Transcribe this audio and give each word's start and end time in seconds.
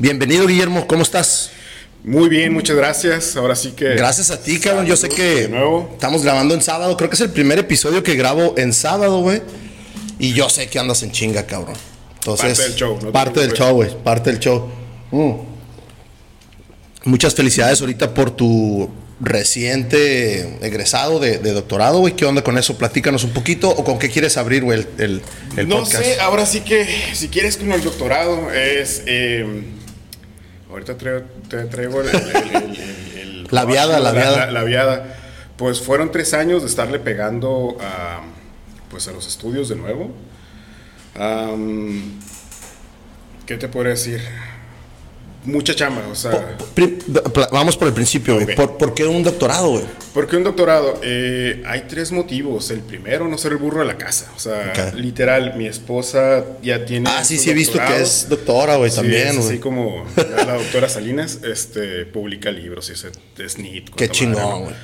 Bienvenido, 0.00 0.46
Guillermo, 0.46 0.86
¿cómo 0.86 1.02
estás? 1.02 1.50
Muy 2.02 2.30
bien, 2.30 2.54
muchas 2.54 2.74
gracias. 2.74 3.36
Ahora 3.36 3.54
sí 3.54 3.72
que. 3.72 3.90
Gracias 3.90 4.30
a 4.30 4.40
ti, 4.40 4.58
cabrón. 4.58 4.86
Yo 4.86 4.96
sé 4.96 5.10
que 5.10 5.46
nuevo. 5.48 5.90
estamos 5.92 6.22
grabando 6.22 6.54
en 6.54 6.62
sábado. 6.62 6.96
Creo 6.96 7.10
que 7.10 7.16
es 7.16 7.20
el 7.20 7.28
primer 7.30 7.58
episodio 7.58 8.02
que 8.02 8.14
grabo 8.14 8.54
en 8.56 8.72
sábado, 8.72 9.20
güey. 9.20 9.42
Y 10.18 10.32
yo 10.32 10.48
sé 10.48 10.68
que 10.68 10.78
andas 10.78 11.02
en 11.02 11.12
chinga, 11.12 11.44
cabrón. 11.46 11.74
Entonces, 12.14 12.48
Parte 12.58 12.62
del 12.62 12.74
show, 12.74 12.94
no 12.94 13.06
te 13.08 13.12
parte 13.12 13.40
del 13.40 13.50
preocupes. 13.50 13.58
show, 13.58 13.74
güey. 13.74 14.02
Parte 14.02 14.30
del 14.30 14.40
show. 14.40 14.68
Mm. 15.10 15.32
Muchas 17.04 17.34
felicidades 17.34 17.80
ahorita 17.82 18.14
por 18.14 18.30
tu 18.30 18.88
reciente 19.20 20.56
egresado 20.62 21.20
de, 21.20 21.36
de 21.38 21.52
doctorado, 21.52 21.98
güey. 21.98 22.16
¿Qué 22.16 22.24
onda 22.24 22.42
con 22.42 22.56
eso? 22.56 22.78
Platícanos 22.78 23.24
un 23.24 23.30
poquito. 23.34 23.68
¿O 23.68 23.84
con 23.84 23.98
qué 23.98 24.08
quieres 24.08 24.38
abrir, 24.38 24.62
güey, 24.64 24.80
el, 24.80 24.88
el, 25.04 25.22
el 25.58 25.68
no 25.68 25.80
podcast? 25.80 26.02
sé, 26.02 26.20
ahora 26.20 26.46
sí 26.46 26.60
que 26.60 26.86
si 27.12 27.28
quieres 27.28 27.58
con 27.58 27.70
el 27.72 27.82
doctorado 27.82 28.50
es. 28.50 29.02
eh, 29.04 29.64
ahorita 30.70 30.96
traigo, 30.96 31.22
te 31.48 31.64
traigo 31.64 32.00
el. 32.00 32.08
el- 32.08 32.16
el- 32.16 32.76
el- 32.76 33.18
el- 33.18 33.48
La 33.50 33.64
viada, 33.64 33.98
la 34.00 34.12
viada. 34.12 34.46
La, 34.46 34.52
la 34.52 34.64
viada. 34.64 35.16
Pues 35.56 35.80
fueron 35.80 36.10
tres 36.10 36.32
años 36.34 36.62
de 36.62 36.68
estarle 36.68 36.98
pegando 36.98 37.76
a, 37.80 38.20
pues 38.90 39.08
a 39.08 39.12
los 39.12 39.26
estudios 39.26 39.68
de 39.68 39.76
nuevo. 39.76 40.12
¿Qué 43.46 43.56
te 43.56 43.68
podría 43.68 43.90
decir? 43.90 44.20
Mucha 45.44 45.74
chamba, 45.74 46.06
o 46.10 46.14
sea. 46.14 46.56
Vamos 47.50 47.76
por 47.76 47.88
el 47.88 47.94
principio, 47.94 48.34
güey. 48.34 48.44
Ok. 48.50 48.54
¿Por, 48.56 48.76
por 48.78 48.94
qué 48.94 49.04
un 49.06 49.22
doctorado, 49.22 49.70
güey? 49.70 49.84
¿Por 50.12 50.26
qué 50.28 50.36
un 50.36 50.44
doctorado? 50.44 51.00
Eh, 51.02 51.62
hay 51.66 51.84
tres 51.88 52.12
motivos. 52.12 52.70
El 52.70 52.80
primero, 52.80 53.26
no 53.26 53.38
ser 53.38 53.52
el 53.52 53.58
burro 53.58 53.80
de 53.80 53.86
la 53.86 53.96
casa. 53.96 54.30
O 54.36 54.38
sea, 54.38 54.92
literal, 54.94 55.54
mi 55.56 55.66
esposa 55.66 56.44
ya 56.62 56.84
tiene. 56.84 57.08
Ah, 57.10 57.24
sí, 57.24 57.38
sí, 57.38 57.50
he 57.50 57.54
visto 57.54 57.78
que 57.78 58.02
es 58.02 58.28
doctora, 58.28 58.76
güey, 58.76 58.90
Sí, 58.90 58.96
también, 58.96 59.36
güey. 59.36 59.48
así 59.48 59.58
como 59.58 60.04
la, 60.16 60.54
doctora 60.54 60.88
Salinas 60.90 61.38
este, 61.42 62.04
publica 62.06 62.50
libros 62.50 62.90
y 62.90 62.92
es, 62.92 63.06
es 63.38 63.58
neat. 63.58 63.84
Qué 63.96 64.08
chingón, 64.10 64.64
güey. 64.64 64.74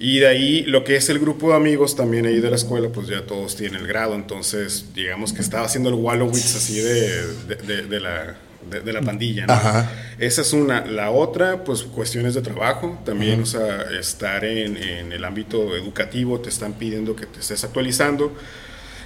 Y 0.00 0.20
de 0.20 0.28
ahí, 0.28 0.62
lo 0.62 0.84
que 0.84 0.94
es 0.94 1.08
el 1.08 1.18
grupo 1.18 1.48
de 1.50 1.56
amigos 1.56 1.96
también 1.96 2.24
ahí 2.24 2.38
de 2.40 2.48
la 2.50 2.54
escuela, 2.54 2.88
pues 2.90 3.08
ya 3.08 3.26
todos 3.26 3.56
tienen 3.56 3.80
el 3.80 3.86
grado. 3.88 4.14
Entonces, 4.14 4.84
digamos 4.94 5.32
que 5.32 5.40
estaba 5.42 5.66
haciendo 5.66 5.88
el 5.88 5.96
Wallowitz 5.96 6.54
así 6.54 6.78
de, 6.78 7.26
de, 7.48 7.56
de- 7.66 7.82
de 7.82 7.98
la, 8.00 8.36
de, 8.70 8.80
de 8.80 8.92
la 8.92 9.02
pandilla, 9.02 9.46
¿no? 9.46 9.52
Ajá. 9.52 9.90
Esa 10.18 10.42
es 10.42 10.52
una. 10.52 10.84
La 10.86 11.10
otra, 11.10 11.64
pues 11.64 11.82
cuestiones 11.82 12.34
de 12.34 12.42
trabajo. 12.42 12.98
También, 13.04 13.42
o 13.42 13.46
sea, 13.46 13.82
estar 13.98 14.44
en, 14.44 14.76
en 14.76 15.12
el 15.12 15.24
ámbito 15.24 15.76
educativo, 15.76 16.40
te 16.40 16.48
están 16.48 16.74
pidiendo 16.74 17.16
que 17.16 17.26
te 17.26 17.40
estés 17.40 17.64
actualizando. 17.64 18.32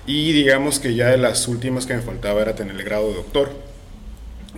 Y 0.06 0.32
digamos 0.32 0.80
que 0.80 0.94
ya 0.94 1.08
de 1.08 1.18
las 1.18 1.46
últimas 1.48 1.86
que 1.86 1.94
me 1.94 2.02
faltaba 2.02 2.42
era 2.42 2.54
tener 2.54 2.74
el 2.74 2.82
grado 2.82 3.08
de 3.08 3.14
doctor, 3.14 3.52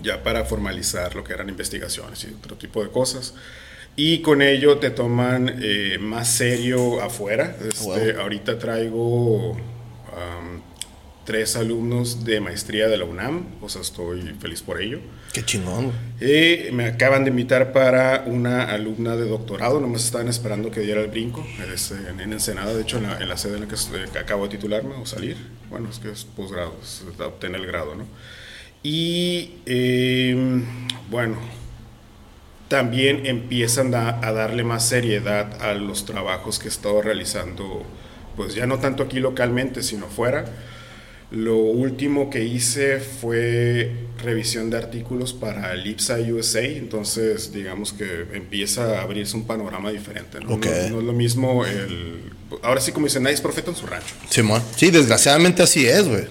ya 0.02 0.22
para 0.22 0.44
formalizar 0.44 1.14
lo 1.14 1.22
que 1.22 1.32
eran 1.34 1.48
investigaciones 1.48 2.24
y 2.24 2.34
otro 2.34 2.56
tipo 2.56 2.82
de 2.82 2.90
cosas. 2.90 3.34
Y 3.96 4.22
con 4.22 4.42
ello 4.42 4.78
te 4.78 4.90
toman 4.90 5.60
eh, 5.62 5.98
más 6.00 6.28
serio 6.28 7.00
afuera. 7.02 7.56
Este, 7.66 8.12
Wow. 8.12 8.22
Ahorita 8.22 8.58
traigo 8.58 9.56
tres 11.24 11.56
alumnos 11.56 12.24
de 12.24 12.40
maestría 12.40 12.88
de 12.88 12.98
la 12.98 13.04
UNAM, 13.04 13.46
o 13.62 13.68
sea, 13.68 13.80
estoy 13.80 14.20
feliz 14.40 14.62
por 14.62 14.80
ello. 14.80 15.00
Qué 15.32 15.44
chingón, 15.44 15.84
güey. 15.86 15.96
Eh, 16.20 16.70
me 16.72 16.84
acaban 16.86 17.24
de 17.24 17.30
invitar 17.30 17.72
para 17.72 18.24
una 18.26 18.64
alumna 18.64 19.16
de 19.16 19.26
doctorado, 19.26 19.80
nomás 19.80 20.04
estaban 20.04 20.28
esperando 20.28 20.70
que 20.70 20.80
diera 20.80 21.00
el 21.00 21.08
brinco, 21.08 21.44
es 21.72 21.90
en, 21.90 22.20
en 22.20 22.32
Ensenada, 22.32 22.74
de 22.74 22.82
hecho 22.82 22.98
en 22.98 23.04
la, 23.04 23.18
en 23.18 23.28
la 23.28 23.36
sede 23.36 23.56
en 23.56 23.62
la 23.62 23.68
que 24.12 24.18
acabo 24.18 24.44
de 24.44 24.50
titularme 24.50 24.94
o 24.94 25.06
salir, 25.06 25.36
bueno, 25.70 25.88
es 25.90 25.98
que 25.98 26.10
es 26.10 26.24
posgrado, 26.24 26.76
es 26.82 27.02
obtener 27.18 27.60
el 27.60 27.66
grado, 27.66 27.94
¿no? 27.94 28.06
Y 28.82 29.54
eh, 29.64 30.62
bueno, 31.10 31.36
también 32.68 33.24
empiezan 33.24 33.94
a, 33.94 34.20
a 34.26 34.32
darle 34.32 34.62
más 34.62 34.86
seriedad 34.86 35.62
a 35.62 35.74
los 35.74 36.04
trabajos 36.04 36.58
que 36.58 36.66
he 36.66 36.70
estado 36.70 37.00
realizando, 37.00 37.82
pues 38.36 38.54
ya 38.54 38.66
no 38.66 38.78
tanto 38.78 39.02
aquí 39.02 39.20
localmente, 39.20 39.82
sino 39.82 40.06
fuera. 40.06 40.44
Lo 41.34 41.56
último 41.56 42.30
que 42.30 42.44
hice 42.44 43.00
fue 43.00 43.90
revisión 44.22 44.70
de 44.70 44.78
artículos 44.78 45.32
para 45.32 45.72
el 45.72 45.86
IPSA 45.86 46.18
USA, 46.32 46.64
entonces 46.64 47.52
digamos 47.52 47.92
que 47.92 48.26
empieza 48.32 48.98
a 48.98 49.02
abrirse 49.02 49.36
un 49.36 49.46
panorama 49.46 49.90
diferente. 49.90 50.40
¿no? 50.40 50.50
No, 50.50 50.58
no 50.58 50.98
es 50.98 51.04
lo 51.04 51.12
mismo 51.12 51.64
el... 51.64 52.32
Ahora 52.62 52.80
sí, 52.80 52.92
como 52.92 53.06
dicen, 53.06 53.24
nadie 53.24 53.34
es 53.34 53.40
profeta 53.40 53.70
en 53.70 53.76
su 53.76 53.86
rancho. 53.86 54.14
Simón. 54.30 54.62
Sí, 54.76 54.90
desgraciadamente 54.90 55.62
así 55.62 55.86
es, 55.86 56.06
güey. 56.06 56.26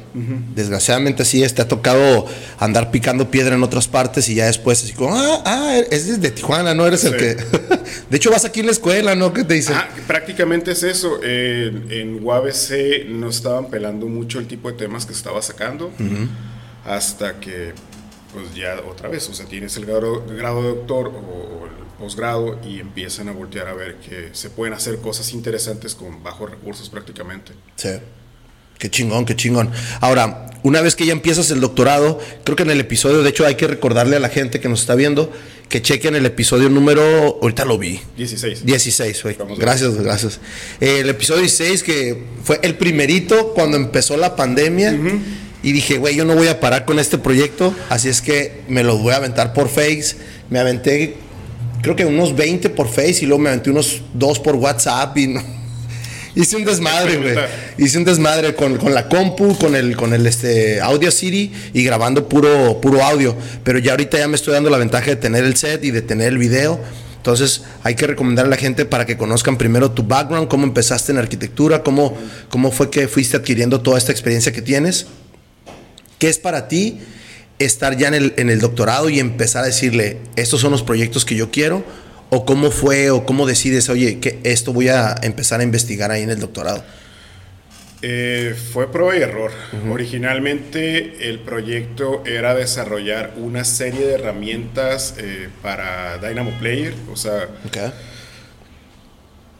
Desgraciadamente 0.55 1.23
así 1.23 1.43
es. 1.43 1.53
Te 1.53 1.61
ha 1.61 1.67
tocado 1.67 2.25
andar 2.59 2.91
picando 2.91 3.29
piedra 3.29 3.55
en 3.55 3.63
otras 3.63 3.89
partes 3.89 4.29
y 4.29 4.35
ya 4.35 4.45
después 4.45 4.81
así 4.83 4.93
como, 4.93 5.13
ah, 5.15 5.43
ah, 5.45 5.77
es 5.91 6.21
de 6.21 6.31
Tijuana, 6.31 6.73
¿no? 6.73 6.87
Eres 6.87 7.03
el 7.03 7.17
que... 7.17 7.35
de 8.09 8.17
hecho, 8.17 8.31
vas 8.31 8.45
aquí 8.45 8.61
en 8.61 8.67
la 8.67 8.71
escuela, 8.71 9.15
¿no? 9.15 9.33
¿Qué 9.33 9.43
te 9.43 9.55
dicen? 9.55 9.75
Ah, 9.75 9.89
prácticamente 10.07 10.71
es 10.71 10.83
eso. 10.83 11.19
Eh, 11.23 11.71
en 11.89 12.23
UABC 12.23 13.09
no 13.09 13.29
estaban 13.29 13.69
pelando 13.69 14.07
mucho 14.07 14.39
el 14.39 14.47
tipo 14.47 14.71
de 14.71 14.77
temas 14.77 15.05
que 15.05 15.13
estaba 15.13 15.41
sacando 15.41 15.91
hasta 16.85 17.39
que, 17.39 17.73
pues 18.33 18.53
ya 18.55 18.81
otra 18.89 19.09
vez, 19.09 19.29
o 19.29 19.33
sea, 19.33 19.45
tienes 19.45 19.75
el 19.77 19.85
grado, 19.85 20.25
grado 20.25 20.61
de 20.61 20.69
doctor 20.69 21.07
o, 21.07 21.61
o 21.61 21.65
el 21.65 21.73
posgrado 21.97 22.59
y 22.67 22.79
empiezan 22.79 23.29
a 23.29 23.31
voltear 23.31 23.67
a 23.67 23.73
ver 23.73 23.95
que 23.97 24.29
se 24.33 24.49
pueden 24.49 24.73
hacer 24.73 24.97
cosas 24.99 25.31
interesantes 25.33 25.95
con 25.95 26.23
bajos 26.23 26.49
recursos 26.49 26.89
prácticamente. 26.89 27.53
Sí. 27.75 27.89
Qué 28.77 28.89
chingón, 28.89 29.25
qué 29.25 29.35
chingón. 29.35 29.71
Ahora, 30.01 30.47
una 30.63 30.81
vez 30.81 30.95
que 30.95 31.05
ya 31.05 31.13
empiezas 31.13 31.49
el 31.51 31.61
doctorado, 31.61 32.19
creo 32.43 32.55
que 32.57 32.63
en 32.63 32.71
el 32.71 32.81
episodio, 32.81 33.23
de 33.23 33.29
hecho, 33.29 33.45
hay 33.45 33.55
que 33.55 33.67
recordarle 33.67 34.17
a 34.17 34.19
la 34.19 34.29
gente 34.29 34.59
que 34.59 34.67
nos 34.67 34.81
está 34.81 34.95
viendo 34.95 35.31
que 35.69 35.81
chequen 35.81 36.15
el 36.15 36.25
episodio 36.25 36.69
número, 36.69 37.39
ahorita 37.41 37.65
lo 37.65 37.77
vi, 37.77 37.99
16. 38.17 38.65
16, 38.65 39.23
güey. 39.23 39.37
Gracias, 39.57 39.95
gracias. 39.95 40.39
Eh, 40.79 40.99
el 40.99 41.09
episodio 41.09 41.41
16, 41.41 41.81
que 41.81 42.23
fue 42.43 42.59
el 42.61 42.75
primerito 42.75 43.53
cuando 43.53 43.77
empezó 43.77 44.15
la 44.15 44.35
pandemia. 44.35 44.95
Y 45.63 45.71
dije, 45.71 45.97
güey, 45.97 46.15
yo 46.15 46.25
no 46.25 46.35
voy 46.35 46.49
a 46.49 46.59
parar 46.59 46.83
con 46.83 46.99
este 46.99 47.17
proyecto. 47.17 47.73
Así 47.89 48.09
es 48.09 48.21
que 48.21 48.63
me 48.67 48.83
lo 48.83 48.97
voy 48.97 49.13
a 49.13 49.15
aventar 49.15 49.53
por 49.53 49.69
Face. 49.69 50.17
Me 50.49 50.59
aventé, 50.59 51.15
creo 51.81 51.95
que 51.95 52.05
unos 52.05 52.35
20 52.35 52.69
por 52.69 52.89
Face 52.89 53.19
y 53.21 53.25
luego 53.25 53.41
me 53.41 53.49
aventé 53.49 53.69
unos 53.69 54.01
2 54.13 54.39
por 54.39 54.55
WhatsApp. 54.55 55.17
Y 55.17 55.27
no. 55.27 55.41
Hice 56.35 56.57
un 56.57 56.65
desmadre, 56.65 57.15
güey. 57.15 57.35
Hice 57.77 57.97
un 57.97 58.03
desmadre 58.03 58.53
con, 58.55 58.77
con 58.77 58.93
la 58.93 59.07
compu, 59.07 59.57
con 59.57 59.73
el, 59.73 59.95
con 59.95 60.13
el 60.13 60.27
este, 60.27 60.81
Audio 60.81 61.11
City 61.11 61.53
y 61.73 61.83
grabando 61.85 62.27
puro, 62.27 62.81
puro 62.81 63.01
audio. 63.01 63.33
Pero 63.63 63.79
ya 63.79 63.91
ahorita 63.91 64.17
ya 64.17 64.27
me 64.27 64.35
estoy 64.35 64.53
dando 64.53 64.69
la 64.69 64.77
ventaja 64.77 65.05
de 65.05 65.15
tener 65.15 65.45
el 65.45 65.55
set 65.55 65.81
y 65.85 65.91
de 65.91 66.01
tener 66.01 66.27
el 66.27 66.39
video. 66.39 66.77
Entonces 67.15 67.61
hay 67.83 67.95
que 67.95 68.05
recomendar 68.05 68.47
a 68.47 68.49
la 68.49 68.57
gente 68.57 68.83
para 68.83 69.05
que 69.05 69.15
conozcan 69.15 69.57
primero 69.57 69.91
tu 69.91 70.03
background, 70.03 70.49
cómo 70.49 70.65
empezaste 70.65 71.13
en 71.13 71.19
arquitectura, 71.19 71.81
cómo, 71.81 72.17
cómo 72.49 72.69
fue 72.69 72.89
que 72.89 73.07
fuiste 73.07 73.37
adquiriendo 73.37 73.79
toda 73.79 73.97
esta 73.97 74.11
experiencia 74.11 74.51
que 74.51 74.61
tienes. 74.61 75.05
¿Qué 76.23 76.29
es 76.29 76.39
para 76.39 76.69
ti 76.69 76.99
estar 77.59 77.97
ya 77.97 78.07
en 78.07 78.13
el, 78.13 78.33
en 78.37 78.49
el 78.49 78.61
doctorado 78.61 79.09
y 79.09 79.19
empezar 79.19 79.65
a 79.65 79.67
decirle, 79.67 80.19
estos 80.37 80.61
son 80.61 80.71
los 80.71 80.81
proyectos 80.81 81.25
que 81.25 81.35
yo 81.35 81.51
quiero? 81.51 81.83
¿O 82.29 82.45
cómo 82.45 82.71
fue 82.71 83.11
o 83.11 83.25
cómo 83.25 83.45
decides, 83.45 83.89
oye, 83.89 84.21
que 84.21 84.39
esto 84.43 84.71
voy 84.71 84.87
a 84.87 85.17
empezar 85.21 85.59
a 85.59 85.63
investigar 85.63 86.11
ahí 86.11 86.23
en 86.23 86.29
el 86.29 86.39
doctorado? 86.39 86.81
Eh, 88.01 88.55
fue 88.71 88.89
prueba 88.89 89.17
y 89.17 89.21
error. 89.21 89.51
Originalmente 89.91 91.29
el 91.29 91.39
proyecto 91.39 92.23
era 92.25 92.55
desarrollar 92.55 93.33
una 93.35 93.65
serie 93.65 94.07
de 94.07 94.13
herramientas 94.13 95.15
eh, 95.17 95.49
para 95.61 96.19
Dynamo 96.19 96.51
Player, 96.57 96.95
o 97.11 97.17
sea, 97.17 97.49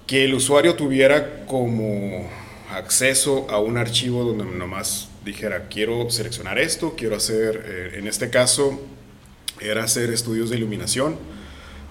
que 0.07 0.24
el 0.24 0.34
usuario 0.34 0.75
tuviera 0.75 1.45
como 1.45 2.30
acceso 2.71 3.48
a 3.50 3.59
un 3.59 3.75
archivo 3.75 4.24
donde 4.24 4.45
nomás 4.45 5.09
dijera, 5.23 5.67
quiero 5.69 6.09
seleccionar 6.09 6.59
esto, 6.59 6.95
quiero 6.95 7.15
hacer, 7.15 7.63
eh, 7.65 7.99
en 7.99 8.07
este 8.07 8.29
caso, 8.29 8.79
era 9.59 9.83
hacer 9.83 10.11
estudios 10.11 10.49
de 10.49 10.57
iluminación. 10.57 11.17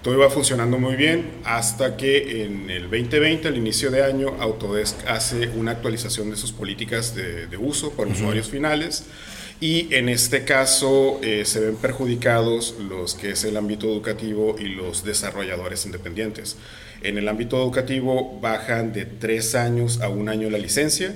Todo 0.01 0.15
iba 0.15 0.29
funcionando 0.29 0.77
muy 0.77 0.95
bien 0.95 1.31
hasta 1.45 1.95
que 1.95 2.43
en 2.43 2.69
el 2.69 2.83
2020, 2.83 3.47
al 3.47 3.57
inicio 3.57 3.89
de 3.89 4.03
año, 4.03 4.35
Autodesk 4.39 5.07
hace 5.07 5.47
una 5.49 5.71
actualización 5.71 6.29
de 6.29 6.35
sus 6.35 6.51
políticas 6.51 7.15
de, 7.15 7.47
de 7.47 7.57
uso 7.57 7.91
para 7.91 8.11
usuarios 8.11 8.49
finales 8.49 9.05
y 9.63 9.93
en 9.95 10.09
este 10.09 10.43
caso 10.43 11.21
eh, 11.23 11.45
se 11.45 11.61
ven 11.61 11.77
perjudicados 11.77 12.75
los 12.89 13.15
que 13.15 13.31
es 13.31 13.45
el 13.45 13.55
ámbito 13.55 13.87
educativo 13.87 14.57
y 14.59 14.65
los 14.65 15.05
desarrolladores 15.05 15.85
independientes. 15.85 16.57
En 17.01 17.17
el 17.17 17.29
ámbito 17.29 17.61
educativo 17.61 18.39
bajan 18.41 18.91
de 18.91 19.05
tres 19.05 19.55
años 19.55 20.01
a 20.01 20.09
un 20.09 20.27
año 20.27 20.49
la 20.49 20.57
licencia 20.57 21.13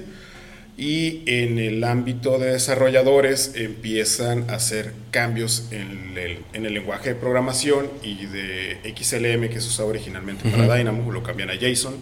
y 0.78 1.24
en 1.26 1.58
el 1.58 1.84
ámbito 1.84 2.38
de 2.38 2.52
desarrolladores 2.52 3.54
empiezan 3.56 4.48
a 4.50 4.56
hacer 4.56 4.94
cambios 5.10 5.68
en 5.72 6.16
el, 6.16 6.40
en 6.54 6.68
el 6.68 6.74
lenguaje 6.76 7.10
de 7.10 7.16
programación 7.16 7.88
y 8.04 8.28
de 8.28 8.78
XLM 8.96 9.50
que 9.50 9.60
se 9.60 9.70
usaba 9.70 9.90
originalmente 9.90 10.48
para 10.50 10.78
Dynamo, 10.78 11.12
lo 11.12 11.24
cambian 11.24 11.50
a 11.50 11.56
JSON. 11.56 11.96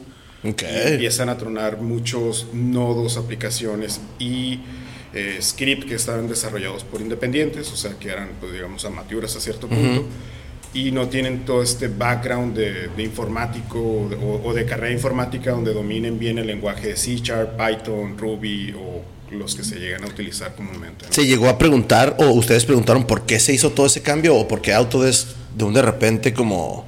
Okay. 0.43 0.67
Y 0.69 0.91
empiezan 0.93 1.29
a 1.29 1.37
tronar 1.37 1.81
muchos 1.81 2.47
nodos, 2.53 3.17
aplicaciones 3.17 4.01
y 4.19 4.59
eh, 5.13 5.37
script 5.41 5.87
que 5.87 5.95
estaban 5.95 6.27
desarrollados 6.27 6.83
por 6.83 6.99
independientes, 6.99 7.71
o 7.71 7.77
sea, 7.77 7.97
que 7.97 8.09
eran, 8.09 8.31
pues, 8.41 8.51
digamos, 8.51 8.83
amateurs 8.83 9.37
a 9.37 9.39
cierto 9.39 9.69
punto. 9.69 10.05
Y 10.75 10.91
no 10.91 11.07
tienen 11.07 11.45
todo 11.45 11.63
este 11.63 11.87
background 11.87 12.55
de, 12.55 13.03
informático 13.03 13.79
o, 14.43 14.53
de 14.53 14.65
carrera 14.65 14.93
informática 14.93 15.51
donde 15.51 15.73
dominen 15.73 16.19
bien 16.19 16.37
el 16.37 16.45
lenguaje 16.45 16.89
de 16.89 16.97
C 16.97 17.15
Sharp, 17.15 17.57
Python, 17.57 18.17
Ruby 18.17 18.75
o 18.77 19.01
los 19.31 19.55
que 19.55 19.63
se 19.63 19.79
llegan 19.79 20.03
a 20.03 20.07
utilizar 20.07 20.53
comúnmente. 20.53 21.05
¿Se 21.09 21.25
llegó 21.25 21.49
a 21.49 21.57
preguntar 21.57 22.15
o 22.19 22.27
ustedes 22.27 22.65
preguntaron 22.65 23.07
por 23.07 23.25
qué 23.25 23.39
se 23.39 23.53
hizo 23.53 23.71
todo 23.71 23.87
ese 23.87 24.03
cambio 24.03 24.35
o 24.35 24.47
por 24.47 24.61
qué 24.61 24.73
Autodesk 24.73 25.29
de 25.55 25.63
un 25.63 25.73
de 25.73 25.81
repente 25.81 26.33
como... 26.33 26.85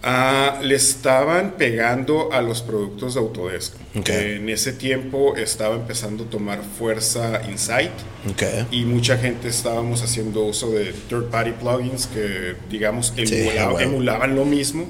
Ah, 0.00 0.60
le 0.62 0.76
estaban 0.76 1.54
pegando 1.58 2.32
a 2.32 2.40
los 2.40 2.62
productos 2.62 3.14
de 3.14 3.20
Autodesk. 3.20 3.74
Ok. 3.98 4.08
Eh, 4.10 4.36
en 4.36 4.48
ese 4.48 4.72
tiempo 4.72 5.34
estaba 5.36 5.74
empezando 5.74 6.24
a 6.24 6.26
tomar 6.30 6.60
fuerza 6.62 7.42
Insight 7.50 7.90
Ok. 8.30 8.42
y 8.70 8.84
mucha 8.84 9.18
gente 9.18 9.48
estábamos 9.48 10.02
haciendo 10.02 10.44
uso 10.44 10.70
de 10.70 10.92
third 11.08 11.30
party 11.30 11.50
plugins 11.52 12.06
que 12.06 12.54
digamos 12.70 13.12
Sí, 13.16 13.22
emula- 13.24 13.58
a 13.60 13.66
huevo. 13.72 13.80
emulaban 13.80 14.36
lo 14.36 14.44
mismo 14.44 14.86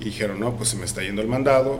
y 0.00 0.06
dijeron 0.06 0.40
no 0.40 0.56
pues 0.56 0.70
se 0.70 0.76
me 0.76 0.86
está 0.86 1.02
yendo 1.02 1.22
el 1.22 1.28
mandado 1.28 1.78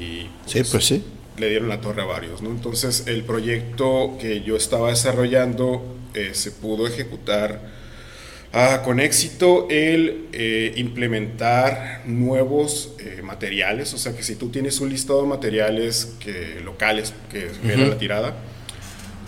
y 0.00 0.28
Sí, 0.46 0.62
pues 0.68 0.84
sí. 0.86 1.04
le 1.38 1.48
dieron 1.50 1.68
la 1.68 1.80
torre 1.80 2.02
a 2.02 2.06
varios, 2.06 2.42
¿no? 2.42 2.50
Entonces 2.50 3.04
el 3.06 3.22
proyecto 3.22 4.16
que 4.20 4.42
yo 4.42 4.56
estaba 4.56 4.88
desarrollando 4.90 5.84
eh, 6.14 6.30
se 6.32 6.50
pudo 6.50 6.88
ejecutar 6.88 7.60
ah, 8.54 8.82
con 8.82 9.00
éxito 9.00 9.66
el 9.68 10.28
eh, 10.32 10.72
implementar 10.76 12.02
nuevos 12.06 12.94
eh, 12.98 13.20
materiales, 13.22 13.92
o 13.92 13.98
sea 13.98 14.16
que 14.16 14.22
si 14.22 14.36
tú 14.36 14.48
tienes 14.48 14.80
un 14.80 14.88
listado 14.88 15.22
de 15.22 15.28
materiales 15.28 16.14
que, 16.20 16.60
locales, 16.64 17.12
que 17.30 17.50
era 17.64 17.86
la 17.86 17.98
tirada, 17.98 18.34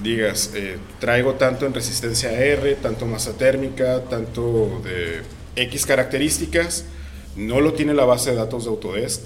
digas, 0.03 0.53
eh, 0.55 0.77
traigo 1.01 1.35
tanto 1.35 1.67
en 1.67 1.75
resistencia 1.75 2.31
a 2.31 2.33
R, 2.33 2.77
tanto 2.77 3.07
masa 3.07 3.37
térmica, 3.37 4.03
tanto 4.05 4.81
de 4.85 5.23
X 5.63 5.87
características, 5.87 6.85
no 7.37 7.61
lo 7.61 7.73
tiene 7.73 7.95
la 7.95 8.05
base 8.05 8.31
de 8.31 8.37
datos 8.37 8.65
de 8.65 8.71
Autodesk, 8.71 9.23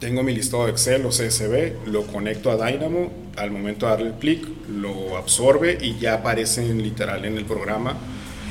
tengo 0.00 0.22
mi 0.22 0.34
listado 0.34 0.66
de 0.66 0.72
Excel 0.72 1.06
o 1.06 1.10
CSV, 1.10 1.86
lo 1.86 2.06
conecto 2.06 2.50
a 2.50 2.56
Dynamo, 2.56 3.10
al 3.36 3.50
momento 3.50 3.86
de 3.86 3.92
darle 3.92 4.06
el 4.08 4.14
clic, 4.14 4.46
lo 4.68 5.16
absorbe 5.16 5.78
y 5.80 5.98
ya 5.98 6.14
aparece 6.14 6.62
en 6.62 6.82
literal 6.82 7.24
en 7.24 7.38
el 7.38 7.44
programa 7.44 7.96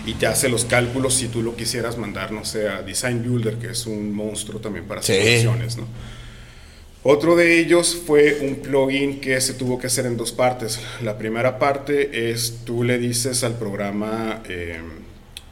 y 0.06 0.14
te 0.16 0.28
hace 0.28 0.50
los 0.50 0.66
cálculos 0.66 1.14
si 1.16 1.28
tú 1.28 1.42
lo 1.42 1.56
quisieras 1.56 1.98
mandar, 1.98 2.32
no 2.32 2.44
sé, 2.46 2.68
a 2.68 2.82
Design 2.82 3.24
Builder, 3.24 3.56
que 3.58 3.68
es 3.72 3.86
un 3.86 4.14
monstruo 4.14 4.60
también 4.60 4.86
para 4.86 5.02
Sí. 5.02 5.14
simulaciones, 5.14 5.78
¿no? 5.78 5.88
Otro 7.06 7.36
de 7.36 7.60
ellos 7.60 8.02
fue 8.06 8.40
un 8.42 8.56
plugin 8.58 9.20
que 9.20 9.40
se 9.42 9.54
tuvo 9.54 9.78
que 9.78 9.88
hacer 9.88 10.06
en 10.06 10.16
dos 10.16 10.32
partes. 10.32 10.80
La 11.02 11.18
primera 11.18 11.60
parte 11.60 12.32
es 12.32 12.60
tú 12.64 12.84
le 12.84 12.98
dices 12.98 13.44
al 13.44 13.58
programa 13.58 14.42
eh, 14.48 14.80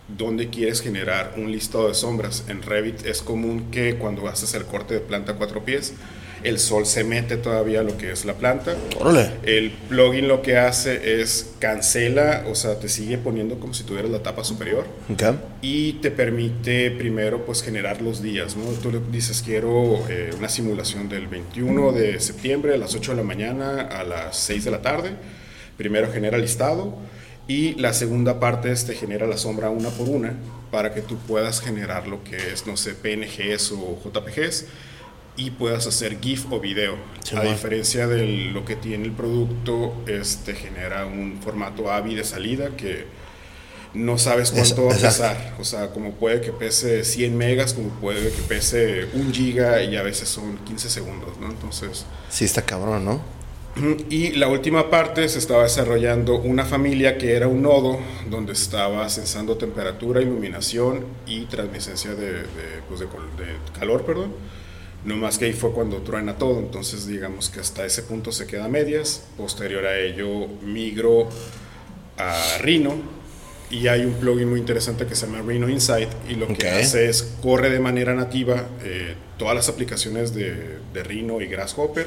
dónde 0.07 0.49
quieres 0.49 0.81
generar 0.81 1.33
un 1.35 1.51
listado 1.51 1.89
de 1.89 1.93
sombras. 1.93 2.45
En 2.47 2.61
Revit 2.61 3.05
es 3.05 3.21
común 3.21 3.69
que 3.69 3.95
cuando 3.95 4.29
haces 4.29 4.53
el 4.53 4.63
corte 4.63 4.93
de 4.93 4.99
planta 5.01 5.33
a 5.33 5.35
cuatro 5.35 5.65
pies, 5.65 5.93
el 6.43 6.59
sol 6.59 6.85
se 6.85 7.03
mete 7.03 7.37
todavía 7.37 7.81
a 7.81 7.83
lo 7.83 7.97
que 7.97 8.11
es 8.11 8.25
la 8.25 8.33
planta. 8.33 8.75
Órale. 8.99 9.31
El 9.43 9.71
plugin 9.71 10.27
lo 10.27 10.41
que 10.41 10.57
hace 10.57 11.21
es 11.21 11.51
cancela, 11.59 12.45
o 12.49 12.55
sea, 12.55 12.79
te 12.79 12.89
sigue 12.89 13.17
poniendo 13.17 13.59
como 13.59 13.73
si 13.73 13.83
tuvieras 13.83 14.11
la 14.11 14.23
tapa 14.23 14.43
superior 14.43 14.85
Ok. 15.11 15.23
y 15.61 15.93
te 15.93 16.11
permite 16.11 16.91
primero 16.91 17.45
pues 17.45 17.61
generar 17.63 18.01
los 18.01 18.21
días, 18.21 18.55
¿no? 18.55 18.63
Tú 18.81 18.91
le 18.91 18.99
dices 19.11 19.41
quiero 19.45 20.03
eh, 20.09 20.31
una 20.37 20.49
simulación 20.49 21.07
del 21.09 21.27
21 21.27 21.91
de 21.91 22.19
septiembre 22.19 22.73
a 22.73 22.77
las 22.77 22.95
8 22.95 23.11
de 23.11 23.17
la 23.17 23.23
mañana 23.23 23.81
a 23.81 24.03
las 24.03 24.37
6 24.37 24.65
de 24.65 24.71
la 24.71 24.81
tarde. 24.81 25.11
Primero 25.77 26.11
genera 26.11 26.37
listado 26.37 26.95
y 27.47 27.73
la 27.75 27.93
segunda 27.93 28.39
parte 28.39 28.71
es 28.71 28.85
te 28.85 28.93
genera 28.95 29.27
la 29.27 29.37
sombra 29.37 29.69
una 29.69 29.89
por 29.89 30.07
una 30.09 30.33
para 30.71 30.93
que 30.93 31.01
tú 31.01 31.17
puedas 31.27 31.59
generar 31.59 32.07
lo 32.07 32.23
que 32.23 32.37
es, 32.37 32.65
no 32.65 32.77
sé, 32.77 32.93
PNGs 32.93 33.71
o 33.73 33.99
JPGs 34.03 34.65
y 35.37 35.51
puedas 35.51 35.87
hacer 35.87 36.19
GIF 36.19 36.51
o 36.51 36.59
video. 36.59 36.95
Sí, 37.23 37.35
a 37.35 37.39
man. 37.39 37.47
diferencia 37.49 38.07
de 38.07 38.25
lo 38.25 38.65
que 38.65 38.75
tiene 38.75 39.05
el 39.05 39.11
producto, 39.11 39.93
este 40.07 40.53
genera 40.55 41.05
un 41.05 41.39
formato 41.41 41.91
AVI 41.91 42.15
de 42.15 42.23
salida 42.23 42.75
que 42.75 43.05
no 43.93 44.17
sabes 44.17 44.51
cuánto 44.51 44.85
va 44.85 44.93
a 44.93 44.97
pesar. 44.97 45.55
O 45.59 45.63
sea, 45.63 45.91
como 45.91 46.13
puede 46.13 46.41
que 46.41 46.51
pese 46.51 47.03
100 47.03 47.37
megas, 47.37 47.73
como 47.73 47.89
puede 47.89 48.31
que 48.31 48.41
pese 48.43 49.07
1 49.13 49.31
giga 49.33 49.81
y 49.83 49.95
a 49.97 50.03
veces 50.03 50.29
son 50.29 50.57
15 50.59 50.89
segundos, 50.89 51.37
¿no? 51.39 51.49
Entonces, 51.49 52.05
Sí, 52.29 52.45
está 52.45 52.61
cabrón, 52.61 53.03
¿no? 53.05 53.21
y 54.09 54.31
la 54.31 54.47
última 54.49 54.89
parte 54.89 55.27
se 55.29 55.39
estaba 55.39 55.63
desarrollando 55.63 56.35
una 56.35 56.65
familia 56.65 57.17
que 57.17 57.35
era 57.35 57.47
un 57.47 57.61
nodo 57.61 57.99
donde 58.29 58.53
estaba 58.53 59.07
sensando 59.09 59.55
temperatura, 59.57 60.21
iluminación 60.21 61.05
y 61.25 61.45
transmisión 61.45 62.17
de, 62.17 62.33
de, 62.33 62.45
pues, 62.87 62.99
de 62.99 63.05
de 63.05 63.79
calor, 63.79 64.05
perdón. 64.05 64.33
No 65.03 65.15
más 65.15 65.37
que 65.37 65.45
ahí 65.45 65.53
fue 65.53 65.71
cuando 65.71 65.97
truena 65.97 66.37
todo, 66.37 66.59
entonces 66.59 67.07
digamos 67.07 67.49
que 67.49 67.59
hasta 67.59 67.85
ese 67.85 68.03
punto 68.03 68.31
se 68.31 68.45
queda 68.45 68.65
a 68.65 68.67
medias. 68.67 69.23
Posterior 69.35 69.85
a 69.85 69.97
ello 69.97 70.47
migro 70.61 71.27
a 72.17 72.57
Rhino 72.59 72.95
y 73.71 73.87
hay 73.87 74.01
un 74.05 74.13
plugin 74.13 74.49
muy 74.49 74.59
interesante 74.59 75.07
que 75.07 75.15
se 75.15 75.25
llama 75.25 75.41
Rhino 75.41 75.69
Insight 75.69 76.09
y 76.29 76.35
lo 76.35 76.47
que 76.47 76.69
hace 76.69 77.09
es 77.09 77.35
corre 77.41 77.69
de 77.69 77.79
manera 77.79 78.13
nativa 78.13 78.65
eh, 78.83 79.15
todas 79.37 79.55
las 79.55 79.69
aplicaciones 79.69 80.35
de, 80.35 80.77
de 80.93 81.03
Rhino 81.03 81.41
y 81.41 81.47
Grasshopper, 81.47 82.05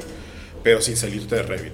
pero 0.63 0.81
sin 0.81 0.97
salirte 0.97 1.37
de 1.37 1.43
Revit. 1.43 1.73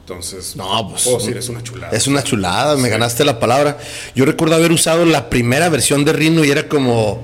Entonces, 0.00 0.54
No, 0.54 0.88
pues, 0.88 1.02
puedo 1.02 1.18
decir, 1.18 1.36
es 1.36 1.48
una 1.48 1.62
chulada. 1.64 1.94
Es 1.94 2.06
una 2.06 2.22
chulada, 2.22 2.76
me 2.76 2.88
ganaste 2.88 3.24
la 3.24 3.40
palabra. 3.40 3.76
Yo 4.14 4.24
recuerdo 4.24 4.54
haber 4.54 4.70
usado 4.70 5.04
la 5.04 5.28
primera 5.28 5.68
versión 5.68 6.04
de 6.04 6.12
Rhino 6.12 6.44
y 6.44 6.50
era 6.52 6.68
como 6.68 7.20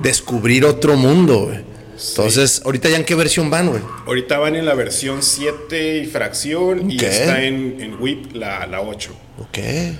descubrir 0.00 0.64
otro 0.64 0.96
mundo, 0.96 1.52
Entonces, 2.10 2.62
ahorita 2.64 2.88
ya 2.88 2.96
en 2.96 3.04
qué 3.04 3.14
versión 3.14 3.50
van, 3.50 3.68
güey. 3.70 3.82
Ahorita 4.06 4.38
van 4.38 4.56
en 4.56 4.64
la 4.66 4.74
versión 4.74 5.22
7 5.22 5.98
y 5.98 6.06
fracción 6.06 6.90
y 6.90 6.96
está 7.04 7.44
en, 7.44 7.80
en 7.80 8.00
WIP 8.00 8.34
la, 8.34 8.66
la 8.66 8.80
8. 8.80 9.10
Ok. 9.38 9.58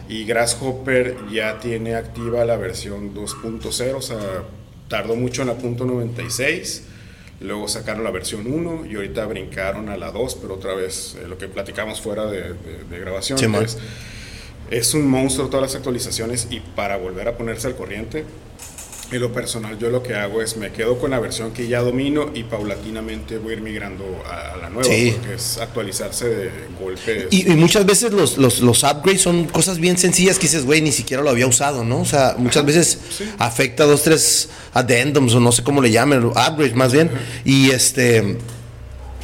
Y 0.09 0.25
Grasshopper 0.25 1.17
ya 1.33 1.59
tiene 1.61 1.95
activa 1.95 2.45
la 2.45 2.57
versión 2.57 3.15
2.0, 3.15 3.95
o 3.95 4.03
sea, 4.03 4.19
tardó 4.89 5.15
mucho 5.17 5.43
en 5.43 5.49
la 5.49 5.55
punto 5.55 5.85
.96, 5.87 6.81
luego 7.41 7.67
sacaron 7.69 8.05
la 8.05 8.11
versión 8.11 8.47
1 8.47 8.87
y 8.91 8.95
ahorita 8.97 9.25
brincaron 9.27 9.89
a 9.89 9.97
la 9.97 10.11
2, 10.11 10.39
pero 10.41 10.55
otra 10.55 10.75
vez 10.75 11.17
eh, 11.21 11.27
lo 11.29 11.39
que 11.39 11.49
platicamos 11.49 12.01
fuera 12.01 12.27
de, 12.27 12.41
de- 12.55 12.85
de 12.91 12.99
grabación 13.01 13.39
Sí, 13.39 13.47
es, 13.65 13.79
es 14.71 14.95
un 14.95 15.07
monstruo 15.07 15.49
todas 15.49 15.63
las 15.63 15.75
actualizaciones 15.75 16.47
y 16.51 16.61
para 16.61 16.97
volver 16.97 17.29
a 17.29 17.37
ponerse 17.37 17.67
al 17.69 17.75
corriente, 17.77 18.25
en 19.13 19.21
lo 19.21 19.33
personal 19.33 19.79
yo 19.79 19.91
lo 19.91 20.03
que 20.03 20.15
hago 20.15 20.41
es 20.43 20.57
me 20.57 20.73
quedo 20.73 20.99
con 20.99 21.11
la 21.11 21.21
versión 21.21 21.53
que 21.53 21.69
ya 21.69 21.81
domino 21.81 22.31
y 22.35 22.45
paulatinamente 22.45 23.39
voy 23.39 23.53
a 23.53 23.57
ir 23.57 23.63
migrando 23.63 24.05
a, 24.29 24.55
a 24.55 24.57
la 24.57 24.71
nueva, 24.71 24.89
Sí. 24.89 25.15
porque 25.19 25.35
es 25.35 25.59
actualizarse 25.59 26.29
de 26.29 26.51
golpes. 26.81 27.27
Y, 27.31 27.51
y 27.53 27.55
muchas 27.57 27.85
veces 27.87 28.13
los, 28.13 28.39
los, 28.39 28.61
los 28.61 28.83
upgrades 28.83 29.21
son 29.21 29.45
cosas 29.45 29.79
bien 29.79 29.99
sencillas 29.99 30.37
que 30.39 30.43
dices, 30.47 30.65
güey, 30.65 30.81
ni 30.81 30.93
siquiera 30.93 31.23
lo 31.23 31.31
había 31.31 31.47
usado, 31.47 31.85
¿no? 31.85 32.01
O 32.01 32.05
sea, 32.07 32.35
muchas 32.39 32.65
veces 32.65 32.99
sí. 33.17 33.25
afecta 33.39 33.85
dos, 33.85 34.03
tres 34.03 34.49
addendums 34.73 35.35
o 35.35 35.41
no 35.41 35.53
sé 35.53 35.63
cómo 35.63 35.83
le 35.83 35.91
llamen, 35.91 36.25
upgrades 36.25 36.75
más 36.75 36.93
bien. 36.93 37.11
Y 37.45 37.71
este. 37.71 38.39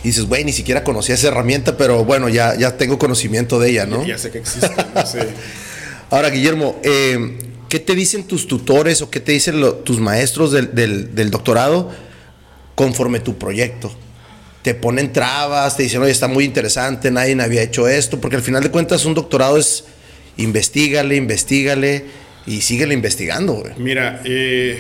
y 0.04 0.09
dices, 0.09 0.26
güey, 0.26 0.45
ni 0.45 0.52
siquiera 0.52 0.85
conocía 0.85 1.14
esa 1.14 1.28
herramienta, 1.28 1.76
pero 1.76 2.04
bueno, 2.04 2.28
ya, 2.28 2.54
ya 2.57 2.76
tengo 2.76 2.99
conocimiento 2.99 3.59
de 3.59 3.71
ella, 3.71 3.87
¿no? 3.87 4.04
Ya 4.07 4.18
sé 4.18 4.30
que 4.30 4.38
existe, 4.38 4.71
no 4.95 5.07
sé. 5.07 5.28
Ahora, 6.11 6.30
Guillermo, 6.30 6.78
eh, 6.83 7.38
¿qué 7.68 7.78
te 7.78 7.94
dicen 7.94 8.25
tus 8.25 8.46
tutores 8.48 9.02
o 9.02 9.10
qué 9.10 9.20
te 9.20 9.32
dicen 9.32 9.60
lo- 9.60 9.75
tus 9.76 9.98
maestros 10.00 10.52
del, 10.52 10.75
del- 10.75 11.14
del 11.14 11.30
doctorado 11.30 11.90
conforme 12.75 13.20
tu 13.20 13.37
proyecto? 13.38 13.92
Te 14.62 14.75
ponen 14.75 15.12
trabas, 15.12 15.76
te 15.76 15.84
dicen, 15.84 16.02
oye, 16.02 16.10
está 16.10 16.28
muy 16.28 16.44
interesante, 16.44 17.10
nadie 17.10 17.40
había 17.40 17.62
hecho 17.62 17.88
esto, 17.88 18.20
porque 18.20 18.37
al 18.37 18.42
final 18.42 18.62
de 18.62 18.70
cuentas 18.70 19.04
un 19.04 19.14
doctorado 19.14 19.56
es 19.56 19.84
investigale, 20.37 21.16
investigale 21.16 22.04
y 22.46 22.60
síguele 22.60 22.94
investigando, 22.94 23.54
güey. 23.54 23.72
Mira, 23.78 24.20
eh, 24.25 24.78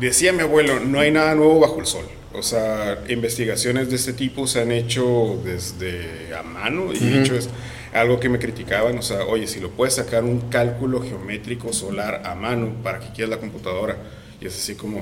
decía 0.00 0.32
mi 0.32 0.40
abuelo, 0.42 0.80
no 0.80 1.00
hay 1.00 1.10
nada 1.10 1.34
nuevo 1.34 1.60
bajo 1.60 1.80
el 1.80 1.86
sol. 1.86 2.06
O 2.32 2.42
sea, 2.42 2.98
investigaciones 3.08 3.90
de 3.90 3.96
este 3.96 4.12
tipo 4.12 4.46
se 4.48 4.60
han 4.60 4.72
hecho 4.72 5.40
desde 5.44 6.34
a 6.36 6.42
mano 6.42 6.92
y 6.92 6.98
de 6.98 7.20
hecho 7.22 7.36
es 7.36 7.48
algo 7.94 8.20
que 8.20 8.28
me 8.28 8.38
criticaban. 8.38 8.98
O 8.98 9.02
sea, 9.02 9.24
oye, 9.24 9.46
si 9.46 9.60
lo 9.60 9.70
puedes 9.70 9.94
sacar 9.94 10.24
un 10.24 10.50
cálculo 10.50 11.00
geométrico 11.00 11.72
solar 11.72 12.22
a 12.24 12.34
mano, 12.34 12.74
¿para 12.82 13.00
qué 13.00 13.06
quieres 13.14 13.30
la 13.30 13.38
computadora? 13.38 13.96
Y 14.40 14.46
es 14.46 14.54
así 14.54 14.74
como, 14.74 15.00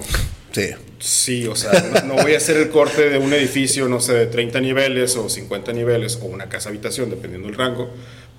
Sí. 0.53 0.69
sí, 1.01 1.47
o 1.47 1.57
sea, 1.57 1.73
no, 2.05 2.15
no 2.15 2.23
voy 2.23 2.35
a 2.35 2.37
hacer 2.37 2.57
el 2.59 2.69
corte 2.69 3.09
de 3.09 3.19
un 3.19 3.33
edificio, 3.33 3.89
no 3.89 4.01
sé, 4.01 4.13
de 4.13 4.27
30 4.27 4.61
niveles 4.61 5.17
o 5.17 5.29
50 5.29 5.73
niveles 5.73 6.19
o 6.23 6.27
una 6.27 6.49
casa 6.49 6.69
habitación, 6.69 7.11
dependiendo 7.11 7.49
del 7.49 7.57
rango, 7.57 7.91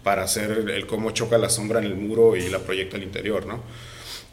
para 0.03 0.23
hacer 0.23 0.51
el, 0.51 0.69
el 0.69 0.85
cómo 0.85 1.11
choca 1.11 1.37
la 1.37 1.49
sombra 1.49 1.79
en 1.79 1.85
el 1.85 1.95
muro 1.95 2.35
y 2.35 2.49
la 2.49 2.59
proyecta 2.59 2.97
al 2.97 3.03
interior, 3.03 3.45
¿no? 3.47 3.63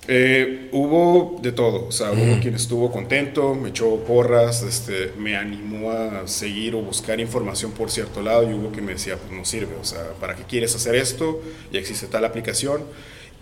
Eh, 0.09 0.69
hubo 0.73 1.39
de 1.43 1.53
todo, 1.53 1.87
o 1.87 1.93
sea, 1.93 2.11
hubo 2.11 2.41
quien 2.41 2.55
estuvo 2.55 2.91
contento, 2.91 3.55
me 3.55 3.69
echó 3.69 3.97
porras, 4.05 4.63
este, 4.63 5.13
me 5.19 5.37
animó 5.37 5.91
a 5.93 6.27
seguir 6.27 6.75
o 6.75 6.81
buscar 6.81 7.21
información 7.21 7.73
por 7.73 7.91
cierto 7.91 8.23
lado 8.23 8.51
y 8.51 8.55
hubo 8.55 8.71
quien 8.71 8.87
me 8.87 8.93
decía, 8.93 9.17
pues 9.17 9.31
no 9.31 9.45
sirve, 9.45 9.75
o 9.81 9.85
sea, 9.85 10.13
¿para 10.19 10.35
qué 10.35 10.45
quieres 10.45 10.75
hacer 10.75 10.95
esto? 10.95 11.41
Ya 11.71 11.81
existe 11.81 12.07
tal 12.07 12.25
aplicación. 12.25 12.83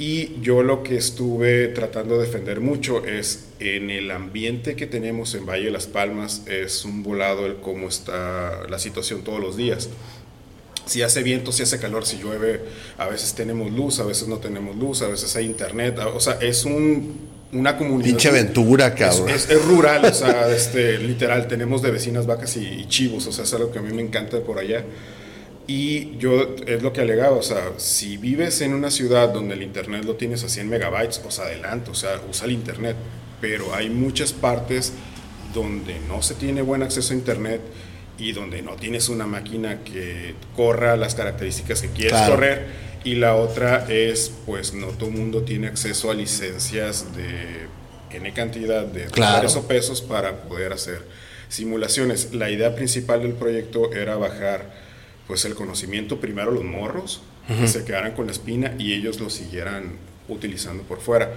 Y 0.00 0.40
yo 0.42 0.62
lo 0.62 0.84
que 0.84 0.96
estuve 0.96 1.68
tratando 1.68 2.18
de 2.18 2.26
defender 2.26 2.60
mucho 2.60 3.04
es 3.04 3.48
en 3.58 3.90
el 3.90 4.12
ambiente 4.12 4.76
que 4.76 4.86
tenemos 4.86 5.34
en 5.34 5.44
Valle 5.44 5.64
de 5.64 5.70
las 5.72 5.88
Palmas, 5.88 6.46
es 6.46 6.84
un 6.84 7.02
volado 7.02 7.46
el 7.46 7.56
cómo 7.56 7.88
está 7.88 8.68
la 8.68 8.78
situación 8.78 9.24
todos 9.24 9.40
los 9.40 9.56
días 9.56 9.88
si 10.88 11.02
hace 11.02 11.22
viento, 11.22 11.52
si 11.52 11.62
hace 11.62 11.78
calor, 11.78 12.06
si 12.06 12.16
llueve, 12.16 12.62
a 12.96 13.06
veces 13.06 13.34
tenemos 13.34 13.70
luz, 13.70 14.00
a 14.00 14.04
veces 14.04 14.26
no 14.26 14.38
tenemos 14.38 14.74
luz, 14.74 15.02
a 15.02 15.08
veces 15.08 15.36
hay 15.36 15.44
internet, 15.44 15.98
o 15.98 16.18
sea, 16.18 16.38
es 16.40 16.64
un, 16.64 17.28
una 17.52 17.76
comunidad. 17.76 18.08
Pinche 18.08 18.28
aventura, 18.30 18.94
cabrón. 18.94 19.28
Es, 19.28 19.50
es, 19.50 19.62
rural, 19.66 20.04
o 20.06 20.14
sea, 20.14 20.50
este, 20.54 20.98
literal, 20.98 21.46
tenemos 21.46 21.82
de 21.82 21.90
vecinas 21.90 22.26
vacas 22.26 22.56
y, 22.56 22.86
chivos, 22.88 23.26
o 23.26 23.32
sea, 23.32 23.44
es 23.44 23.52
algo 23.52 23.70
que 23.70 23.80
a 23.80 23.82
mí 23.82 23.92
me 23.92 24.00
encanta 24.00 24.40
por 24.40 24.58
allá. 24.58 24.82
Y 25.66 26.16
yo, 26.16 26.56
es 26.66 26.82
lo 26.82 26.94
que 26.94 27.02
alegaba, 27.02 27.36
o 27.36 27.42
sea, 27.42 27.72
si 27.76 28.16
vives 28.16 28.62
en 28.62 28.72
una 28.72 28.90
ciudad 28.90 29.28
donde 29.28 29.54
el 29.54 29.62
internet 29.62 30.06
lo 30.06 30.14
tienes 30.14 30.42
a 30.42 30.48
100 30.48 30.66
megabytes, 30.66 31.18
pues 31.18 31.38
adelante, 31.38 31.90
o 31.90 31.94
sea, 31.94 32.18
usa 32.30 32.46
el 32.46 32.52
internet. 32.52 32.96
Pero 33.42 33.74
hay 33.74 33.90
muchas 33.90 34.32
partes 34.32 34.94
donde 35.52 36.00
no 36.08 36.22
se 36.22 36.34
tiene 36.34 36.62
buen 36.62 36.82
acceso 36.82 37.12
a 37.12 37.16
internet 37.16 37.60
y 38.18 38.32
donde 38.32 38.62
no 38.62 38.74
tienes 38.74 39.08
una 39.08 39.26
máquina 39.26 39.84
que 39.84 40.34
corra 40.56 40.96
las 40.96 41.14
características 41.14 41.82
que 41.82 41.88
quieres 41.88 42.20
correr. 42.22 42.88
Y 43.04 43.14
la 43.14 43.36
otra 43.36 43.86
es, 43.88 44.32
pues 44.44 44.74
no 44.74 44.88
todo 44.88 45.08
el 45.08 45.16
mundo 45.16 45.42
tiene 45.42 45.68
acceso 45.68 46.10
a 46.10 46.14
licencias 46.14 47.16
de 47.16 47.68
N 48.10 48.32
cantidad 48.32 48.84
de 48.84 49.06
dólares 49.06 49.54
o 49.54 49.68
pesos 49.68 50.02
para 50.02 50.42
poder 50.42 50.72
hacer 50.72 51.02
simulaciones. 51.48 52.34
La 52.34 52.50
idea 52.50 52.74
principal 52.74 53.22
del 53.22 53.34
proyecto 53.34 53.92
era 53.92 54.16
bajar 54.16 54.88
pues 55.28 55.44
el 55.44 55.54
conocimiento 55.54 56.20
primero 56.20 56.50
los 56.50 56.64
morros, 56.64 57.20
que 57.46 57.68
se 57.68 57.84
quedaran 57.84 58.12
con 58.12 58.26
la 58.26 58.32
espina 58.32 58.74
y 58.78 58.92
ellos 58.92 59.20
lo 59.20 59.30
siguieran 59.30 59.96
utilizando 60.28 60.82
por 60.82 61.00
fuera. 61.00 61.32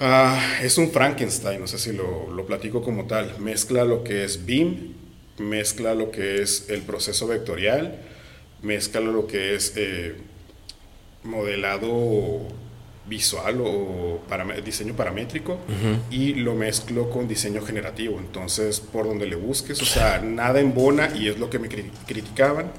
Ah, 0.00 0.58
es 0.62 0.76
un 0.76 0.90
Frankenstein, 0.90 1.60
no 1.60 1.66
sé 1.66 1.78
si 1.78 1.92
lo, 1.92 2.30
lo 2.32 2.44
platico 2.44 2.82
como 2.82 3.06
tal. 3.06 3.38
Mezcla 3.38 3.84
lo 3.84 4.02
que 4.02 4.24
es 4.24 4.44
BIM 4.44 5.01
mezcla 5.38 5.94
lo 5.94 6.10
que 6.10 6.42
es 6.42 6.66
el 6.68 6.82
proceso 6.82 7.26
vectorial, 7.26 7.98
mezcla 8.62 9.00
lo 9.00 9.26
que 9.26 9.54
es 9.54 9.72
eh, 9.76 10.14
modelado 11.24 12.48
visual 13.06 13.60
o 13.60 14.20
para, 14.28 14.44
diseño 14.60 14.94
paramétrico 14.94 15.58
y 16.10 16.34
lo 16.34 16.54
mezclo 16.54 17.10
con 17.10 17.26
diseño 17.26 17.62
generativo. 17.62 18.18
Entonces, 18.18 18.80
por 18.80 19.06
donde 19.06 19.26
le 19.26 19.36
busques, 19.36 19.80
o 19.82 19.84
sea, 19.84 20.20
nada 20.20 20.60
en 20.60 20.72
bona 20.74 21.10
y 21.14 21.28
es 21.28 21.38
lo 21.38 21.50
que 21.50 21.58
me 21.58 21.68
criticaban. 21.68 22.70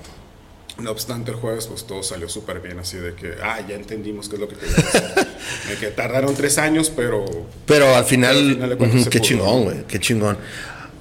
No 0.82 0.90
obstante, 0.90 1.30
el 1.30 1.38
jueves 1.38 1.68
pues 1.68 1.86
todo 1.86 2.02
salió 2.02 2.28
súper 2.28 2.60
bien, 2.60 2.80
así 2.80 2.98
de 2.98 3.14
que, 3.14 3.36
ah, 3.44 3.60
ya 3.68 3.76
entendimos 3.76 4.28
qué 4.28 4.36
es 4.36 4.42
lo 4.42 4.48
que 4.48 4.56
quería 4.56 4.76
hacer. 4.76 5.28
que 5.80 5.88
tardaron 5.88 6.34
tres 6.34 6.58
años, 6.58 6.90
pero... 6.90 7.26
Pero 7.68 7.96
al 7.96 8.06
final, 8.06 8.78
qué 9.12 9.20
chingón, 9.22 9.66
güey, 9.66 9.84
qué 9.88 10.00
chingón. 10.00 10.36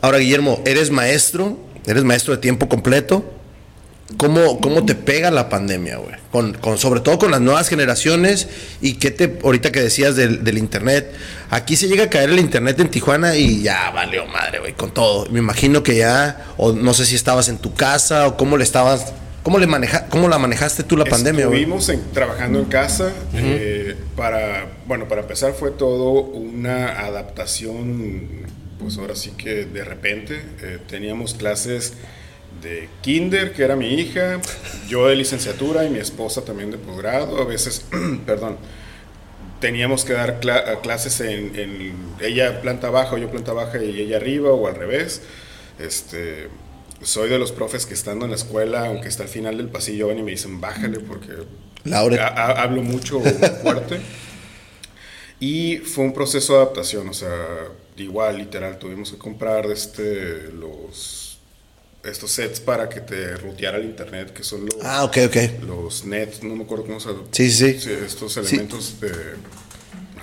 Ahora, 0.02 0.18
Guillermo, 0.18 0.60
eres 0.66 0.90
maestro, 0.90 1.56
eres 1.86 2.02
maestro 2.02 2.34
de 2.34 2.40
tiempo 2.40 2.68
completo. 2.68 3.24
¿Cómo, 4.16 4.60
cómo 4.60 4.84
te 4.84 4.96
pega 4.96 5.30
la 5.30 5.48
pandemia, 5.48 5.96
güey? 5.96 6.16
Con, 6.32 6.54
con, 6.54 6.76
sobre 6.76 7.00
todo 7.00 7.20
con 7.20 7.30
las 7.30 7.40
nuevas 7.40 7.68
generaciones 7.68 8.48
y 8.80 8.94
qué 8.94 9.12
te, 9.12 9.38
ahorita 9.42 9.70
que 9.70 9.80
decías 9.80 10.16
del, 10.16 10.42
del, 10.42 10.58
internet, 10.58 11.14
aquí 11.50 11.76
se 11.76 11.86
llega 11.86 12.04
a 12.04 12.10
caer 12.10 12.30
el 12.30 12.40
internet 12.40 12.80
en 12.80 12.88
Tijuana 12.88 13.36
y 13.36 13.62
ya 13.62 13.90
valió 13.90 14.26
madre, 14.26 14.58
güey, 14.58 14.72
con 14.72 14.92
todo. 14.92 15.28
Me 15.30 15.38
imagino 15.38 15.84
que 15.84 15.94
ya, 15.94 16.46
o 16.56 16.72
no 16.72 16.94
sé 16.94 17.06
si 17.06 17.14
estabas 17.14 17.48
en 17.48 17.58
tu 17.58 17.72
casa 17.72 18.26
o 18.26 18.36
cómo 18.36 18.56
le 18.56 18.64
estabas, 18.64 19.12
cómo 19.44 19.60
le 19.60 19.68
maneja, 19.68 20.08
cómo 20.08 20.28
la 20.28 20.38
manejaste 20.38 20.82
tú 20.82 20.96
la 20.96 21.04
pandemia, 21.04 21.46
güey. 21.46 21.62
Estuvimos 21.62 22.12
trabajando 22.12 22.58
en 22.58 22.64
casa 22.64 23.12
eh, 23.34 23.96
para, 24.16 24.66
bueno, 24.84 25.06
para 25.06 25.20
empezar 25.20 25.52
fue 25.52 25.70
todo 25.70 26.10
una 26.22 27.00
adaptación 27.06 28.42
pues 28.82 28.98
ahora 28.98 29.16
sí 29.16 29.30
que 29.30 29.64
de 29.64 29.84
repente 29.84 30.42
eh, 30.62 30.78
teníamos 30.88 31.34
clases 31.34 31.94
de 32.60 32.88
kinder, 33.00 33.52
que 33.52 33.64
era 33.64 33.76
mi 33.76 33.94
hija, 33.94 34.40
yo 34.88 35.08
de 35.08 35.16
licenciatura 35.16 35.84
y 35.84 35.90
mi 35.90 35.98
esposa 35.98 36.44
también 36.44 36.70
de 36.70 36.78
posgrado, 36.78 37.40
a 37.40 37.44
veces, 37.44 37.86
perdón, 38.26 38.58
teníamos 39.60 40.04
que 40.04 40.12
dar 40.12 40.40
clases 40.82 41.20
en, 41.20 41.56
en, 41.58 41.94
ella 42.20 42.60
planta 42.60 42.90
baja 42.90 43.16
yo 43.16 43.30
planta 43.30 43.52
baja 43.52 43.82
y 43.82 44.00
ella 44.00 44.16
arriba 44.16 44.50
o 44.50 44.66
al 44.66 44.74
revés. 44.74 45.22
Este, 45.78 46.48
soy 47.02 47.28
de 47.28 47.38
los 47.38 47.52
profes 47.52 47.86
que 47.86 47.94
estando 47.94 48.24
en 48.24 48.32
la 48.32 48.36
escuela, 48.36 48.86
aunque 48.86 49.08
está 49.08 49.22
al 49.22 49.28
final 49.28 49.56
del 49.56 49.68
pasillo, 49.68 50.08
ven 50.08 50.18
y 50.18 50.22
me 50.22 50.32
dicen, 50.32 50.60
bájale 50.60 51.00
porque 51.00 51.32
hablo 51.94 52.82
mucho 52.82 53.20
fuerte. 53.62 54.00
Y 55.40 55.78
fue 55.78 56.04
un 56.04 56.14
proceso 56.14 56.52
de 56.52 56.60
adaptación, 56.60 57.08
o 57.08 57.12
sea, 57.12 57.34
igual, 58.02 58.38
literal, 58.38 58.78
tuvimos 58.78 59.10
que 59.10 59.18
comprar 59.18 59.66
este, 59.66 60.50
los, 60.52 61.38
estos 62.04 62.30
sets 62.30 62.60
para 62.60 62.88
que 62.88 63.00
te 63.00 63.36
ruteara 63.36 63.78
el 63.78 63.84
internet, 63.84 64.32
que 64.32 64.42
son 64.42 64.66
los, 64.66 64.76
ah, 64.82 65.04
okay, 65.04 65.26
okay. 65.26 65.58
los 65.66 66.04
nets, 66.04 66.42
no 66.42 66.56
me 66.56 66.64
acuerdo 66.64 66.84
cómo 66.86 67.00
se 67.00 67.10
Sí, 67.30 67.50
sí. 67.50 67.80
sí 67.80 67.90
estos 68.04 68.36
elementos 68.36 69.00
de, 69.00 69.12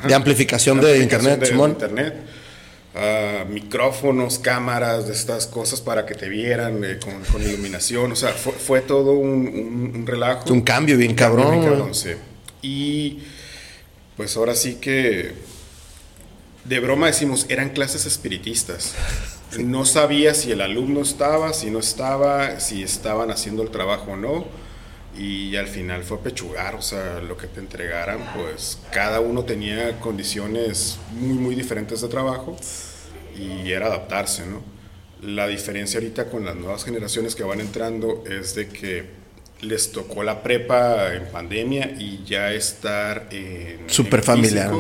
de, 0.08 0.14
amplificación 0.14 0.80
de, 0.82 1.00
internet, 1.00 1.40
de, 1.40 1.56
internet. 1.56 2.16
Uh, 2.92 3.48
micrófonos, 3.48 4.40
cámaras, 4.40 5.08
de 5.08 5.14
estas 5.14 5.46
cosas 5.46 5.80
para 5.80 6.08
que 6.08 6.16
te 6.16 6.28
vieran 6.28 6.84
eh, 6.84 6.98
con, 7.00 7.24
con, 7.32 7.42
iluminación. 7.42 8.12
O 8.12 8.16
sea, 8.16 8.32
fue, 8.34 8.52
fue 8.54 8.82
todo 8.82 9.14
un, 9.14 9.48
un, 9.48 9.92
un, 9.96 10.08
relajo. 10.08 10.52
Un 10.52 10.62
cambio 10.62 10.98
bien 10.98 11.14
cabrón. 11.14 11.52
Bien 11.52 11.64
cabrón 11.66 11.94
sí. 11.94 12.10
Y 12.64 13.20
pues 14.18 14.36
ahora 14.36 14.56
sí 14.56 14.76
que 14.82 15.34
de 16.66 16.80
broma 16.80 17.08
decimos, 17.08 17.46
eran 17.50 17.70
clases 17.70 18.06
espiritistas. 18.06 18.94
No 19.58 19.86
sabía 19.86 20.34
si 20.34 20.52
el 20.52 20.62
alumno 20.62 21.02
estaba, 21.02 21.54
si 21.54 21.72
no 21.72 21.80
estaba, 21.80 22.60
si 22.60 22.84
estaban 22.84 23.32
haciendo 23.32 23.64
el 23.64 23.72
trabajo 23.72 24.12
o 24.12 24.18
no. 24.18 24.46
Y 25.18 25.56
al 25.56 25.68
final 25.68 26.04
fue 26.04 26.20
pechugar, 26.20 26.76
o 26.76 26.82
sea, 26.82 27.20
lo 27.20 27.36
que 27.36 27.48
te 27.48 27.60
entregaran, 27.60 28.20
pues 28.36 28.80
cada 28.92 29.20
uno 29.20 29.44
tenía 29.44 30.00
condiciones 30.00 31.00
muy, 31.12 31.38
muy 31.38 31.56
diferentes 31.56 32.02
de 32.02 32.08
trabajo 32.08 32.56
y 33.38 33.72
era 33.72 33.88
adaptarse, 33.88 34.46
¿no? 34.46 34.62
La 35.22 35.48
diferencia 35.48 36.00
ahorita 36.00 36.30
con 36.30 36.46
las 36.46 36.56
nuevas 36.56 36.86
generaciones 36.86 37.36
que 37.36 37.44
van 37.44 37.60
entrando 37.60 38.24
es 38.30 38.56
de 38.56 38.70
que 38.70 39.10
les 39.62 39.92
tocó 39.92 40.24
la 40.24 40.42
prepa 40.42 41.14
en 41.14 41.26
pandemia 41.26 41.92
y 42.00 42.24
ya 42.26 42.54
estar 42.54 43.28
en... 43.32 43.90
Súper 43.90 44.22
familiar. 44.22 44.72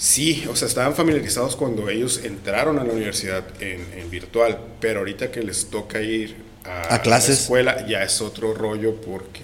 Sí, 0.00 0.46
o 0.48 0.56
sea, 0.56 0.66
estaban 0.66 0.94
familiarizados 0.94 1.56
cuando 1.56 1.90
ellos 1.90 2.22
entraron 2.24 2.78
a 2.78 2.84
la 2.84 2.92
universidad 2.94 3.44
en, 3.60 4.10
virtual, 4.10 4.58
pero 4.80 5.00
ahorita 5.00 5.30
que 5.30 5.42
les 5.42 5.66
toca 5.66 6.00
ir 6.00 6.36
a, 6.64 7.02
clases? 7.02 7.28
la 7.28 7.42
escuela 7.42 7.86
ya 7.86 8.02
es 8.02 8.22
otro 8.22 8.54
rollo 8.54 8.98
porque 8.98 9.42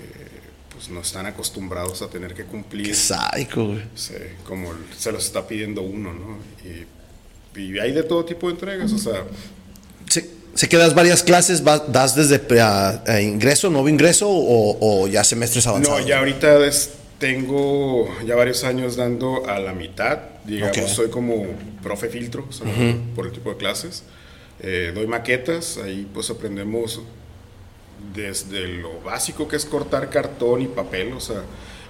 pues 0.73 0.89
no 0.89 1.03
están 1.03 1.27
acostumbrados 1.27 2.01
a 2.01 2.09
tener 2.09 2.33
que 2.33 2.45
cumplir. 2.45 2.87
Qué 2.87 3.47
güey. 3.55 3.83
Sí, 3.95 4.15
como 4.45 4.73
se 4.97 5.13
los 5.13 5.27
está 5.27 5.47
pidiendo 5.47 5.83
uno, 5.83 6.15
¿no? 6.15 6.39
Y, 6.65 6.87
hay 7.79 7.93
de 7.93 8.03
todo 8.03 8.25
tipo 8.25 8.47
de 8.47 8.55
entregas, 8.55 8.93
o 8.93 8.99
sea... 8.99 9.25
Sí. 10.09 10.23
¿Se 10.55 10.71
quedas 10.71 10.95
varias 10.95 11.23
clases? 11.23 11.63
¿Das 11.63 12.17
desde 12.17 12.41
ingreso, 13.23 13.69
nuevo 13.69 13.91
ingreso 13.91 14.27
o, 14.27 14.79
o, 14.81 15.07
ya 15.07 15.23
semestres 15.23 15.67
avanzados? 15.67 16.01
No, 16.01 16.07
ya 16.07 16.19
ahorita 16.19 16.67
es, 16.67 16.93
tengo 17.19 18.09
ya 18.25 18.35
varios 18.35 18.65
años 18.65 18.97
dando 18.97 19.47
a 19.49 19.59
la 19.59 19.73
mitad, 19.73 20.19
digamos, 20.45 20.91
soy 20.91 21.09
como 21.09 21.47
profe 21.83 22.09
filtro 22.09 22.47
por 23.15 23.27
el 23.27 23.33
tipo 23.33 23.51
de 23.51 23.57
clases. 23.57 24.05
Eh, 24.61 24.93
doy 24.95 25.07
maquetas, 25.07 25.79
ahí 25.79 26.07
pues 26.13 26.31
aprendemos 26.31 27.01
desde 28.15 28.69
lo 28.69 29.01
básico 29.01 29.49
que 29.49 29.57
es 29.57 29.65
cortar 29.65 30.11
cartón 30.11 30.63
y 30.63 30.67
papel, 30.67 31.13
o 31.13 31.21
sea, 31.21 31.43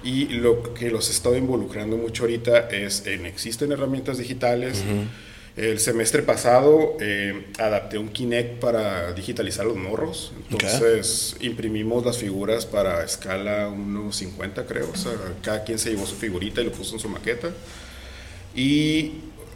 y 0.02 0.26
lo 0.26 0.74
que 0.74 0.90
los 0.90 1.08
he 1.08 1.12
estado 1.12 1.36
involucrando 1.36 1.96
mucho 1.96 2.24
ahorita 2.24 2.68
es 2.70 3.06
en 3.06 3.26
existen 3.26 3.72
herramientas 3.72 4.18
digitales. 4.18 4.82
El 5.56 5.78
semestre 5.78 6.22
pasado 6.22 6.98
eh, 7.00 7.46
adapté 7.58 7.96
un 7.96 8.10
Kinect 8.10 8.60
para 8.60 9.14
digitalizar 9.14 9.64
los 9.64 9.76
morros. 9.76 10.34
Entonces 10.50 11.34
imprimimos 11.40 12.04
las 12.04 12.18
figuras 12.18 12.66
para 12.66 13.02
escala 13.02 13.70
1.50 13.70 14.66
creo. 14.66 14.90
O 14.92 14.96
sea, 14.96 15.12
cada 15.42 15.64
quien 15.64 15.78
se 15.78 15.90
llevó 15.90 16.04
su 16.04 16.16
figurita 16.16 16.60
y 16.60 16.64
lo 16.64 16.72
puso 16.72 16.94
en 16.96 17.00
su 17.00 17.08
maqueta. 17.08 17.48
Y 18.54 19.12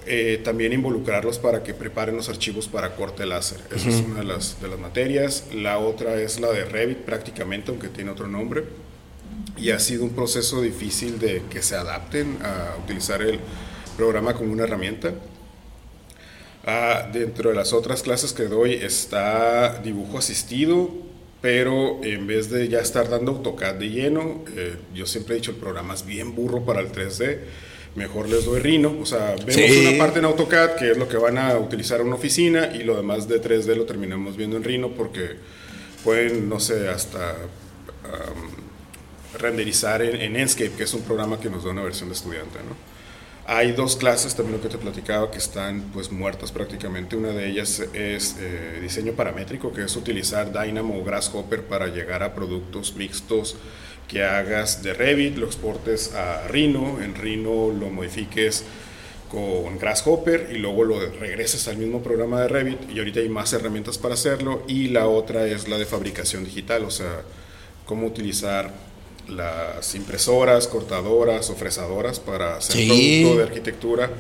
eh, 0.07 0.41
también 0.43 0.73
involucrarlos 0.73 1.39
para 1.39 1.63
que 1.63 1.75
preparen 1.75 2.17
los 2.17 2.31
archivos 2.31 2.67
para 2.67 2.97
corte 2.97 3.27
láser. 3.27 3.61
Esa 3.71 3.91
es 3.91 3.97
una 3.97 4.21
de 4.21 4.25
las, 4.25 4.59
de 4.59 4.69
las 4.69 4.79
materias. 4.79 5.49
La 5.53 5.79
otra 5.79 6.19
es 6.19 6.41
la 6.41 6.51
de 6.51 6.65
Revit 6.65 6.99
prácticamente, 6.99 7.71
aunque 7.71 7.89
tiene 7.89 8.11
otro 8.11 8.27
nombre. 8.27 8.65
y 9.59 9.71
ha 9.71 9.79
sido 9.79 10.05
un 10.05 10.11
proceso 10.11 10.63
difícil 10.63 11.19
de 11.19 11.43
que 11.51 11.61
se 11.61 11.77
adapten 11.77 12.39
a 12.43 12.79
utilizar 12.83 13.21
el 13.21 13.39
programa 13.99 14.33
como 14.33 14.51
una 14.55 14.65
herramienta. 14.65 15.13
Ah, 16.73 17.11
dentro 17.13 17.51
de 17.51 17.57
las 17.57 17.73
otras 17.73 18.01
clases 18.01 18.33
que 18.33 18.45
doy 18.45 18.75
está 18.75 19.81
dibujo 19.83 20.19
asistido, 20.19 20.89
pero 21.43 21.99
en 22.05 22.29
vez 22.29 22.49
de 22.49 22.69
ya 22.69 22.79
estar 22.79 23.09
dando 23.09 23.33
AutoCAD 23.33 23.75
de 23.75 23.91
lleno, 23.91 24.45
eh, 24.55 24.77
yo 24.95 25.05
siempre 25.05 25.35
he 25.35 25.39
dicho 25.39 25.51
el 25.51 25.57
programa 25.57 25.95
es 25.95 26.07
bien 26.07 26.37
burro 26.37 26.65
para 26.65 26.79
el 26.79 26.93
3D, 26.93 27.39
mejor 27.97 28.29
les 28.29 28.45
doy 28.45 28.61
Rhino, 28.61 28.95
o 29.03 29.05
sea, 29.05 29.35
vemos 29.45 29.89
una 29.89 29.99
parte 29.99 30.21
en 30.21 30.27
AutoCAD 30.27 30.77
que 30.77 30.93
es 30.93 30.97
lo 30.97 31.09
que 31.09 31.17
van 31.17 31.39
a 31.39 31.59
utilizar 31.59 32.01
en 32.03 32.07
una 32.07 32.15
oficina 32.15 32.71
y 32.73 32.85
lo 32.85 32.97
demás 32.97 33.27
de 33.27 33.43
3D 33.43 33.75
lo 33.75 33.85
terminamos 33.85 34.37
viendo 34.37 34.57
en 34.57 34.63
Rhino 34.63 34.91
porque 34.91 35.31
pueden, 36.05 36.49
no 36.49 36.61
sé, 36.61 36.89
hasta 36.89 37.35
renderizar 39.37 40.03
en, 40.03 40.21
en, 40.21 40.37
Enscape, 40.37 40.71
que 40.77 40.85
es 40.85 40.95
un 40.95 41.03
programa 41.03 41.41
que 41.41 41.51
nos 41.51 41.65
da 41.65 41.71
una 41.71 41.83
versión 41.83 42.11
de 42.11 42.15
estudiante, 42.15 42.59
¿no? 42.61 42.77
Hay 43.53 43.73
dos 43.73 43.97
clases, 43.97 44.37
también 44.37 44.59
lo 44.59 44.63
que 44.63 44.69
te 44.69 44.79
platicaba, 44.79 45.29
que 45.29 45.39
están 45.39 45.91
pues 45.93 46.13
muertas 46.13 46.53
prácticamente. 46.53 47.17
Una 47.17 47.31
de 47.31 47.49
ellas 47.49 47.81
es 47.95 48.37
eh, 48.39 48.79
diseño 48.81 49.15
paramétrico, 49.15 49.73
que 49.73 49.83
es 49.83 49.97
utilizar 49.97 50.53
Dynamo 50.53 50.97
o 50.97 51.03
Grasshopper 51.03 51.65
para 51.65 51.89
llegar 51.89 52.23
a 52.23 52.33
productos 52.33 52.95
mixtos 52.95 53.57
que 54.07 54.23
hagas 54.23 54.85
de 54.85 54.95
Revit, 54.95 55.37
lo 55.37 55.47
exportes 55.47 56.15
a 56.15 56.47
Rhino, 56.47 57.03
en 57.03 57.17
Rhino 57.17 57.73
lo 57.73 57.91
modifiques 57.91 58.63
con 59.29 59.81
Grasshopper 59.81 60.51
y 60.53 60.59
luego 60.59 60.85
lo 60.85 61.01
regreses 61.01 61.67
al 61.67 61.77
mismo 61.77 62.05
programa 62.05 62.41
de 62.43 62.47
Revit 62.47 62.89
y 62.89 63.01
ahorita 63.01 63.19
hay 63.19 63.29
más 63.29 63.53
herramientas 63.53 63.99
para 63.99 64.15
hacerlo 64.15 64.63
y 64.69 64.91
la 64.91 65.09
otra 65.09 65.49
es 65.49 65.67
la 65.67 65.77
de 65.77 65.87
fabricación 65.87 66.45
digital, 66.45 66.85
o 66.85 66.91
sea, 66.93 67.23
cómo 67.85 68.07
utilizar 68.07 68.73
las 69.31 69.95
impresoras, 69.95 70.67
cortadoras 70.67 71.51
o 71.51 71.55
fresadoras 71.55 72.21
para 72.21 72.57
hacer 72.57 72.87
producto 72.87 73.37
de 73.37 73.43
arquitectura 73.43 74.11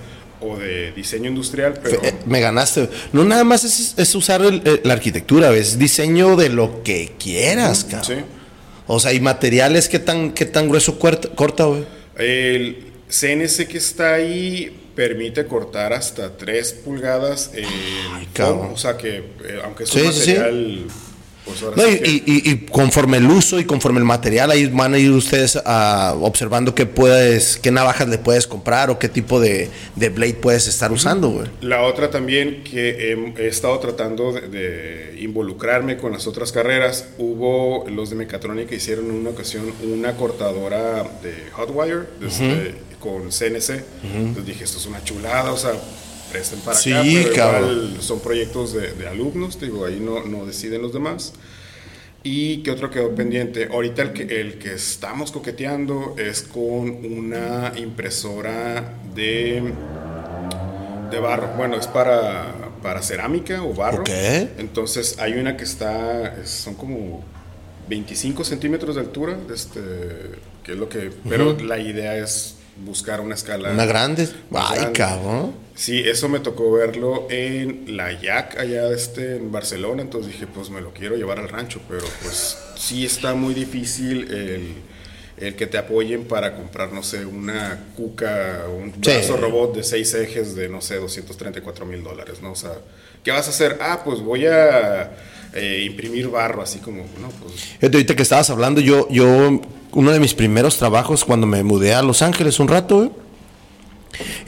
o 0.40 0.56
de 0.56 0.92
diseño 0.92 1.28
industrial, 1.28 1.78
pero... 1.82 2.02
Eh, 2.02 2.14
me 2.26 2.40
ganaste. 2.40 2.88
No 3.12 3.24
nada 3.24 3.44
más 3.44 3.64
es, 3.64 4.14
usar 4.14 4.40
la 4.40 4.92
arquitectura, 4.92 5.54
es 5.54 5.78
diseño 5.78 6.36
de 6.36 6.48
lo 6.48 6.82
que 6.82 7.12
quieras, 7.18 7.84
cabrón. 7.84 8.20
Sí. 8.20 8.24
O 8.86 8.98
sea, 8.98 9.12
¿y 9.12 9.20
materiales 9.20 9.88
qué 9.88 9.98
tan, 9.98 10.32
qué 10.32 10.46
tan 10.46 10.68
grueso 10.68 10.98
corta, 10.98 11.64
güey? 11.64 11.84
El 12.16 12.86
CNC 13.08 13.68
que 13.68 13.78
está 13.78 14.14
ahí 14.14 14.76
permite 14.94 15.46
cortar 15.46 15.92
hasta 15.92 16.36
3 16.36 16.72
pulgadas 16.84 17.52
Ay, 17.54 18.28
O 18.36 18.76
sea 18.76 18.96
que, 18.96 19.16
eh, 19.16 19.60
aunque 19.64 19.84
es 19.84 19.94
un 19.94 20.04
material... 20.04 20.86
Pues 21.74 22.00
y, 22.02 22.56
conforme 22.70 23.18
el 23.18 23.26
uso 23.26 23.58
y 23.58 23.64
conforme 23.64 23.98
el 23.98 24.04
material, 24.04 24.50
ahí 24.50 24.66
van 24.66 24.94
a 24.94 24.98
ir 24.98 25.10
ustedes 25.10 25.58
ah, 25.64 26.14
observando 26.20 26.74
qué 26.74 26.86
puedes, 26.86 27.58
qué 27.58 27.70
navajas 27.70 28.08
le 28.08 28.18
puedes 28.18 28.46
comprar 28.46 28.90
o 28.90 28.98
qué 28.98 29.08
tipo 29.08 29.40
de, 29.40 29.70
blade 29.96 30.34
puedes 30.34 30.66
estar 30.66 30.92
usando. 30.92 31.44
La 31.60 31.82
otra 31.82 32.10
también 32.10 32.62
que 32.64 33.12
he, 33.36 33.48
estado 33.48 33.78
tratando 33.78 34.32
de, 34.32 35.18
involucrarme 35.20 35.96
con 35.96 36.12
las 36.12 36.26
otras 36.26 36.52
carreras, 36.52 37.08
hubo 37.18 37.84
los 37.88 38.10
de 38.10 38.16
mecatrónica 38.16 38.74
hicieron 38.74 39.06
en 39.06 39.16
una 39.16 39.30
ocasión 39.30 39.72
una 39.82 40.16
cortadora 40.16 41.02
de 41.22 41.50
Hotwire 41.52 42.06
este, 42.26 42.74
con 42.98 43.30
CNC. 43.30 43.84
Entonces 44.02 44.46
dije, 44.46 44.64
esto 44.64 44.78
es 44.78 44.86
una 44.86 45.02
chulada, 45.04 45.52
o 45.52 45.56
sea, 45.56 45.72
presten 46.30 46.60
para 46.60 46.78
acá, 46.78 47.02
pero 47.60 48.02
son 48.02 48.20
proyectos 48.20 48.74
de, 48.74 49.08
alumnos, 49.08 49.60
digo, 49.60 49.84
ahí 49.84 50.00
no, 50.00 50.24
no, 50.24 50.46
deciden 50.46 50.82
los 50.82 50.92
demás. 50.92 51.32
¿Y 52.22 52.58
qué 52.58 52.70
otro 52.70 52.90
quedó 52.90 53.14
pendiente? 53.14 53.68
Ahorita 53.72 54.02
el 54.02 54.12
que, 54.12 54.40
el 54.40 54.58
que 54.58 54.74
estamos 54.74 55.32
coqueteando 55.32 56.16
es 56.18 56.42
con 56.42 57.04
una 57.04 57.72
impresora 57.76 58.94
de, 59.14 59.72
de 61.10 61.18
barro. 61.18 61.48
Bueno, 61.56 61.76
es 61.76 61.86
para, 61.86 62.54
para 62.82 63.00
cerámica 63.00 63.62
o 63.62 63.72
barro. 63.72 64.04
Entonces 64.06 65.18
hay 65.18 65.32
una 65.34 65.56
que 65.56 65.64
está, 65.64 66.44
son 66.44 66.74
como 66.74 67.24
25 67.88 68.44
centímetros 68.44 68.96
de 68.96 69.00
altura, 69.00 69.38
este, 69.52 69.80
que 70.62 70.72
es 70.72 70.78
lo 70.78 70.90
que... 70.90 71.10
Pero 71.26 71.56
la 71.58 71.78
idea 71.78 72.16
es 72.16 72.56
buscar 72.84 73.20
una 73.20 73.34
escala. 73.34 73.70
Una 73.70 73.86
grande. 73.86 74.28
Ay, 74.52 74.92
cabrón. 74.92 75.54
Sí, 75.74 76.02
eso 76.04 76.28
me 76.28 76.40
tocó 76.40 76.70
verlo 76.72 77.26
en 77.30 77.96
la 77.96 78.12
YAC 78.12 78.58
allá 78.58 78.90
este, 78.90 79.36
en 79.36 79.50
Barcelona, 79.50 80.02
entonces 80.02 80.32
dije, 80.32 80.46
pues 80.46 80.68
me 80.68 80.82
lo 80.82 80.92
quiero 80.92 81.16
llevar 81.16 81.38
al 81.38 81.48
rancho, 81.48 81.80
pero 81.88 82.04
pues 82.22 82.58
sí 82.76 83.06
está 83.06 83.34
muy 83.34 83.54
difícil 83.54 84.30
el, 84.30 84.74
el 85.38 85.56
que 85.56 85.66
te 85.66 85.78
apoyen 85.78 86.24
para 86.24 86.54
comprar, 86.54 86.92
no 86.92 87.02
sé, 87.02 87.24
una 87.24 87.86
cuca, 87.96 88.66
un 88.68 88.92
brazo 89.00 89.38
robot 89.38 89.76
de 89.76 89.82
seis 89.82 90.12
ejes 90.12 90.54
de, 90.54 90.68
no 90.68 90.82
sé, 90.82 90.96
234 90.96 91.86
mil 91.86 92.02
dólares, 92.04 92.42
¿no? 92.42 92.52
O 92.52 92.56
sea, 92.56 92.72
¿qué 93.24 93.30
vas 93.30 93.46
a 93.46 93.50
hacer? 93.50 93.78
Ah, 93.80 94.02
pues 94.04 94.20
voy 94.20 94.46
a 94.46 95.12
eh, 95.54 95.84
imprimir 95.86 96.28
barro, 96.28 96.62
así 96.62 96.78
como, 96.78 97.02
no, 97.20 97.28
pues... 97.28 97.76
Ahorita 97.82 98.14
que 98.16 98.22
estabas 98.22 98.50
hablando, 98.50 98.80
yo, 98.80 99.08
yo, 99.10 99.60
uno 99.92 100.12
de 100.12 100.20
mis 100.20 100.34
primeros 100.34 100.76
trabajos 100.78 101.24
cuando 101.24 101.46
me 101.46 101.62
mudé 101.62 101.94
a 101.94 102.02
Los 102.02 102.22
Ángeles 102.22 102.60
un 102.60 102.68
rato, 102.68 103.16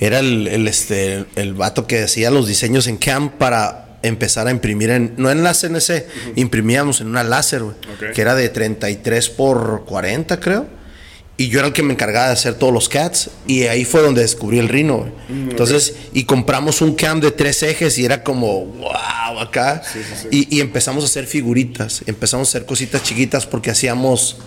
era 0.01 0.19
el, 0.19 0.49
el, 0.49 0.69
este, 0.69 1.25
el 1.37 1.55
vato 1.55 1.87
que 1.87 2.03
hacía 2.03 2.31
los 2.31 2.47
diseños 2.47 2.87
en 2.87 2.97
CAM 2.99 3.31
para 3.31 3.99
empezar 4.03 4.47
a 4.49 4.51
imprimir 4.51 4.91
en, 4.91 5.15
no 5.17 5.31
en 5.31 5.43
la 5.43 5.55
CNC, 5.55 6.07
imprimíamos 6.37 7.01
en 7.01 7.07
una 7.09 7.23
láser, 7.25 7.63
que 8.15 8.21
era 8.21 8.35
de 8.35 8.49
33 8.49 9.31
por 9.31 9.85
40, 9.87 10.41
creo. 10.41 10.67
Y 11.37 11.49
yo 11.49 11.61
era 11.61 11.69
el 11.69 11.73
que 11.73 11.83
me 11.83 11.95
encargaba 11.95 12.27
de 12.27 12.35
hacer 12.35 12.55
todos 12.55 12.73
los 12.73 12.89
cats. 12.89 13.31
Y 13.47 13.63
ahí 13.65 13.85
fue 13.85 14.03
donde 14.03 14.21
descubrí 14.21 14.59
el 14.59 14.69
Rhino. 14.69 15.11
Mm, 15.29 15.51
Entonces, 15.51 15.95
y 16.13 16.25
compramos 16.25 16.83
un 16.83 16.95
cam 16.95 17.21
de 17.21 17.31
tres 17.31 17.63
ejes 17.63 17.99
y 17.99 18.05
era 18.05 18.23
como, 18.23 18.67
wow, 18.67 18.93
acá. 19.43 19.83
Y, 20.31 20.57
y, 20.57 20.61
empezamos 20.61 21.05
a 21.05 21.07
hacer 21.07 21.27
figuritas. 21.27 22.03
Empezamos 22.07 22.49
a 22.49 22.51
hacer 22.51 22.67
cositas 22.67 23.03
chiquitas 23.03 23.47
porque 23.47 23.71
hacíamos, 23.71 24.39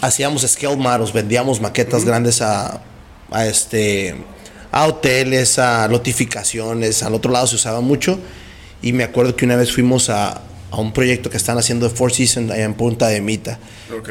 hacíamos 0.00 0.42
scale 0.42 0.76
models, 0.76 1.12
vendíamos 1.12 1.60
maquetas 1.60 2.04
grandes 2.04 2.40
a, 2.42 2.82
a, 3.30 3.46
este, 3.46 4.14
a 4.72 4.86
hoteles, 4.86 5.58
a 5.58 5.88
notificaciones, 5.88 7.02
al 7.02 7.14
otro 7.14 7.32
lado 7.32 7.46
se 7.46 7.56
usaba 7.56 7.80
mucho. 7.80 8.18
Y 8.82 8.92
me 8.92 9.04
acuerdo 9.04 9.36
que 9.36 9.44
una 9.44 9.56
vez 9.56 9.72
fuimos 9.72 10.10
a, 10.10 10.42
a 10.70 10.76
un 10.80 10.92
proyecto 10.92 11.30
que 11.30 11.36
están 11.36 11.58
haciendo 11.58 11.88
de 11.88 11.94
Four 11.94 12.12
Seasons 12.12 12.50
allá 12.50 12.64
en 12.64 12.74
Punta 12.74 13.08
de 13.08 13.20
Mita. 13.20 13.58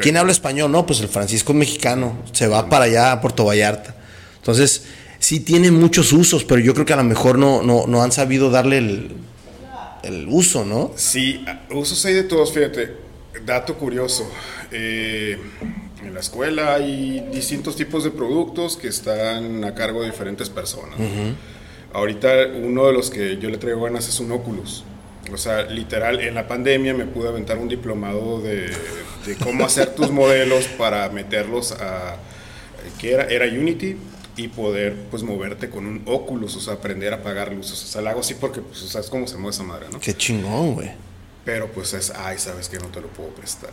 ¿Quién 0.00 0.16
habla 0.16 0.32
español? 0.32 0.70
No, 0.72 0.86
pues 0.86 1.00
el 1.00 1.08
Francisco 1.08 1.52
es 1.52 1.58
mexicano, 1.58 2.18
se 2.32 2.48
va 2.48 2.68
para 2.68 2.86
allá 2.86 3.12
a 3.12 3.20
Puerto 3.20 3.44
Vallarta. 3.44 3.94
Entonces, 4.36 4.84
sí 5.18 5.40
tiene 5.40 5.70
muchos 5.70 6.12
usos, 6.12 6.44
pero 6.44 6.60
yo 6.60 6.72
creo 6.74 6.86
que 6.86 6.92
a 6.92 6.96
lo 6.96 7.04
mejor 7.04 7.38
no, 7.38 7.62
no, 7.62 7.86
no 7.86 8.02
han 8.02 8.12
sabido 8.12 8.50
darle 8.50 8.78
el, 8.78 9.10
el 10.06 10.26
uso, 10.28 10.64
¿no? 10.64 10.92
Sí, 10.96 11.44
usos 11.70 12.04
hay 12.04 12.14
de 12.14 12.22
todos, 12.24 12.52
fíjate. 12.52 12.94
Dato 13.44 13.76
curioso. 13.76 14.30
Eh, 14.72 15.38
en 16.02 16.14
la 16.14 16.20
escuela 16.20 16.74
hay 16.74 17.28
distintos 17.32 17.76
tipos 17.76 18.04
de 18.04 18.10
productos 18.10 18.76
que 18.76 18.88
están 18.88 19.64
a 19.64 19.74
cargo 19.74 20.02
de 20.02 20.10
diferentes 20.10 20.48
personas. 20.48 20.98
Ahorita 21.92 22.28
uno 22.62 22.86
de 22.86 22.92
los 22.92 23.10
que 23.10 23.38
yo 23.38 23.50
le 23.50 23.58
traigo 23.58 23.82
ganas 23.82 24.08
es 24.08 24.20
un 24.20 24.32
Oculus. 24.32 24.84
O 25.32 25.36
sea, 25.36 25.62
literal, 25.62 26.20
en 26.20 26.34
la 26.34 26.46
pandemia 26.46 26.94
me 26.94 27.04
pude 27.04 27.28
aventar 27.28 27.58
un 27.58 27.68
diplomado 27.68 28.40
de, 28.40 28.70
cómo 29.42 29.64
hacer 29.64 29.94
tus 29.94 30.10
modelos 30.10 30.66
para 30.78 31.08
meterlos 31.08 31.72
a... 31.72 32.16
que 33.00 33.12
era, 33.12 33.24
era 33.24 33.46
Unity 33.46 33.96
y 34.36 34.48
poder 34.48 34.94
pues 35.10 35.22
moverte 35.22 35.70
con 35.70 35.86
un 35.86 36.02
Oculus, 36.04 36.56
o 36.56 36.60
sea, 36.60 36.74
aprender 36.74 37.12
a 37.12 37.16
apagar 37.16 37.52
luces. 37.52 37.82
O 37.82 37.86
sea, 37.86 38.02
lo 38.02 38.10
hago 38.10 38.20
así 38.20 38.34
porque, 38.34 38.60
pues, 38.60 38.82
o 38.82 38.88
sabes 38.88 39.08
cómo 39.08 39.26
se 39.26 39.36
mueve 39.36 39.50
esa 39.50 39.62
madre, 39.62 39.86
¿no? 39.90 39.98
Qué 39.98 40.14
chingón, 40.14 40.74
güey. 40.74 40.90
Pero 41.44 41.70
pues 41.72 41.94
es, 41.94 42.10
ay, 42.10 42.38
sabes 42.38 42.68
que 42.68 42.78
no 42.78 42.86
te 42.86 43.00
lo 43.00 43.08
puedo 43.08 43.30
prestar. 43.30 43.70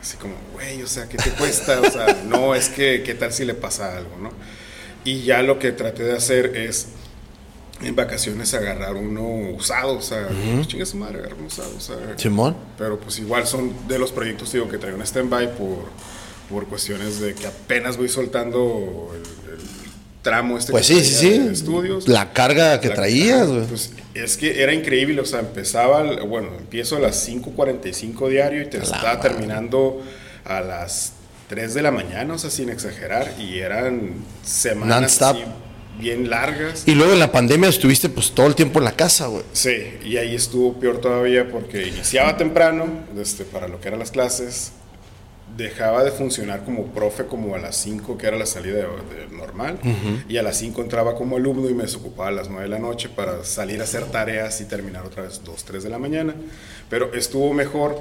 Así 0.00 0.16
como, 0.16 0.34
güey, 0.54 0.82
o 0.82 0.86
sea, 0.86 1.08
¿qué 1.08 1.18
te 1.18 1.30
cuesta? 1.30 1.80
O 1.80 1.90
sea, 1.90 2.22
no, 2.26 2.54
es 2.54 2.68
que, 2.68 3.02
¿qué 3.04 3.14
tal 3.14 3.32
si 3.32 3.44
le 3.44 3.54
pasa 3.54 3.96
algo, 3.96 4.16
no? 4.18 4.30
Y 5.04 5.22
ya 5.22 5.42
lo 5.42 5.58
que 5.58 5.72
traté 5.72 6.04
de 6.04 6.16
hacer 6.16 6.56
es, 6.56 6.88
en 7.82 7.94
vacaciones, 7.94 8.54
agarrar 8.54 8.94
uno 8.94 9.22
usado, 9.54 9.98
o 9.98 10.02
sea, 10.02 10.28
chinga 10.66 10.86
su 10.86 10.96
madre, 10.96 11.18
agarrar 11.18 11.38
uno 11.38 11.48
usado, 11.48 11.76
o 11.76 11.80
sea. 11.80 11.96
Simón. 12.16 12.56
Pero 12.78 12.98
pues 12.98 13.18
igual 13.18 13.46
son 13.46 13.88
de 13.88 13.98
los 13.98 14.10
proyectos, 14.10 14.52
digo, 14.52 14.68
que 14.68 14.78
traigo 14.78 14.96
en 14.96 15.02
stand-by 15.02 15.56
por, 15.56 15.84
por 16.48 16.66
cuestiones 16.66 17.20
de 17.20 17.34
que 17.34 17.46
apenas 17.46 17.96
voy 17.96 18.08
soltando 18.08 19.12
el, 19.14 19.37
tramo 20.28 20.58
este 20.58 20.72
pues 20.72 20.86
sí, 20.86 21.02
sí, 21.02 21.14
sí. 21.14 21.48
estudios. 21.50 22.06
La 22.06 22.32
carga 22.32 22.80
que 22.80 22.90
traías, 22.90 23.48
güey. 23.48 23.64
Pues 23.64 23.92
es 24.14 24.36
que 24.36 24.62
era 24.62 24.74
increíble, 24.74 25.20
o 25.20 25.24
sea, 25.24 25.40
empezaba, 25.40 26.02
bueno, 26.24 26.50
empiezo 26.58 26.96
a 26.96 27.00
las 27.00 27.26
5.45 27.28 28.28
diario 28.28 28.62
y 28.62 28.66
te 28.66 28.78
estaba 28.78 29.20
terminando 29.20 30.02
a 30.44 30.60
las 30.60 31.12
3 31.48 31.72
de 31.74 31.82
la 31.82 31.90
mañana, 31.90 32.34
o 32.34 32.38
sea, 32.38 32.50
sin 32.50 32.68
exagerar, 32.68 33.32
y 33.38 33.58
eran 33.58 34.12
semanas 34.42 35.18
bien 35.98 36.28
largas. 36.28 36.84
Y 36.86 36.94
luego 36.94 37.12
en 37.12 37.18
la 37.18 37.32
pandemia 37.32 37.68
estuviste 37.68 38.08
pues 38.08 38.30
todo 38.32 38.46
el 38.46 38.54
tiempo 38.54 38.78
en 38.78 38.84
la 38.84 38.92
casa, 38.92 39.26
güey. 39.26 39.42
Sí, 39.52 39.94
y 40.04 40.16
ahí 40.16 40.34
estuvo 40.34 40.78
peor 40.78 41.00
todavía 41.00 41.50
porque 41.50 41.88
iniciaba 41.88 42.36
temprano, 42.36 42.86
este, 43.18 43.44
para 43.44 43.66
lo 43.66 43.80
que 43.80 43.88
eran 43.88 43.98
las 43.98 44.10
clases, 44.10 44.72
dejaba 45.58 46.04
de 46.04 46.12
funcionar 46.12 46.64
como 46.64 46.86
profe 46.86 47.26
como 47.26 47.56
a 47.56 47.58
las 47.58 47.76
5, 47.76 48.16
que 48.16 48.28
era 48.28 48.36
la 48.38 48.46
salida 48.46 48.76
de, 48.76 48.82
de 48.82 49.36
normal, 49.36 49.78
y 50.28 50.36
a 50.36 50.42
las 50.42 50.56
5 50.58 50.80
entraba 50.80 51.16
como 51.16 51.36
alumno 51.36 51.68
y 51.68 51.74
me 51.74 51.82
desocupaba 51.82 52.28
a 52.28 52.32
las 52.32 52.48
9 52.48 52.62
de 52.62 52.68
la 52.68 52.78
noche 52.78 53.08
para 53.08 53.44
salir 53.44 53.80
a 53.80 53.84
hacer 53.84 54.04
tareas 54.04 54.60
y 54.60 54.66
terminar 54.66 55.04
otra 55.04 55.24
vez 55.24 55.42
2, 55.44 55.64
3 55.64 55.82
de 55.82 55.90
la 55.90 55.98
mañana. 55.98 56.34
Pero 56.88 57.12
estuvo 57.12 57.52
mejor 57.52 58.00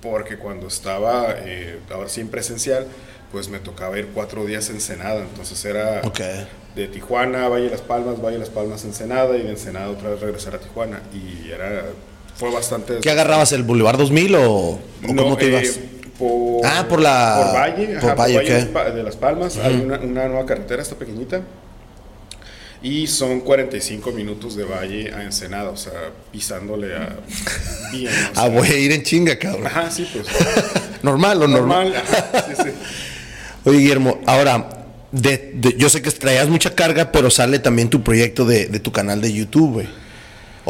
porque 0.00 0.38
cuando 0.38 0.68
estaba 0.68 1.34
eh, 1.36 1.78
ahora 1.92 2.08
sí 2.08 2.22
en 2.22 2.28
presencial, 2.28 2.86
pues 3.30 3.50
me 3.50 3.58
tocaba 3.58 3.98
ir 3.98 4.08
cuatro 4.14 4.46
días 4.46 4.70
en 4.70 4.76
Ensenada, 4.76 5.20
entonces 5.20 5.62
era 5.66 6.00
de 6.74 6.88
Tijuana, 6.88 7.46
Valle 7.48 7.64
de 7.64 7.70
las 7.72 7.82
Palmas, 7.82 8.22
Valle 8.22 8.34
de 8.34 8.40
las 8.40 8.48
Palmas, 8.48 8.84
Ensenada 8.86 9.36
y 9.36 9.42
de 9.42 9.50
Ensenada 9.50 9.90
otra 9.90 10.08
vez 10.08 10.20
regresar 10.20 10.54
a 10.54 10.58
Tijuana 10.58 11.02
y 11.12 11.50
era 11.50 11.84
fue 12.36 12.50
bastante 12.50 13.00
¿Qué 13.02 13.10
agarrabas? 13.10 13.52
¿El 13.52 13.64
Boulevard 13.64 13.98
2000 13.98 14.34
o, 14.36 14.40
o 14.46 14.80
no, 15.02 15.22
cómo 15.24 15.36
te 15.36 15.44
eh, 15.44 15.48
ibas? 15.48 15.78
Por, 16.20 16.64
Ah, 16.64 16.86
por 16.88 17.00
la- 17.00 17.42
por 17.42 17.54
Valle, 17.60 17.86
por 17.86 17.96
ajá, 17.96 18.08
por 18.14 18.18
Valle, 18.18 18.64
Valle 18.72 18.92
de 18.96 19.02
las 19.02 19.16
Palmas, 19.16 19.56
hay 19.56 19.74
una, 19.74 19.98
una 19.98 20.28
nueva 20.28 20.46
carretera, 20.46 20.80
esta 20.82 20.94
pequeñita. 20.94 21.40
Y 22.82 23.08
son 23.08 23.40
45 23.40 24.10
minutos 24.12 24.56
de 24.56 24.64
Valle 24.64 25.12
a 25.12 25.22
Ensenada, 25.24 25.68
o 25.70 25.76
sea, 25.76 25.92
pisándole 26.32 26.94
a 26.96 27.16
bien. 27.92 28.12
o 28.36 28.40
Ah, 28.40 28.48
voy 28.48 28.68
a 28.68 28.78
ir 28.78 28.92
en 28.92 29.02
chinga, 29.02 29.36
cabrón. 29.38 29.66
Ajá, 29.66 29.90
sí, 29.90 30.08
pues. 30.12 30.26
¿Normal 31.02 31.42
o 31.42 31.48
normal? 31.48 31.92
normal. 31.92 32.02
ajá, 32.06 32.44
sí, 32.48 32.62
sí. 32.62 32.70
Oye, 33.68 33.78
Guillermo, 33.78 34.20
ahora, 34.26 34.86
de, 35.12 35.52
de- 35.56 35.74
yo 35.76 35.90
sé 35.90 36.00
que 36.00 36.10
traías 36.12 36.48
mucha 36.48 36.74
carga, 36.74 37.12
pero 37.12 37.28
sale 37.30 37.58
también 37.58 37.90
tu 37.90 38.02
proyecto 38.02 38.44
de, 38.46 38.66
de 38.68 38.80
tu 38.80 38.92
canal 38.92 39.20
de 39.20 39.30
YouTube, 39.32 39.72
güey. 39.74 39.88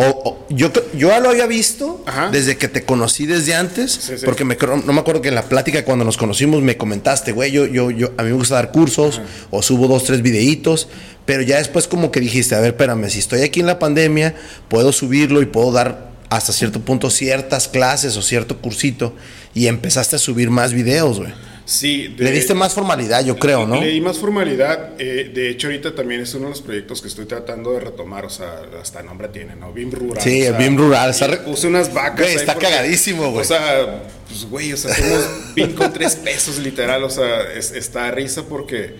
O, 0.00 0.06
o- 0.30 0.46
yo, 0.50 0.72
yo 0.94 1.08
ya 1.08 1.20
lo 1.20 1.28
había 1.30 1.46
visto 1.46 2.02
Ajá. 2.06 2.30
desde 2.30 2.56
que 2.56 2.68
te 2.68 2.84
conocí 2.84 3.26
desde 3.26 3.54
antes, 3.54 3.92
Sí, 3.92 4.18
sí. 4.18 4.24
porque 4.24 4.44
me, 4.44 4.56
no 4.86 4.92
me 4.92 5.00
acuerdo 5.00 5.20
que 5.20 5.28
en 5.28 5.34
la 5.34 5.42
plática 5.44 5.84
cuando 5.84 6.04
nos 6.04 6.16
conocimos 6.16 6.62
me 6.62 6.76
comentaste, 6.76 7.32
güey, 7.32 7.52
yo, 7.52 7.66
yo, 7.66 7.90
yo, 7.90 8.10
a 8.16 8.22
mí 8.22 8.30
me 8.30 8.34
gusta 8.36 8.54
dar 8.54 8.72
cursos 8.72 9.20
o 9.50 9.62
subo 9.62 9.88
dos, 9.88 10.04
tres 10.04 10.22
videitos, 10.22 10.88
pero 11.26 11.42
ya 11.42 11.58
después 11.58 11.86
como 11.86 12.10
que 12.10 12.20
dijiste, 12.20 12.54
a 12.54 12.60
ver, 12.60 12.70
espérame, 12.70 13.08
si 13.10 13.18
estoy 13.18 13.42
aquí 13.42 13.60
en 13.60 13.66
la 13.66 13.78
pandemia, 13.78 14.34
puedo 14.68 14.92
subirlo 14.92 15.42
y 15.42 15.46
puedo 15.46 15.70
dar 15.72 16.10
hasta 16.30 16.52
cierto 16.52 16.80
punto 16.80 17.10
ciertas 17.10 17.68
clases 17.68 18.16
o 18.16 18.22
cierto 18.22 18.58
cursito 18.58 19.14
y 19.54 19.66
empezaste 19.66 20.16
a 20.16 20.18
subir 20.18 20.50
más 20.50 20.72
videos, 20.72 21.18
güey. 21.18 21.32
Sí, 21.70 22.08
de- 22.08 22.24
Le 22.24 22.32
diste 22.32 22.52
más 22.52 22.74
formalidad, 22.74 23.24
yo 23.24 23.38
creo, 23.38 23.64
¿no? 23.64 23.80
Le 23.80 23.86
di 23.90 24.00
más 24.00 24.18
formalidad. 24.18 24.94
eh, 24.98 25.30
de 25.32 25.50
hecho, 25.50 25.68
ahorita 25.68 25.94
también 25.94 26.20
es 26.20 26.34
uno 26.34 26.46
de 26.46 26.50
los 26.50 26.62
proyectos 26.62 27.00
que 27.00 27.06
estoy 27.06 27.26
tratando 27.26 27.72
de 27.74 27.78
retomar. 27.80 28.24
O 28.24 28.28
sea, 28.28 28.62
hasta 28.82 29.02
nombre 29.04 29.28
tiene, 29.28 29.54
¿no? 29.54 29.72
BIM 29.72 29.92
Rural. 29.92 30.20
Sí, 30.20 30.42
o 30.42 30.46
sea, 30.50 30.58
BIM 30.58 30.76
Rural, 30.76 31.10
está 31.10 31.28
re- 31.28 31.36
Puse 31.38 31.68
unas 31.68 31.94
vacas. 31.94 32.22
Güey, 32.26 32.34
está 32.34 32.56
cagadísimo, 32.56 33.30
güey. 33.30 33.42
O 33.42 33.44
sea, 33.44 34.02
pues, 34.26 34.44
güey, 34.46 34.72
o 34.72 34.76
sea, 34.76 34.90
hacemos 34.90 35.28
BIM 35.54 35.74
con 35.76 35.92
tres 35.92 36.16
pesos, 36.16 36.58
literal. 36.58 37.04
O 37.04 37.10
sea, 37.10 37.42
es- 37.52 37.70
está 37.70 38.08
a 38.08 38.10
risa 38.10 38.42
porque 38.48 38.96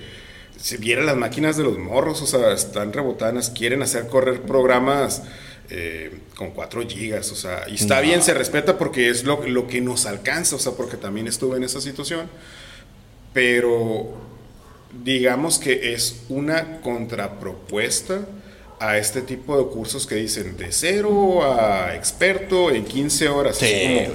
si 0.61 0.77
vieran 0.77 1.07
las 1.07 1.17
máquinas 1.17 1.57
de 1.57 1.65
los 1.65 1.77
morros, 1.77 2.23
o 2.23 2.27
sea, 2.27 2.53
están 2.53 2.93
rebotanas, 2.93 3.51
quieren 3.51 3.83
hacer 3.83 4.07
correr 4.07 4.43
programas. 4.43 5.23
eh, 5.73 6.11
con 6.35 6.51
4 6.51 6.83
gigas, 6.89 7.31
o 7.31 7.37
sea, 7.37 7.63
y 7.69 7.77
está 7.77 8.01
bien, 8.01 8.25
se 8.25 8.35
respeta 8.35 8.77
porque 8.77 9.09
es 9.09 9.23
lo, 9.23 9.47
lo 9.47 9.69
que 9.69 9.81
nos 9.81 10.05
alcanza, 10.07 10.57
o 10.57 10.59
sea, 10.59 10.73
porque 10.73 10.97
también 10.97 11.29
estuve 11.29 11.59
en 11.59 11.63
esa 11.63 11.81
situación 11.81 12.29
pero 13.33 14.09
digamos 15.05 15.59
que 15.59 15.93
es 15.95 16.23
una 16.29 16.81
contrapropuesta 16.81 18.21
a 18.81 18.97
este 18.97 19.23
tipo 19.23 19.59
de 19.59 19.71
cursos 19.71 20.07
que 20.07 20.17
dicen 20.17 20.57
de 20.57 20.73
cero 20.73 21.45
a 21.45 21.95
experto 21.95 22.71
en 22.71 22.85
15 22.85 23.29
horas. 23.29 23.59
Sí, 23.59 24.07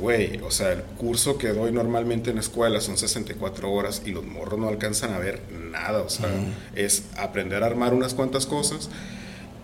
güey. 0.00 0.40
O 0.42 0.50
sea, 0.50 0.72
el 0.72 0.82
curso 0.82 1.38
que 1.38 1.48
doy 1.48 1.70
normalmente 1.72 2.30
en 2.30 2.36
la 2.36 2.42
escuela 2.42 2.80
son 2.80 2.98
64 2.98 3.70
horas 3.70 4.02
y 4.04 4.10
los 4.10 4.24
morros 4.24 4.58
no 4.58 4.68
alcanzan 4.68 5.14
a 5.14 5.18
ver 5.18 5.40
nada. 5.70 6.02
O 6.02 6.08
sea, 6.08 6.28
es 6.74 7.04
aprender 7.16 7.62
a 7.62 7.66
armar 7.66 7.94
unas 7.94 8.14
cuantas 8.14 8.46
cosas 8.46 8.90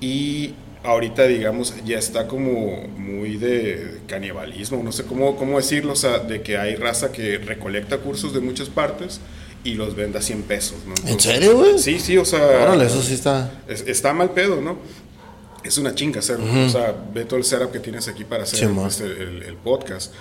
y 0.00 0.54
ahorita, 0.87 1.27
digamos, 1.27 1.75
ya 1.85 1.99
está 1.99 2.27
como 2.29 2.87
muy 2.96 3.37
de 3.37 3.99
canibalismo, 4.07 4.83
no 4.83 4.92
sé 4.92 5.05
cómo, 5.05 5.37
cómo 5.37 5.57
decirlo, 5.59 5.92
o 5.92 5.96
sea, 5.96 6.18
de 6.20 6.42
que 6.42 6.57
hay 6.57 6.77
raza 6.77 7.12
que 7.12 7.38
recolecta 7.38 7.99
cursos 7.99 8.33
de 8.33 8.40
muchas 8.40 8.68
partes 8.68 9.20
y 9.64 9.75
los 9.75 9.96
vende 9.96 10.18
a 10.18 10.22
100 10.22 10.42
pesos, 10.44 10.79
¿no? 10.87 10.94
¿En 11.11 11.18
serio, 11.20 11.57
güey? 11.59 11.79
Sí, 11.79 11.99
sí, 11.99 12.16
o 12.16 12.25
sea... 12.25 12.40
Órale, 12.62 12.87
eso 12.87 13.03
sí 13.03 13.14
está. 13.14 13.51
es- 13.68 13.85
está 13.87 14.12
mal 14.12 14.31
pedo, 14.31 14.61
¿no? 14.61 14.79
Es 15.64 15.77
una 15.79 15.92
chinga 15.94 16.20
hacerlo. 16.20 16.46
O 16.64 16.68
sea, 16.68 16.94
ve 17.12 17.25
todo 17.25 17.38
el 17.38 17.44
setup 17.44 17.72
que 17.72 17.81
tienes 17.81 18.07
aquí 18.07 18.22
para 18.22 18.44
hacer 18.44 18.61
Sí, 18.61 18.66
este, 18.87 19.05
el, 19.05 19.42
el 19.42 19.57
podcast. 19.57 20.12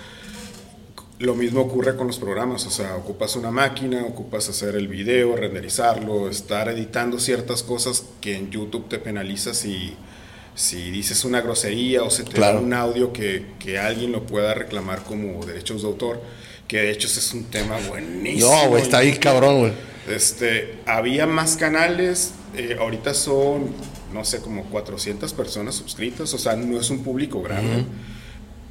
Lo 1.20 1.34
mismo 1.34 1.62
ocurre 1.62 1.96
con 1.96 2.08
los 2.08 2.18
programas, 2.18 2.66
o 2.66 2.70
sea, 2.70 2.96
ocupas 2.96 3.36
una 3.36 3.50
máquina, 3.50 4.02
ocupas 4.04 4.48
hacer 4.50 4.74
el 4.74 4.86
video, 4.88 5.34
renderizarlo, 5.34 6.28
estar 6.28 6.68
editando 6.68 7.18
ciertas 7.20 7.62
cosas 7.62 8.04
que 8.20 8.36
en 8.36 8.50
YouTube 8.50 8.86
te 8.88 8.98
penaliza 8.98 9.54
si, 9.54 9.94
si 10.56 10.90
dices 10.90 11.24
una 11.24 11.40
grosería 11.42 12.02
o 12.02 12.10
se 12.10 12.24
te 12.24 12.32
Claro. 12.32 12.58
da 12.58 12.64
un 12.64 12.72
audio 12.72 13.12
que, 13.12 13.44
que 13.60 13.78
alguien 13.78 14.10
lo 14.10 14.26
pueda 14.26 14.54
reclamar 14.54 15.04
como 15.04 15.44
derechos 15.46 15.82
de 15.82 15.88
autor, 15.88 16.20
que 16.66 16.78
de 16.78 16.90
hecho 16.90 17.06
ese 17.06 17.20
es 17.20 17.32
un 17.34 17.44
tema 17.44 17.78
buenísimo. 17.88 18.50
No, 18.50 18.68
güey, 18.70 18.82
está 18.82 19.04
YouTube. 19.04 19.20
cabrón, 19.20 19.58
güey. 19.60 19.72
Este, 20.08 20.78
había 20.86 21.26
más 21.26 21.56
canales, 21.56 22.32
eh, 22.56 22.76
ahorita 22.80 23.12
son, 23.14 23.70
no 24.12 24.24
sé, 24.24 24.40
como 24.40 24.64
400 24.64 25.32
personas 25.32 25.74
suscritas, 25.76 26.32
o 26.34 26.38
sea, 26.38 26.56
no 26.56 26.80
es 26.80 26.90
un 26.90 27.04
público 27.04 27.42
grande, 27.42 27.84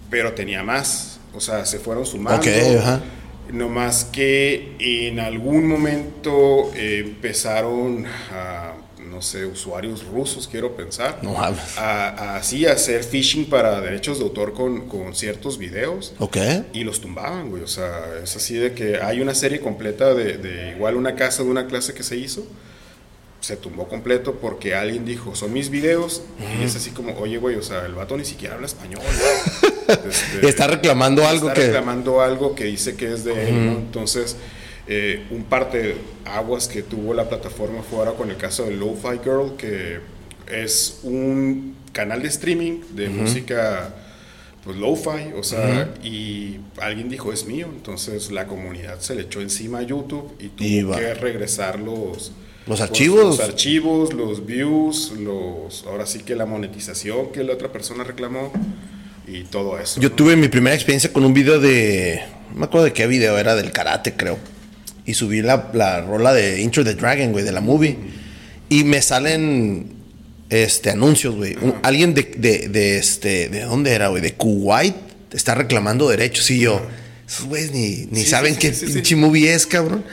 pero 0.09 0.33
tenía 0.33 0.63
más, 0.63 1.19
o 1.33 1.39
sea, 1.41 1.65
se 1.65 1.77
fueron 1.79 2.05
sumando. 2.05 2.39
Ok, 2.41 2.47
ajá. 2.79 3.01
No 3.51 3.69
más 3.69 4.05
que 4.05 4.75
en 4.79 5.19
algún 5.19 5.67
momento 5.67 6.71
eh, 6.73 7.03
empezaron 7.05 8.05
a, 8.31 8.73
no 9.15 9.21
sé, 9.21 9.45
usuarios 9.45 10.05
rusos, 10.05 10.47
quiero 10.47 10.75
pensar, 10.75 11.19
No 11.23 11.33
mames. 11.33 11.77
a, 11.77 12.09
a 12.09 12.35
así 12.37 12.65
hacer 12.65 13.03
phishing 13.03 13.45
para 13.49 13.81
derechos 13.81 14.19
de 14.19 14.25
autor 14.25 14.53
con, 14.53 14.87
con 14.87 15.15
ciertos 15.15 15.57
videos. 15.57 16.13
Ok. 16.19 16.37
Y 16.73 16.83
los 16.83 17.01
tumbaban, 17.01 17.49
güey. 17.49 17.63
O 17.63 17.67
sea, 17.67 18.03
es 18.23 18.35
así 18.35 18.55
de 18.55 18.73
que 18.73 18.97
hay 19.01 19.21
una 19.21 19.33
serie 19.33 19.59
completa 19.61 20.13
de, 20.13 20.37
de 20.37 20.71
igual 20.71 20.95
una 20.97 21.15
casa 21.15 21.43
de 21.43 21.49
una 21.49 21.65
clase 21.67 21.93
que 21.93 22.03
se 22.03 22.17
hizo. 22.17 22.45
Se 23.41 23.55
tumbó 23.57 23.87
completo 23.87 24.39
porque 24.41 24.73
alguien 24.75 25.05
dijo, 25.05 25.35
son 25.35 25.53
mis 25.53 25.69
videos. 25.69 26.23
Y 26.59 26.63
es 26.63 26.75
así 26.75 26.89
como, 26.91 27.15
oye, 27.17 27.37
güey, 27.37 27.55
o 27.55 27.61
sea, 27.63 27.85
el 27.85 27.93
vato 27.93 28.17
ni 28.17 28.25
siquiera 28.25 28.55
habla 28.55 28.67
español. 28.67 29.01
güey". 29.03 29.73
Este, 30.09 30.49
está 30.49 30.65
reclamando 30.65 31.27
algo 31.27 31.49
está 31.49 31.61
que. 31.61 31.67
reclamando 31.67 32.19
algo 32.19 32.55
que 32.55 32.63
dice 32.63 32.95
que 32.95 33.13
es 33.13 33.23
de 33.23 33.49
él, 33.49 33.65
¿no? 33.67 33.71
Entonces, 33.73 34.35
eh, 34.87 35.25
un 35.31 35.43
parte 35.43 35.95
aguas 36.25 36.67
que 36.67 36.83
tuvo 36.83 37.13
la 37.13 37.27
plataforma 37.27 37.81
fue 37.81 37.99
ahora 37.99 38.11
con 38.11 38.29
el 38.29 38.37
caso 38.37 38.65
de 38.65 38.71
Lo-Fi 38.71 39.19
Girl, 39.23 39.55
que 39.57 39.99
es 40.51 40.99
un 41.03 41.75
canal 41.91 42.21
de 42.21 42.27
streaming 42.27 42.81
de 42.93 43.09
música 43.09 43.95
pues 44.65 44.77
lo-fi, 44.77 45.31
o 45.37 45.43
sea, 45.43 45.93
y 46.03 46.57
alguien 46.81 47.07
dijo 47.07 47.31
es 47.31 47.45
mío, 47.45 47.67
entonces 47.71 48.31
la 48.31 48.47
comunidad 48.47 48.99
se 48.99 49.13
le 49.13 49.21
echó 49.21 49.39
encima 49.39 49.79
a 49.79 49.81
YouTube 49.83 50.33
y 50.39 50.47
tuvo 50.47 50.95
que 50.95 51.13
regresar 51.13 51.79
los 51.79 52.31
Los 52.65 52.81
archivos. 52.81 53.37
los 53.37 53.39
archivos, 53.41 54.13
los 54.13 54.43
views, 54.43 55.13
los 55.19 55.85
ahora 55.85 56.07
sí 56.07 56.23
que 56.23 56.35
la 56.35 56.47
monetización 56.47 57.31
que 57.31 57.43
la 57.43 57.53
otra 57.53 57.71
persona 57.71 58.03
reclamó 58.03 58.51
y 59.27 59.43
todo 59.43 59.77
eso. 59.77 60.01
Yo 60.01 60.09
¿no? 60.09 60.15
tuve 60.15 60.35
mi 60.35 60.47
primera 60.47 60.75
experiencia 60.75 61.13
con 61.13 61.23
un 61.23 61.33
video 61.33 61.59
de. 61.59 62.21
No 62.51 62.61
me 62.61 62.65
acuerdo 62.65 62.85
de 62.85 62.93
qué 62.93 63.05
video 63.05 63.37
era, 63.37 63.55
del 63.55 63.71
karate, 63.71 64.13
creo. 64.15 64.39
Y 65.05 65.13
subí 65.13 65.41
la, 65.41 65.69
la 65.73 66.01
rola 66.01 66.33
de 66.33 66.61
Intro 66.61 66.83
the 66.83 66.95
Dragon, 66.95 67.31
güey, 67.31 67.43
de 67.45 67.51
la 67.51 67.61
movie. 67.61 67.97
Y 68.69 68.83
me 68.83 69.01
salen 69.01 69.87
este 70.49 70.89
anuncios, 70.89 71.35
güey. 71.35 71.55
Alguien 71.83 72.13
de, 72.13 72.23
de, 72.37 72.69
de 72.69 72.97
este. 72.97 73.49
¿De 73.49 73.61
dónde 73.61 73.91
era, 73.91 74.07
güey? 74.07 74.21
De 74.21 74.33
Kuwait 74.33 74.95
está 75.31 75.55
reclamando 75.55 76.09
derechos. 76.09 76.49
Y 76.49 76.59
yo, 76.59 76.81
esos 77.27 77.45
güeyes 77.45 77.71
ni, 77.71 78.07
ni 78.11 78.21
Sí, 78.21 78.27
saben 78.27 78.53
sí, 78.53 78.59
qué 78.59 78.73
sí, 78.73 78.85
pinche 78.87 79.15
movie 79.15 79.53
es, 79.53 79.67
cabrón. 79.67 80.03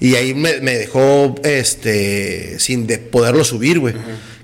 Y 0.00 0.14
ahí 0.14 0.32
me, 0.34 0.60
me 0.60 0.76
dejó 0.78 1.34
este 1.42 2.58
sin 2.60 2.86
de 2.86 2.98
poderlo 2.98 3.44
subir, 3.44 3.80
güey. 3.80 3.94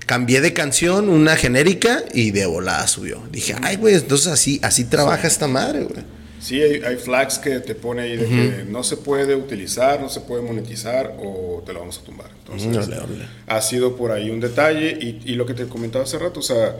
Cambié 0.05 0.41
de 0.41 0.53
canción, 0.53 1.09
una 1.09 1.35
genérica, 1.35 2.03
y 2.13 2.31
de 2.31 2.45
volada 2.45 2.85
subió. 2.87 3.23
Dije, 3.31 3.55
ay, 3.63 3.77
güey, 3.77 3.95
entonces 3.95 4.27
así, 4.27 4.59
así 4.61 4.83
trabaja 4.83 5.27
esta 5.27 5.47
madre, 5.47 5.85
güey. 5.85 6.03
Sí, 6.45 6.61
hay, 6.61 6.83
hay 6.83 6.95
flags 6.97 7.39
que 7.39 7.59
te 7.59 7.73
pone 7.73 8.03
ahí 8.03 8.17
de 8.17 8.25
que 8.27 8.65
no 8.69 8.83
se 8.83 8.97
puede 8.97 9.33
utilizar, 9.35 9.99
no 9.99 10.09
se 10.09 10.21
puede 10.21 10.43
monetizar 10.43 11.15
o 11.19 11.63
te 11.65 11.73
lo 11.73 11.79
vamos 11.79 11.97
a 11.97 12.03
tumbar. 12.03 12.29
Entonces, 12.43 12.87
órale. 12.87 13.25
ha 13.47 13.61
sido 13.61 13.95
por 13.95 14.11
ahí 14.11 14.29
un 14.29 14.39
detalle 14.39 14.91
y, 15.01 15.21
y 15.25 15.35
lo 15.35 15.45
que 15.47 15.55
te 15.55 15.65
comentaba 15.65 16.03
hace 16.03 16.19
rato, 16.19 16.41
o 16.41 16.43
sea, 16.43 16.75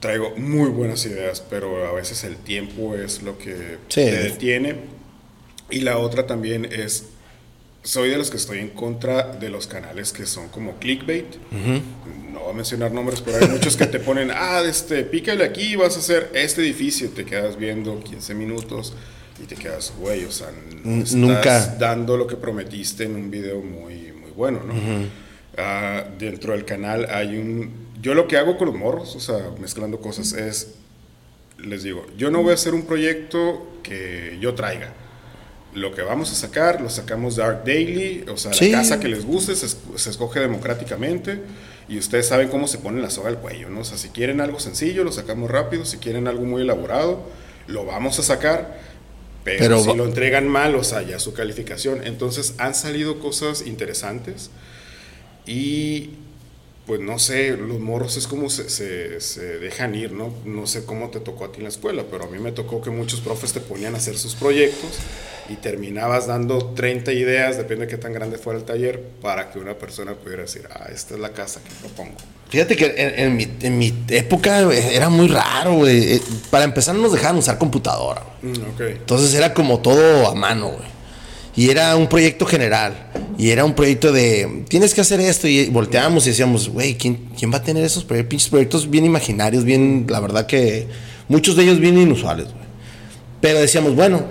traigo 0.00 0.34
muy 0.36 0.68
buenas 0.70 1.04
ideas, 1.06 1.42
pero 1.48 1.86
a 1.86 1.92
veces 1.92 2.22
el 2.24 2.36
tiempo 2.36 2.94
es 2.96 3.22
lo 3.22 3.38
que 3.38 3.78
Sí. 3.88 4.02
te 4.02 4.22
detiene. 4.24 4.76
Y 5.70 5.80
la 5.80 5.98
otra 5.98 6.26
también 6.26 6.64
es, 6.66 7.04
soy 7.82 8.10
de 8.10 8.18
los 8.18 8.30
que 8.30 8.36
estoy 8.36 8.58
en 8.58 8.68
contra 8.68 9.32
de 9.32 9.48
los 9.48 9.66
canales 9.66 10.12
que 10.12 10.26
son 10.26 10.48
como 10.48 10.76
clickbait. 10.78 11.36
No 12.32 12.40
voy 12.40 12.50
a 12.50 12.52
mencionar 12.52 12.92
nombres, 12.92 13.20
pero 13.20 13.38
hay 13.38 13.48
muchos 13.48 13.76
que 13.76 13.86
te 13.86 14.00
ponen, 14.00 14.30
ah, 14.34 14.62
este, 14.66 15.04
pícale 15.04 15.44
aquí, 15.44 15.76
vas 15.76 15.96
a 15.96 16.00
hacer 16.00 16.30
este 16.34 16.60
edificio, 16.62 17.10
te 17.10 17.24
quedas 17.24 17.56
viendo 17.56 18.02
15 18.02 18.34
minutos 18.34 18.94
y 19.42 19.46
te 19.46 19.56
quedas, 19.56 19.92
güey, 19.98 20.24
o 20.24 20.30
sea, 20.30 20.48
estás 20.48 21.14
nunca. 21.14 21.76
dando 21.78 22.16
lo 22.16 22.26
que 22.26 22.36
prometiste 22.36 23.04
en 23.04 23.14
un 23.14 23.30
video 23.30 23.60
muy, 23.60 24.12
muy 24.12 24.30
bueno, 24.36 24.60
¿no? 24.62 24.74
Ah, 25.56 26.04
dentro 26.18 26.52
del 26.52 26.64
canal 26.64 27.06
hay 27.10 27.36
un... 27.36 27.90
Yo 28.00 28.14
lo 28.14 28.26
que 28.28 28.36
hago 28.38 28.56
con 28.56 28.68
los 28.68 28.76
morros, 28.76 29.16
o 29.16 29.20
sea, 29.20 29.50
mezclando 29.58 30.00
cosas, 30.00 30.32
es, 30.32 30.74
les 31.58 31.82
digo, 31.82 32.06
yo 32.16 32.30
no 32.30 32.42
voy 32.42 32.52
a 32.52 32.54
hacer 32.54 32.74
un 32.74 32.86
proyecto 32.86 33.66
que 33.82 34.38
yo 34.40 34.54
traiga. 34.54 34.94
Lo 35.74 35.92
que 35.94 36.02
vamos 36.02 36.32
a 36.32 36.34
sacar, 36.34 36.80
lo 36.80 36.90
sacamos 36.90 37.36
Dark 37.36 37.62
Daily, 37.64 38.24
o 38.28 38.36
sea, 38.36 38.52
Sí. 38.52 38.70
la 38.70 38.78
casa 38.78 38.98
que 38.98 39.08
les 39.08 39.24
guste 39.24 39.54
se, 39.54 39.68
se 39.68 40.10
escoge 40.10 40.40
democráticamente 40.40 41.40
y 41.88 41.98
ustedes 41.98 42.26
saben 42.26 42.48
cómo 42.48 42.66
se 42.66 42.78
pone 42.78 43.00
la 43.00 43.10
soga 43.10 43.28
al 43.28 43.38
cuello, 43.38 43.68
¿no? 43.68 43.80
O 43.80 43.84
sea, 43.84 43.96
si 43.96 44.08
quieren 44.08 44.40
algo 44.40 44.58
sencillo, 44.58 45.04
lo 45.04 45.12
sacamos 45.12 45.50
rápido, 45.50 45.84
si 45.84 45.98
quieren 45.98 46.26
algo 46.26 46.44
muy 46.44 46.62
elaborado, 46.62 47.22
lo 47.68 47.84
vamos 47.84 48.18
a 48.18 48.22
sacar, 48.22 48.78
pero, 49.44 49.58
Pero 49.60 49.80
si 49.82 49.94
lo 49.96 50.04
entregan 50.04 50.46
mal, 50.48 50.74
o 50.74 50.84
sea, 50.84 51.02
ya 51.02 51.18
su 51.18 51.32
calificación. 51.32 52.06
Entonces 52.06 52.54
han 52.58 52.74
salido 52.74 53.20
cosas 53.20 53.66
interesantes 53.66 54.50
y 55.46 56.10
pues 56.90 56.98
no 57.00 57.20
sé, 57.20 57.56
los 57.56 57.78
morros 57.78 58.16
es 58.16 58.26
como 58.26 58.50
se, 58.50 58.68
se, 58.68 59.20
se 59.20 59.60
dejan 59.60 59.94
ir, 59.94 60.10
¿no? 60.10 60.34
No 60.44 60.66
sé 60.66 60.84
cómo 60.84 61.08
te 61.08 61.20
tocó 61.20 61.44
a 61.44 61.52
ti 61.52 61.58
en 61.58 61.62
la 61.62 61.68
escuela, 61.68 62.02
pero 62.10 62.24
a 62.24 62.26
mí 62.26 62.40
me 62.40 62.50
tocó 62.50 62.82
que 62.82 62.90
muchos 62.90 63.20
profes 63.20 63.52
te 63.52 63.60
ponían 63.60 63.94
a 63.94 63.98
hacer 63.98 64.18
sus 64.18 64.34
proyectos 64.34 64.98
y 65.48 65.54
terminabas 65.54 66.26
dando 66.26 66.72
30 66.74 67.12
ideas, 67.12 67.56
depende 67.56 67.86
de 67.86 67.92
qué 67.92 67.96
tan 67.96 68.12
grande 68.12 68.38
fuera 68.38 68.58
el 68.58 68.64
taller, 68.64 69.00
para 69.22 69.52
que 69.52 69.60
una 69.60 69.74
persona 69.74 70.14
pudiera 70.14 70.42
decir, 70.42 70.66
ah, 70.68 70.88
esta 70.92 71.14
es 71.14 71.20
la 71.20 71.32
casa 71.32 71.60
que 71.62 71.70
propongo. 71.80 72.16
Fíjate 72.48 72.76
que 72.76 72.86
en, 72.86 73.20
en 73.20 73.36
mi, 73.36 73.48
en 73.62 73.78
mi 73.78 73.94
época 74.08 74.62
güey, 74.62 74.80
era 74.92 75.08
muy 75.10 75.28
raro, 75.28 75.74
güey. 75.74 76.14
Eh, 76.14 76.22
Para 76.50 76.64
empezar, 76.64 76.96
no 76.96 77.02
nos 77.02 77.12
dejaban 77.12 77.36
usar 77.36 77.56
computadora. 77.56 78.24
Mm. 78.42 78.82
Entonces 78.82 79.32
era 79.32 79.54
como 79.54 79.78
todo 79.78 80.26
a 80.28 80.34
mano, 80.34 80.70
güey. 80.70 80.99
Y 81.60 81.68
era 81.68 81.94
un 81.96 82.06
proyecto 82.08 82.46
general. 82.46 83.10
Y 83.36 83.50
era 83.50 83.64
un 83.66 83.74
proyecto 83.74 84.12
de, 84.12 84.64
tienes 84.68 84.94
que 84.94 85.02
hacer 85.02 85.20
esto. 85.20 85.46
Y 85.46 85.66
volteábamos 85.68 86.26
y 86.26 86.30
decíamos, 86.30 86.68
güey, 86.70 86.94
¿quién, 86.96 87.28
¿quién 87.38 87.52
va 87.52 87.58
a 87.58 87.62
tener 87.62 87.84
esos 87.84 88.06
proye- 88.08 88.26
pinches 88.26 88.48
proyectos 88.48 88.88
bien 88.88 89.04
imaginarios? 89.04 89.64
Bien, 89.64 90.06
la 90.08 90.20
verdad 90.20 90.46
que 90.46 90.86
muchos 91.28 91.56
de 91.56 91.64
ellos 91.64 91.78
bien 91.78 91.98
inusuales, 91.98 92.46
güey. 92.46 92.64
Pero 93.42 93.58
decíamos, 93.58 93.94
bueno, 93.94 94.22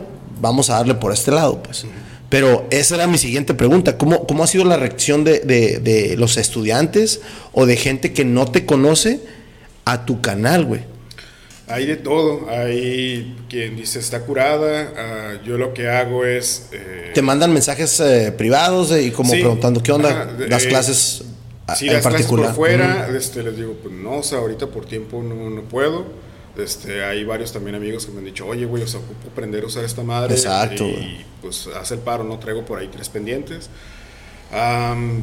vamos 0.41 0.71
a 0.71 0.73
darle 0.75 0.95
por 0.95 1.13
este 1.13 1.29
lado, 1.29 1.61
pues. 1.61 1.85
Pero 2.29 2.65
esa 2.71 2.95
era 2.95 3.05
mi 3.05 3.17
siguiente 3.19 3.53
pregunta. 3.53 3.97
¿Cómo, 3.97 4.25
cómo 4.25 4.43
ha 4.43 4.47
sido 4.47 4.65
la 4.65 4.77
reacción 4.77 5.23
de, 5.23 5.39
de- 5.41 5.77
de 5.79 6.15
los 6.17 6.37
estudiantes 6.37 7.21
o 7.53 7.67
de 7.67 7.75
gente 7.77 8.11
que 8.11 8.25
no 8.25 8.45
te 8.47 8.65
conoce 8.65 9.19
a 9.85 10.05
tu 10.05 10.19
canal, 10.21 10.65
güey? 10.65 10.81
Hay 11.69 11.85
de 11.85 11.97
todo, 11.97 12.49
hay 12.49 13.37
quien 13.47 13.75
dice 13.75 13.99
está 13.99 14.21
curada, 14.21 14.91
ah, 14.97 15.33
yo 15.45 15.57
lo 15.57 15.73
que 15.73 15.87
hago 15.87 16.25
es... 16.25 16.69
eh, 16.71 17.11
Te 17.13 17.21
mandan 17.21 17.53
mensajes 17.53 17.99
eh, 17.99 18.31
privados 18.35 18.91
eh, 18.91 19.03
y 19.03 19.11
como 19.11 19.31
Sí. 19.33 19.39
preguntando 19.39 19.81
qué 19.83 19.91
onda, 19.91 20.09
Ajá, 20.09 20.25
das 20.49 20.65
eh, 20.65 20.69
clases 20.69 21.23
a- 21.67 21.75
Si 21.75 21.87
en 21.87 21.93
las 21.93 22.01
clases 22.01 22.21
particular. 22.21 22.47
por 22.47 22.55
fuera, 22.55 23.07
este, 23.15 23.43
les 23.43 23.55
digo, 23.55 23.73
pues 23.83 23.93
no, 23.93 24.17
o 24.17 24.23
sea, 24.23 24.39
ahorita 24.39 24.65
por 24.67 24.85
tiempo 24.85 25.21
no, 25.21 25.49
no 25.51 25.61
puedo. 25.63 26.05
Este, 26.57 27.03
hay 27.05 27.23
varios 27.23 27.53
también 27.53 27.75
amigos 27.75 28.05
que 28.07 28.11
me 28.11 28.17
han 28.19 28.25
dicho, 28.25 28.45
oye, 28.47 28.65
güey, 28.65 28.81
o 28.83 28.87
sea, 28.87 28.99
ocupo 28.99 29.29
aprender 29.31 29.63
a 29.63 29.67
usar 29.67 29.85
esta 29.85 30.01
madre. 30.03 30.33
Exacto, 30.33 30.85
Y 30.87 30.91
güey. 30.91 31.25
pues 31.41 31.67
hace 31.79 31.93
el 31.93 31.99
paro, 32.01 32.23
no 32.23 32.37
traigo 32.39 32.65
por 32.65 32.79
ahí 32.79 32.89
tres 32.91 33.07
pendientes. 33.09 33.69
Am, 34.51 35.21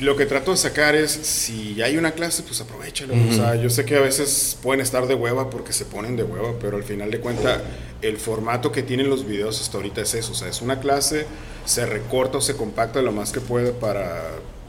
lo 0.00 0.16
que 0.16 0.26
trato 0.26 0.50
de 0.52 0.56
sacar 0.56 0.94
es, 0.94 1.10
si 1.10 1.82
hay 1.82 1.96
una 1.96 2.12
clase, 2.12 2.42
pues 2.42 2.60
aprovechalo. 2.60 3.14
O 3.28 3.32
sea, 3.32 3.54
yo 3.56 3.70
sé 3.70 3.84
que 3.84 3.96
a 3.96 4.00
veces 4.00 4.56
pueden 4.62 4.80
estar 4.80 5.06
de 5.06 5.14
hueva 5.14 5.50
porque 5.50 5.72
se 5.72 5.84
ponen 5.84 6.16
de 6.16 6.22
hueva, 6.22 6.54
pero 6.60 6.76
al 6.76 6.84
final 6.84 7.10
de 7.10 7.20
cuentas, 7.20 7.60
el 8.02 8.16
formato 8.16 8.72
que 8.72 8.82
tienen 8.82 9.10
los 9.10 9.26
videos 9.26 9.60
hasta 9.60 9.78
ahorita 9.78 10.00
es 10.02 10.14
eso. 10.14 10.32
O 10.32 10.34
sea, 10.34 10.48
es 10.48 10.62
una 10.62 10.80
clase, 10.80 11.26
se 11.64 11.86
recorta 11.86 12.38
o 12.38 12.40
se 12.40 12.56
compacta 12.56 13.02
lo 13.02 13.12
más 13.12 13.32
que 13.32 13.40
puede 13.40 13.72
para 13.72 14.22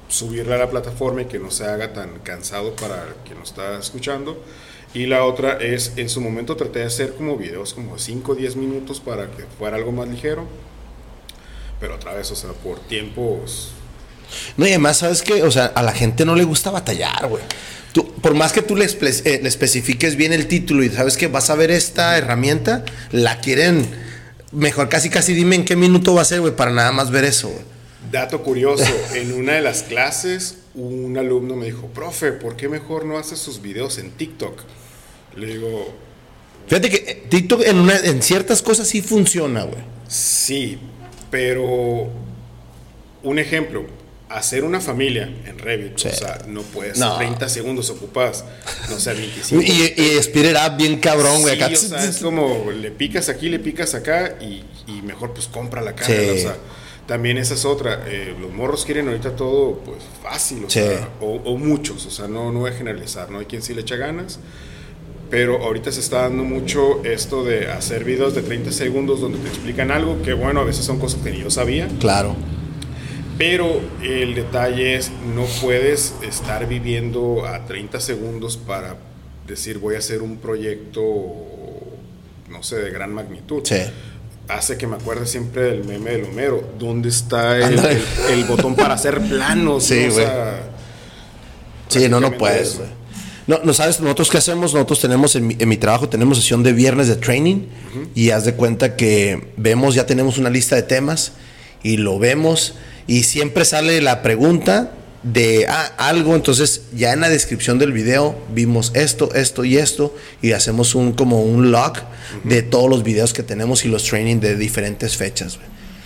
subirla 0.07 0.55
a 0.55 0.59
la 0.59 0.69
plataforma 0.69 1.21
y 1.21 1.25
que 1.25 1.39
no 1.39 1.51
se 1.51 1.65
haga 1.65 1.93
tan 1.93 2.19
cansado 2.19 2.75
para 2.75 3.15
quien 3.25 3.39
nos 3.39 3.49
está 3.49 3.77
escuchando. 3.79 4.41
Y 4.93 5.05
la 5.05 5.23
otra 5.23 5.53
es, 5.53 5.93
en 5.95 6.09
su 6.09 6.19
momento 6.19 6.57
traté 6.57 6.79
de 6.79 6.85
hacer 6.85 7.13
como 7.13 7.37
videos 7.37 7.73
como 7.73 7.97
5 7.97 8.31
o 8.33 8.35
10 8.35 8.57
minutos 8.57 8.99
para 8.99 9.31
que 9.31 9.43
fuera 9.57 9.77
algo 9.77 9.91
más 9.91 10.07
ligero. 10.07 10.45
Pero 11.79 11.95
otra 11.95 12.13
vez, 12.13 12.29
o 12.31 12.35
sea, 12.35 12.51
por 12.51 12.79
tiempos 12.79 13.71
No, 14.57 14.65
y 14.65 14.69
además, 14.69 14.97
¿sabes 14.97 15.21
qué? 15.21 15.43
O 15.43 15.51
sea, 15.51 15.65
a 15.65 15.83
la 15.83 15.91
gente 15.93 16.25
no 16.25 16.35
le 16.35 16.43
gusta 16.43 16.71
batallar, 16.71 17.27
güey. 17.27 17.43
Tú, 17.93 18.13
por 18.21 18.33
más 18.35 18.53
que 18.53 18.61
tú 18.61 18.75
le, 18.75 18.85
espe- 18.85 19.21
eh, 19.25 19.39
le 19.43 19.49
especifiques 19.49 20.15
bien 20.15 20.31
el 20.33 20.47
título 20.47 20.83
y 20.83 20.89
sabes 20.89 21.17
que 21.17 21.27
vas 21.27 21.49
a 21.49 21.55
ver 21.55 21.71
esta 21.71 22.17
herramienta, 22.17 22.85
la 23.11 23.39
quieren. 23.39 23.85
Mejor 24.53 24.87
casi, 24.89 25.09
casi 25.09 25.33
dime 25.33 25.55
en 25.57 25.65
qué 25.65 25.75
minuto 25.75 26.13
va 26.13 26.21
a 26.21 26.25
ser, 26.25 26.41
güey, 26.41 26.55
para 26.55 26.71
nada 26.71 26.91
más 26.91 27.11
ver 27.11 27.23
eso, 27.25 27.49
güey. 27.49 27.63
Dato 28.11 28.43
curioso, 28.43 28.85
en 29.15 29.33
una 29.33 29.53
de 29.53 29.61
las 29.61 29.83
clases 29.83 30.57
un 30.73 31.17
alumno 31.17 31.55
me 31.57 31.65
dijo, 31.65 31.87
profe, 31.87 32.31
¿por 32.31 32.55
qué 32.55 32.69
mejor 32.69 33.05
no 33.05 33.17
haces 33.17 33.39
sus 33.39 33.61
videos 33.61 33.97
en 33.97 34.11
TikTok? 34.11 34.61
Le 35.35 35.47
digo, 35.47 35.93
Fíjate 36.67 36.89
que 36.89 36.95
eh, 36.97 37.23
TikTok 37.29 37.61
en, 37.65 37.77
una- 37.77 37.97
en 37.97 38.21
ciertas 38.21 38.61
cosas 38.61 38.87
sí 38.87 39.01
funciona, 39.01 39.63
güey. 39.63 39.81
sí, 40.07 40.77
pero 41.29 42.09
un 43.23 43.39
ejemplo, 43.39 43.85
hacer 44.35 44.63
una 44.63 44.79
familia 44.81 45.23
en 45.45 45.57
Revit, 45.59 45.97
Sí. 45.97 46.07
o 46.09 46.13
sea, 46.13 46.41
no 46.47 46.61
puedes 46.61 46.97
No. 46.97 47.17
30 47.17 47.49
segundos 47.49 47.89
ocupas, 47.89 48.43
no 48.89 48.99
sé, 48.99 49.13
25. 49.13 49.61
Y, 49.63 49.93
y 49.97 50.17
Speed 50.19 50.51
It 50.51 50.57
Up 50.57 50.77
bien 50.77 50.99
cabrón, 50.99 51.41
güey. 51.41 51.55
Sí, 51.57 51.61
acá. 51.63 51.73
o 51.73 51.77
sea, 51.77 52.03
es 52.05 52.17
como 52.19 52.71
le 52.71 52.91
picas 52.91 53.29
aquí, 53.29 53.49
le 53.49 53.59
picas 53.59 53.93
acá 53.93 54.35
y, 54.41 54.63
y 54.87 55.01
mejor 55.03 55.33
pues 55.33 55.47
compra 55.47 55.81
la 55.81 55.93
cámara. 55.95 56.21
Sí. 56.23 56.29
O 56.29 56.37
sea, 56.37 56.55
también 57.07 57.37
esa 57.37 57.55
es 57.55 57.65
otra. 57.65 58.03
eh, 58.07 58.35
los 58.39 58.51
morros 58.53 58.85
quieren 58.85 59.07
ahorita 59.07 59.35
todo 59.35 59.79
pues 59.85 59.97
fácil, 60.23 60.63
o, 60.65 60.69
sea, 60.69 61.09
o, 61.19 61.41
o 61.43 61.57
muchos, 61.57 62.05
o 62.05 62.11
sea, 62.11 62.27
no, 62.27 62.51
no 62.51 62.59
voy 62.59 62.71
a 62.71 62.73
generalizar, 62.73 63.29
no 63.31 63.39
hay 63.39 63.45
quien 63.45 63.61
sí 63.61 63.73
le 63.73 63.81
echa 63.81 63.95
ganas. 63.97 64.39
Pero 65.29 65.63
ahorita 65.63 65.91
se 65.93 66.01
está 66.01 66.23
dando 66.23 66.43
mucho 66.43 67.01
esto 67.05 67.45
de 67.45 67.71
hacer 67.71 68.03
videos 68.03 68.35
de 68.35 68.41
30 68.41 68.73
segundos 68.73 69.21
donde 69.21 69.37
te 69.39 69.47
explican 69.47 69.89
algo 69.89 70.21
que 70.21 70.33
bueno, 70.33 70.59
a 70.59 70.63
veces 70.65 70.83
son 70.83 70.99
cosas 70.99 71.21
que 71.21 71.31
ni 71.31 71.39
yo 71.39 71.49
sabía. 71.49 71.87
Claro. 72.01 72.35
Pero 73.37 73.81
el 74.03 74.35
detalle 74.35 74.95
es, 74.95 75.11
no 75.35 75.45
puedes 75.61 76.13
estar 76.21 76.67
viviendo 76.67 77.45
a 77.47 77.65
30 77.65 77.99
segundos 77.99 78.57
para 78.57 78.97
decir 79.47 79.79
voy 79.79 79.95
a 79.95 79.97
hacer 79.97 80.21
un 80.21 80.37
proyecto, 80.37 81.01
no 82.49 82.61
sé, 82.63 82.77
de 82.77 82.91
gran 82.91 83.13
magnitud. 83.13 83.61
Sí. 83.65 83.77
Hace 84.47 84.77
que 84.77 84.85
me 84.85 84.95
acuerde 84.97 85.25
siempre 85.25 85.63
del 85.63 85.83
meme 85.85 86.11
del 86.11 86.25
Homero. 86.25 86.63
¿Dónde 86.77 87.09
está 87.09 87.57
el, 87.57 87.79
el- 87.79 88.01
el 88.31 88.43
botón 88.45 88.75
para 88.75 88.93
hacer 88.95 89.19
planos? 89.21 89.85
Sí, 89.85 90.03
no? 90.07 90.13
O 90.13 90.15
sea, 90.15 90.59
Sí, 91.87 92.07
no, 92.07 92.19
no 92.21 92.31
puedes. 92.37 92.79
No, 93.47 93.59
no 93.63 93.73
sabes, 93.73 93.99
nosotros 93.99 94.29
qué 94.29 94.37
hacemos, 94.37 94.73
nosotros 94.73 95.01
tenemos 95.01 95.35
en 95.35 95.47
mi, 95.47 95.57
en 95.59 95.67
mi 95.67 95.75
trabajo, 95.77 96.07
tenemos 96.07 96.37
sesión 96.37 96.63
de 96.63 96.71
viernes 96.73 97.07
de 97.07 97.15
training 97.17 97.65
y 98.15 98.29
haz 98.29 98.45
de 98.45 98.53
cuenta 98.53 98.95
que 98.95 99.51
vemos, 99.57 99.95
ya 99.95 100.05
tenemos 100.05 100.37
una 100.37 100.49
lista 100.49 100.75
de 100.75 100.83
temas 100.83 101.33
y 101.83 101.97
lo 101.97 102.17
vemos 102.19 102.75
y 103.07 103.23
siempre 103.23 103.65
sale 103.65 104.01
la 104.01 104.21
pregunta 104.21 104.91
de 105.23 105.67
ah, 105.69 105.93
algo, 105.97 106.35
entonces 106.35 106.83
ya 106.95 107.13
en 107.13 107.21
la 107.21 107.29
descripción 107.29 107.77
del 107.77 107.91
video 107.91 108.35
vimos 108.53 108.91
esto, 108.95 109.33
esto 109.35 109.63
y 109.63 109.77
esto 109.77 110.15
y 110.41 110.53
hacemos 110.53 110.95
un 110.95 111.11
como 111.11 111.43
un 111.43 111.71
log 111.71 111.93
de 112.43 112.63
todos 112.63 112.89
los 112.89 113.03
videos 113.03 113.33
que 113.33 113.43
tenemos 113.43 113.85
y 113.85 113.87
los 113.87 114.03
training 114.03 114.39
de 114.39 114.55
diferentes 114.55 115.17
fechas. 115.17 115.59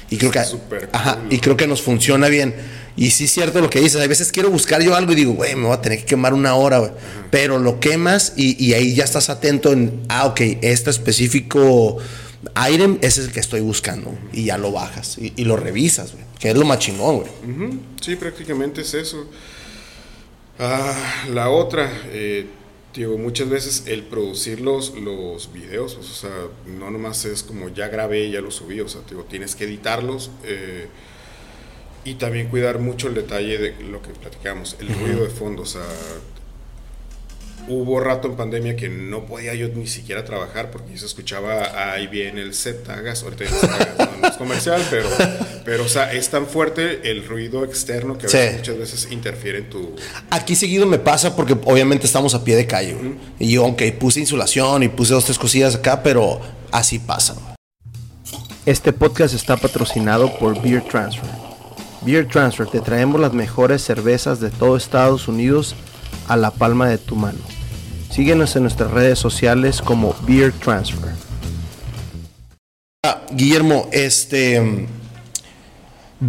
Y 0.10 0.18
creo 0.18 0.32
que, 0.32 0.40
ajá, 0.40 1.16
cool. 1.16 1.34
y 1.34 1.40
creo 1.40 1.58
que 1.58 1.68
nos 1.68 1.82
funciona 1.82 2.28
bien. 2.28 2.54
Y 2.98 3.10
sí 3.12 3.26
es 3.26 3.32
cierto 3.32 3.60
lo 3.60 3.70
que 3.70 3.80
dices. 3.80 4.02
A 4.02 4.08
veces 4.08 4.32
quiero 4.32 4.50
buscar 4.52 4.82
yo 4.82 4.96
algo 4.96 5.12
y 5.14 5.16
digo, 5.16 5.34
güey, 5.34 5.56
me 5.56 5.64
voy 5.64 5.74
a 5.74 5.82
tener 5.82 6.00
que 6.00 6.06
quemar 6.06 6.34
una 6.34 6.56
hora, 6.56 6.78
güey. 6.78 6.92
Pero 7.32 7.58
lo 7.58 7.80
quemas 7.80 8.34
y, 8.38 8.64
y 8.64 8.74
ahí 8.74 8.94
ya 8.94 9.04
estás 9.04 9.30
atento 9.30 9.74
en, 9.74 10.04
ah, 10.08 10.28
ok, 10.28 10.42
este 10.62 10.92
específico 10.92 11.98
item 12.72 13.00
es 13.02 13.18
el 13.18 13.32
que 13.32 13.40
estoy 13.40 13.62
buscando. 13.62 14.16
Y 14.32 14.46
ya 14.46 14.58
lo 14.58 14.72
bajas 14.72 15.18
y, 15.18 15.34
y 15.36 15.46
lo 15.46 15.58
revisas, 15.58 16.14
güey. 16.14 16.25
Que 16.46 16.52
es 16.52 16.58
lo 16.58 16.66
más 16.66 16.78
chingón, 16.78 17.22
güey. 17.22 17.32
Sí, 18.02 18.16
prácticamente 18.18 18.82
es 18.82 18.94
eso. 18.94 19.26
Ah, 20.60 21.26
la 21.34 21.50
otra, 21.50 21.92
eh, 22.12 22.46
digo, 22.94 23.18
muchas 23.18 23.50
veces 23.50 23.86
el 23.88 24.04
producir 24.04 24.62
los, 24.62 24.94
los 24.94 25.52
videos, 25.52 25.96
pues, 25.96 26.08
o 26.08 26.14
sea, 26.14 26.30
no 26.68 26.92
nomás 26.92 27.26
es 27.26 27.42
como 27.42 27.70
ya 27.70 27.88
grabé 27.88 28.30
ya 28.30 28.42
lo 28.42 28.52
subí, 28.52 28.80
o 28.80 28.88
sea, 28.88 29.02
digo, 29.10 29.24
tienes 29.24 29.56
que 29.56 29.64
editarlos 29.64 30.30
eh, 30.44 30.86
y 32.04 32.14
también 32.14 32.50
cuidar 32.50 32.78
mucho 32.78 33.08
el 33.08 33.16
detalle 33.16 33.58
de 33.58 33.84
lo 33.84 34.04
que 34.04 34.10
platicamos, 34.10 34.78
el 34.80 34.90
ruido 35.00 35.24
de 35.24 35.32
fondo, 35.32 35.64
o 35.64 35.66
sea, 35.66 35.82
hubo 37.68 38.00
rato 38.00 38.28
en 38.28 38.36
pandemia 38.36 38.76
que 38.76 38.90
no 38.90 39.26
podía 39.26 39.54
yo 39.56 39.68
ni 39.70 39.88
siquiera 39.88 40.24
trabajar 40.24 40.70
porque 40.70 40.98
se 40.98 41.06
escuchaba 41.06 41.92
ahí 41.94 42.06
viene 42.08 42.42
el 42.42 42.54
Z-Gas, 42.54 43.24
ahorita 43.24 43.46
ya 43.46 44.10
no 44.22 44.28
es 44.28 44.36
comercial, 44.36 44.82
pero, 44.92 45.10
pero 45.66 45.86
o 45.86 45.88
sea, 45.88 46.14
es 46.14 46.30
tan 46.30 46.46
fuerte 46.46 47.10
el 47.10 47.28
ruido 47.28 47.64
externo 47.64 48.18
que 48.18 48.28
a 48.28 48.30
Sí. 48.30 48.38
veces, 48.38 48.58
muchas 48.58 48.78
veces 48.78 49.08
interfiere 49.12 49.58
en 49.60 49.70
tu... 49.70 49.96
Aquí 50.30 50.56
seguido 50.56 50.86
me 50.86 51.00
pasa 51.00 51.36
porque 51.36 51.54
obviamente 51.66 52.06
estamos 52.06 52.36
a 52.36 52.44
pie 52.44 52.56
de 52.56 52.68
calle. 52.68 52.96
Y 53.40 53.52
yo, 53.52 53.64
aunque 53.64 53.92
puse 53.94 54.20
insulación 54.20 54.84
y 54.84 54.90
puse 54.90 55.14
dos, 55.14 55.26
tres 55.26 55.40
cosillas 55.40 55.76
acá, 55.76 56.04
pero 56.04 56.40
así 56.72 57.00
pasa. 57.00 57.36
Este 58.68 58.94
podcast 58.94 59.34
está 59.34 59.58
patrocinado 59.58 60.38
por 60.38 60.62
Beer 60.62 60.84
Transfer. 60.84 61.30
Beer 62.02 62.28
Transfer, 62.28 62.68
te 62.68 62.80
traemos 62.82 63.20
las 63.20 63.34
mejores 63.34 63.82
cervezas 63.84 64.40
de 64.40 64.52
todo 64.52 64.78
Estados 64.78 65.28
Unidos 65.28 65.76
a 66.28 66.36
la 66.38 66.52
palma 66.52 66.88
de 66.90 66.98
tu 67.00 67.16
mano. 67.16 67.40
Síguenos 68.16 68.56
en 68.56 68.62
nuestras 68.62 68.92
redes 68.92 69.20
sociales 69.20 69.82
como 69.82 70.16
Beer 70.22 70.54
Transfer. 70.54 71.12
Ah, 73.06 73.24
Guillermo, 73.30 73.90
este 73.92 74.88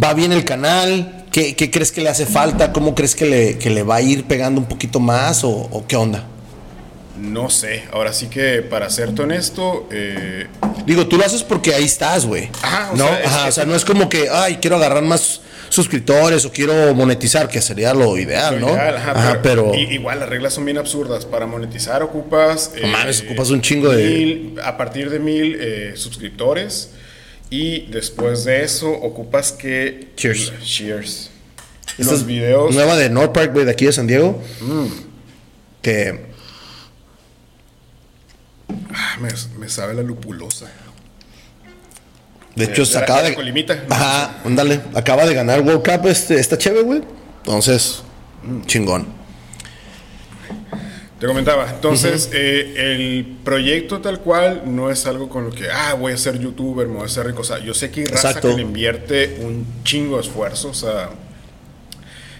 va 0.03 0.13
bien 0.13 0.33
el 0.33 0.43
canal. 0.43 1.27
¿Qué, 1.31 1.55
crees 1.55 1.93
que 1.93 2.01
le 2.01 2.09
hace 2.09 2.25
falta? 2.25 2.73
¿Cómo 2.73 2.93
crees 2.93 3.15
que 3.15 3.25
le, 3.25 3.83
va 3.83 3.95
a 3.95 4.01
ir 4.01 4.25
pegando 4.25 4.59
un 4.59 4.67
poquito 4.67 4.99
más 4.99 5.45
o 5.45 5.85
qué 5.87 5.95
onda? 5.95 6.25
No 7.17 7.49
sé, 7.49 7.83
ahora 7.93 8.11
sí 8.11 8.27
que 8.27 8.61
para 8.63 8.89
serte 8.89 9.21
honesto... 9.21 9.87
Eh, 9.89 10.47
Digo, 10.85 11.07
tú 11.07 11.17
lo 11.17 11.25
haces 11.25 11.41
porque 11.41 11.73
ahí 11.73 11.85
estás, 11.85 12.25
güey. 12.25 12.49
Ajá, 12.61 12.91
o 12.91 12.97
¿no? 12.97 13.07
Sea, 13.07 13.45
o 13.47 13.51
sea, 13.51 13.65
no 13.65 13.75
es 13.75 13.85
como 13.85 14.09
que, 14.09 14.27
ay, 14.29 14.57
quiero 14.57 14.75
agarrar 14.75 15.03
más 15.03 15.41
suscriptores 15.69 16.45
o 16.45 16.51
quiero 16.51 16.93
monetizar, 16.93 17.47
que 17.47 17.61
sería 17.61 17.93
lo 17.93 18.17
ideal, 18.17 18.59
¿no? 18.59 18.69
ajá, 18.69 19.39
pero, 19.41 19.73
igual 19.73 20.19
las 20.19 20.29
reglas 20.29 20.53
son 20.53 20.65
bien 20.65 20.77
absurdas. 20.77 21.25
Para 21.25 21.45
monetizar 21.45 22.03
ocupas... 22.03 22.71
No 22.81 22.87
mames, 22.87 23.21
eh, 23.21 23.25
ocupas 23.25 23.49
un 23.49 23.61
chingo 23.61 23.89
de... 23.89 24.53
a 24.63 24.77
partir 24.77 25.09
de 25.09 25.19
mil 25.19 25.57
eh, 25.59 25.93
suscriptores 25.95 26.91
y 27.49 27.87
después 27.87 28.43
de 28.43 28.63
eso 28.63 28.91
ocupas 28.91 29.51
que... 29.51 30.09
Cheers. 30.15 30.53
Cheers. 30.63 31.29
Los 31.97 32.25
videos... 32.25 32.73
Nueva 32.73 32.95
de 32.95 33.09
North 33.09 33.33
Park, 33.33 33.53
güey, 33.53 33.65
de 33.65 33.71
aquí 33.71 33.85
de 33.85 33.93
San 33.93 34.07
Diego. 34.07 34.41
Mm. 34.61 34.85
Que 35.81 36.27
Ah, 38.93 39.17
me, 39.57 39.69
sabe 39.69 39.93
la 39.93 40.01
lupulosa. 40.01 40.69
De 42.57 42.65
hecho, 42.65 42.85
se 42.85 42.97
acaba 42.97 43.21
de. 43.21 43.35
Ajá, 43.87 44.41
ándale. 44.43 44.81
Acaba 44.95 45.27
de 45.27 45.35
ganar 45.35 45.61
World 45.61 45.83
Cup 45.85 46.07
este, 46.07 46.39
esta 46.39 46.57
chévere, 46.57 46.81
güey. 46.81 47.03
Entonces, 47.37 48.01
chingón. 48.65 49.05
Te 51.19 51.25
comentaba, 51.25 51.69
entonces, 51.71 52.29
eh, 52.31 52.73
el 52.77 53.37
proyecto 53.43 54.01
tal 54.01 54.19
cual 54.21 54.63
no 54.65 54.91
es 54.91 55.05
algo 55.07 55.29
con 55.29 55.45
lo 55.45 55.51
que, 55.51 55.67
ah, 55.67 55.95
voy 55.95 56.13
a 56.13 56.17
ser 56.17 56.39
youtuber, 56.39 56.87
me 56.87 56.95
voy 56.95 57.03
a 57.03 57.05
hacer 57.05 57.27
rico. 57.27 57.41
O 57.41 57.43
sea, 57.43 57.59
yo 57.59 57.73
sé 57.75 57.91
que 57.91 58.01
hay 58.01 58.05
raza 58.07 58.39
que 58.39 58.47
le 58.47 58.61
invierte 58.61 59.37
un 59.41 59.65
chingo 59.83 60.17
de 60.17 60.23
esfuerzo, 60.23 60.69
o 60.69 60.73
sea, 60.75 61.09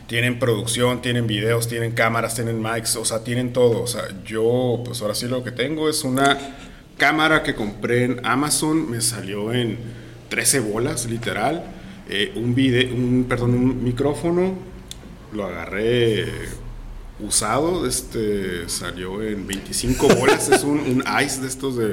tienen 0.08 0.40
producción, 0.40 1.02
tienen 1.02 1.28
videos, 1.28 1.68
tienen 1.68 1.92
cámaras, 1.92 2.36
tienen 2.36 2.62
mics, 2.62 2.96
o 2.96 3.06
sea, 3.06 3.24
tienen 3.24 3.54
todo. 3.54 3.82
O 3.82 3.88
sea, 3.88 4.04
yo, 4.26 4.82
pues 4.84 5.02
ahora 5.02 5.14
sí 5.14 5.28
lo 5.28 5.44
que 5.44 5.52
tengo 5.52 5.90
es 5.90 6.04
una 6.04 6.38
cámara 6.98 7.44
que 7.44 7.56
compré 7.56 8.04
en 8.06 8.26
Amazon, 8.26 8.90
me 8.90 9.02
salió 9.02 9.54
en 9.54 10.07
13 10.30 10.60
bolas, 10.62 11.06
literal. 11.10 11.64
Eh, 12.10 12.34
un, 12.36 12.56
video, 12.56 12.94
un, 12.94 13.26
perdón, 13.28 13.54
un 13.54 13.84
micrófono, 13.84 14.54
lo 15.34 15.46
agarré 15.46 16.26
usado, 17.20 17.88
este, 17.88 18.70
salió 18.70 19.22
en 19.24 19.48
25 19.48 20.16
bolas, 20.16 20.50
es 20.50 20.64
un, 20.64 21.04
ice 21.24 21.42
de 21.42 21.48
estos 21.48 21.76
de, 21.78 21.90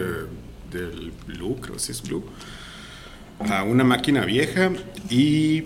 del 0.70 1.12
Blue, 1.26 1.56
creo 1.60 1.74
que 1.74 1.80
sí 1.80 1.92
es 1.92 2.02
Blue. 2.02 2.24
A 3.50 3.64
una 3.64 3.82
máquina 3.82 4.24
vieja 4.24 4.70
y 5.10 5.64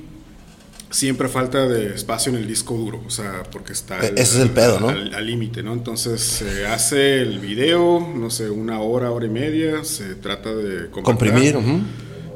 siempre 0.90 1.28
falta 1.28 1.68
de 1.68 1.94
espacio 1.94 2.32
en 2.32 2.38
el 2.38 2.46
disco 2.46 2.74
duro, 2.74 3.02
o 3.06 3.10
sea, 3.10 3.42
porque 3.50 3.72
está... 3.72 4.00
E-, 4.00 4.12
ese 4.16 4.22
es 4.22 4.36
el 4.36 4.50
pedo, 4.50 4.80
¿no? 4.80 4.88
Al 4.88 5.26
límite, 5.26 5.62
¿no? 5.62 5.74
Entonces 5.74 6.22
se 6.22 6.66
hace 6.66 7.20
el 7.20 7.38
video, 7.38 8.00
no 8.16 8.30
sé, 8.30 8.48
una 8.48 8.80
hora, 8.80 9.10
hora 9.10 9.26
y 9.26 9.30
media, 9.30 9.84
se 9.84 10.14
trata 10.14 10.54
de 10.54 10.88
comprimir. 10.90 11.56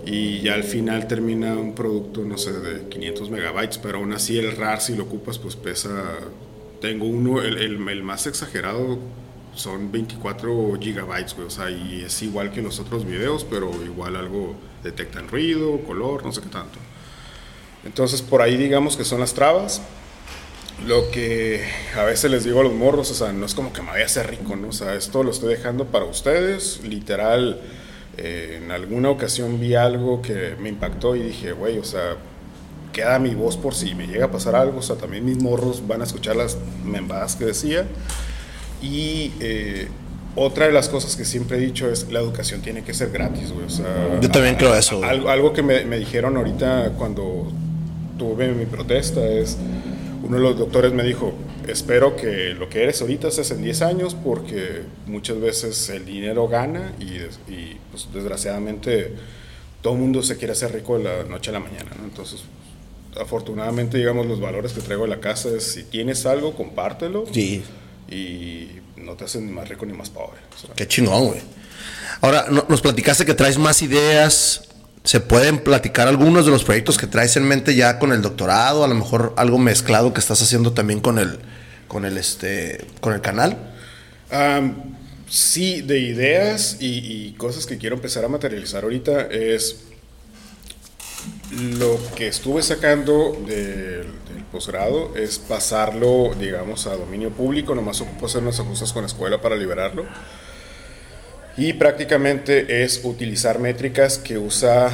Y 0.04 0.40
ya 0.40 0.54
al 0.54 0.64
final 0.64 1.06
termina 1.06 1.54
un 1.54 1.74
producto, 1.74 2.24
no 2.24 2.36
sé, 2.36 2.52
de 2.52 2.88
500 2.88 3.30
megabytes, 3.30 3.78
pero 3.78 3.98
aún 3.98 4.12
así 4.12 4.38
el 4.38 4.56
RAR 4.56 4.80
si 4.80 4.96
lo 4.96 5.04
ocupas 5.04 5.38
pues 5.38 5.56
pesa... 5.56 5.90
Tengo 6.80 7.06
uno, 7.06 7.40
el, 7.40 7.58
el, 7.58 8.02
más 8.02 8.26
exagerado 8.26 8.98
son 9.54 9.92
24 9.92 10.76
gigabytes, 10.80 11.34
güey, 11.36 11.46
o 11.46 11.50
sea, 11.50 11.70
y 11.70 12.02
es 12.04 12.22
igual 12.22 12.50
que 12.50 12.60
los 12.60 12.80
otros 12.80 13.04
videos, 13.04 13.44
pero 13.48 13.70
igual 13.84 14.16
algo 14.16 14.56
detectan 14.82 15.28
ruido, 15.28 15.78
color, 15.86 16.24
no 16.24 16.32
sé 16.32 16.40
qué 16.40 16.48
tanto. 16.48 16.80
Entonces 17.84 18.20
por 18.20 18.42
ahí 18.42 18.56
digamos 18.56 18.96
que 18.96 19.04
son 19.04 19.20
las 19.20 19.34
trabas. 19.34 19.80
Lo 20.86 21.10
que 21.12 21.64
a 21.96 22.02
veces 22.02 22.30
les 22.30 22.44
digo 22.44 22.60
a 22.60 22.64
los 22.64 22.72
morros, 22.72 23.10
o 23.10 23.14
sea, 23.14 23.32
no 23.32 23.46
es 23.46 23.54
como 23.54 23.72
que 23.72 23.82
me 23.82 23.90
vaya 23.90 24.02
a 24.02 24.06
hacer 24.06 24.28
rico, 24.28 24.56
¿no? 24.56 24.68
O 24.68 24.72
sea, 24.72 24.94
esto 24.94 25.22
lo 25.22 25.30
estoy 25.30 25.54
dejando 25.54 25.86
para 25.86 26.06
ustedes, 26.06 26.80
literal. 26.82 27.60
Eh, 28.18 28.60
en 28.62 28.70
alguna 28.70 29.10
ocasión 29.10 29.58
vi 29.58 29.74
algo 29.74 30.20
que 30.20 30.54
me 30.60 30.68
impactó 30.68 31.16
y 31.16 31.22
dije, 31.22 31.52
güey, 31.52 31.78
o 31.78 31.84
sea, 31.84 32.16
queda 32.92 33.18
mi 33.18 33.34
voz 33.34 33.56
por 33.56 33.74
si 33.74 33.94
me 33.94 34.06
llega 34.06 34.26
a 34.26 34.30
pasar 34.30 34.54
algo, 34.54 34.78
o 34.78 34.82
sea, 34.82 34.96
también 34.96 35.24
mis 35.24 35.42
morros 35.42 35.86
van 35.86 36.02
a 36.02 36.04
escuchar 36.04 36.36
las 36.36 36.58
membadas 36.84 37.36
que 37.36 37.46
decía. 37.46 37.86
Y 38.82 39.32
eh, 39.40 39.88
otra 40.34 40.66
de 40.66 40.72
las 40.72 40.88
cosas 40.88 41.16
que 41.16 41.24
siempre 41.24 41.56
he 41.56 41.60
dicho 41.60 41.90
es 41.90 42.10
la 42.10 42.20
educación 42.20 42.60
tiene 42.60 42.82
que 42.82 42.94
ser 42.94 43.10
gratis, 43.10 43.52
güey. 43.52 43.66
O 43.66 43.70
sea, 43.70 44.20
Yo 44.20 44.30
también 44.30 44.56
creo 44.56 44.74
eso. 44.74 45.02
Algo, 45.04 45.30
algo 45.30 45.52
que 45.52 45.62
me, 45.62 45.84
me, 45.84 45.98
dijeron 45.98 46.36
ahorita 46.36 46.92
cuando 46.98 47.50
tuve 48.18 48.52
mi 48.52 48.66
protesta 48.66 49.24
es, 49.24 49.56
uno 50.32 50.40
de 50.40 50.48
los 50.48 50.58
doctores 50.58 50.94
me 50.94 51.02
dijo, 51.02 51.34
espero 51.68 52.16
que 52.16 52.54
lo 52.54 52.70
que 52.70 52.82
eres 52.82 53.02
ahorita 53.02 53.30
seas 53.30 53.50
en 53.50 53.62
10 53.62 53.82
años 53.82 54.14
porque 54.14 54.82
muchas 55.06 55.38
veces 55.38 55.90
el 55.90 56.06
dinero 56.06 56.48
gana 56.48 56.92
y, 56.98 57.16
y 57.52 57.76
pues, 57.90 58.08
desgraciadamente 58.14 59.12
todo 59.82 59.92
el 59.92 59.98
mundo 59.98 60.22
se 60.22 60.38
quiere 60.38 60.52
hacer 60.52 60.72
rico 60.72 60.96
de 60.96 61.04
la 61.04 61.24
noche 61.24 61.50
a 61.50 61.52
la 61.52 61.60
mañana, 61.60 61.90
Entonces, 62.02 62.44
afortunadamente, 63.20 63.98
digamos, 63.98 64.24
los 64.24 64.40
valores 64.40 64.72
que 64.72 64.80
traigo 64.80 65.02
de 65.02 65.10
la 65.10 65.20
casa 65.20 65.50
es 65.50 65.64
si 65.64 65.82
tienes 65.82 66.24
algo, 66.24 66.54
compártelo. 66.54 67.26
Sí. 67.30 67.62
Y 68.08 68.68
no 68.96 69.16
te 69.16 69.24
hacen 69.24 69.44
ni 69.44 69.52
más 69.52 69.68
rico 69.68 69.84
ni 69.84 69.92
más 69.92 70.08
pobre. 70.08 70.40
Qué 70.74 70.88
chingón, 70.88 71.26
güey. 71.26 71.40
Ahora, 72.22 72.46
nos 72.68 72.80
platicaste 72.80 73.26
que 73.26 73.34
traes 73.34 73.58
más 73.58 73.82
ideas 73.82 74.71
¿Se 75.04 75.18
pueden 75.18 75.58
platicar 75.58 76.06
algunos 76.06 76.44
de 76.44 76.52
los 76.52 76.62
proyectos 76.62 76.96
que 76.96 77.08
traes 77.08 77.36
en 77.36 77.44
mente 77.44 77.74
ya 77.74 77.98
con 77.98 78.12
el 78.12 78.22
doctorado? 78.22 78.84
A 78.84 78.88
lo 78.88 78.94
mejor 78.94 79.34
algo 79.36 79.58
mezclado 79.58 80.12
que 80.12 80.20
estás 80.20 80.40
haciendo 80.42 80.72
también 80.72 81.00
con 81.00 81.18
el, 81.18 81.40
con 81.88 82.04
el, 82.04 82.16
este, 82.16 82.84
con 83.00 83.12
el 83.12 83.20
canal. 83.20 83.58
sí, 85.28 85.82
de 85.82 85.98
ideas 85.98 86.76
y, 86.78 87.32
cosas 87.32 87.66
que 87.66 87.78
quiero 87.78 87.96
empezar 87.96 88.24
a 88.24 88.28
materializar 88.28 88.84
ahorita 88.84 89.22
es 89.22 89.80
lo 91.50 91.98
que 92.14 92.28
estuve 92.28 92.62
sacando 92.62 93.36
del, 93.46 94.06
posgrado 94.52 95.16
es 95.16 95.38
pasarlo, 95.38 96.34
digamos, 96.38 96.86
a 96.86 96.94
dominio 96.94 97.30
público. 97.30 97.74
Nomás 97.74 98.02
ocupo 98.02 98.26
hacer 98.26 98.42
unas 98.42 98.60
ajustes 98.60 98.92
con 98.92 99.02
la 99.02 99.06
escuela 99.06 99.40
para 99.40 99.56
liberarlo. 99.56 100.04
Y 101.56 101.74
prácticamente 101.74 102.82
es 102.82 103.00
utilizar 103.04 103.58
métricas 103.58 104.18
que 104.18 104.38
usa 104.38 104.90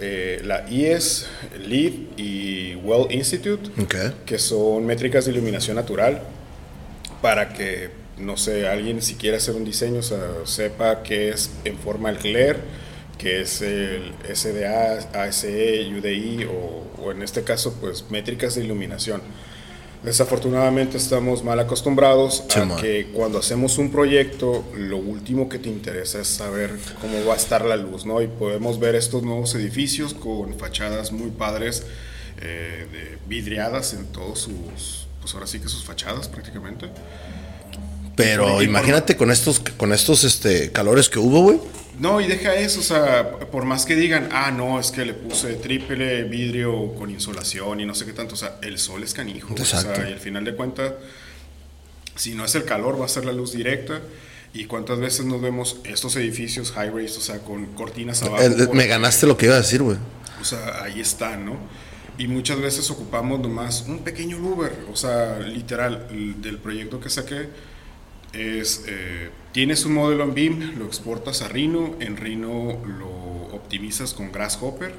eh, 0.00 0.40
la 0.44 0.68
IES, 0.68 1.28
LEED 1.58 1.92
y 2.16 2.74
Well 2.76 3.06
Institute, 3.10 3.70
que 4.26 4.38
son 4.38 4.86
métricas 4.86 5.24
de 5.26 5.32
iluminación 5.32 5.76
natural, 5.76 6.22
para 7.22 7.52
que, 7.52 7.90
no 8.18 8.36
sé, 8.36 8.66
alguien 8.66 9.02
si 9.02 9.14
quiere 9.14 9.36
hacer 9.36 9.54
un 9.54 9.64
diseño 9.64 10.00
sepa 10.44 11.02
qué 11.04 11.28
es 11.28 11.50
en 11.64 11.78
forma 11.78 12.10
el 12.10 12.18
glare, 12.18 12.56
que 13.16 13.42
es 13.42 13.62
el 13.62 14.12
SDA, 14.34 15.10
ASE, 15.12 15.92
UDI 15.96 16.44
o, 16.44 17.04
o 17.04 17.12
en 17.12 17.22
este 17.22 17.44
caso 17.44 17.76
pues 17.80 18.10
métricas 18.10 18.56
de 18.56 18.64
iluminación. 18.64 19.22
Desafortunadamente 20.02 20.96
estamos 20.96 21.44
mal 21.44 21.60
acostumbrados 21.60 22.44
a 22.56 22.76
que 22.76 23.10
cuando 23.12 23.38
hacemos 23.38 23.76
un 23.76 23.90
proyecto 23.90 24.64
lo 24.74 24.96
último 24.96 25.50
que 25.50 25.58
te 25.58 25.68
interesa 25.68 26.20
es 26.20 26.28
saber 26.28 26.70
cómo 27.02 27.22
va 27.26 27.34
a 27.34 27.36
estar 27.36 27.66
la 27.66 27.76
luz, 27.76 28.06
¿no? 28.06 28.22
Y 28.22 28.26
podemos 28.26 28.80
ver 28.80 28.94
estos 28.94 29.22
nuevos 29.22 29.54
edificios 29.54 30.14
con 30.14 30.58
fachadas 30.58 31.12
muy 31.12 31.30
padres, 31.30 31.84
eh, 32.40 32.86
de 32.90 33.18
vidriadas 33.28 33.92
en 33.92 34.06
todos 34.06 34.38
sus, 34.38 35.06
pues 35.20 35.34
ahora 35.34 35.46
sí 35.46 35.60
que 35.60 35.68
sus 35.68 35.84
fachadas 35.84 36.28
prácticamente. 36.28 36.86
Pero 38.16 38.62
imagínate 38.62 39.18
con 39.18 39.30
estos, 39.30 39.60
con 39.60 39.92
estos 39.92 40.24
este, 40.24 40.72
calores 40.72 41.10
que 41.10 41.18
hubo, 41.18 41.42
güey. 41.42 41.60
No, 42.00 42.18
y 42.18 42.26
deja 42.26 42.54
eso, 42.54 42.80
o 42.80 42.82
sea, 42.82 43.30
por 43.30 43.66
más 43.66 43.84
que 43.84 43.94
digan, 43.94 44.30
ah, 44.32 44.50
no, 44.50 44.80
es 44.80 44.90
que 44.90 45.04
le 45.04 45.12
puse 45.12 45.52
triple 45.54 46.24
vidrio 46.24 46.94
con 46.94 47.10
insolación 47.10 47.78
y 47.78 47.84
no 47.84 47.94
sé 47.94 48.06
qué 48.06 48.14
tanto, 48.14 48.34
o 48.34 48.38
sea, 48.38 48.56
el 48.62 48.78
sol 48.78 49.02
es 49.02 49.12
canijo, 49.12 49.52
o 49.52 49.64
sea, 49.64 50.08
y 50.08 50.12
al 50.12 50.18
final 50.18 50.44
de 50.46 50.54
cuentas, 50.54 50.94
si 52.16 52.34
no 52.34 52.46
es 52.46 52.54
el 52.54 52.64
calor, 52.64 52.98
va 52.98 53.04
a 53.04 53.08
ser 53.08 53.26
la 53.26 53.32
luz 53.32 53.52
directa. 53.52 54.00
¿Y 54.52 54.64
cuántas 54.64 54.98
veces 54.98 55.26
nos 55.26 55.40
vemos 55.40 55.76
estos 55.84 56.16
edificios 56.16 56.72
high 56.72 56.90
rise, 56.90 57.18
o 57.18 57.20
sea, 57.20 57.38
con 57.38 57.66
cortinas 57.66 58.22
abajo? 58.22 58.42
me 58.72 58.86
ganaste 58.86 59.26
lo 59.26 59.36
que 59.36 59.46
iba 59.46 59.54
a 59.54 59.58
decir, 59.58 59.80
güey. 59.80 59.96
O 60.40 60.44
sea, 60.44 60.82
ahí 60.82 61.00
están, 61.00 61.44
¿no? 61.44 61.56
Y 62.18 62.26
muchas 62.26 62.60
veces 62.60 62.90
ocupamos 62.90 63.38
nomás 63.40 63.84
un 63.86 64.00
pequeño 64.00 64.38
Uber, 64.38 64.72
o 64.92 64.96
sea, 64.96 65.38
literal, 65.38 66.08
del 66.40 66.58
proyecto 66.58 66.98
que 66.98 67.10
saqué 67.10 67.48
es, 68.32 68.84
eh, 68.88 69.30
tienes 69.52 69.84
un 69.84 69.94
modelo 69.94 70.24
en 70.24 70.34
BIM, 70.34 70.78
lo 70.78 70.86
exportas 70.86 71.42
a 71.42 71.48
Rhino, 71.48 71.96
en 72.00 72.16
Rhino 72.16 72.80
lo 72.86 73.10
optimizas 73.54 74.14
con 74.14 74.32
Grasshopper. 74.32 74.92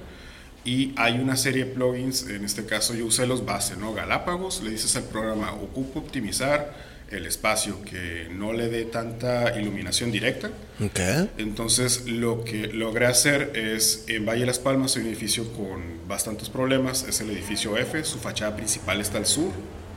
Y 0.63 0.93
hay 0.95 1.19
una 1.19 1.37
serie 1.37 1.65
de 1.65 1.71
plugins, 1.71 2.27
en 2.27 2.45
este 2.45 2.65
caso 2.65 2.93
yo 2.93 3.07
usé 3.07 3.25
los 3.25 3.45
base, 3.45 3.75
¿no? 3.77 3.93
Galápagos, 3.93 4.61
le 4.61 4.69
dices 4.69 4.95
al 4.95 5.03
programa, 5.03 5.53
ocupo 5.53 5.99
optimizar 5.99 6.91
el 7.09 7.25
espacio 7.25 7.81
que 7.81 8.29
no 8.31 8.53
le 8.53 8.69
dé 8.69 8.85
tanta 8.85 9.59
iluminación 9.59 10.11
directa. 10.11 10.51
Okay. 10.79 11.31
Entonces 11.37 12.05
lo 12.05 12.43
que 12.43 12.67
logré 12.67 13.07
hacer 13.07 13.51
es, 13.55 14.05
en 14.07 14.25
Valle 14.25 14.41
de 14.41 14.45
Las 14.45 14.59
Palmas 14.59 14.95
hay 14.95 15.01
un 15.01 15.09
edificio 15.09 15.51
con 15.53 16.07
bastantes 16.07 16.49
problemas, 16.49 17.05
es 17.09 17.19
el 17.21 17.31
edificio 17.31 17.75
F, 17.77 18.03
su 18.03 18.19
fachada 18.19 18.55
principal 18.55 19.01
está 19.01 19.17
al 19.17 19.25
sur, 19.25 19.51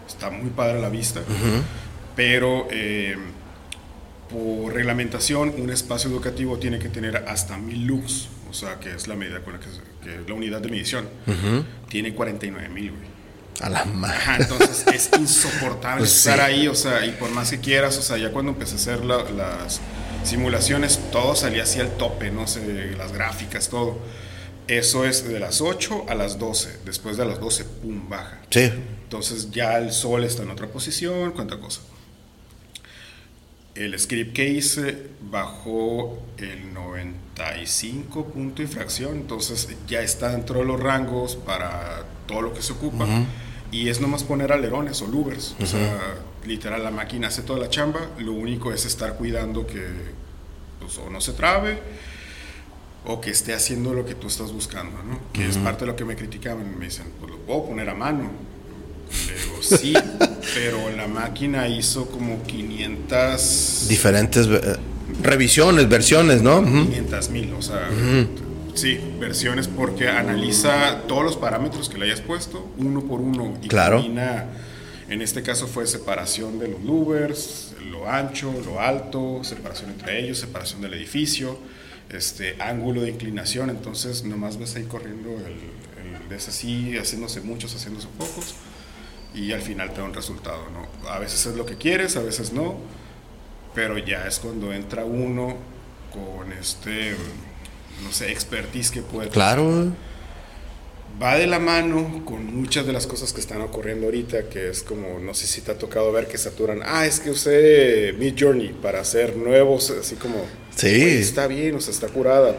está 0.08 0.30
muy 0.30 0.50
padre 0.50 0.78
a 0.78 0.80
la 0.80 0.88
vista, 0.88 1.20
pero... 2.16 2.68
Eh, 2.70 3.16
por 4.34 4.74
reglamentación, 4.74 5.54
un 5.58 5.70
espacio 5.70 6.10
educativo 6.10 6.58
tiene 6.58 6.80
que 6.80 6.88
tener 6.88 7.16
hasta 7.28 7.56
1000 7.56 7.86
lux, 7.86 8.28
o 8.50 8.52
sea, 8.52 8.80
que 8.80 8.92
es 8.92 9.06
la 9.06 9.14
medida 9.14 9.40
con 9.44 9.52
la 9.52 9.60
que, 9.60 9.66
que 10.02 10.28
la 10.28 10.34
unidad 10.34 10.60
de 10.60 10.68
medición. 10.70 11.08
Tiene 11.88 12.14
49 12.14 12.68
mil, 12.68 12.90
güey. 12.90 13.14
A 13.60 13.70
la 13.70 13.84
madre. 13.84 14.18
Entonces 14.40 14.84
es 14.92 15.10
insoportable 15.16 16.00
pues 16.00 16.16
estar 16.16 16.40
ahí, 16.40 16.66
o 16.66 16.74
sea, 16.74 17.06
y 17.06 17.12
por 17.12 17.30
más 17.30 17.52
que 17.52 17.60
quieras, 17.60 17.96
o 17.98 18.02
sea, 18.02 18.18
ya 18.18 18.32
cuando 18.32 18.50
empecé 18.50 18.72
a 18.72 18.76
hacer 18.76 19.04
las 19.04 19.80
simulaciones, 20.24 20.98
todo 21.12 21.36
salía 21.36 21.62
así 21.62 21.78
al 21.78 21.96
tope, 21.96 22.32
no 22.32 22.48
sé, 22.48 22.96
las 22.98 23.12
gráficas, 23.12 23.68
todo. 23.68 23.98
Eso 24.66 25.04
es 25.04 25.28
de 25.28 25.38
las 25.38 25.60
8 25.60 26.06
a 26.08 26.14
las 26.16 26.40
12. 26.40 26.80
Después 26.84 27.16
de 27.16 27.24
las 27.24 27.38
12, 27.38 27.64
pum, 27.64 28.08
baja. 28.08 28.40
Sí. 28.50 28.72
Entonces 29.04 29.52
ya 29.52 29.78
el 29.78 29.92
sol 29.92 30.24
está 30.24 30.42
en 30.42 30.50
otra 30.50 30.66
posición, 30.66 31.30
cuánta 31.30 31.60
cosa 31.60 31.80
el 33.74 33.98
script 33.98 34.34
que 34.34 34.48
hice 34.48 35.08
bajó 35.30 36.18
el 36.38 36.72
95 36.72 38.26
punto 38.26 38.62
infracción, 38.62 39.16
entonces 39.16 39.68
ya 39.88 40.00
está 40.00 40.30
dentro 40.30 40.60
de 40.60 40.66
los 40.66 40.80
rangos 40.80 41.36
para 41.36 42.04
todo 42.26 42.42
lo 42.42 42.54
que 42.54 42.62
se 42.62 42.72
ocupa. 42.72 43.06
Y 43.72 43.88
es 43.88 44.00
nomás 44.00 44.22
poner 44.22 44.52
alerones 44.52 45.02
o 45.02 45.08
louvers. 45.08 45.56
O 45.60 45.66
sea, 45.66 45.98
literal, 46.46 46.84
la 46.84 46.92
máquina 46.92 47.28
hace 47.28 47.42
toda 47.42 47.58
la 47.58 47.68
chamba. 47.68 48.00
Lo 48.18 48.32
único 48.32 48.72
es 48.72 48.84
estar 48.84 49.16
cuidando 49.16 49.66
que 49.66 49.84
pues, 50.78 50.96
o 50.98 51.10
no 51.10 51.20
se 51.20 51.32
trabe 51.32 51.78
o 53.06 53.20
que 53.20 53.30
esté 53.30 53.52
haciendo 53.52 53.92
lo 53.92 54.06
que 54.06 54.14
tú 54.14 54.28
estás 54.28 54.52
buscando, 54.52 55.02
¿no? 55.02 55.18
Que 55.32 55.48
es 55.48 55.58
parte 55.58 55.80
de 55.80 55.86
lo 55.90 55.96
que 55.96 56.04
me 56.04 56.14
criticaban. 56.14 56.78
Me 56.78 56.84
dicen, 56.84 57.06
pues 57.18 57.32
lo 57.32 57.38
puedo 57.38 57.66
poner 57.66 57.90
a 57.90 57.94
mano 57.94 58.30
digo, 59.10 59.62
sí, 59.62 59.94
pero 60.52 60.90
la 60.96 61.06
máquina 61.06 61.68
hizo 61.68 62.06
como 62.06 62.42
500... 62.42 63.86
Diferentes 63.88 64.46
eh, 64.46 64.76
revisiones, 65.22 65.88
versiones, 65.88 66.42
¿no? 66.42 66.62
500 66.62 67.30
mil, 67.30 67.52
o 67.54 67.62
sea, 67.62 67.88
sí, 68.74 68.98
versiones 69.18 69.68
porque 69.68 70.08
analiza 70.08 71.02
todos 71.08 71.24
los 71.24 71.36
parámetros 71.36 71.88
que 71.88 71.98
le 71.98 72.06
hayas 72.06 72.20
puesto, 72.20 72.72
uno 72.78 73.02
por 73.02 73.20
uno, 73.20 73.56
y 73.62 73.68
claro. 73.68 74.04
en 74.04 75.22
este 75.22 75.42
caso 75.42 75.66
fue 75.66 75.86
separación 75.86 76.58
de 76.58 76.68
los 76.68 76.82
louvers, 76.82 77.74
lo 77.90 78.08
ancho, 78.08 78.52
lo 78.64 78.80
alto, 78.80 79.42
separación 79.44 79.90
entre 79.90 80.20
ellos, 80.20 80.38
separación 80.38 80.80
del 80.80 80.94
edificio, 80.94 81.58
este 82.10 82.56
ángulo 82.60 83.02
de 83.02 83.10
inclinación, 83.10 83.70
entonces 83.70 84.24
nomás 84.24 84.58
ves 84.58 84.76
ahí 84.76 84.84
corriendo 84.84 85.30
el, 85.30 86.16
el 86.16 86.28
ves 86.28 86.48
así, 86.48 86.96
haciéndose 86.96 87.40
muchos, 87.40 87.74
haciéndose 87.74 88.08
pocos 88.18 88.54
y 89.34 89.52
al 89.52 89.60
final 89.60 89.92
te 89.92 90.00
da 90.00 90.04
un 90.04 90.14
resultado, 90.14 90.64
¿no? 90.70 91.10
A 91.10 91.18
veces 91.18 91.44
es 91.46 91.56
lo 91.56 91.66
que 91.66 91.76
quieres, 91.76 92.16
a 92.16 92.22
veces 92.22 92.52
no, 92.52 92.76
pero 93.74 93.98
ya 93.98 94.26
es 94.26 94.38
cuando 94.38 94.72
entra 94.72 95.04
uno 95.04 95.56
con 96.12 96.52
este, 96.52 97.16
no 98.02 98.12
sé, 98.12 98.30
expertise 98.30 98.90
que 98.90 99.02
puede. 99.02 99.28
Claro. 99.30 99.92
Va 101.20 101.36
de 101.36 101.46
la 101.46 101.60
mano 101.60 102.22
con 102.24 102.44
muchas 102.56 102.86
de 102.86 102.92
las 102.92 103.06
cosas 103.06 103.32
que 103.32 103.40
están 103.40 103.60
ocurriendo 103.60 104.06
ahorita, 104.06 104.48
que 104.48 104.70
es 104.70 104.82
como, 104.82 105.20
no 105.20 105.32
sé 105.32 105.46
si 105.46 105.60
te 105.60 105.70
ha 105.70 105.78
tocado 105.78 106.10
ver 106.10 106.26
que 106.26 106.38
saturan, 106.38 106.80
ah, 106.84 107.06
es 107.06 107.20
que 107.20 107.30
usé 107.30 108.14
Mid 108.18 108.34
Journey 108.38 108.74
para 108.82 109.00
hacer 109.00 109.36
nuevos, 109.36 109.90
así 109.90 110.16
como, 110.16 110.44
sí. 110.74 111.18
está 111.18 111.46
bien, 111.46 111.76
o 111.76 111.80
sea, 111.80 111.92
está 111.92 112.08
curada. 112.08 112.56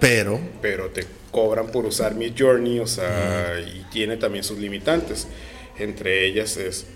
Pero. 0.00 0.40
Pero 0.62 0.90
te 0.90 1.06
cobran 1.30 1.66
por 1.66 1.84
usar 1.84 2.14
Mid 2.14 2.32
Journey, 2.38 2.80
o 2.80 2.86
sea, 2.86 3.58
y 3.60 3.84
tiene 3.92 4.16
también 4.16 4.44
sus 4.44 4.58
limitantes. 4.58 5.26
Entre 5.78 6.26
ellas 6.26 6.56
es, 6.56 6.86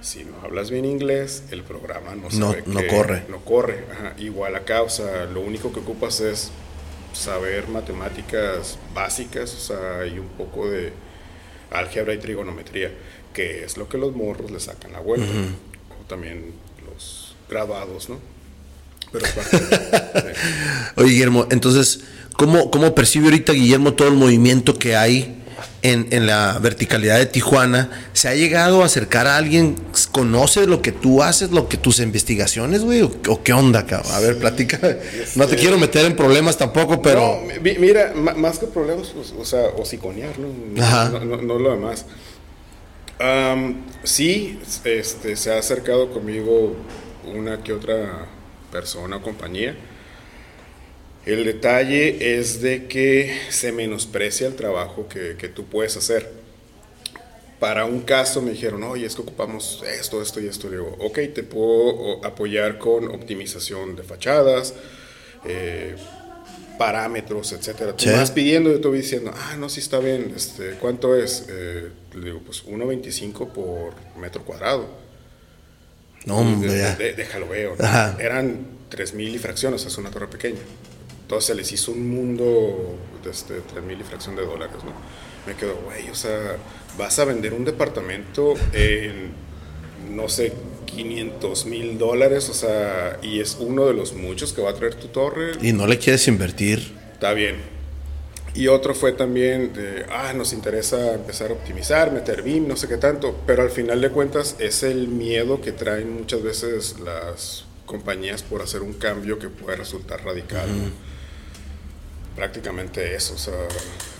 si 0.00 0.24
no 0.24 0.34
hablas 0.42 0.70
bien 0.70 0.84
inglés, 0.84 1.44
el 1.50 1.62
programa 1.62 2.14
no, 2.14 2.28
no, 2.30 2.54
no 2.66 2.86
corre. 2.86 3.24
No 3.28 3.38
corre. 3.40 3.84
Igual 4.18 4.56
acá, 4.56 4.82
o 4.82 4.88
sea, 4.88 5.24
lo 5.26 5.40
único 5.40 5.72
que 5.72 5.80
ocupas 5.80 6.20
es 6.20 6.50
saber 7.12 7.68
matemáticas 7.68 8.78
básicas, 8.94 9.54
o 9.54 9.58
sea, 9.58 10.06
y 10.06 10.18
un 10.18 10.28
poco 10.28 10.68
de 10.68 10.92
álgebra 11.70 12.14
y 12.14 12.18
trigonometría, 12.18 12.92
que 13.32 13.64
es 13.64 13.76
lo 13.76 13.88
que 13.88 13.98
los 13.98 14.14
morros 14.14 14.50
le 14.50 14.60
sacan 14.60 14.92
la 14.92 15.00
vuelta. 15.00 15.28
O 16.00 16.04
también 16.06 16.52
los 16.86 17.36
grabados, 17.48 18.08
¿no? 18.08 18.18
Pero 19.12 19.26
Oye, 20.96 21.10
Guillermo, 21.10 21.46
entonces, 21.50 22.00
¿cómo, 22.36 22.70
¿cómo 22.70 22.94
percibe 22.94 23.26
ahorita 23.26 23.52
Guillermo 23.52 23.94
todo 23.94 24.08
el 24.08 24.14
movimiento 24.14 24.76
que 24.76 24.96
hay 24.96 25.43
en, 25.84 26.26
la 26.26 26.58
verticalidad 26.60 27.18
de 27.18 27.26
Tijuana, 27.26 27.90
¿se 28.14 28.28
ha 28.28 28.34
llegado 28.34 28.82
a 28.82 28.86
acercar 28.86 29.26
a 29.26 29.36
alguien? 29.36 29.76
¿Conoce 30.12 30.66
lo 30.66 30.80
que 30.80 30.92
tú 30.92 31.22
haces, 31.22 31.50
lo 31.50 31.68
que 31.68 31.76
tus 31.76 32.00
investigaciones, 32.00 32.82
güey? 32.82 33.02
¿O, 33.02 33.42
qué 33.42 33.52
onda, 33.52 33.84
cabrón? 33.86 34.10
A 34.12 34.20
ver, 34.20 34.38
platica. 34.38 34.78
No 35.36 35.46
te 35.46 35.56
quiero 35.56 35.76
meter 35.76 36.06
en 36.06 36.16
problemas 36.16 36.56
tampoco, 36.56 37.02
pero. 37.02 37.38
mira, 37.62 38.14
más 38.14 38.58
que 38.58 38.66
problemas, 38.66 39.08
pues, 39.08 39.34
o 39.38 39.44
sea, 39.44 39.66
o 39.76 39.84
siconear, 39.84 40.32
¿no? 40.38 41.36
No, 41.42 41.58
lo 41.58 41.70
demás. 41.70 42.06
sí, 44.04 44.58
este, 44.84 45.36
se 45.36 45.52
ha 45.52 45.58
acercado 45.58 46.10
conmigo 46.10 46.76
una 47.34 47.62
que 47.62 47.74
otra 47.74 48.26
persona 48.72 49.16
o 49.16 49.22
compañía 49.22 49.76
el 51.26 51.44
detalle 51.44 52.38
es 52.38 52.60
de 52.60 52.86
que 52.86 53.34
se 53.48 53.72
menosprecia 53.72 54.46
el 54.46 54.54
trabajo 54.54 55.08
que, 55.08 55.48
tú 55.48 55.64
puedes 55.64 55.96
hacer. 55.96 56.30
Para 57.58 57.86
un 57.86 58.02
caso 58.02 58.42
me 58.42 58.50
dijeron, 58.50 58.82
oye, 58.82 59.06
es 59.06 59.14
que 59.14 59.22
ocupamos 59.22 59.82
esto, 59.98 60.20
esto 60.20 60.40
y 60.40 60.48
esto. 60.48 60.68
Le 60.68 60.76
digo, 60.76 60.96
ok, 61.00 61.18
te 61.34 61.42
puedo 61.42 62.24
apoyar 62.24 62.78
con 62.78 63.08
optimización 63.08 63.96
de 63.96 64.02
fachadas, 64.02 64.74
eh, 65.46 65.94
parámetros, 66.78 67.52
etcétera. 67.52 67.96
Tú 67.96 68.10
vas 68.10 68.30
pidiendo, 68.30 68.70
yo 68.70 68.80
te 68.80 68.88
voy 68.88 68.98
diciendo, 68.98 69.32
ah, 69.34 69.56
no, 69.56 69.70
sí 69.70 69.80
está 69.80 70.00
bien, 70.00 70.34
este, 70.36 70.72
¿cuánto 70.72 71.16
es? 71.16 71.46
Eh, 71.48 71.88
le 72.14 72.24
digo, 72.26 72.40
pues 72.44 72.66
1.25 72.66 73.48
por 73.48 73.94
metro 74.20 74.44
cuadrado. 74.44 74.88
No, 76.26 76.42
déjalo 76.60 77.48
veo. 77.48 77.76
Eran 78.18 78.66
3.000 78.90 79.34
y 79.34 79.38
fracciones, 79.38 79.86
es 79.86 79.96
una 79.96 80.10
torre 80.10 80.28
pequeña. 80.28 80.60
Entonces 81.34 81.48
se 81.48 81.54
les 81.56 81.72
hizo 81.72 81.90
un 81.90 82.08
mundo 82.08 82.96
de 83.24 83.30
este, 83.30 83.54
3 83.72 83.84
mil 83.84 84.00
y 84.00 84.04
fracción 84.04 84.36
de 84.36 84.46
dólares, 84.46 84.76
¿no? 84.84 84.92
Me 85.48 85.58
quedo, 85.58 85.74
güey, 85.84 86.08
o 86.08 86.14
sea, 86.14 86.58
vas 86.96 87.18
a 87.18 87.24
vender 87.24 87.52
un 87.54 87.64
departamento 87.64 88.54
en, 88.72 89.32
no 90.14 90.28
sé, 90.28 90.52
500 90.86 91.66
mil 91.66 91.98
dólares, 91.98 92.48
o 92.50 92.54
sea, 92.54 93.18
y 93.20 93.40
es 93.40 93.56
uno 93.58 93.86
de 93.86 93.94
los 93.94 94.12
muchos 94.12 94.52
que 94.52 94.62
va 94.62 94.70
a 94.70 94.74
traer 94.74 94.94
tu 94.94 95.08
torre. 95.08 95.52
Y 95.60 95.72
no 95.72 95.88
le 95.88 95.98
quieres 95.98 96.28
invertir. 96.28 96.92
Está 97.14 97.32
bien. 97.32 97.56
Y 98.54 98.68
otro 98.68 98.94
fue 98.94 99.10
también 99.10 99.72
de, 99.72 100.06
ah, 100.10 100.34
nos 100.34 100.52
interesa 100.52 101.14
empezar 101.14 101.50
a 101.50 101.54
optimizar, 101.54 102.12
meter 102.12 102.42
BIM, 102.42 102.68
no 102.68 102.76
sé 102.76 102.86
qué 102.86 102.98
tanto, 102.98 103.40
pero 103.44 103.64
al 103.64 103.70
final 103.70 104.00
de 104.00 104.10
cuentas 104.10 104.54
es 104.60 104.84
el 104.84 105.08
miedo 105.08 105.60
que 105.60 105.72
traen 105.72 106.14
muchas 106.14 106.44
veces 106.44 107.00
las 107.00 107.64
compañías 107.86 108.44
por 108.44 108.62
hacer 108.62 108.82
un 108.82 108.92
cambio 108.92 109.40
que 109.40 109.48
puede 109.48 109.78
resultar 109.78 110.24
radical 110.24 110.68
prácticamente 112.36 113.14
eso. 113.14 113.34
O 113.34 113.38
sea, 113.38 113.54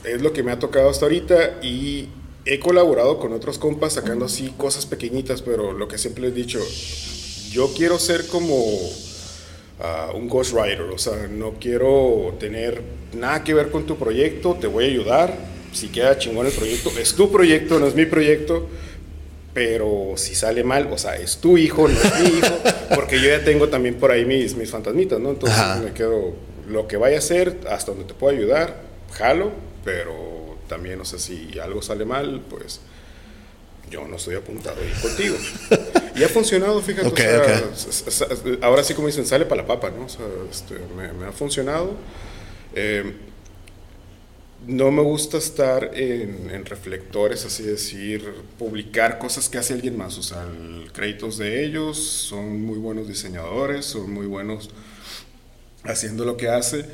es 0.04 0.20
lo 0.22 0.32
que 0.32 0.42
me 0.42 0.52
ha 0.52 0.58
tocado 0.58 0.90
hasta 0.90 1.06
ahorita 1.06 1.58
y 1.62 2.08
he 2.44 2.58
colaborado 2.60 3.18
con 3.18 3.32
otros 3.32 3.58
compas 3.58 3.94
sacando 3.94 4.26
así 4.26 4.54
cosas 4.56 4.86
pequeñitas, 4.86 5.42
pero 5.42 5.72
lo 5.72 5.88
que 5.88 5.98
siempre 5.98 6.28
he 6.28 6.30
dicho, 6.30 6.60
yo 7.50 7.72
quiero 7.74 7.98
ser 7.98 8.26
como 8.26 8.54
uh, 8.54 10.16
un 10.16 10.28
ghostwriter, 10.28 10.82
o 10.82 10.98
sea, 10.98 11.28
no 11.28 11.54
quiero 11.58 12.34
tener 12.38 12.82
nada 13.14 13.42
que 13.44 13.54
ver 13.54 13.70
con 13.70 13.86
tu 13.86 13.96
proyecto, 13.96 14.56
te 14.60 14.66
voy 14.66 14.84
a 14.84 14.88
ayudar, 14.88 15.38
si 15.72 15.88
queda 15.88 16.18
chingón 16.18 16.46
el 16.46 16.52
proyecto, 16.52 16.90
es 16.98 17.14
tu 17.14 17.30
proyecto, 17.30 17.78
no 17.78 17.86
es 17.86 17.94
mi 17.94 18.06
proyecto. 18.06 18.68
Pero 19.52 20.14
si 20.16 20.34
sale 20.34 20.64
mal, 20.64 20.88
o 20.92 20.98
sea, 20.98 21.14
es 21.14 21.36
tu 21.36 21.56
hijo, 21.56 21.86
no 21.86 21.94
es 21.94 22.20
mi 22.20 22.38
hijo, 22.38 22.58
porque 22.96 23.20
yo 23.20 23.28
ya 23.28 23.44
tengo 23.44 23.68
también 23.68 23.94
por 23.94 24.10
ahí 24.10 24.24
mis, 24.24 24.56
mis 24.56 24.68
fantasmitas, 24.68 25.20
¿no? 25.20 25.30
Entonces 25.30 25.64
me 25.80 25.92
quedo, 25.92 26.34
lo 26.68 26.88
que 26.88 26.96
vaya 26.96 27.16
a 27.16 27.18
hacer, 27.18 27.60
hasta 27.70 27.92
donde 27.92 28.06
te 28.06 28.14
pueda 28.14 28.36
ayudar, 28.36 28.82
jalo, 29.12 29.52
pero 29.84 30.58
también, 30.68 30.98
no 30.98 31.04
sé, 31.04 31.18
si 31.18 31.58
algo 31.58 31.82
sale 31.82 32.04
mal, 32.04 32.42
pues 32.48 32.80
yo 33.90 34.06
no 34.08 34.16
estoy 34.16 34.34
apuntado 34.34 34.80
ahí 34.80 34.92
contigo. 35.00 35.36
y 36.16 36.24
ha 36.24 36.28
funcionado, 36.28 36.80
fíjate. 36.80 37.24
ahora 38.62 38.82
sí, 38.82 38.94
como 38.94 39.06
dicen, 39.06 39.26
sale 39.26 39.44
para 39.44 39.62
la 39.62 39.68
papa, 39.68 39.90
¿no? 39.90 40.06
O 40.06 40.08
sea, 40.08 40.26
este, 40.50 40.76
me, 40.96 41.26
ha 41.26 41.32
funcionado. 41.32 41.94
Eh, 42.74 43.14
no 44.66 44.90
me 44.90 45.02
gusta 45.02 45.36
estar 45.36 45.90
en, 45.94 46.64
reflectores, 46.64 47.44
así 47.44 47.62
decir, 47.62 48.32
publicar 48.58 49.18
cosas 49.18 49.48
que 49.48 49.58
hace 49.58 49.74
alguien 49.74 49.96
más, 49.96 50.16
o 50.16 50.22
sea, 50.22 50.46
créditos 50.92 51.38
de 51.38 51.64
ellos, 51.64 51.98
son 51.98 52.62
muy 52.62 52.78
buenos 52.78 53.06
diseñadores, 53.06 53.84
son 53.84 54.10
muy 54.10 54.26
buenos 54.26 54.70
haciendo 55.84 56.24
lo 56.24 56.36
que 56.36 56.48
hace 56.48 56.84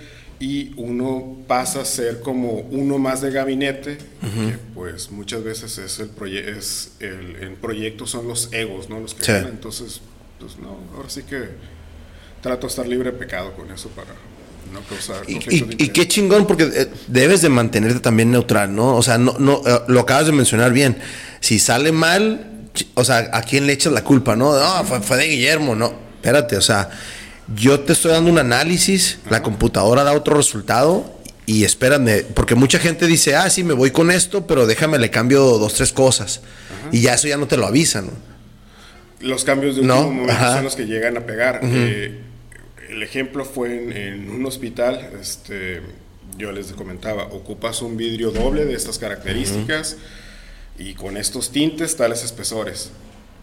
y 0.41 0.72
uno 0.76 1.36
pasa 1.47 1.82
a 1.82 1.84
ser 1.84 2.20
como 2.20 2.61
uno 2.70 2.99
más 2.99 3.20
de 3.20 3.30
gabinete, 3.30 3.99
que 3.99 4.57
pues 4.74 5.11
muchas 5.11 5.45
veces 5.45 5.76
es 5.76 6.01
el 6.01 6.09
proyecto, 6.09 6.51
es 6.51 6.93
el, 7.01 7.57
proyecto 7.61 8.07
son 8.07 8.26
los 8.26 8.49
egos, 8.53 8.88
¿no? 8.88 9.01
Los 9.01 9.14
que 9.14 9.30
entonces, 9.32 10.01
pues 10.38 10.57
no, 10.57 10.78
ahora 10.97 11.11
sí 11.11 11.24
que 11.24 11.51
trato 12.41 12.62
de 12.62 12.70
estar 12.70 12.88
libre 12.88 13.12
de 13.12 13.18
pecado 13.18 13.53
con 13.53 13.70
eso 13.70 13.91
para 13.91 14.14
no 14.72 14.80
causar 14.88 15.28
y, 15.28 15.34
y, 15.84 15.88
qué 15.88 16.09
chingón, 16.09 16.47
porque 16.47 16.62
eh, 16.62 16.88
debes 17.07 17.43
de 17.43 17.51
mantenerte 17.51 18.01
también 18.01 18.30
neutral, 18.30 18.74
¿no? 18.74 18.97
O 18.97 19.03
sea, 19.03 19.18
no, 19.18 19.36
no, 19.38 19.61
eh, 19.66 19.80
lo 19.88 20.01
acabas 20.01 20.26
de 20.26 20.32
mencionar 20.32 20.72
bien. 20.72 20.97
Si 21.41 21.59
sale 21.59 21.93
mal, 21.93 22.68
o 22.95 23.05
sea, 23.05 23.28
¿a 23.32 23.43
quién 23.43 23.66
le 23.66 23.74
echas 23.74 23.93
la 23.93 24.05
culpa, 24.05 24.36
no? 24.36 24.59
No, 24.59 24.84
fue, 24.84 25.01
fue 25.01 25.18
de 25.18 25.26
Guillermo, 25.26 25.74
no. 25.74 25.93
Espérate, 26.14 26.57
o 26.57 26.62
sea, 26.62 26.88
yo 27.57 27.80
te 27.80 27.92
estoy 27.92 28.12
dando 28.12 28.30
un 28.30 28.38
análisis, 28.38 29.18
la 29.28 29.42
computadora 29.42 30.05
da 30.05 30.12
otro 30.12 30.36
resultado 30.36 31.20
y 31.46 31.64
espérame, 31.64 32.24
porque 32.34 32.55
mucha 32.55 32.78
gente 32.78 33.07
dice, 33.07 33.34
ah, 33.34 33.51
sí, 33.51 33.64
me 33.64 33.74
voy 33.74 33.90
con 33.90 34.11
esto, 34.11 34.46
pero 34.46 34.66
déjame, 34.66 34.98
le 34.98 35.11
cambio 35.11 35.40
dos, 35.59 35.74
tres 35.74 35.92
cosas. 35.92 36.42
Y 36.92 37.01
ya 37.01 37.14
eso 37.14 37.26
ya 37.26 37.36
no 37.36 37.48
te 37.48 37.57
lo 37.57 37.66
avisan. 37.66 38.11
Los 39.20 39.44
cambios 39.44 39.74
de 39.74 39.82
último 39.82 40.12
momento 40.12 40.40
son 40.40 40.64
los 40.64 40.76
que 40.76 40.86
llegan 40.86 41.16
a 41.16 41.26
pegar. 41.26 41.61
Eh, 41.62 42.20
el 42.88 43.03
ejemplo 43.03 43.44
fue 43.44 44.09
en, 44.09 44.30
un 44.30 44.46
hospital, 44.46 45.11
este, 45.20 45.82
yo 46.36 46.53
les 46.53 46.72
comentaba, 46.72 47.24
ocupas 47.24 47.82
un 47.82 47.96
vidrio 47.96 48.30
doble 48.30 48.64
de 48.64 48.74
estas 48.74 48.98
características 48.98 49.96
y 50.78 50.94
con 50.94 51.16
estos 51.16 51.51
tintes, 51.51 51.96
tales 51.96 52.22
espesores. 52.22 52.92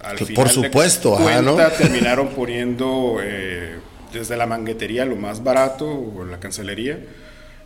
Al 0.01 0.18
Por 0.34 0.47
supuesto, 0.47 1.18
de 1.18 1.72
terminaron 1.78 2.30
poniendo... 2.30 3.18
Eh, 3.22 3.76
desde 4.12 4.38
la 4.38 4.45
manguetería 4.45 5.05
lo 5.05 5.16
más 5.16 5.43
barato 5.43 5.88
o 5.88 6.26
la 6.26 6.39
cancelería 6.39 6.99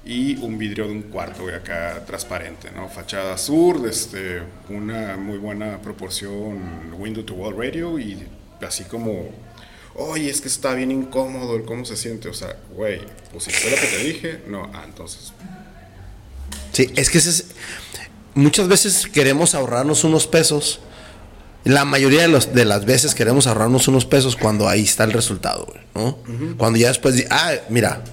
y 0.06 0.38
un 0.38 0.58
vidrio 0.58 0.88
de 0.88 0.94
un 0.94 1.02
cuarto 1.04 1.46
de 1.46 1.56
acá 1.56 2.04
transparente, 2.06 2.72
¿no? 2.72 2.90
Fachada 2.90 3.38
sur, 3.38 3.88
este, 3.88 4.42
una 4.70 5.16
muy 5.18 5.38
buena 5.38 5.80
proporción 5.82 6.94
window 6.98 7.24
to 7.24 7.36
wall 7.36 7.56
radio 7.56 8.00
y 8.00 8.28
así 8.62 8.84
como, 8.86 9.30
oye, 9.96 10.30
es 10.30 10.42
que 10.42 10.48
está 10.48 10.74
bien 10.74 10.92
incómodo 10.92 11.56
el 11.56 11.66
cómo 11.66 11.86
se 11.86 11.96
siente, 11.96 12.30
o 12.30 12.34
sea, 12.34 12.58
güey, 12.74 13.02
pues 13.32 13.44
si 13.44 13.52
fue 13.52 13.72
lo 13.72 13.78
que 13.78 13.88
te 13.88 14.04
dije, 14.04 14.40
no, 14.48 14.72
ah, 14.74 14.84
entonces. 14.86 15.34
Sí, 16.72 16.92
es 16.96 17.10
que 17.10 17.20
es, 17.20 17.46
muchas 18.34 18.68
veces 18.68 19.08
queremos 19.08 19.54
ahorrarnos 19.54 20.04
unos 20.04 20.26
pesos 20.26 20.80
la 21.64 21.86
mayoría 21.86 22.22
de, 22.22 22.28
los, 22.28 22.54
de 22.54 22.66
las 22.66 22.86
veces 22.86 23.14
queremos 23.14 23.46
ahorrarnos 23.46 23.88
unos 23.88 24.06
pesos 24.06 24.36
cuando 24.36 24.68
ahí 24.68 24.84
está 24.84 25.04
el 25.04 25.14
resultado, 25.14 25.72
¿no? 25.94 26.18
Cuando 26.58 26.80
ya 26.80 26.88
después, 26.88 27.24
ah, 27.30 27.54
mira, 27.70 28.04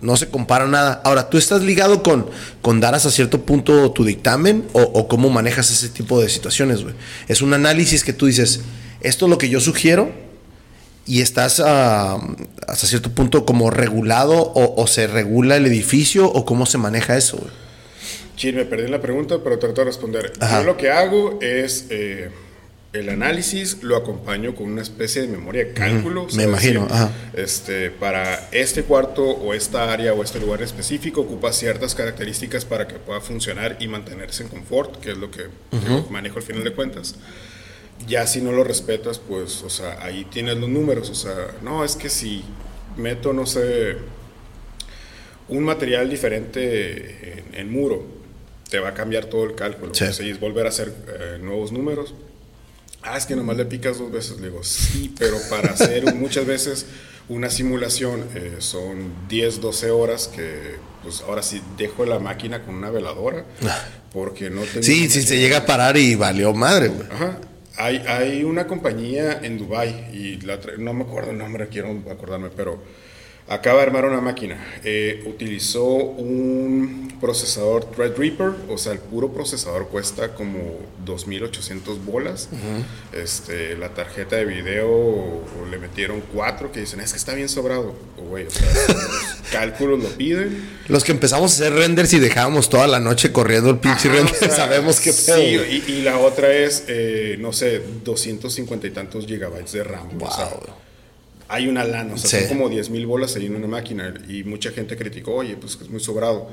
no 0.00 0.16
se 0.16 0.28
compara 0.28 0.66
nada. 0.66 1.00
Ahora, 1.04 1.28
¿tú 1.28 1.38
estás 1.38 1.62
ligado 1.62 2.02
con, 2.02 2.28
con 2.60 2.80
dar 2.80 2.94
hasta 2.94 3.10
cierto 3.10 3.42
punto 3.42 3.90
tu 3.92 4.04
dictamen 4.04 4.64
o, 4.72 5.06
cómo 5.06 5.30
manejas 5.30 5.70
ese 5.70 5.88
tipo 5.88 6.20
de 6.20 6.28
situaciones, 6.28 6.82
güey? 6.82 6.94
Es 7.28 7.40
un 7.40 7.54
análisis 7.54 8.02
que 8.02 8.12
tú 8.12 8.26
dices, 8.26 8.60
esto 9.00 9.26
es 9.26 9.30
lo 9.30 9.38
que 9.38 9.48
yo 9.48 9.60
sugiero 9.60 10.10
y 11.06 11.22
estás 11.22 11.62
ah, 11.64 12.18
hasta 12.66 12.86
cierto 12.86 13.10
punto 13.10 13.46
como 13.46 13.70
regulado 13.70 14.52
o, 14.54 14.86
se 14.88 15.06
regula 15.06 15.56
el 15.56 15.66
edificio 15.66 16.26
o 16.26 16.44
cómo 16.44 16.66
se 16.66 16.78
maneja 16.78 17.16
eso, 17.16 17.36
güey. 17.38 17.50
Sí, 18.36 18.52
me 18.52 18.64
perdí 18.64 18.88
la 18.88 19.00
pregunta, 19.00 19.38
pero 19.42 19.58
trato 19.58 19.80
de 19.80 19.86
responder. 19.86 20.32
Yo 20.40 20.64
lo 20.64 20.76
que 20.76 20.90
hago 20.90 21.38
es... 21.40 21.86
Eh, 21.90 22.30
el 22.98 23.08
análisis 23.08 23.82
lo 23.82 23.96
acompaño 23.96 24.54
con 24.54 24.70
una 24.70 24.82
especie 24.82 25.22
de 25.22 25.28
memoria 25.28 25.64
de 25.64 25.72
cálculo. 25.72 26.26
Me 26.34 26.44
imagino. 26.44 26.86
Este, 27.34 27.90
para 27.90 28.48
este 28.52 28.82
cuarto 28.82 29.22
o 29.24 29.54
esta 29.54 29.92
área 29.92 30.12
o 30.12 30.22
este 30.22 30.40
lugar 30.40 30.62
específico 30.62 31.22
ocupa 31.22 31.52
ciertas 31.52 31.94
características 31.94 32.64
para 32.64 32.86
que 32.86 32.94
pueda 32.96 33.20
funcionar 33.20 33.76
y 33.80 33.88
mantenerse 33.88 34.42
en 34.42 34.48
confort, 34.48 35.00
que 35.00 35.12
es 35.12 35.18
lo 35.18 35.30
que 35.30 35.46
manejo 36.10 36.38
al 36.38 36.42
final 36.42 36.64
de 36.64 36.72
cuentas. 36.72 37.16
Ya 38.06 38.26
si 38.26 38.40
no 38.40 38.52
lo 38.52 38.62
respetas, 38.64 39.18
pues, 39.18 39.62
o 39.62 39.70
sea, 39.70 40.02
ahí 40.02 40.24
tienes 40.30 40.56
los 40.56 40.68
números. 40.68 41.10
O 41.10 41.14
sea, 41.14 41.54
no, 41.62 41.84
es 41.84 41.96
que 41.96 42.08
si 42.08 42.44
meto, 42.96 43.32
no 43.32 43.44
sé, 43.44 43.96
un 45.48 45.64
material 45.64 46.08
diferente 46.08 47.38
en, 47.38 47.54
el 47.54 47.66
muro, 47.66 48.06
te 48.70 48.78
va 48.78 48.90
a 48.90 48.94
cambiar 48.94 49.24
todo 49.26 49.44
el 49.44 49.54
cálculo. 49.54 49.94
Sí. 49.94 50.04
es 50.04 50.38
volver 50.38 50.66
a 50.66 50.68
hacer 50.68 50.92
eh, 51.08 51.38
nuevos 51.40 51.72
números 51.72 52.14
ah, 53.12 53.16
es 53.16 53.26
que 53.26 53.36
nomás 53.36 53.56
le 53.56 53.64
picas 53.64 53.98
dos 53.98 54.10
veces. 54.10 54.40
Le 54.40 54.48
digo, 54.48 54.62
sí, 54.62 55.14
pero 55.18 55.36
para 55.50 55.72
hacer 55.72 56.14
muchas 56.14 56.46
veces 56.46 56.86
una 57.28 57.50
simulación 57.50 58.24
eh, 58.34 58.56
son 58.58 59.12
10, 59.28 59.60
12 59.60 59.90
horas 59.90 60.28
que, 60.28 60.76
pues 61.02 61.20
ahora 61.22 61.42
sí 61.42 61.60
dejo 61.76 62.04
la 62.04 62.18
máquina 62.18 62.62
con 62.64 62.74
una 62.74 62.90
veladora 62.90 63.44
porque 64.12 64.50
no 64.50 64.62
tengo... 64.62 64.82
Sí, 64.82 65.08
sí, 65.08 65.22
se 65.22 65.38
llega 65.38 65.58
a 65.58 65.66
parar 65.66 65.96
y 65.96 66.14
valió 66.14 66.52
madre, 66.54 66.88
güey. 66.88 67.06
Ajá. 67.10 67.38
Hay, 67.76 67.98
hay 68.08 68.42
una 68.42 68.66
compañía 68.66 69.38
en 69.42 69.56
Dubai 69.56 70.10
y 70.12 70.40
la 70.40 70.58
no 70.78 70.94
me 70.94 71.04
acuerdo 71.04 71.30
el 71.30 71.38
nombre, 71.38 71.68
quiero 71.68 72.02
acordarme, 72.10 72.48
pero 72.48 72.82
acaba 73.48 73.78
de 73.78 73.82
armar 73.84 74.04
una 74.04 74.20
máquina. 74.20 74.56
Eh, 74.84 75.24
utilizó 75.26 75.84
un 75.86 77.08
procesador 77.20 77.84
Threadripper, 77.90 78.52
o 78.68 78.78
sea, 78.78 78.92
el 78.92 78.98
puro 79.00 79.32
procesador 79.32 79.88
cuesta 79.88 80.34
como 80.34 80.78
2.800 81.04 82.04
bolas. 82.04 82.48
este, 83.12 83.76
la 83.76 83.88
tarjeta 83.90 84.36
de 84.36 84.44
video 84.44 85.44
le 85.70 85.78
metieron 85.78 86.22
cuatro 86.32 86.70
que 86.70 86.80
dicen, 86.80 87.00
es 87.00 87.12
que 87.12 87.18
está 87.18 87.34
bien 87.34 87.48
sobrado. 87.48 87.94
O, 88.18 88.34
o 88.34 88.50
sea, 88.50 88.68
los 88.88 89.50
cálculos 89.50 90.02
lo 90.02 90.08
piden. 90.10 90.78
Los 90.88 91.04
que 91.04 91.12
empezamos 91.12 91.52
a 91.52 91.54
hacer 91.54 91.72
renders 91.74 92.12
y 92.12 92.20
dejábamos 92.20 92.68
toda 92.68 92.86
la 92.86 93.00
noche 93.00 93.32
corriendo 93.32 93.70
el 93.70 93.78
pinche 93.78 94.08
render, 94.08 94.50
sabemos 94.50 95.00
que 95.00 95.12
pedo. 95.12 95.64
Sí, 95.64 95.84
y, 95.88 96.02
la 96.02 96.18
otra 96.18 96.52
es, 96.52 96.84
eh, 96.88 97.36
no 97.38 97.52
sé, 97.52 97.82
250 98.04 98.86
y 98.86 98.90
tantos 98.90 99.26
gigabytes 99.26 99.72
de 99.72 99.84
RAM. 99.84 100.18
Wow 100.18 100.87
hay 101.48 101.66
una 101.66 101.84
lana, 101.84 102.14
o 102.14 102.18
sea, 102.18 102.40
son 102.40 102.48
como 102.48 102.68
10 102.68 102.90
mil 102.90 103.06
bolas 103.06 103.34
ahí 103.36 103.46
en 103.46 103.56
una 103.56 103.66
máquina 103.66 104.12
y 104.28 104.44
mucha 104.44 104.70
gente 104.70 104.96
criticó, 104.96 105.34
oye, 105.34 105.56
pues 105.56 105.76
que 105.76 105.84
es 105.84 105.90
muy 105.90 106.00
sobrado. 106.00 106.48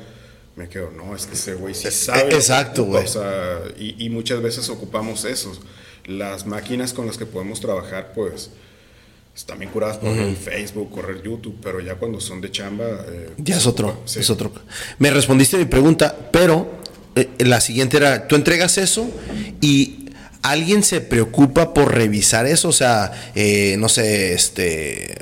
Me 0.55 0.69
quedo, 0.69 0.89
no, 0.89 1.13
es 1.13 1.25
que 1.25 1.33
ese 1.33 1.53
güey 1.55 1.75
sí 1.75 1.91
sabe. 1.91 2.33
Exacto, 2.33 2.85
güey. 2.85 3.03
O 3.03 3.07
sea, 3.07 3.59
y, 3.77 4.09
muchas 4.09 4.41
veces 4.41 4.69
ocupamos 4.69 5.25
eso. 5.25 5.51
Las 6.05 6.45
máquinas 6.45 6.93
con 6.93 7.07
las 7.07 7.17
que 7.17 7.25
podemos 7.25 7.59
trabajar, 7.59 8.13
pues, 8.15 8.51
están 9.35 9.59
bien 9.59 9.69
curadas 9.69 9.97
por 9.97 10.15
Facebook, 10.35 10.91
correr 10.91 11.21
YouTube, 11.21 11.57
pero 11.61 11.81
ya 11.81 11.95
cuando 11.95 12.21
son 12.21 12.39
de 12.39 12.51
chamba... 12.51 12.85
Eh, 12.85 13.31
ya 13.37 13.57
es 13.57 13.67
otro, 13.67 14.01
es 14.05 14.29
otro. 14.29 14.53
Me 14.97 15.11
respondiste 15.11 15.57
a 15.57 15.59
mi 15.59 15.65
pregunta, 15.65 16.15
pero 16.31 16.71
eh, 17.15 17.27
la 17.39 17.59
siguiente 17.59 17.97
era, 17.97 18.29
tú 18.29 18.35
entregas 18.35 18.77
eso 18.77 19.09
y 19.59 20.05
¿Alguien 20.45 20.83
se 20.83 21.01
preocupa 21.01 21.73
por 21.73 21.95
revisar 21.95 22.45
eso? 22.45 22.69
O 22.69 22.71
sea, 22.71 23.31
eh, 23.33 23.77
no 23.79 23.89
sé, 23.89 24.33
este, 24.33 25.15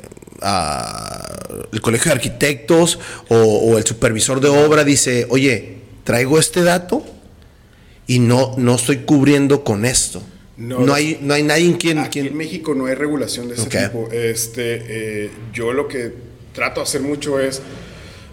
el 1.72 1.80
colegio 1.80 2.10
de 2.10 2.16
arquitectos 2.16 2.98
o, 3.30 3.78
el 3.78 3.86
supervisor 3.86 4.40
de 4.40 4.48
obra 4.48 4.84
dice, 4.84 5.26
oye, 5.30 5.78
traigo 6.04 6.38
este 6.38 6.62
dato 6.62 7.06
y 8.06 8.18
no, 8.18 8.54
no 8.58 8.74
estoy 8.74 8.98
cubriendo 8.98 9.64
con 9.64 9.86
esto. 9.86 10.22
No, 10.58 10.92
hay, 10.92 11.18
no 11.22 11.32
hay 11.32 11.42
nadie 11.42 11.74
quien, 11.78 12.00
aquí 12.00 12.20
en 12.20 12.36
México 12.36 12.74
no 12.74 12.84
hay 12.84 12.94
regulación 12.94 13.48
de 13.48 13.54
ese 13.54 13.70
tipo. 13.70 14.10
Este, 14.12 15.24
eh, 15.24 15.30
yo 15.54 15.72
lo 15.72 15.88
que 15.88 16.12
trato 16.52 16.80
de 16.80 16.84
hacer 16.84 17.00
mucho 17.00 17.40
es 17.40 17.62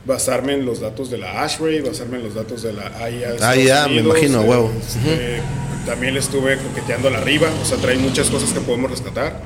basarme 0.06 0.56
en 0.56 0.66
los 0.66 0.82
datos 0.82 1.10
de 1.10 1.20
la 1.20 1.42
ASHRAE, 1.42 1.84
basarme 1.84 2.18
en 2.18 2.24
los 2.24 2.36
datos 2.36 2.64
de 2.64 2.74
la 2.74 2.88
AIA. 2.98 3.36
ah, 3.40 3.56
ya, 3.56 3.88
me 3.88 4.02
imagino, 4.02 4.42
huevo. 4.42 4.74
Este, 4.78 5.42
también 5.86 6.14
le 6.14 6.20
estuve 6.20 6.58
coqueteando 6.58 7.10
la 7.10 7.18
arriba, 7.20 7.50
o 7.62 7.66
sea, 7.66 7.78
trae 7.78 7.98
muchas 7.98 8.30
cosas 8.30 8.52
que 8.54 8.60
podemos 8.62 8.90
rescatar. 8.92 9.42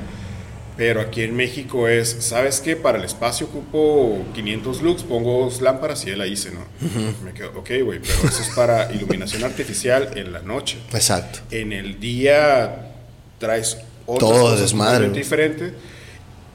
Pero 0.77 0.99
aquí 0.99 1.21
en 1.21 1.33
México 1.38 1.88
es, 1.88 2.17
¿sabes 2.19 2.59
qué? 2.59 2.75
Para 2.75 2.97
el 2.97 3.05
espacio 3.05 3.47
ocupo 3.47 4.25
500 4.33 4.81
lux, 4.81 5.03
pongo 5.03 5.45
dos 5.45 5.61
lámparas 5.61 6.05
y 6.05 6.09
él 6.09 6.19
la 6.19 6.27
hice, 6.27 6.51
¿no? 6.51 6.59
Me 7.23 7.31
quedo, 7.33 7.51
ok, 7.55 7.69
güey, 7.86 7.99
pero 8.01 8.27
eso 8.27 8.41
es 8.41 8.49
para 8.53 8.91
iluminación 8.93 9.45
artificial 9.45 10.11
en 10.15 10.33
la 10.33 10.41
noche. 10.41 10.77
Exacto. 10.91 11.39
En 11.51 11.71
el 11.71 11.97
día 12.01 12.91
traes 13.39 13.77
otras 14.05 14.29
Todo 14.29 14.57
desmadre. 14.57 15.09
diferente 15.11 15.73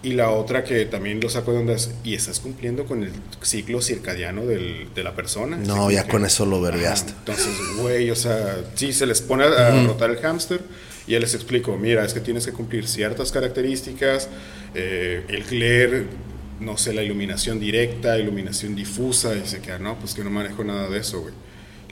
y 0.02 0.12
la 0.12 0.30
otra 0.30 0.64
que 0.64 0.86
también 0.86 1.20
lo 1.20 1.28
saco 1.28 1.52
de 1.52 1.58
ondas, 1.58 1.90
y 2.04 2.14
estás 2.14 2.40
cumpliendo 2.40 2.86
con 2.86 3.02
el 3.02 3.12
ciclo 3.42 3.82
circadiano 3.82 4.46
del, 4.46 4.88
de 4.94 5.02
la 5.02 5.14
persona. 5.14 5.56
No, 5.56 5.90
ya 5.90 6.06
con 6.08 6.24
eso 6.24 6.46
lo 6.46 6.60
vergaste. 6.60 7.12
entonces, 7.18 7.54
güey, 7.76 8.10
o 8.10 8.16
sea, 8.16 8.64
sí, 8.74 8.92
se 8.92 9.06
les 9.06 9.20
pone 9.20 9.44
a, 9.44 9.84
rotar 9.84 10.10
el 10.10 10.16
hámster 10.18 10.60
y 11.06 11.12
ya 11.12 11.20
les 11.20 11.34
explico, 11.34 11.76
mira, 11.76 12.04
es 12.04 12.14
que 12.14 12.20
tienes 12.20 12.46
que 12.46 12.52
cumplir 12.52 12.86
ciertas 12.86 13.30
características, 13.30 14.28
eh, 14.74 15.24
el 15.28 15.44
glare, 15.44 16.06
no 16.60 16.76
sé, 16.76 16.94
la 16.94 17.02
iluminación 17.02 17.60
directa, 17.60 18.18
iluminación 18.18 18.74
difusa, 18.74 19.34
y 19.34 19.46
se 19.46 19.60
queda, 19.60 19.78
no, 19.78 19.98
pues 19.98 20.14
que 20.14 20.24
no 20.24 20.30
manejo 20.30 20.64
nada 20.64 20.88
de 20.88 20.98
eso, 20.98 21.20
güey. 21.20 21.34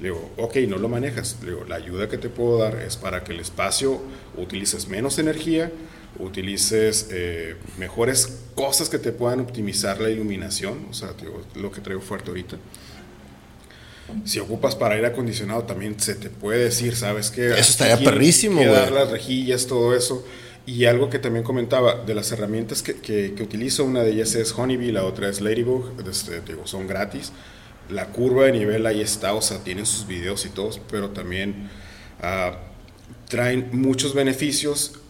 Le 0.01 0.05
digo, 0.11 0.31
ok, 0.37 0.57
no 0.69 0.79
lo 0.79 0.89
manejas. 0.89 1.39
Le 1.43 1.51
digo, 1.51 1.65
la 1.65 1.75
ayuda 1.75 2.09
que 2.09 2.19
te 2.19 2.29
puedo 2.29 2.59
dar 2.59 2.77
es 2.77 2.97
para 2.97 3.25
que 3.25 3.33
el 3.33 3.41
espacio 3.41 4.01
utilices 4.37 4.87
menos 4.89 5.19
energía, 5.19 5.73
utilices 6.19 7.09
eh, 7.11 7.57
mejores 7.79 8.39
cosas 8.55 8.89
que 8.89 8.99
te 8.99 9.13
puedan 9.13 9.41
optimizar 9.41 10.01
la 10.01 10.11
iluminación, 10.11 10.87
o 10.91 10.95
sea, 10.95 11.13
digo, 11.21 11.43
lo 11.55 11.71
que 11.71 11.81
traigo 11.81 12.01
fuerte 12.01 12.31
ahorita. 12.31 12.57
Si 14.25 14.41
ocupas 14.41 14.75
para 14.75 14.95
aire 14.95 15.09
acondicionado, 15.09 15.65
también 15.65 16.01
se 16.01 16.15
te 16.15 16.31
puede 16.31 16.65
decir, 16.65 16.97
¿sabes 16.97 17.31
qué? 17.31 17.49
Eso 17.51 17.71
estaría 17.71 17.99
perrísimo, 17.99 18.57
güey. 18.57 18.91
las 18.91 19.11
rejillas, 19.11 19.67
todo 19.67 19.95
eso. 19.95 20.25
Y 20.65 20.87
algo 20.87 21.11
que 21.11 21.19
también 21.19 21.45
comentaba, 21.45 22.05
de 22.05 22.15
las 22.15 22.33
herramientas 22.33 22.83
que, 22.83 22.95
que, 22.95 23.35
que 23.35 23.43
utilizo, 23.43 23.85
una 23.85 24.03
de 24.03 24.13
ellas 24.13 24.35
es 24.35 24.53
Honeybee, 24.53 24.93
la 24.93 25.05
otra 25.05 25.29
es 25.29 25.41
Ladybug, 25.41 25.93
este, 26.09 26.41
digo, 26.41 26.67
son 26.67 26.87
gratis. 26.87 27.33
La 27.91 28.07
curva 28.09 28.45
de 28.45 28.53
nivel 28.53 28.87
ahí 28.87 29.01
está, 29.01 29.35
o 29.35 29.43
sea, 29.43 29.63
tienen 29.63 29.87
sus 29.87 30.07
videos 30.07 30.45
y 30.47 30.51
todos, 30.51 30.81
pero 30.91 31.11
también 31.11 31.71
ah, 32.23 32.59
traen 33.29 33.69
muchos 33.73 34.15
beneficios. 34.15 35.01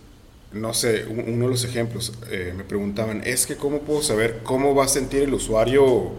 No 0.53 0.73
sé, 0.75 1.05
un- 1.09 1.21
uno 1.29 1.45
de 1.47 1.51
los 1.51 1.65
ejemplos, 1.65 2.13
eh, 2.31 2.55
me 2.57 2.65
preguntaban, 2.65 3.23
es 3.27 3.47
que 3.47 3.57
cómo 3.57 3.81
puedo 3.81 4.03
saber 4.03 4.41
cómo 4.45 4.75
va 4.75 4.85
a 4.87 4.89
sentir 4.89 5.23
el 5.23 5.35
usuario 5.35 6.13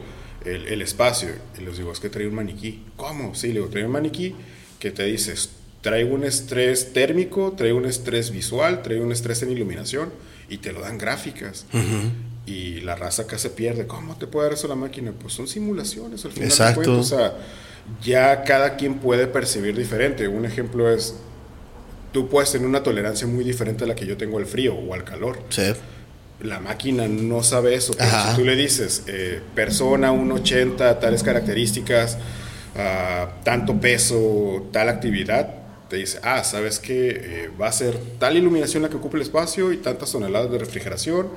el, 0.45 0.67
el 0.67 0.81
espacio. 0.81 1.29
Y 1.57 1.61
les 1.63 1.77
digo, 1.77 1.91
es 1.91 1.99
que 1.99 2.09
trae 2.09 2.27
un 2.27 2.35
maniquí. 2.35 2.83
¿Cómo? 2.95 3.33
Sí, 3.35 3.47
le 3.47 3.53
digo, 3.55 3.67
trae 3.67 3.85
un 3.85 3.91
maniquí 3.91 4.35
que 4.79 4.91
te 4.91 5.03
dices, 5.03 5.49
traigo 5.81 6.13
un 6.13 6.23
estrés 6.23 6.93
térmico, 6.93 7.53
traigo 7.57 7.77
un 7.77 7.85
estrés 7.85 8.31
visual, 8.31 8.81
traigo 8.83 9.03
un 9.03 9.11
estrés 9.11 9.41
en 9.43 9.51
iluminación 9.51 10.09
y 10.49 10.57
te 10.59 10.71
lo 10.73 10.81
dan 10.81 10.97
gráficas. 10.97 11.65
Y 12.45 12.81
la 12.81 12.95
raza 12.95 13.23
acá 13.23 13.37
se 13.37 13.49
pierde. 13.49 13.85
¿Cómo 13.87 14.15
te 14.17 14.27
puede 14.27 14.47
dar 14.47 14.53
eso 14.53 14.67
la 14.67 14.75
máquina? 14.75 15.11
Pues 15.11 15.33
son 15.33 15.47
simulaciones 15.47 16.23
al 16.25 16.31
final. 16.31 16.47
de 16.47 16.53
Exacto. 16.53 16.81
cuentas. 16.83 16.99
O 17.11 17.17
sea, 17.17 17.37
ya 18.03 18.43
cada 18.43 18.75
quien 18.77 18.95
puede 18.99 19.27
percibir 19.27 19.75
diferente. 19.77 20.27
Un 20.27 20.45
ejemplo 20.45 20.89
es, 20.91 21.15
tú 22.11 22.27
puedes 22.29 22.51
tener 22.51 22.67
una 22.67 22.81
tolerancia 22.83 23.27
muy 23.27 23.43
diferente 23.43 23.83
a 23.83 23.87
la 23.87 23.95
que 23.95 24.05
yo 24.05 24.17
tengo 24.17 24.37
al 24.37 24.45
frío 24.45 24.73
o 24.75 24.93
al 24.93 25.03
calor 25.03 25.39
Sí. 25.49 25.63
la 26.41 26.59
máquina 26.59 27.07
no 27.07 27.43
sabe 27.43 27.75
eso. 27.75 27.93
Pero 27.97 28.09
Ajá. 28.09 28.31
si 28.31 28.37
tú 28.37 28.45
le 28.45 28.55
dices, 28.55 29.03
eh, 29.07 29.41
persona 29.55 30.11
1,80, 30.13 30.99
tales 30.99 31.21
características, 31.23 32.17
ah, 32.77 33.27
tanto 33.43 33.79
peso, 33.81 34.67
tal 34.71 34.87
actividad, 34.89 35.53
te 35.89 35.95
dice, 35.97 36.19
ah, 36.23 36.43
sabes 36.43 36.79
que 36.79 37.49
va 37.59 37.67
a 37.67 37.71
ser 37.71 37.97
tal 38.19 38.37
iluminación 38.37 38.83
la 38.83 38.89
que 38.89 38.97
ocupe 38.97 39.17
el 39.17 39.23
espacio 39.23 39.71
y 39.73 39.77
tantas 39.77 40.11
toneladas 40.11 40.51
de 40.51 40.59
refrigeración 40.59 41.27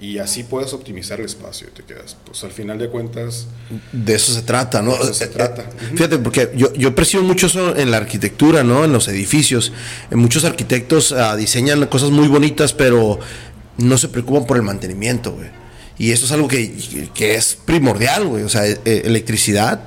y 0.00 0.18
así 0.18 0.42
puedes 0.42 0.72
optimizar 0.72 1.20
el 1.20 1.26
espacio 1.26 1.68
y 1.68 1.70
te 1.76 1.82
quedas. 1.84 2.16
Pues 2.26 2.42
al 2.44 2.50
final 2.50 2.78
de 2.78 2.88
cuentas, 2.88 3.46
De 3.92 4.14
eso 4.14 4.34
se 4.34 4.42
trata, 4.42 4.82
¿no? 4.82 4.92
De 4.96 5.04
eso 5.04 5.14
se 5.14 5.24
Eh, 5.24 5.28
trata. 5.28 5.62
eh, 5.62 5.90
Fíjate, 5.94 6.18
porque 6.18 6.50
yo, 6.56 6.72
yo 6.74 6.94
percibo 6.94 7.22
mucho 7.22 7.46
eso 7.46 7.76
en 7.76 7.90
la 7.90 7.98
arquitectura, 7.98 8.62
¿no? 8.64 8.84
En 8.84 8.92
los 8.92 9.06
edificios. 9.08 9.72
Eh, 10.10 10.16
muchos 10.16 10.44
arquitectos 10.44 11.12
ah, 11.12 11.36
diseñan 11.36 11.86
cosas 11.86 12.10
muy 12.10 12.28
bonitas, 12.28 12.72
pero 12.72 13.18
no 13.78 13.96
se 13.96 14.08
preocupan 14.08 14.44
por 14.46 14.56
el 14.56 14.62
mantenimiento, 14.64 15.32
güey. 15.32 15.48
Y 15.98 16.10
eso 16.10 16.26
es 16.26 16.32
algo 16.32 16.48
que, 16.48 16.74
que 17.14 17.36
es 17.36 17.56
primordial, 17.64 18.26
güey. 18.26 18.42
O 18.42 18.48
sea, 18.48 18.66
eh, 18.66 18.78
eh, 18.84 19.02
electricidad, 19.04 19.80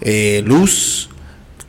eh, 0.00 0.42
luz, 0.46 1.08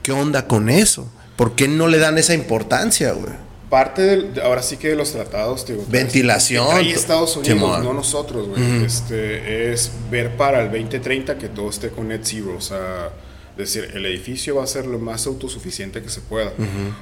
¿qué 0.03 0.11
onda 0.11 0.45
con 0.47 0.69
eso? 0.69 1.11
¿Por 1.36 1.55
qué 1.55 1.67
no 1.67 1.88
le 1.88 1.97
dan 1.99 2.17
esa 2.17 2.33
importancia, 2.33 3.11
güey? 3.13 3.33
parte 3.69 4.03
del, 4.03 4.33
de- 4.36 4.41
ahora 4.41 4.61
sí 4.61 4.77
que 4.77 4.89
de 4.89 4.95
los 4.95 5.11
tratados, 5.11 5.65
digo, 5.67 5.83
Ventilación, 5.89 6.67
Ahí 6.71 6.91
Estados 6.91 7.36
Unidos, 7.36 7.57
Simón. 7.57 7.83
no 7.83 7.93
nosotros, 7.93 8.47
güey. 8.47 8.86
este, 8.86 9.73
es 9.73 9.91
ver 10.11 10.38
para 10.38 10.61
el 10.61 10.67
2030 10.71 11.38
que 11.38 11.49
todo 11.49 11.69
esté 11.71 11.89
con 11.89 12.07
net 12.07 12.21
zero, 12.23 12.55
o 12.57 12.61
sea, 12.61 13.09
decir, 13.57 13.89
el 13.93 14.05
edificio 14.05 14.55
va 14.57 14.63
a 14.63 14.67
ser 14.67 14.86
lo 14.86 14.99
más 14.99 15.25
autosuficiente 15.25 16.01
que 16.01 16.09
se 16.09 16.21
pueda. 16.21 16.53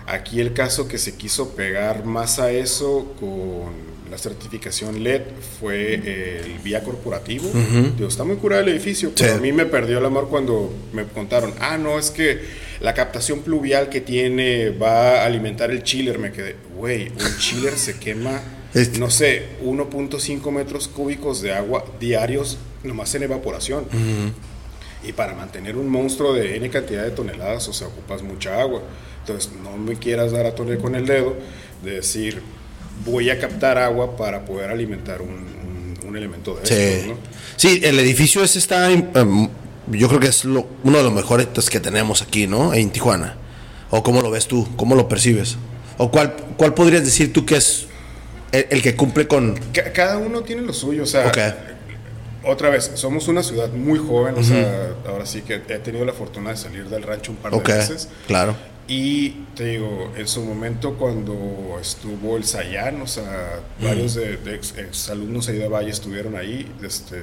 Aquí 0.07 0.39
el 0.39 0.53
caso 0.53 0.87
que 0.87 0.97
se 0.97 1.15
quiso 1.15 1.49
pegar 1.49 2.05
más 2.05 2.39
a 2.39 2.49
eso 2.51 3.13
con 3.19 3.93
la 4.09 4.17
certificación 4.17 5.03
LED 5.03 5.21
fue 5.59 5.95
el 5.95 6.59
vía 6.63 6.81
corporativo. 6.83 7.51
Digo, 7.97 8.07
está 8.07 8.23
muy 8.23 8.37
curado 8.37 8.61
el 8.63 8.69
edificio, 8.69 9.11
pero 9.15 9.33
Sí. 9.33 9.37
a 9.37 9.41
mí 9.41 9.51
me 9.51 9.65
perdió 9.65 9.97
el 9.99 10.05
amor 10.05 10.27
cuando 10.29 10.73
me 10.93 11.03
contaron, 11.05 11.53
ah, 11.59 11.77
no, 11.77 11.99
es 11.99 12.09
que 12.09 12.63
la 12.83 12.93
captación 12.93 13.39
pluvial 13.39 13.89
que 13.89 14.01
tiene 14.01 14.69
va 14.69 15.21
a 15.21 15.25
alimentar 15.25 15.71
el 15.71 15.81
chiller. 15.81 16.19
Me 16.19 16.31
quedé, 16.31 16.55
güey, 16.77 17.07
un 17.09 17.37
chiller 17.39 17.75
se 17.77 17.97
quema, 17.97 18.39
Es- 18.75 18.97
no 18.99 19.09
sé, 19.09 19.43
1.5 19.63 20.51
metros 20.51 20.87
cúbicos 20.87 21.41
de 21.41 21.53
agua 21.53 21.85
diarios, 21.99 22.57
nomás 22.83 23.13
en 23.15 23.23
evaporación. 23.23 23.85
Y 25.07 25.11
para 25.13 25.33
mantener 25.35 25.75
un 25.77 25.89
monstruo 25.89 26.33
de 26.33 26.55
N 26.57 26.69
cantidad 26.69 27.03
de 27.03 27.11
toneladas, 27.11 27.67
o 27.67 27.73
sea, 27.73 27.87
ocupas 27.87 28.21
mucha 28.23 28.59
agua. 28.59 28.81
Entonces, 29.19 29.51
no 29.63 29.77
me 29.77 29.95
quieras 29.95 30.31
dar 30.31 30.45
a 30.45 30.55
tole 30.55 30.77
con 30.77 30.95
el 30.95 31.05
dedo 31.05 31.35
de 31.83 31.91
decir, 31.95 32.41
voy 33.05 33.29
a 33.29 33.39
captar 33.39 33.77
agua 33.77 34.15
para 34.17 34.43
poder 34.45 34.69
alimentar 34.69 35.21
un, 35.21 35.29
un- 35.29 35.99
un 36.07 36.17
elemento 36.17 36.55
de 36.55 36.65
Sí. 36.65 36.73
estos, 36.73 37.07
¿no? 37.07 37.17
Sí, 37.57 37.79
el 37.83 37.99
edificio 37.99 38.43
ese 38.43 38.59
está, 38.59 38.91
em, 38.91 39.49
yo 39.87 40.07
creo 40.07 40.19
que 40.19 40.27
es 40.27 40.45
lo- 40.45 40.67
uno 40.83 40.97
de 40.97 41.03
los 41.03 41.13
mejores 41.13 41.47
que 41.69 41.79
tenemos 41.79 42.21
aquí, 42.21 42.47
¿no? 42.47 42.73
En 42.73 42.89
Tijuana. 42.91 43.35
¿O 43.91 44.01
cómo 44.03 44.21
lo 44.21 44.31
ves 44.31 44.47
tú? 44.47 44.67
¿Cómo 44.75 44.95
lo 44.95 45.07
percibes? 45.07 45.57
¿O 45.97 46.09
cuál, 46.09 46.35
cuál 46.57 46.73
podrías 46.73 47.03
decir 47.03 47.31
tú 47.31 47.45
que 47.45 47.57
es 47.57 47.85
el, 48.51 48.65
el 48.71 48.81
que 48.81 48.95
cumple 48.95 49.27
con... 49.27 49.55
Ca- 49.73 49.91
Cada 49.93 50.17
uno 50.17 50.41
tiene 50.41 50.61
lo 50.63 50.73
suyo, 50.73 51.03
o 51.03 51.05
sea, 51.05 51.27
Ok. 51.27 51.37
otra 52.45 52.69
vez, 52.69 52.91
somos 52.95 53.27
una 53.27 53.43
ciudad 53.43 53.69
muy 53.69 53.99
joven, 53.99 54.35
o 54.37 54.43
sea, 54.43 54.89
ahora 55.07 55.25
sí 55.25 55.41
que 55.43 55.55
he 55.55 55.79
tenido 55.79 56.03
la 56.05 56.13
fortuna 56.13 56.49
de 56.51 56.57
salir 56.57 56.85
del 56.89 57.03
rancho 57.03 57.31
un 57.31 57.37
par 57.37 57.53
Ok, 57.53 57.67
de 57.67 57.73
veces. 57.77 58.09
claro. 58.27 58.55
Y 58.85 59.29
te 59.55 59.63
digo, 59.65 60.11
en 60.17 60.27
su 60.27 60.43
momento 60.43 60.95
cuando 60.95 61.77
estuvo 61.79 62.35
el 62.35 62.43
Sayán, 62.43 63.01
o 63.01 63.07
sea, 63.07 63.61
varios 63.81 64.15
de, 64.15 64.35
de 64.37 64.55
ex, 64.55 65.09
alumnos 65.09 65.47
ahí 65.47 65.57
de 65.57 65.69
Valle 65.69 65.89
estuvieron 65.91 66.35
ahí, 66.35 66.69
este, 66.83 67.15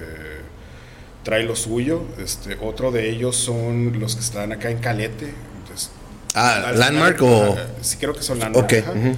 trae 1.22 1.42
lo 1.44 1.56
suyo, 1.56 2.02
este, 2.22 2.56
otro 2.60 2.90
de 2.90 3.10
ellos 3.10 3.36
son 3.36 3.98
los 4.00 4.14
que 4.16 4.22
están 4.22 4.52
acá 4.52 4.70
en 4.70 4.78
Calete. 4.78 5.32
entonces, 5.62 5.90
Ah, 6.34 6.72
¿Landmark 6.74 7.18
final, 7.18 7.32
o...? 7.34 7.52
ajá, 7.54 7.66
Sí, 7.82 7.96
creo 7.98 8.14
que 8.14 8.22
son 8.22 8.38
Landmark. 8.38 8.64
Ok, 8.64 8.72
ajá. 8.78 8.92
ujú. 8.92 9.16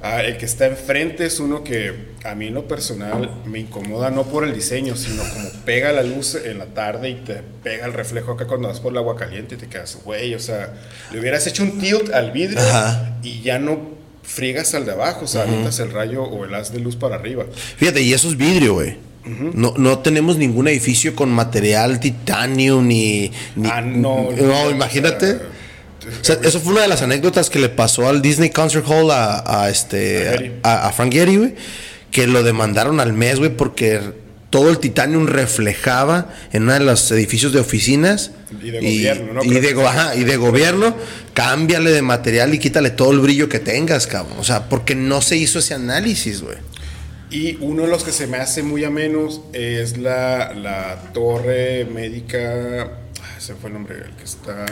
Ah, 0.00 0.22
el 0.22 0.36
que 0.36 0.44
está 0.44 0.66
enfrente 0.66 1.26
es 1.26 1.40
uno 1.40 1.64
que 1.64 2.14
a 2.24 2.34
mí 2.36 2.46
en 2.48 2.54
lo 2.54 2.68
personal 2.68 3.30
me 3.46 3.58
incomoda 3.58 4.10
no 4.10 4.22
por 4.24 4.44
el 4.44 4.54
diseño, 4.54 4.94
sino 4.96 5.24
como 5.24 5.48
pega 5.64 5.90
la 5.92 6.04
luz 6.04 6.36
en 6.36 6.58
la 6.58 6.66
tarde 6.66 7.10
y 7.10 7.14
te 7.16 7.42
pega 7.64 7.84
el 7.86 7.92
reflejo 7.92 8.32
acá 8.32 8.46
cuando 8.46 8.68
vas 8.68 8.78
por 8.78 8.92
el 8.92 8.98
agua 8.98 9.16
caliente 9.16 9.56
y 9.56 9.58
te 9.58 9.66
quedas, 9.66 9.98
güey, 10.04 10.34
o 10.36 10.38
sea, 10.38 10.72
le 11.12 11.18
hubieras 11.18 11.44
hecho 11.48 11.64
un 11.64 11.80
tilt 11.80 12.12
al 12.14 12.30
vidrio 12.30 12.60
Ajá. 12.60 13.16
y 13.24 13.40
ya 13.42 13.58
no 13.58 13.80
friegas 14.22 14.72
al 14.74 14.84
de 14.86 14.92
abajo, 14.92 15.24
o 15.24 15.28
sea, 15.28 15.42
avientas 15.42 15.80
el 15.80 15.90
rayo 15.90 16.22
o 16.22 16.44
el 16.44 16.54
haz 16.54 16.72
de 16.72 16.78
luz 16.78 16.94
para 16.94 17.16
arriba. 17.16 17.46
Fíjate, 17.76 18.00
y 18.02 18.12
eso 18.12 18.28
es 18.28 18.36
vidrio, 18.36 18.74
güey. 18.74 18.96
No, 19.24 19.74
no 19.76 19.98
tenemos 19.98 20.36
ningún 20.38 20.68
edificio 20.68 21.14
con 21.14 21.30
material 21.30 22.00
titanio 22.00 22.80
ni... 22.80 23.30
ni- 23.56 23.68
ah, 23.70 23.80
no. 23.82 24.30
No, 24.32 24.70
imagínate. 24.70 25.32
O 25.34 26.24
sea, 26.24 26.38
eso 26.42 26.60
fue 26.60 26.72
una 26.72 26.82
de 26.82 26.88
las 26.88 27.02
anécdotas 27.02 27.50
que 27.50 27.58
le 27.58 27.68
pasó 27.68 28.08
al 28.08 28.22
Disney 28.22 28.48
Concert 28.50 28.86
Hall 28.88 29.10
a, 29.10 29.64
a 29.64 29.68
este 29.68 30.58
a, 30.62 30.88
a 30.88 30.92
Frank 30.92 31.12
Gehry, 31.12 31.36
güey, 31.36 31.54
que 32.10 32.26
lo 32.26 32.42
demandaron 32.42 33.00
al 33.00 33.12
mes, 33.12 33.38
güey, 33.38 33.54
porque 33.54 34.00
todo 34.48 34.70
el 34.70 34.78
titanium 34.78 35.26
reflejaba 35.26 36.30
en 36.52 36.62
uno 36.62 36.72
de 36.72 36.80
los 36.80 37.10
edificios 37.10 37.52
de 37.52 37.60
oficinas 37.60 38.30
Y 38.62 38.70
de 38.70 38.78
gobierno, 38.80 39.32
¿no? 39.34 39.44
y 39.44 39.50
de, 39.60 39.74
go- 39.74 39.86
ajá, 39.86 40.14
y 40.16 40.24
de 40.24 40.36
gobierno, 40.38 40.96
cámbiale 41.34 41.90
de 41.90 42.00
material 42.00 42.54
y 42.54 42.58
quítale 42.58 42.88
todo 42.88 43.12
el 43.12 43.20
brillo 43.20 43.50
que 43.50 43.58
tengas, 43.58 44.06
cabrón. 44.06 44.38
O 44.38 44.44
sea, 44.44 44.70
porque 44.70 44.94
no 44.94 45.20
se 45.20 45.36
hizo 45.36 45.58
ese 45.58 45.74
análisis, 45.74 46.40
güey. 46.40 46.56
Y 47.30 47.56
uno 47.60 47.82
de 47.82 47.88
los 47.88 48.04
que 48.04 48.12
se 48.12 48.26
me 48.26 48.38
hace 48.38 48.62
muy 48.62 48.84
a 48.84 48.90
menos 48.90 49.42
es 49.52 49.98
la, 49.98 50.54
la 50.54 50.96
torre 51.12 51.84
médica, 51.84 52.82
ah, 53.22 53.34
ese 53.36 53.54
fue 53.54 53.68
el 53.68 53.74
nombre, 53.74 53.96
el 53.96 54.12
que 54.16 54.24
está 54.24 54.64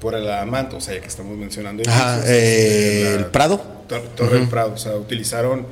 por 0.00 0.14
el 0.14 0.28
Adamanto, 0.28 0.76
o 0.76 0.80
sea, 0.80 0.94
ya 0.94 1.00
que 1.00 1.06
estamos 1.08 1.36
mencionando. 1.36 1.82
Ajá, 1.88 2.20
eh, 2.26 3.02
este, 3.04 3.04
la 3.14 3.18
el 3.20 3.24
Prado. 3.26 3.60
tor- 3.88 4.02
Torre 4.16 4.38
del 4.38 4.48
Prado, 4.48 4.72
o 4.74 4.78
sea, 4.78 4.96
utilizaron 4.96 5.66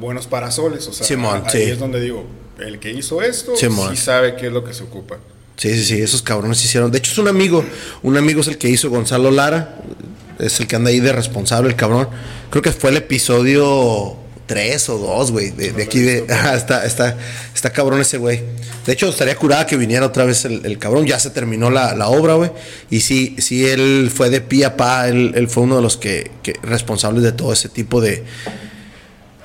buenos 0.00 0.26
parasoles, 0.26 0.86
o 0.88 0.92
sea, 0.92 1.06
Simón, 1.06 1.42
ahí 1.44 1.50
sí. 1.64 1.70
es 1.70 1.78
donde 1.78 2.00
digo, 2.00 2.24
el 2.58 2.78
que 2.78 2.90
hizo 2.90 3.20
esto 3.22 3.56
Simón. 3.56 3.94
sí 3.94 4.02
sabe 4.02 4.36
qué 4.36 4.46
es 4.46 4.52
lo 4.52 4.64
que 4.64 4.72
se 4.74 4.84
ocupa. 4.84 5.18
Sí, 5.56 5.74
sí, 5.74 5.84
sí, 5.84 6.00
esos 6.00 6.22
cabrones 6.22 6.64
hicieron. 6.64 6.90
De 6.90 6.98
hecho, 6.98 7.10
es 7.12 7.18
un 7.18 7.26
amigo. 7.28 7.64
Un 8.04 8.16
amigo 8.16 8.40
es 8.40 8.46
el 8.46 8.58
que 8.58 8.68
hizo 8.68 8.90
Gonzalo 8.90 9.32
Lara. 9.32 9.76
Es 10.38 10.60
el 10.60 10.68
que 10.68 10.76
anda 10.76 10.90
ahí 10.90 11.00
de 11.00 11.12
responsable, 11.12 11.68
el 11.68 11.74
cabrón. 11.74 12.08
Creo 12.50 12.62
que 12.62 12.70
fue 12.70 12.90
el 12.90 12.96
episodio 12.98 14.16
3 14.48 14.88
o 14.88 14.98
2, 14.98 15.30
güey. 15.30 15.50
De, 15.50 15.70
de 15.70 15.82
aquí 15.84 16.00
de. 16.00 16.26
Ajá, 16.28 16.56
está, 16.56 16.84
está, 16.84 17.16
está 17.54 17.70
cabrón 17.70 18.00
ese 18.00 18.18
güey. 18.18 18.42
De 18.84 18.92
hecho, 18.92 19.08
estaría 19.08 19.36
curada 19.36 19.64
que 19.64 19.76
viniera 19.76 20.04
otra 20.04 20.24
vez 20.24 20.44
el, 20.44 20.66
el 20.66 20.78
cabrón. 20.78 21.06
Ya 21.06 21.20
se 21.20 21.30
terminó 21.30 21.70
la, 21.70 21.94
la 21.94 22.08
obra, 22.08 22.34
güey. 22.34 22.50
Y 22.90 23.00
sí, 23.00 23.36
sí, 23.38 23.64
él 23.64 24.10
fue 24.12 24.30
de 24.30 24.40
pie 24.40 24.64
a 24.64 24.76
pa. 24.76 25.06
Él, 25.06 25.34
él 25.36 25.48
fue 25.48 25.62
uno 25.62 25.76
de 25.76 25.82
los 25.82 25.96
que, 25.96 26.32
que 26.42 26.54
responsables 26.62 27.22
de 27.22 27.30
todo 27.30 27.52
ese 27.52 27.68
tipo 27.68 28.00
de. 28.00 28.24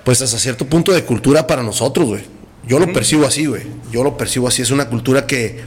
Pues 0.04 0.24
hasta 0.24 0.40
cierto 0.40 0.66
punto 0.66 0.92
de 0.92 1.04
cultura 1.04 1.46
para 1.46 1.62
nosotros, 1.62 2.08
güey. 2.08 2.24
Yo 2.66 2.80
lo 2.80 2.92
percibo 2.92 3.28
así, 3.28 3.46
güey. 3.46 3.64
Yo 3.92 4.04
lo 4.04 4.18
percibo 4.18 4.48
así. 4.48 4.64
Es 4.64 4.72
una 4.72 4.90
cultura 4.90 5.28
que 5.28 5.62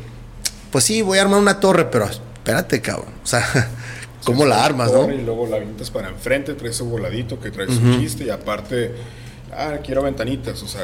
pues 0.76 0.84
sí, 0.84 1.01
voy 1.01 1.16
a 1.16 1.22
armar 1.22 1.41
una 1.41 1.59
torre, 1.59 1.87
pero 1.87 2.05
espérate, 2.05 2.82
cabrón. 2.82 3.14
O 3.22 3.26
sea, 3.26 3.70
¿cómo 4.24 4.45
la 4.45 4.62
armas, 4.62 4.93
no? 4.93 5.11
Y 5.11 5.22
luego 5.22 5.47
la 5.47 5.57
avientas 5.57 5.91
para 5.91 6.11
enfrente, 6.11 6.53
traes 6.53 6.78
un 6.82 6.91
voladito 6.91 7.41
que 7.41 7.51
traes 7.51 7.70
un 7.70 7.99
chiste 7.99 8.24
y 8.24 8.28
aparte, 8.28 8.93
ah, 9.57 9.78
quiero 9.84 10.02
ventanitas, 10.02 10.62
o 10.62 10.68
sea, 10.68 10.82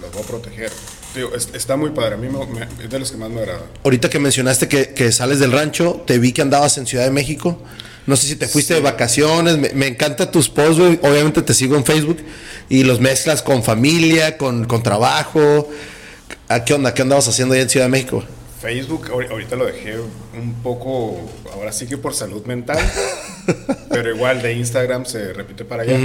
las 0.00 0.12
voy 0.12 0.22
a 0.22 0.26
proteger. 0.26 0.70
Digo, 1.14 1.34
es- 1.34 1.48
está 1.54 1.76
muy 1.76 1.90
padre, 1.90 2.14
a 2.14 2.18
mí 2.18 2.28
me- 2.28 2.46
me- 2.46 2.84
es 2.84 2.90
de 2.90 2.98
los 2.98 3.10
que 3.10 3.16
más 3.16 3.30
me 3.30 3.40
agrada. 3.40 3.62
Ahorita 3.84 4.08
que 4.10 4.18
mencionaste 4.18 4.68
que, 4.68 4.90
que 4.94 5.12
sales 5.12 5.38
del 5.40 5.52
rancho, 5.52 6.02
te 6.06 6.18
vi 6.18 6.32
que 6.32 6.42
andabas 6.42 6.78
en 6.78 6.86
Ciudad 6.86 7.04
de 7.04 7.10
México. 7.10 7.58
No 8.06 8.16
sé 8.16 8.26
si 8.26 8.34
te 8.36 8.48
fuiste 8.48 8.74
de 8.74 8.80
vacaciones. 8.80 9.58
Me, 9.58 9.70
me 9.74 9.86
encanta 9.86 10.30
tus 10.30 10.48
posts, 10.48 10.78
güey. 10.78 10.98
Obviamente 11.02 11.40
te 11.42 11.54
sigo 11.54 11.76
en 11.76 11.84
Facebook 11.84 12.18
y 12.68 12.82
los 12.82 12.98
mezclas 13.00 13.42
con 13.42 13.62
familia, 13.62 14.36
con, 14.38 14.64
con 14.64 14.82
trabajo. 14.82 15.68
¿A 16.48 16.64
qué 16.64 16.74
onda? 16.74 16.92
¿Qué 16.94 17.02
andabas 17.02 17.28
haciendo 17.28 17.54
allá 17.54 17.62
en 17.62 17.68
Ciudad 17.70 17.86
de 17.86 17.90
México? 17.90 18.24
Facebook 18.60 19.08
ahori- 19.10 19.30
ahorita 19.30 19.54
lo 19.56 19.66
dejé 19.66 19.96
un 19.98 20.54
poco, 20.62 21.20
ahora 21.52 21.72
sí 21.72 21.86
que 21.86 21.96
por 21.98 22.14
salud 22.14 22.44
mental, 22.46 22.78
pero 23.90 24.14
igual 24.14 24.40
de 24.42 24.52
Instagram 24.54 25.04
se 25.04 25.32
repite 25.32 25.64
para 25.64 25.82
allá. 25.82 25.98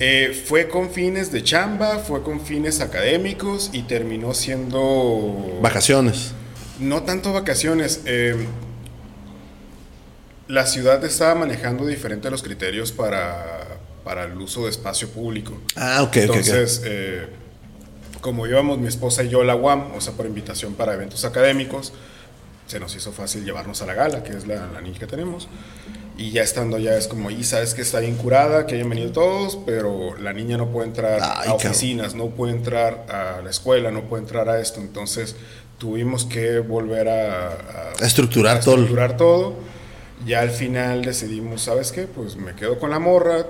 Eh, 0.00 0.42
fue 0.46 0.68
con 0.68 0.90
fines 0.90 1.30
de 1.30 1.42
chamba, 1.44 1.98
fue 1.98 2.22
con 2.22 2.40
fines 2.40 2.80
académicos 2.80 3.70
y 3.72 3.82
terminó 3.82 4.34
siendo... 4.34 5.58
Vacaciones. 5.62 6.32
No 6.80 7.04
tanto 7.04 7.32
vacaciones. 7.32 8.00
eh, 8.04 8.46
la 10.48 10.66
ciudad 10.66 11.02
estaba 11.04 11.34
manejando 11.34 11.86
diferente 11.86 12.30
los 12.30 12.42
criterios 12.42 12.92
para, 12.92 13.78
para 14.04 14.24
el 14.24 14.36
uso 14.38 14.64
de 14.64 14.70
espacio 14.70 15.08
público. 15.08 15.58
Ah, 15.76 16.02
ok, 16.02 16.08
ok, 16.08 16.16
ok. 16.16 16.20
Entonces, 16.22 16.82
eh, 16.84 17.26
como 18.20 18.46
íbamos 18.46 18.78
mi 18.78 18.88
esposa 18.88 19.22
y 19.22 19.28
yo 19.28 19.40
a 19.40 19.44
la 19.44 19.56
UAM, 19.56 19.94
o 19.96 20.00
sea, 20.00 20.12
por 20.14 20.26
invitación 20.26 20.74
para 20.74 20.94
eventos 20.94 21.24
académicos, 21.24 21.92
se 22.66 22.80
nos 22.80 22.94
hizo 22.96 23.12
fácil 23.12 23.44
llevarnos 23.44 23.82
a 23.82 23.86
la 23.86 23.94
gala, 23.94 24.22
que 24.22 24.32
es 24.32 24.46
la, 24.46 24.66
la 24.66 24.80
niña 24.80 24.98
que 24.98 25.06
tenemos. 25.06 25.48
Y 26.16 26.30
ya 26.30 26.42
estando 26.42 26.76
allá 26.76 26.96
es 26.96 27.08
como, 27.08 27.30
y 27.30 27.42
sabes 27.42 27.74
que 27.74 27.82
está 27.82 27.98
bien 27.98 28.14
curada, 28.16 28.66
que 28.66 28.76
hayan 28.76 28.88
venido 28.88 29.10
todos, 29.10 29.58
pero 29.66 30.16
la 30.16 30.32
niña 30.32 30.56
no 30.56 30.68
puede 30.68 30.86
entrar 30.86 31.14
Ay, 31.20 31.20
a 31.22 31.34
cabrón. 31.36 31.54
oficinas, 31.56 32.14
no 32.14 32.28
puede 32.28 32.52
entrar 32.52 33.06
a 33.08 33.40
la 33.42 33.50
escuela, 33.50 33.90
no 33.90 34.02
puede 34.02 34.22
entrar 34.22 34.48
a 34.48 34.60
esto. 34.60 34.80
Entonces 34.80 35.34
tuvimos 35.78 36.24
que 36.24 36.60
volver 36.60 37.08
a, 37.08 37.48
a- 37.48 37.92
A 38.00 38.06
estructurar 38.06 38.58
a 38.58 38.60
todo. 38.60 38.74
estructurar 38.76 39.16
todo. 39.16 39.54
Ya 40.24 40.40
al 40.40 40.50
final 40.50 41.04
decidimos, 41.04 41.62
¿sabes 41.62 41.90
qué? 41.90 42.02
Pues 42.04 42.36
me 42.36 42.54
quedo 42.54 42.78
con 42.78 42.90
la 42.90 43.00
morra, 43.00 43.46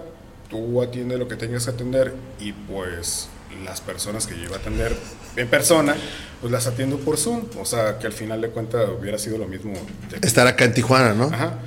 tú 0.49 0.81
atiende 0.83 1.19
lo 1.19 1.29
que 1.29 1.37
tengas 1.37 1.67
que 1.67 1.71
atender 1.71 2.15
y 2.41 2.53
pues 2.53 3.29
las 3.65 3.83
personas 3.83 4.27
que 4.27 4.37
yo 4.39 4.45
iba 4.45 4.57
a 4.57 4.59
atender 4.59 4.97
en 5.37 5.49
persona, 5.49 5.95
pues 6.41 6.51
las 6.51 6.67
atiendo 6.67 6.97
por 6.99 7.19
Zoom. 7.19 7.43
O 7.61 7.67
sea, 7.67 7.99
que 7.99 8.07
al 8.07 8.13
final 8.15 8.41
de 8.41 8.49
cuentas 8.49 8.87
hubiera 8.99 9.19
sido 9.19 9.37
lo 9.37 9.47
mismo. 9.47 9.75
de- 10.11 10.27
Estar 10.27 10.47
acá 10.47 10.65
en 10.65 10.73
Tijuana, 10.73 11.13
¿no? 11.13 11.25
Ajá. 11.27 11.59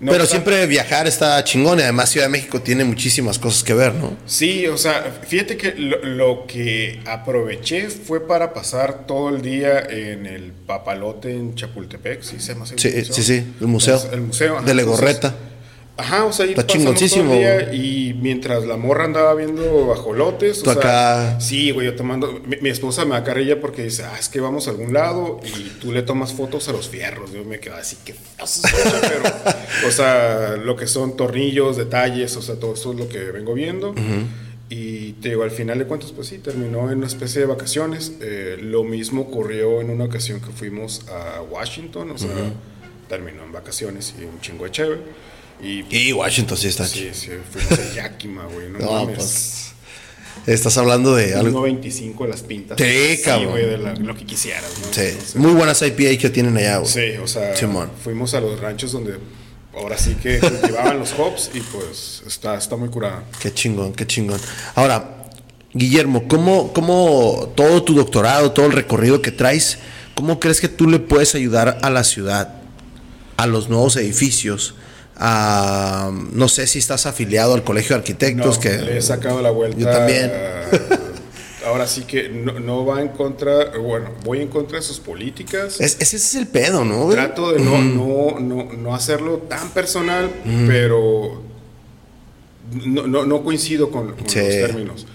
No 0.00 0.12
Pero 0.12 0.24
obstante- 0.24 0.50
siempre 0.50 0.66
viajar 0.66 1.06
está 1.06 1.44
chingón 1.44 1.78
y 1.78 1.82
además 1.82 2.08
Ciudad 2.08 2.26
de 2.26 2.30
México 2.32 2.62
tiene 2.62 2.84
muchísimas 2.84 3.38
cosas 3.38 3.62
que 3.62 3.74
ver, 3.74 3.92
¿no? 3.94 4.16
Sí, 4.24 4.66
o 4.66 4.78
sea, 4.78 5.04
fíjate 5.28 5.58
que 5.58 5.74
lo, 5.76 6.02
lo 6.02 6.46
que 6.46 7.00
aproveché 7.04 7.90
fue 7.90 8.26
para 8.26 8.54
pasar 8.54 9.06
todo 9.06 9.28
el 9.28 9.42
día 9.42 9.80
en 9.80 10.24
el 10.24 10.52
papalote 10.52 11.30
en 11.34 11.54
Chapultepec, 11.54 12.22
¿sí 12.22 12.40
se 12.40 12.54
llama 12.54 12.64
así? 12.64 12.76
Sí, 12.78 12.90
sí, 13.04 13.22
sí, 13.22 13.44
el 13.60 13.66
museo. 13.66 13.94
Entonces, 13.96 14.12
el 14.14 14.20
museo. 14.22 14.56
ajá, 14.56 14.64
De 14.64 14.72
entonces- 14.72 14.76
Legorreta. 14.76 15.34
Ajá, 16.00 16.24
o 16.24 16.32
sea, 16.32 16.46
ahí 16.46 16.52
Está 16.52 16.66
chingoncísimo, 16.66 17.34
y 17.72 18.14
mientras 18.20 18.64
la 18.64 18.76
morra 18.76 19.04
andaba 19.04 19.34
viendo 19.34 19.86
bajolotes, 19.86 20.62
Tú 20.62 20.70
o 20.70 20.74
sea, 20.74 21.38
sí, 21.40 21.70
güey, 21.70 21.86
yo 21.86 21.94
tomando, 21.94 22.40
mi, 22.46 22.56
mi 22.56 22.70
esposa 22.70 23.04
me 23.04 23.12
da 23.12 23.24
carrilla 23.24 23.60
porque 23.60 23.84
dice, 23.84 24.04
ah, 24.04 24.16
es 24.18 24.28
que 24.28 24.40
vamos 24.40 24.66
a 24.66 24.70
algún 24.70 24.92
lado 24.92 25.40
y 25.44 25.68
tú 25.80 25.92
le 25.92 26.02
tomas 26.02 26.32
fotos 26.32 26.68
a 26.68 26.72
los 26.72 26.88
fierros, 26.88 27.32
yo 27.32 27.44
me 27.44 27.60
quedo 27.60 27.76
así, 27.76 27.96
que 28.04 28.14
pero, 29.00 29.88
o 29.88 29.90
sea, 29.90 30.56
lo 30.56 30.76
que 30.76 30.86
son 30.86 31.16
tornillos, 31.16 31.76
detalles, 31.76 32.36
o 32.36 32.42
sea, 32.42 32.56
todo 32.56 32.74
eso 32.74 32.92
es 32.92 32.98
lo 32.98 33.08
que 33.08 33.18
vengo 33.18 33.54
viendo. 33.54 33.94
Y 34.72 35.14
te 35.14 35.30
digo, 35.30 35.42
al 35.42 35.50
final 35.50 35.80
de 35.80 35.84
cuentas, 35.84 36.12
pues 36.12 36.28
sí, 36.28 36.38
terminó 36.38 36.92
en 36.92 36.98
una 36.98 37.08
especie 37.08 37.40
de 37.40 37.46
vacaciones. 37.48 38.12
Eh, 38.20 38.56
lo 38.62 38.84
mismo 38.84 39.22
ocurrió 39.22 39.80
en 39.80 39.90
una 39.90 40.04
ocasión 40.04 40.40
que 40.40 40.52
fuimos 40.52 41.08
a 41.08 41.42
Washington, 41.42 42.12
o 42.12 42.18
sea, 42.18 42.30
terminó 43.08 43.42
en 43.42 43.50
vacaciones 43.50 44.14
y 44.16 44.24
un 44.24 44.40
chingo 44.40 44.64
de 44.64 44.70
chévere. 44.70 45.00
Y 45.62 45.84
Y 45.90 46.12
Washington 46.12 46.56
sí 46.56 46.68
está 46.68 46.86
Sí, 46.86 47.10
sí, 47.12 47.30
fuimos 47.50 47.72
a 47.72 47.94
Yakima, 47.94 48.44
güey. 48.46 48.68
No, 48.70 48.78
No, 48.80 48.92
mames. 48.92 49.16
pues. 49.16 49.56
Estás 50.46 50.78
hablando 50.78 51.14
de 51.14 51.34
algo. 51.34 51.66
1.25 51.66 52.26
las 52.26 52.40
pintas. 52.42 52.78
Sí, 52.80 53.20
cabrón. 53.22 53.50
güey, 53.50 53.66
de 53.66 53.76
la- 53.78 53.94
lo 53.94 54.16
que 54.16 54.24
quisieras, 54.24 54.64
¿no? 54.80 54.86
Sí. 54.92 55.00
Entonces, 55.02 55.36
Muy 55.36 55.52
buenas 55.52 55.82
IPA 55.82 56.18
que 56.18 56.30
tienen 56.30 56.56
allá, 56.56 56.78
güey. 56.78 56.90
sí, 56.90 57.16
o 57.22 57.26
sea, 57.26 57.54
Simón. 57.54 57.90
fuimos 58.02 58.32
a 58.34 58.40
los 58.40 58.58
ranchos 58.58 58.90
donde 58.92 59.18
ahora 59.76 59.98
sí 59.98 60.14
que 60.14 60.38
cultivaban 60.40 60.98
los 60.98 61.12
hops 61.12 61.50
y 61.54 61.60
pues 61.60 62.22
está, 62.26 62.56
está 62.56 62.76
muy 62.76 62.88
curada. 62.88 63.22
Qué 63.40 63.52
chingón, 63.52 63.92
qué 63.92 64.06
chingón. 64.06 64.40
Ahora, 64.74 65.16
Guillermo, 65.74 66.26
¿cómo, 66.26 66.72
¿cómo 66.72 67.52
todo 67.54 67.82
tu 67.84 67.94
doctorado, 67.94 68.50
todo 68.52 68.66
el 68.66 68.72
recorrido 68.72 69.20
que 69.22 69.30
traes, 69.32 69.78
cómo 70.14 70.40
crees 70.40 70.60
que 70.60 70.68
tú 70.68 70.88
le 70.88 70.98
puedes 71.00 71.34
ayudar 71.34 71.78
a 71.82 71.90
la 71.90 72.02
ciudad, 72.02 72.54
a 73.36 73.46
los 73.46 73.68
nuevos 73.68 73.94
edificios? 73.96 74.74
A, 75.22 76.10
no 76.32 76.48
sé 76.48 76.66
si 76.66 76.78
estás 76.78 77.04
afiliado 77.04 77.52
al 77.54 77.62
Colegio 77.62 77.94
de 77.94 78.00
Arquitectos, 78.00 78.56
No, 78.56 78.62
que 78.62 78.70
le 78.78 78.96
he 78.96 79.02
sacado 79.02 79.42
la 79.42 79.50
vuelta. 79.50 79.78
Yo 79.78 79.86
también. 79.90 80.32
Ahora 81.66 81.86
sí 81.86 82.02
que 82.04 82.30
no, 82.30 82.58
no 82.58 82.86
va 82.86 83.02
en 83.02 83.08
contra, 83.08 83.76
bueno, 83.78 84.12
voy 84.24 84.40
en 84.40 84.48
contra 84.48 84.78
de 84.78 84.82
sus 84.82 84.98
políticas. 84.98 85.78
es- 85.78 85.98
ese 86.00 86.16
es 86.16 86.34
el 86.34 86.46
pedo, 86.46 86.86
¿no? 86.86 87.10
Trato 87.10 87.52
de 87.52 87.60
no, 87.60 87.78
no, 87.82 88.40
no, 88.40 88.72
no 88.72 88.94
hacerlo 88.94 89.36
tan 89.48 89.68
personal, 89.70 90.30
pero 90.66 91.42
no, 92.86 93.06
no, 93.06 93.26
no 93.26 93.42
coincido 93.44 93.90
con, 93.90 94.12
con 94.14 94.28
Sí. 94.28 94.38
los 94.38 94.48
términos. 94.48 95.06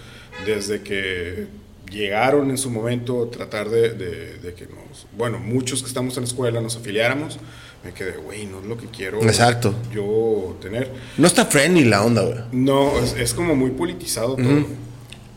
Desde 0.46 0.82
que 0.82 1.48
llegaron 1.90 2.52
en 2.52 2.58
su 2.60 2.70
momento 2.70 3.28
tratar 3.28 3.70
de, 3.70 3.90
de- 3.90 4.38
de 4.38 4.54
que 4.54 4.66
nos, 4.68 5.08
bueno, 5.18 5.40
muchos 5.40 5.82
que 5.82 5.88
estamos 5.88 6.16
en 6.18 6.24
la 6.24 6.28
escuela 6.28 6.62
nos 6.62 6.76
afiliáramos, 6.76 7.40
me 7.86 7.94
quedé, 7.94 8.18
güey, 8.18 8.48
no 8.48 8.60
es 8.60 8.66
lo 8.66 8.78
que 8.78 8.88
quiero 8.88 9.22
Exacto. 9.22 9.76
yo 9.94 10.58
tener. 10.60 10.92
No 11.18 11.28
está 11.28 11.46
friendly 11.46 11.86
la 11.86 12.04
onda, 12.04 12.24
güey. 12.24 12.40
No, 12.52 13.00
es, 13.00 13.14
es 13.14 13.34
como 13.34 13.56
muy 13.56 13.70
politizado 13.72 14.36
todo. 14.36 14.66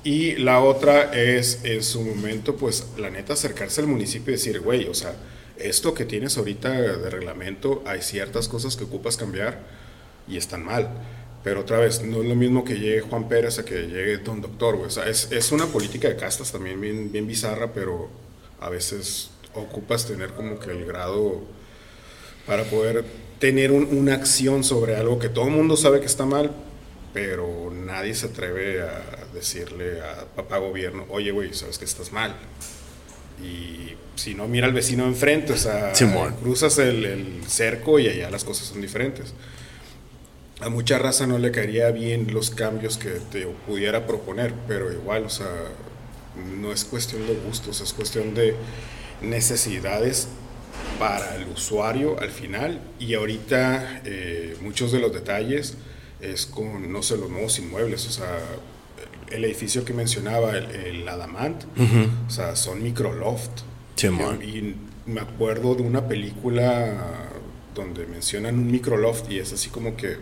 Y 0.02 0.36
la 0.36 0.60
otra 0.60 1.12
es, 1.12 1.60
en 1.64 1.82
su 1.82 2.00
momento, 2.00 2.56
pues, 2.56 2.86
la 2.96 3.10
neta, 3.10 3.34
acercarse 3.34 3.82
al 3.82 3.86
municipio 3.86 4.32
y 4.32 4.36
decir, 4.36 4.60
güey, 4.60 4.86
o 4.86 4.94
sea, 4.94 5.14
esto 5.58 5.92
que 5.92 6.06
tienes 6.06 6.38
ahorita 6.38 6.70
de 6.70 7.10
reglamento, 7.10 7.82
hay 7.84 8.00
ciertas 8.00 8.48
cosas 8.48 8.76
que 8.76 8.84
ocupas 8.84 9.18
cambiar 9.18 9.60
y 10.26 10.38
están 10.38 10.64
mal. 10.64 10.88
Pero 11.44 11.60
otra 11.60 11.78
vez, 11.78 12.02
no 12.02 12.22
es 12.22 12.28
lo 12.28 12.34
mismo 12.34 12.64
que 12.64 12.74
llegue 12.78 13.02
Juan 13.02 13.28
Pérez 13.28 13.58
a 13.58 13.64
que 13.64 13.82
llegue 13.82 14.18
Don 14.18 14.40
Doctor, 14.40 14.76
güey. 14.76 14.86
O 14.86 14.90
sea, 14.90 15.06
es, 15.08 15.30
es 15.30 15.52
una 15.52 15.66
política 15.66 16.08
de 16.08 16.16
castas 16.16 16.50
también 16.50 16.80
bien, 16.80 17.12
bien 17.12 17.26
bizarra, 17.26 17.72
pero 17.74 18.08
a 18.60 18.70
veces 18.70 19.30
ocupas 19.54 20.06
tener 20.06 20.30
como 20.30 20.58
que 20.58 20.70
el 20.70 20.86
grado 20.86 21.42
para 22.48 22.64
poder 22.64 23.04
tener 23.38 23.70
un- 23.70 23.84
una 23.96 24.14
acción 24.14 24.64
sobre 24.64 24.96
algo 24.96 25.20
que 25.20 25.28
todo 25.28 25.44
el 25.46 25.52
mundo 25.52 25.76
sabe 25.76 26.00
que 26.00 26.06
está 26.06 26.26
mal, 26.26 26.50
pero 27.14 27.70
nadie 27.72 28.14
se 28.14 28.26
atreve 28.26 28.82
a 28.82 29.26
decirle 29.32 30.00
a 30.00 30.24
papá 30.34 30.58
gobierno, 30.58 31.04
oye, 31.10 31.30
güey, 31.30 31.54
sabes 31.54 31.78
que 31.78 31.84
estás 31.84 32.10
mal. 32.10 32.34
Y 33.42 33.94
si 34.16 34.34
no, 34.34 34.48
mira 34.48 34.66
al 34.66 34.72
vecino 34.72 35.04
enfrente, 35.06 35.52
o 35.52 35.56
sea, 35.56 35.94
Simón. 35.94 36.34
cruzas 36.42 36.78
el, 36.78 37.04
el 37.04 37.42
cerco 37.46 38.00
y 38.00 38.08
allá 38.08 38.30
las 38.30 38.42
cosas 38.42 38.66
son 38.66 38.80
diferentes. 38.80 39.32
A 40.60 40.68
mucha 40.70 40.98
raza 40.98 41.26
no 41.28 41.38
le 41.38 41.52
caería 41.52 41.90
bien 41.92 42.32
los 42.32 42.50
cambios 42.50 42.98
que 42.98 43.10
te 43.30 43.46
pudiera 43.66 44.08
proponer, 44.08 44.52
pero 44.66 44.92
igual, 44.92 45.24
o 45.24 45.30
sea, 45.30 45.46
no 46.60 46.72
es 46.72 46.84
cuestión 46.84 47.24
de 47.28 47.34
gustos, 47.34 47.80
es 47.80 47.92
cuestión 47.92 48.34
de 48.34 48.56
necesidades 49.22 50.28
para 50.98 51.36
el 51.36 51.46
usuario 51.48 52.18
al 52.20 52.30
final. 52.30 52.80
Y 52.98 53.14
ahorita 53.14 54.02
eh, 54.04 54.56
muchos 54.60 54.92
de 54.92 55.00
los 55.00 55.12
detalles 55.12 55.76
es 56.20 56.46
con, 56.46 56.92
no 56.92 57.02
sé, 57.02 57.16
los 57.16 57.30
nuevos 57.30 57.58
inmuebles, 57.58 58.06
o 58.06 58.10
sea, 58.10 58.38
el 59.30 59.44
edificio 59.44 59.84
que 59.84 59.92
mencionaba, 59.92 60.56
el, 60.56 60.70
el 60.70 61.08
Adamant, 61.08 61.64
o 62.26 62.30
sea, 62.30 62.56
son 62.56 62.82
microloft. 62.82 63.50
Simón. 63.96 64.40
y 64.42 64.74
me 65.10 65.20
acuerdo 65.20 65.74
de 65.74 65.82
una 65.82 66.06
película 66.06 67.30
donde 67.74 68.06
mencionan 68.06 68.54
un 68.56 68.70
microloft 68.70 69.28
y 69.30 69.38
es 69.38 69.52
así 69.52 69.70
como 69.70 69.96
que 69.96 70.18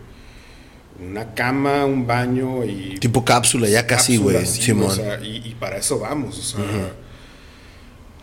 una 0.99 1.35
cama, 1.35 1.85
un 1.85 2.07
baño 2.07 2.65
y 2.65 2.97
Tipo 2.99 3.23
cápsula, 3.25 3.69
ya 3.69 3.87
casi, 3.87 4.17
güey. 4.17 4.47
sí, 4.47 4.73
o 4.73 4.91
sea, 4.91 5.21
y, 5.23 5.43
y 5.45 5.55
para 5.61 5.77
eso 5.77 5.99
vamos, 5.99 6.39
o 6.39 6.43
sea, 6.43 6.93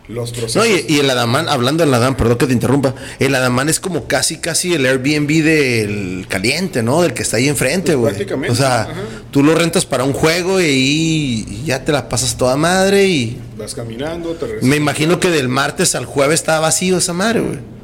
los 0.08 0.32
procesos. 0.32 0.56
No, 0.56 0.66
y, 0.66 0.84
y 0.88 0.98
el 1.00 1.08
Adamán, 1.08 1.48
hablando 1.48 1.84
del 1.84 1.92
Adamán, 1.94 2.16
perdón 2.16 2.38
que 2.38 2.46
te 2.46 2.52
interrumpa, 2.52 2.94
el 3.18 3.34
Adamán 3.34 3.68
es 3.68 3.80
como 3.80 4.06
casi, 4.06 4.36
casi 4.38 4.74
el 4.74 4.84
Airbnb 4.84 5.42
del 5.42 6.26
caliente, 6.28 6.82
¿no? 6.82 7.02
Del 7.02 7.14
que 7.14 7.22
está 7.22 7.38
ahí 7.38 7.48
enfrente, 7.48 7.92
Pues 7.92 7.98
güey. 7.98 8.12
prácticamente, 8.14 8.52
o 8.52 8.54
sea, 8.54 8.82
ajá. 8.82 8.92
tú 9.30 9.42
lo 9.42 9.54
rentas 9.54 9.86
para 9.86 10.04
un 10.04 10.12
juego 10.12 10.60
y 10.60 11.62
ya 11.64 11.84
te 11.84 11.92
la 11.92 12.08
pasas 12.08 12.36
toda 12.36 12.56
madre 12.56 13.06
y... 13.06 13.38
vas 13.56 13.74
caminando, 13.74 14.32
te 14.32 14.46
regresas. 14.46 14.68
Me 14.68 14.76
imagino 14.76 15.20
que 15.20 15.30
del 15.30 15.48
martes 15.48 15.94
al 15.94 16.04
jueves 16.04 16.40
estaba 16.40 16.60
vacío 16.60 16.98
esa 16.98 17.12
madre, 17.12 17.40
güey. 17.40 17.74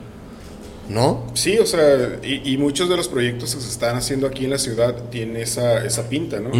¿no? 0.90 1.26
Sí, 1.34 1.56
o 1.58 1.66
sea, 1.66 2.18
y, 2.24 2.56
muchos 2.58 2.88
de 2.88 2.96
los 2.96 3.06
proyectos 3.06 3.54
que 3.54 3.60
se 3.62 3.68
están 3.68 3.96
haciendo 3.96 4.26
aquí 4.26 4.44
en 4.44 4.50
la 4.50 4.58
ciudad 4.58 4.94
tienen 5.10 5.36
esa, 5.36 5.84
esa 5.86 6.08
pinta, 6.08 6.40
¿no? 6.40 6.50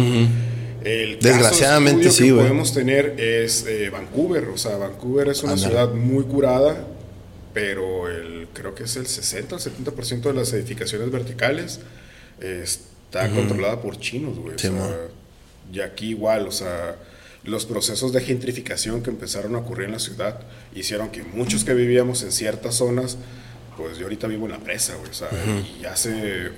El 0.83 1.19
Desgraciadamente 1.19 2.05
caso 2.05 2.17
sí, 2.17 2.23
que 2.25 2.31
güey. 2.31 2.43
podemos 2.43 2.73
tener 2.73 3.19
es 3.19 3.65
eh, 3.67 3.89
Vancouver, 3.89 4.45
o 4.45 4.57
sea, 4.57 4.77
Vancouver 4.77 5.29
es 5.29 5.43
una 5.43 5.57
ciudad 5.57 5.93
muy 5.93 6.23
curada, 6.23 6.87
pero 7.53 8.09
el, 8.09 8.47
creo 8.53 8.73
que 8.73 8.83
es 8.83 8.95
el 8.95 9.07
60 9.07 9.55
o 9.55 9.59
70% 9.59 10.21
de 10.21 10.33
las 10.33 10.53
edificaciones 10.53 11.11
verticales 11.11 11.79
está 12.39 13.29
controlada 13.29 13.81
por 13.81 13.99
chinos, 13.99 14.39
güey. 14.39 14.55
o 14.55 14.59
sea, 14.59 14.97
y 15.71 15.79
aquí 15.81 16.09
igual, 16.09 16.47
o 16.47 16.51
sea, 16.51 16.95
los 17.43 17.65
procesos 17.65 18.13
de 18.13 18.21
gentrificación 18.21 19.01
que 19.01 19.09
empezaron 19.09 19.55
a 19.55 19.59
ocurrir 19.59 19.85
en 19.85 19.93
la 19.93 19.99
ciudad 19.99 20.39
hicieron 20.75 21.09
que 21.09 21.23
muchos 21.23 21.63
que 21.63 21.73
vivíamos 21.73 22.23
en 22.23 22.31
ciertas 22.31 22.75
zonas, 22.75 23.17
pues 23.77 23.97
yo 23.97 24.03
ahorita 24.03 24.27
vivo 24.27 24.45
en 24.45 24.51
la 24.51 24.59
presa, 24.59 24.95
güey, 24.95 25.09
o 25.09 25.13
sea, 25.13 25.29
y 25.79 25.85
hace, 25.85 26.49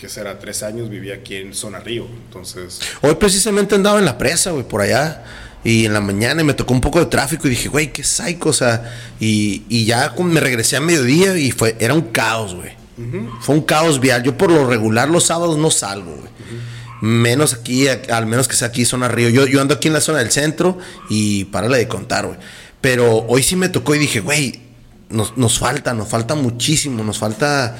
¿qué 0.00 0.08
será? 0.08 0.38
Tres 0.38 0.62
años 0.62 0.88
vivía 0.88 1.16
aquí 1.16 1.36
en 1.36 1.52
Zona 1.52 1.78
Río, 1.78 2.06
entonces... 2.26 2.80
Hoy 3.02 3.16
precisamente 3.16 3.74
andaba 3.74 3.98
en 3.98 4.06
la 4.06 4.16
presa, 4.16 4.50
güey, 4.50 4.66
por 4.66 4.80
allá. 4.80 5.24
Y 5.62 5.84
en 5.84 5.92
la 5.92 6.00
mañana 6.00 6.42
me 6.42 6.54
tocó 6.54 6.72
un 6.72 6.80
poco 6.80 7.00
de 7.00 7.06
tráfico 7.06 7.46
y 7.46 7.50
dije, 7.50 7.68
güey, 7.68 7.92
qué 7.92 8.02
psycho, 8.02 8.48
o 8.48 8.52
sea, 8.54 8.94
y, 9.20 9.64
y 9.68 9.84
ya 9.84 10.14
me 10.18 10.40
regresé 10.40 10.78
a 10.78 10.80
mediodía 10.80 11.36
y 11.36 11.50
fue, 11.50 11.76
era 11.78 11.92
un 11.92 12.00
caos, 12.00 12.54
güey. 12.54 12.80
Fue 13.40 13.54
un 13.54 13.62
caos 13.62 13.98
vial. 13.98 14.22
Yo 14.22 14.36
por 14.36 14.50
lo 14.50 14.66
regular 14.66 15.08
los 15.08 15.24
sábados 15.24 15.56
no 15.56 15.70
salgo, 15.70 16.16
güey. 16.16 16.30
Menos 17.00 17.54
aquí, 17.54 17.88
al 17.88 18.26
menos 18.26 18.46
que 18.46 18.56
sea 18.56 18.68
aquí 18.68 18.84
zona 18.84 19.08
Río. 19.08 19.30
Yo, 19.30 19.46
yo 19.46 19.62
ando 19.62 19.74
aquí 19.74 19.88
en 19.88 19.94
la 19.94 20.02
zona 20.02 20.18
del 20.18 20.30
centro 20.30 20.76
y 21.08 21.44
párale 21.46 21.78
de 21.78 21.88
contar, 21.88 22.26
güey. 22.26 22.38
Pero 22.82 23.24
hoy 23.26 23.42
sí 23.42 23.56
me 23.56 23.70
tocó 23.70 23.94
y 23.94 23.98
dije, 23.98 24.20
güey, 24.20 24.60
nos, 25.08 25.36
nos 25.38 25.58
falta, 25.58 25.94
nos 25.94 26.08
falta 26.08 26.34
muchísimo, 26.34 27.02
nos 27.02 27.18
falta 27.18 27.76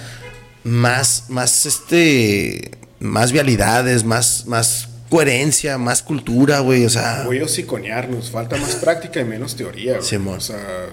más, 0.65 1.25
más 1.29 1.67
este, 1.67 2.71
más 2.99 3.33
vialidades, 3.33 4.05
más, 4.05 4.47
más 4.47 4.89
coherencia, 5.09 5.79
más 5.79 6.03
cultura, 6.03 6.61
güey, 6.61 6.85
o 6.85 6.91
sea. 6.91 7.25
Voy 7.25 7.41
a 7.41 7.45
hociconear, 7.45 8.09
nos 8.09 8.31
falta 8.31 8.57
más 8.57 8.77
práctica 8.77 9.21
y 9.21 9.25
menos 9.25 9.57
teoría, 9.57 9.99
güey. 9.99 10.29
o 10.29 10.41
sea, 10.41 10.89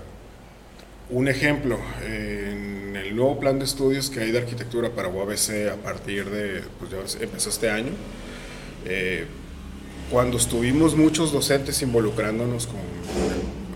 un 1.10 1.28
ejemplo, 1.28 1.80
en 2.06 2.96
el 2.96 3.16
nuevo 3.16 3.40
plan 3.40 3.60
de 3.60 3.66
estudios 3.66 4.10
que 4.10 4.22
hay 4.22 4.32
de 4.32 4.40
arquitectura 4.40 4.90
para 4.90 5.08
UABC 5.08 5.70
a 5.72 5.76
partir 5.76 6.26
de, 6.30 6.64
pues 6.80 6.92
ya 6.92 7.24
empezó 7.24 7.50
este 7.50 7.70
año, 7.70 7.92
eh, 8.86 9.26
cuando 10.12 10.38
estuvimos 10.38 10.96
muchos 10.96 11.32
docentes 11.32 11.82
involucrándonos 11.82 12.68
con 12.68 12.78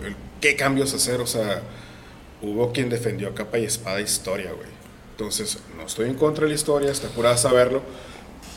el, 0.06 0.16
qué 0.39 0.56
cambios 0.56 0.94
hacer, 0.94 1.22
o 1.22 1.28
sea, 1.28 1.62
hubo 2.42 2.72
quien 2.72 2.89
defendió 2.89 3.36
capa 3.36 3.60
y 3.60 3.66
espada 3.66 4.02
historia, 4.02 4.52
güey. 4.52 4.81
Entonces, 5.22 5.59
no 5.78 5.86
estoy 5.86 6.09
en 6.09 6.15
contra 6.15 6.45
de 6.45 6.49
la 6.49 6.55
historia, 6.55 6.89
está 6.89 7.07
curada 7.09 7.38
saberlo, 7.38 7.84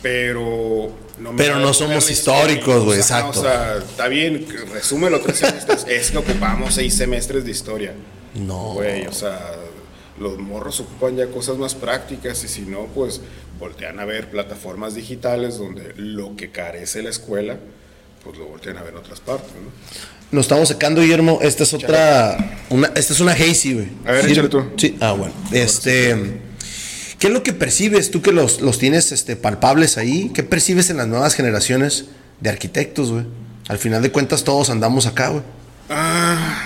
pero 0.00 0.90
no 1.18 1.32
me 1.32 1.36
Pero 1.36 1.58
no 1.58 1.74
somos 1.74 2.10
históricos, 2.10 2.84
güey, 2.84 2.98
exacto. 2.98 3.38
O 3.38 3.42
sea, 3.42 3.76
está 3.76 4.08
bien, 4.08 4.46
resúmelo 4.72 5.20
tres 5.20 5.40
semestres, 5.40 5.84
es 5.88 6.10
que 6.10 6.16
ocupamos 6.16 6.74
seis 6.74 6.96
semestres 6.96 7.44
de 7.44 7.50
historia. 7.50 7.92
No. 8.34 8.72
Güey, 8.72 9.06
o 9.06 9.12
sea, 9.12 9.56
los 10.18 10.38
morros 10.38 10.80
ocupan 10.80 11.16
ya 11.16 11.26
cosas 11.26 11.58
más 11.58 11.74
prácticas 11.74 12.42
y 12.44 12.48
si 12.48 12.62
no, 12.62 12.86
pues 12.94 13.20
voltean 13.58 14.00
a 14.00 14.06
ver 14.06 14.30
plataformas 14.30 14.94
digitales 14.94 15.58
donde 15.58 15.92
lo 15.96 16.34
que 16.34 16.50
carece 16.50 17.02
la 17.02 17.10
escuela, 17.10 17.58
pues 18.24 18.38
lo 18.38 18.46
voltean 18.46 18.78
a 18.78 18.82
ver 18.82 18.94
en 18.94 19.00
otras 19.00 19.20
partes, 19.20 19.52
¿no? 19.52 19.70
Nos 20.32 20.46
estamos 20.46 20.66
secando, 20.66 21.02
Guillermo. 21.02 21.40
Esta 21.42 21.62
es 21.62 21.74
otra. 21.74 22.58
Una, 22.70 22.88
esta 22.96 23.12
es 23.12 23.20
una 23.20 23.32
hazy, 23.32 23.74
güey. 23.74 23.88
A 24.06 24.12
ver, 24.12 24.30
échale 24.30 24.48
tú. 24.48 24.64
Sí, 24.76 24.96
ah, 25.00 25.12
bueno. 25.12 25.34
Este. 25.52 26.40
¿Qué 27.24 27.28
es 27.28 27.32
lo 27.32 27.42
que 27.42 27.54
percibes 27.54 28.10
tú 28.10 28.20
que 28.20 28.32
los, 28.32 28.60
los 28.60 28.78
tienes 28.78 29.10
este, 29.10 29.34
palpables 29.34 29.96
ahí? 29.96 30.30
¿Qué 30.34 30.42
percibes 30.42 30.90
en 30.90 30.98
las 30.98 31.08
nuevas 31.08 31.32
generaciones 31.32 32.04
de 32.38 32.50
arquitectos, 32.50 33.10
güey? 33.12 33.24
Al 33.66 33.78
final 33.78 34.02
de 34.02 34.12
cuentas, 34.12 34.44
todos 34.44 34.68
andamos 34.68 35.06
acá, 35.06 35.28
güey. 35.28 35.42
Ah 35.88 36.62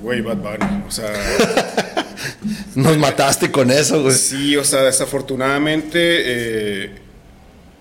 Güey, 0.00 0.22
Bad 0.22 0.38
Bunny, 0.38 0.82
o 0.88 0.90
sea... 0.90 1.12
Nos 2.74 2.96
mataste 2.96 3.50
con 3.50 3.70
eso, 3.70 4.00
güey. 4.00 4.14
Sí, 4.16 4.56
o 4.56 4.64
sea, 4.64 4.80
desafortunadamente 4.80 5.98
eh, 6.00 6.90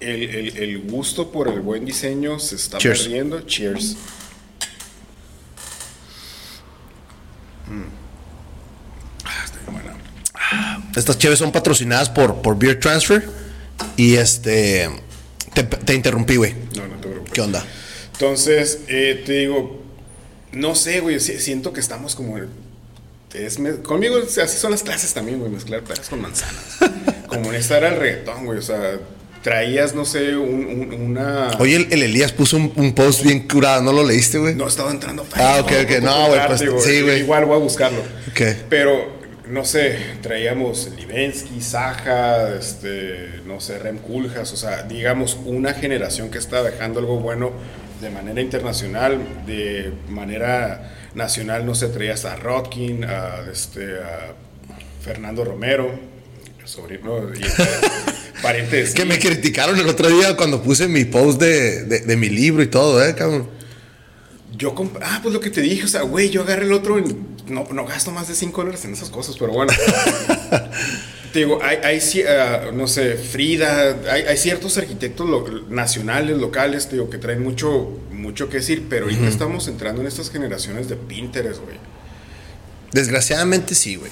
el, 0.01 0.82
gusto 0.82 1.32
por 1.32 1.47
el 1.47 1.62
buen 1.62 1.86
diseño 1.86 2.39
se 2.39 2.56
está 2.56 2.78
perdiendo. 2.78 3.39
Cheers. 3.39 3.95
Mm. 7.70 8.04
Ah, 9.26 9.41
está 9.45 9.60
bien 9.60 9.74
buena. 9.74 9.93
Estas 10.95 11.18
cheves 11.18 11.39
son 11.39 11.51
patrocinadas 11.51 12.10
por, 12.10 12.41
por 12.41 12.58
Beer 12.58 12.80
Transfer. 12.80 13.28
Y 13.97 14.16
este. 14.16 14.89
Te, 15.86 15.93
interrumpí, 15.93 16.36
güey. 16.36 16.54
No, 16.76 16.88
no 16.88 16.95
te 16.95 17.08
preocupes. 17.08 17.34
¿Qué 17.34 17.41
onda? 17.41 17.64
Entonces, 18.14 18.82
eh, 18.88 19.24
te 19.26 19.34
digo, 19.34 19.84
no 20.51 20.76
sé, 20.76 20.99
güey, 20.99 21.20
siento 21.20 21.74
que 21.74 21.80
estamos 21.80 22.16
como... 22.16 22.38
conmigo 23.84 24.16
así 24.18 24.58
son 24.58 24.72
las 24.72 24.84
clases 24.84 25.14
también, 25.14 25.39
güey, 25.39 25.51
mezclar 25.51 25.84
peras 25.84 26.10
con 26.10 26.22
manzanas. 26.22 26.78
como 27.28 27.49
en 27.49 27.56
esta 27.56 27.78
era 27.78 27.89
el 27.89 27.99
reggaetón, 27.99 28.45
güey, 28.45 28.60
o 28.60 28.62
sea, 28.62 28.99
traías, 29.41 29.95
no 29.95 30.06
sé, 30.06 30.36
una... 30.36 31.51
Oye, 31.60 31.88
el, 31.89 32.04
Elías 32.04 32.32
puso 32.32 32.58
un, 32.58 32.93
post 32.93 33.24
bien 33.24 33.47
curado, 33.47 33.82
¿no 33.82 33.91
lo 33.91 34.06
leíste, 34.06 34.38
güey? 34.38 34.56
No, 34.56 34.68
estaba 34.68 34.91
entrando. 34.91 35.26
Ah, 35.34 35.60
ok, 35.62 35.72
ok, 35.84 36.04
no, 36.04 36.28
güey, 36.28 36.47
pues, 36.47 36.84
sí, 36.84 37.01
güey. 37.01 37.22
Igual 37.22 37.45
voy 37.45 37.56
a 37.56 37.60
buscarlo. 37.60 37.99
Ok. 38.30 38.41
Pero, 38.70 39.22
no 39.47 39.65
sé, 39.65 39.97
traíamos 40.21 40.89
Livensky, 40.95 41.61
Saja, 41.61 42.55
este, 42.55 43.41
no 43.45 43.59
sé, 43.59 43.77
Rem 43.79 43.97
Kuljas, 43.97 44.53
o 44.53 44.57
sea, 44.57 44.83
digamos, 44.83 45.37
una 45.45 45.73
generación 45.73 46.29
que 46.29 46.37
está 46.37 46.63
dejando 46.63 46.99
algo 46.99 47.19
bueno 47.19 47.51
de 48.01 48.09
manera 48.09 48.41
internacional, 48.41 49.19
de 49.45 49.91
manera 50.09 51.09
nacional, 51.13 51.65
no 51.65 51.75
se 51.75 51.87
traías 51.87 52.25
a 52.25 52.35
Rodkin, 52.35 53.05
a, 53.05 53.45
este, 53.51 53.97
a 53.99 54.33
Fernando 55.01 55.43
Romero, 55.43 55.91
sobrino, 56.65 57.29
y, 57.33 57.41
parientes. 58.41 58.93
que 58.93 59.05
me 59.05 59.19
criticaron 59.19 59.77
el 59.77 59.87
otro 59.87 60.09
día 60.09 60.35
cuando 60.37 60.61
puse 60.61 60.87
mi 60.87 61.05
post 61.05 61.39
de, 61.39 61.83
de, 61.85 62.15
mi 62.15 62.29
libro 62.29 62.63
y 62.63 62.67
todo, 62.67 63.03
¿eh, 63.05 63.13
cabrón? 63.13 63.49
Yo, 64.55 64.73
ah, 65.01 65.19
pues 65.21 65.33
lo 65.33 65.39
que 65.39 65.49
te 65.49 65.61
dije, 65.61 65.83
o 65.83 65.87
sea, 65.87 66.03
güey, 66.03 66.29
yo 66.29 66.43
agarré 66.43 66.65
el 66.65 66.73
otro, 66.73 67.03
no, 67.47 67.65
no 67.71 67.85
gasto 67.85 68.11
más 68.11 68.27
de 68.27 68.35
5 68.35 68.61
dólares 68.61 68.85
en 68.85 68.93
esas 68.93 69.09
cosas, 69.09 69.35
pero 69.37 69.53
bueno. 69.53 69.73
Te 71.33 71.39
digo, 71.39 71.59
hay, 71.63 71.77
hay 71.83 71.99
ah, 72.29 72.69
no 72.71 72.87
sé, 72.87 73.15
Frida, 73.15 73.97
hay, 74.11 74.37
ciertos 74.37 74.77
arquitectos 74.77 75.27
nacionales, 75.67 76.37
locales, 76.37 76.87
te 76.87 76.97
digo, 76.97 77.09
que 77.09 77.17
traen 77.17 77.41
mucho, 77.41 77.99
mucho 78.11 78.49
que 78.49 78.57
decir, 78.57 78.85
pero 78.87 79.05
ahorita 79.05 79.27
estamos 79.27 79.67
entrando 79.67 80.01
en 80.01 80.07
estas 80.07 80.29
generaciones 80.29 80.89
de 80.89 80.95
Pinterest, 80.95 81.59
güey. 81.59 81.77
Desgraciadamente 82.91 83.73
sí, 83.73 83.95
güey. 83.95 84.11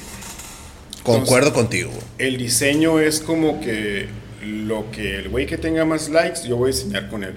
Concuerdo 1.04 1.54
contigo. 1.54 1.92
El 2.18 2.38
diseño 2.38 3.00
es 3.00 3.20
como 3.20 3.62
que 3.62 4.08
lo 4.44 4.90
que 4.90 5.18
el 5.18 5.30
güey 5.30 5.46
que 5.46 5.60
tenga 5.60 5.86
más 5.86 6.10
likes, 6.10 6.48
yo 6.48 6.58
voy 6.58 6.72
a 6.72 6.74
diseñar 6.74 7.08
con 7.08 7.24
él. 7.24 7.36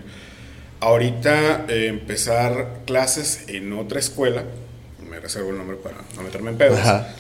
Ahorita 0.80 1.66
eh, 1.68 1.88
empezar 1.88 2.80
clases 2.86 3.44
en 3.48 3.72
otra 3.74 4.00
escuela, 4.00 4.44
me 5.14 5.20
reservo 5.20 5.50
el 5.50 5.58
nombre 5.58 5.76
para 5.76 5.98
no 6.16 6.22
meterme 6.22 6.50
en 6.50 6.58
pedos. 6.58 6.78
Ajá 6.80 7.14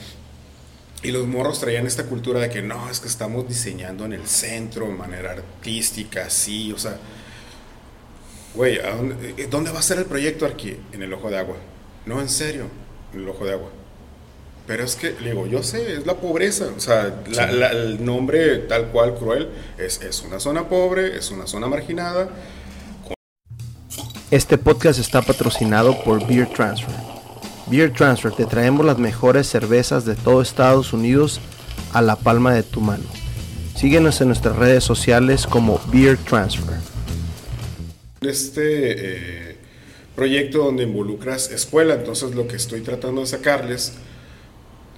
y 1.04 1.12
los 1.12 1.26
morros 1.26 1.60
traían 1.60 1.86
esta 1.86 2.04
cultura 2.06 2.40
de 2.40 2.48
que 2.48 2.62
no, 2.62 2.90
es 2.90 2.98
que 2.98 3.08
estamos 3.08 3.46
diseñando 3.46 4.06
en 4.06 4.14
el 4.14 4.26
centro, 4.26 4.86
de 4.86 4.94
manera 4.94 5.32
artística, 5.32 6.24
así, 6.24 6.72
o 6.72 6.78
sea, 6.78 6.96
güey, 8.54 8.76
eh, 8.76 9.46
dónde, 9.50 9.70
va 9.70 9.80
a 9.80 9.82
ser 9.82 9.98
el 9.98 10.06
proyecto 10.06 10.46
aquí? 10.46 10.78
En 10.92 11.02
el 11.02 11.12
ojo 11.12 11.30
de 11.30 11.38
agua. 11.38 11.56
No, 12.06 12.22
en 12.22 12.30
serio, 12.30 12.68
en 13.12 13.20
el 13.20 13.28
ojo 13.28 13.44
de 13.44 13.52
agua. 13.52 13.68
Pero 14.66 14.82
es 14.82 14.96
que, 14.96 15.12
digo, 15.12 15.46
yo 15.46 15.62
sé, 15.62 15.92
es 15.92 16.06
la 16.06 16.14
pobreza. 16.14 16.68
O 16.74 16.80
sea, 16.80 17.22
el 17.26 18.02
nombre 18.02 18.60
tal 18.60 18.86
cual 18.86 19.14
cruel 19.14 19.50
es, 19.76 20.00
es 20.00 20.22
una 20.22 20.40
zona 20.40 20.70
pobre, 20.70 21.18
es 21.18 21.30
una 21.30 21.46
zona 21.46 21.66
marginada. 21.66 22.30
Este 24.30 24.56
podcast 24.56 24.98
está 24.98 25.20
patrocinado 25.20 26.02
por 26.02 26.26
Beer 26.26 26.48
Transfer 26.48 27.13
Beer 27.66 27.92
Transfer, 27.92 28.32
te 28.32 28.44
traemos 28.44 28.84
las 28.84 28.98
mejores 28.98 29.46
cervezas 29.46 30.04
de 30.04 30.14
todo 30.14 30.42
Estados 30.42 30.92
Unidos 30.92 31.40
a 31.92 32.02
la 32.02 32.16
palma 32.16 32.54
de 32.54 32.62
tu 32.62 32.80
mano. 32.80 33.04
Síguenos 33.74 34.20
en 34.20 34.28
nuestras 34.28 34.56
redes 34.56 34.84
sociales 34.84 35.46
como 35.46 35.80
Beer 35.92 36.18
Transfer. 36.18 36.76
Este 38.20 39.50
eh, 39.50 39.56
proyecto 40.14 40.58
donde 40.58 40.84
involucras 40.84 41.50
escuela, 41.50 41.94
entonces 41.94 42.34
lo 42.34 42.46
que 42.46 42.56
estoy 42.56 42.82
tratando 42.82 43.22
de 43.22 43.26
sacarles 43.26 43.94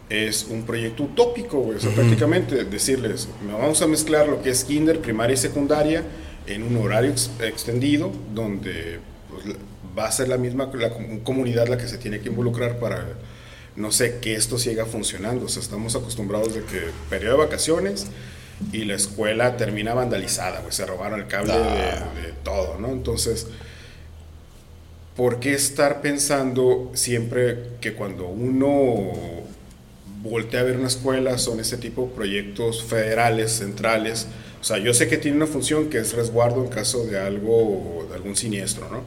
es 0.08 0.46
un 0.48 0.64
proyecto 0.64 1.04
utópico, 1.04 1.60
o 1.60 1.80
sea, 1.80 1.90
prácticamente 1.92 2.64
decirles, 2.64 3.28
vamos 3.50 3.82
a 3.82 3.88
mezclar 3.88 4.28
lo 4.28 4.40
que 4.40 4.50
es 4.50 4.64
kinder, 4.64 5.00
primaria 5.00 5.34
y 5.34 5.36
secundaria 5.36 6.04
en 6.46 6.62
un 6.62 6.76
horario 6.76 7.12
extendido 7.40 8.12
donde 8.32 9.00
pues, 9.30 9.56
va 9.96 10.06
a 10.06 10.12
ser 10.12 10.28
la 10.28 10.36
misma 10.38 10.70
la 10.74 10.90
comunidad 11.24 11.68
la 11.68 11.76
que 11.78 11.88
se 11.88 11.98
tiene 11.98 12.20
que 12.20 12.28
involucrar 12.28 12.78
para 12.78 13.04
no 13.76 13.92
sé, 13.92 14.18
que 14.20 14.34
esto 14.34 14.58
siga 14.58 14.86
funcionando. 14.86 15.44
O 15.44 15.48
sea, 15.48 15.62
estamos 15.62 15.94
acostumbrados 15.94 16.54
de 16.54 16.62
que 16.62 16.80
periodo 17.10 17.36
de 17.36 17.44
vacaciones 17.44 18.06
y 18.72 18.84
la 18.84 18.94
escuela 18.94 19.58
termina 19.58 19.92
vandalizada, 19.92 20.60
güey, 20.60 20.72
se 20.72 20.86
robaron 20.86 21.20
el 21.20 21.26
cable 21.26 21.52
de, 21.52 21.58
Ah. 21.58 22.10
de 22.14 22.32
todo, 22.42 22.78
¿no? 22.80 22.88
Entonces, 22.88 23.46
¿por 25.14 25.40
qué 25.40 25.52
estar 25.52 26.00
pensando 26.00 26.90
siempre 26.94 27.58
que 27.80 27.92
cuando 27.92 28.26
uno 28.26 29.12
voltea 30.22 30.60
a 30.60 30.64
ver 30.64 30.78
una 30.78 30.88
escuela 30.88 31.36
son 31.38 31.60
ese 31.60 31.76
tipo 31.76 32.06
de 32.06 32.14
proyectos 32.14 32.82
federales, 32.82 33.52
centrales? 33.52 34.26
O 34.60 34.64
sea, 34.64 34.78
yo 34.78 34.94
sé 34.94 35.06
que 35.06 35.18
tiene 35.18 35.36
una 35.36 35.46
función 35.46 35.90
que 35.90 35.98
es 35.98 36.14
resguardo 36.14 36.64
en 36.64 36.70
caso 36.70 37.04
de 37.04 37.18
algo, 37.18 38.06
de 38.08 38.16
algún 38.16 38.36
siniestro, 38.36 38.88
¿no? 38.90 39.02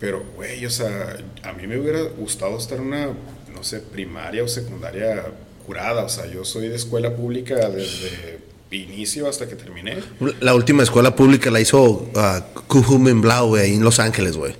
Pero, 0.00 0.22
güey, 0.36 0.64
o 0.64 0.70
sea, 0.70 1.16
a 1.42 1.52
mí 1.54 1.66
me 1.66 1.78
hubiera 1.78 2.02
gustado 2.02 2.56
estar 2.58 2.78
en 2.78 2.84
una, 2.86 3.06
no 3.06 3.62
sé, 3.64 3.80
primaria 3.80 4.44
o 4.44 4.48
secundaria 4.48 5.24
curada. 5.66 6.04
O 6.04 6.08
sea, 6.08 6.26
yo 6.26 6.44
soy 6.44 6.68
de 6.68 6.76
escuela 6.76 7.14
pública 7.16 7.56
desde 7.68 8.38
inicio 8.70 9.28
hasta 9.28 9.48
que 9.48 9.56
terminé. 9.56 9.96
La 10.40 10.54
última 10.54 10.82
escuela 10.84 11.16
pública 11.16 11.50
la 11.50 11.60
hizo 11.60 11.80
uh, 11.82 12.60
Kuhumen 12.68 13.20
Blau, 13.20 13.48
güey, 13.48 13.62
ahí 13.64 13.74
en 13.74 13.82
Los 13.82 13.98
Ángeles, 13.98 14.36
güey. 14.36 14.54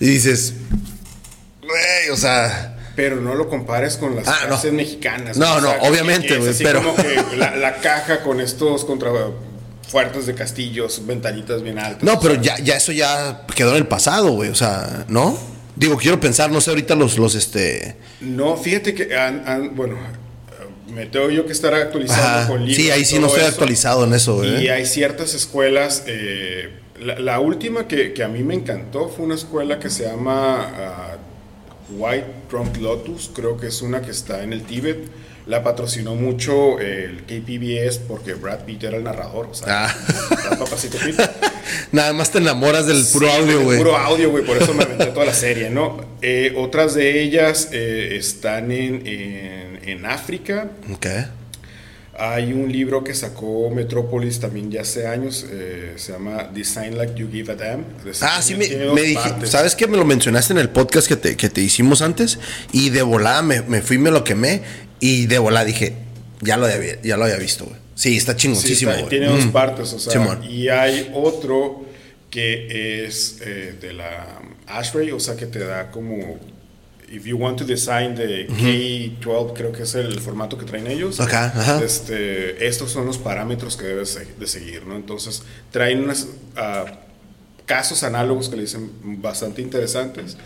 Y 0.00 0.06
dices, 0.06 0.54
güey, 1.60 2.10
o 2.12 2.16
sea. 2.16 2.76
Pero 2.96 3.16
no 3.20 3.34
lo 3.34 3.48
compares 3.48 3.96
con 3.96 4.16
las 4.16 4.26
Ah, 4.26 4.38
no. 4.42 4.48
clases 4.48 4.72
mexicanas. 4.72 5.36
No, 5.36 5.54
o 5.56 5.60
sea, 5.60 5.76
no, 5.78 5.88
obviamente, 5.88 6.36
güey, 6.38 6.52
pero- 6.58 6.82
como 6.82 6.96
que 6.96 7.36
la, 7.36 7.54
la 7.56 7.76
caja 7.76 8.22
con 8.22 8.40
estos 8.40 8.84
contra 8.84 9.10
fuertes 9.90 10.26
de 10.26 10.34
castillos, 10.34 11.02
ventanitas 11.06 11.62
bien 11.62 11.78
altas. 11.78 12.02
No, 12.04 12.20
pero 12.20 12.34
ya, 12.40 12.56
ya 12.58 12.76
eso 12.76 12.92
ya 12.92 13.44
quedó 13.54 13.70
en 13.70 13.76
el 13.78 13.86
pasado, 13.86 14.30
güey. 14.32 14.50
O 14.50 14.54
sea, 14.54 15.04
¿no? 15.08 15.36
Digo, 15.76 15.96
quiero 15.96 16.20
pensar, 16.20 16.50
no 16.52 16.60
sé, 16.60 16.70
ahorita 16.70 16.94
los, 16.94 17.18
los, 17.18 17.34
este. 17.34 17.96
No, 18.20 18.56
fíjate 18.56 18.94
que 18.94 19.16
han, 19.16 19.42
han- 19.48 19.74
bueno, 19.74 19.96
me 20.94 21.06
tengo 21.06 21.30
yo 21.30 21.46
que 21.46 21.52
estar 21.52 21.72
actualizando 21.74 22.22
Ajá. 22.24 22.46
con 22.48 22.60
libros. 22.66 22.76
Sí, 22.76 22.90
ahí 22.90 23.04
sí 23.04 23.18
no 23.18 23.26
estoy 23.26 23.42
eso. 23.42 23.50
actualizado 23.50 24.04
en 24.04 24.14
eso, 24.14 24.36
güey. 24.36 24.64
Y 24.64 24.68
hay 24.68 24.86
ciertas 24.86 25.34
escuelas. 25.34 26.04
eh, 26.06 26.68
la, 27.00 27.18
la 27.18 27.40
última 27.40 27.88
que, 27.88 28.12
que 28.12 28.22
a 28.22 28.28
mí 28.28 28.42
me 28.42 28.54
encantó 28.54 29.08
fue 29.08 29.24
una 29.24 29.34
escuela 29.34 29.78
que 29.78 29.88
se 29.88 30.04
llama 30.04 30.68
ah, 30.76 31.16
White 31.90 32.26
Trump 32.50 32.76
Lotus. 32.76 33.30
Creo 33.34 33.56
que 33.56 33.68
es 33.68 33.80
una 33.82 34.02
que 34.02 34.10
está 34.10 34.42
en 34.42 34.52
el 34.52 34.62
Tíbet. 34.64 34.98
La 35.50 35.64
patrocinó 35.64 36.14
mucho 36.14 36.78
el 36.78 37.24
KPBS 37.24 37.98
porque 38.06 38.34
Brad 38.34 38.60
Pitt 38.60 38.84
era 38.84 38.96
el 38.96 39.02
narrador. 39.02 39.48
O 39.50 39.54
sea, 39.54 39.86
Ah. 39.86 40.56
papacito 40.56 40.96
Pitt. 41.04 41.20
Nada 41.92 42.12
más 42.12 42.30
te 42.30 42.38
enamoras 42.38 42.86
del 42.86 43.04
puro 43.12 43.26
Sí, 43.26 43.32
audio, 43.36 43.60
güey. 43.62 43.78
Puro 43.78 43.96
audio, 43.96 44.30
güey. 44.30 44.44
Por 44.44 44.56
eso 44.56 44.72
me 44.74 44.84
aventé 44.84 45.06
toda 45.06 45.26
la 45.26 45.34
serie, 45.34 45.68
¿no? 45.68 46.04
Eh, 46.22 46.54
otras 46.56 46.94
de 46.94 47.20
ellas 47.20 47.68
eh, 47.72 48.14
están 48.16 48.70
en, 48.70 49.04
en, 49.04 49.80
en 49.88 50.06
África. 50.06 50.70
Ok. 50.92 51.06
Hay 52.16 52.52
un 52.52 52.70
libro 52.70 53.02
que 53.02 53.14
sacó 53.14 53.70
Metrópolis 53.70 54.38
también 54.40 54.70
ya 54.70 54.82
hace 54.82 55.06
años, 55.06 55.46
eh, 55.50 55.94
se 55.96 56.12
llama 56.12 56.50
Design 56.54 56.96
Like 56.98 57.14
You 57.18 57.28
Give 57.32 57.50
a 57.52 57.56
Damn. 57.56 57.84
Ah, 58.20 58.40
sí, 58.42 58.54
me, 58.56 58.68
me 58.68 59.02
dije. 59.02 59.34
¿sabes 59.46 59.74
qué? 59.74 59.86
Me 59.88 59.96
lo 59.96 60.04
mencionaste 60.04 60.52
en 60.52 60.58
el 60.58 60.68
podcast 60.68 61.08
que 61.08 61.16
te, 61.16 61.36
que 61.36 61.48
te 61.48 61.60
hicimos 61.62 62.02
antes 62.02 62.38
y 62.72 62.90
de 62.90 63.02
volada 63.02 63.40
me, 63.42 63.62
me 63.62 63.80
fui, 63.80 63.96
me 63.98 64.10
lo 64.10 64.22
quemé 64.22 64.60
y 65.00 65.26
de 65.26 65.38
volada 65.38 65.64
dije, 65.64 65.94
ya 66.40 66.56
lo 66.56 66.66
había, 66.66 67.00
ya 67.02 67.16
lo 67.16 67.24
había 67.24 67.36
visto, 67.36 67.64
güey. 67.64 67.76
Sí, 67.94 68.16
está 68.16 68.32
Sí, 68.32 68.38
chingoncísimo, 68.38 68.90
está- 68.92 69.02
güey. 69.04 69.10
tiene 69.10 69.26
dos 69.26 69.46
Mm. 69.46 69.50
partes, 69.50 69.92
o 69.92 69.98
sea, 69.98 70.12
Simón. 70.12 70.44
y 70.48 70.68
hay 70.68 71.10
otro 71.14 71.84
que 72.30 73.04
es 73.06 73.38
eh, 73.44 73.74
de 73.80 73.92
la 73.92 74.40
Ashray, 74.66 75.10
o 75.10 75.18
sea, 75.20 75.36
que 75.36 75.46
te 75.46 75.58
da 75.58 75.90
como, 75.90 76.38
if 77.10 77.24
you 77.24 77.36
want 77.36 77.58
to 77.58 77.64
design 77.64 78.14
the 78.14 78.46
K12, 78.46 79.52
creo 79.52 79.72
que 79.72 79.82
es 79.82 79.94
el 79.96 80.20
formato 80.20 80.56
que 80.56 80.64
traen 80.64 80.86
ellos. 80.86 81.18
Ajá, 81.20 81.46
ajá. 81.46 81.82
Este, 81.84 82.66
estos 82.68 82.92
son 82.92 83.04
los 83.04 83.18
parámetros 83.18 83.76
que 83.76 83.84
debes 83.86 84.16
de- 84.38 84.46
seguir, 84.46 84.86
¿no? 84.86 84.94
Entonces, 84.96 85.42
traen 85.72 86.04
unos 86.04 86.28
casos 87.66 88.02
análogos 88.02 88.48
que 88.48 88.56
le 88.56 88.62
dicen 88.62 88.90
bastante 89.20 89.62
interesantes. 89.62 90.36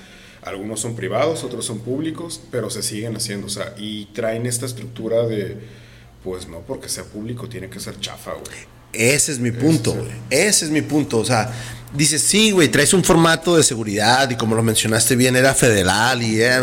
Algunos 0.45 0.80
son 0.80 0.95
privados, 0.95 1.42
otros 1.42 1.64
son 1.64 1.78
públicos, 1.80 2.40
pero 2.51 2.68
se 2.70 2.82
siguen 2.82 3.16
haciendo, 3.16 3.47
o 3.47 3.51
sea, 3.51 3.74
y 3.78 4.07
traen 4.07 4.47
esta 4.47 4.66
estructura 4.66 5.26
de, 5.26 5.57
pues 6.22 6.49
no, 6.49 6.61
porque 6.61 6.88
sea 6.88 7.05
público 7.05 7.49
tiene 7.49 7.70
que 7.70 7.80
ser 7.80 7.99
chafa, 7.99 8.32
güey. 8.32 8.74
Ese 8.92 9.32
es 9.32 9.38
mi 9.38 9.51
punto, 9.51 9.92
güey. 9.92 10.12
Ese 10.30 10.66
es 10.66 10.70
mi 10.70 10.82
punto. 10.82 11.18
O 11.18 11.24
sea, 11.24 11.51
dices, 11.92 12.22
sí, 12.22 12.53
güey, 12.53 12.68
traes 12.68 12.95
un 12.95 13.03
formato 13.03 13.57
de 13.57 13.62
seguridad 13.62 14.30
y 14.30 14.36
como 14.36 14.55
lo 14.55 14.62
mencionaste 14.62 15.16
bien, 15.16 15.34
era 15.34 15.55
federal 15.55 16.22
y... 16.22 16.40
eh. 16.40 16.61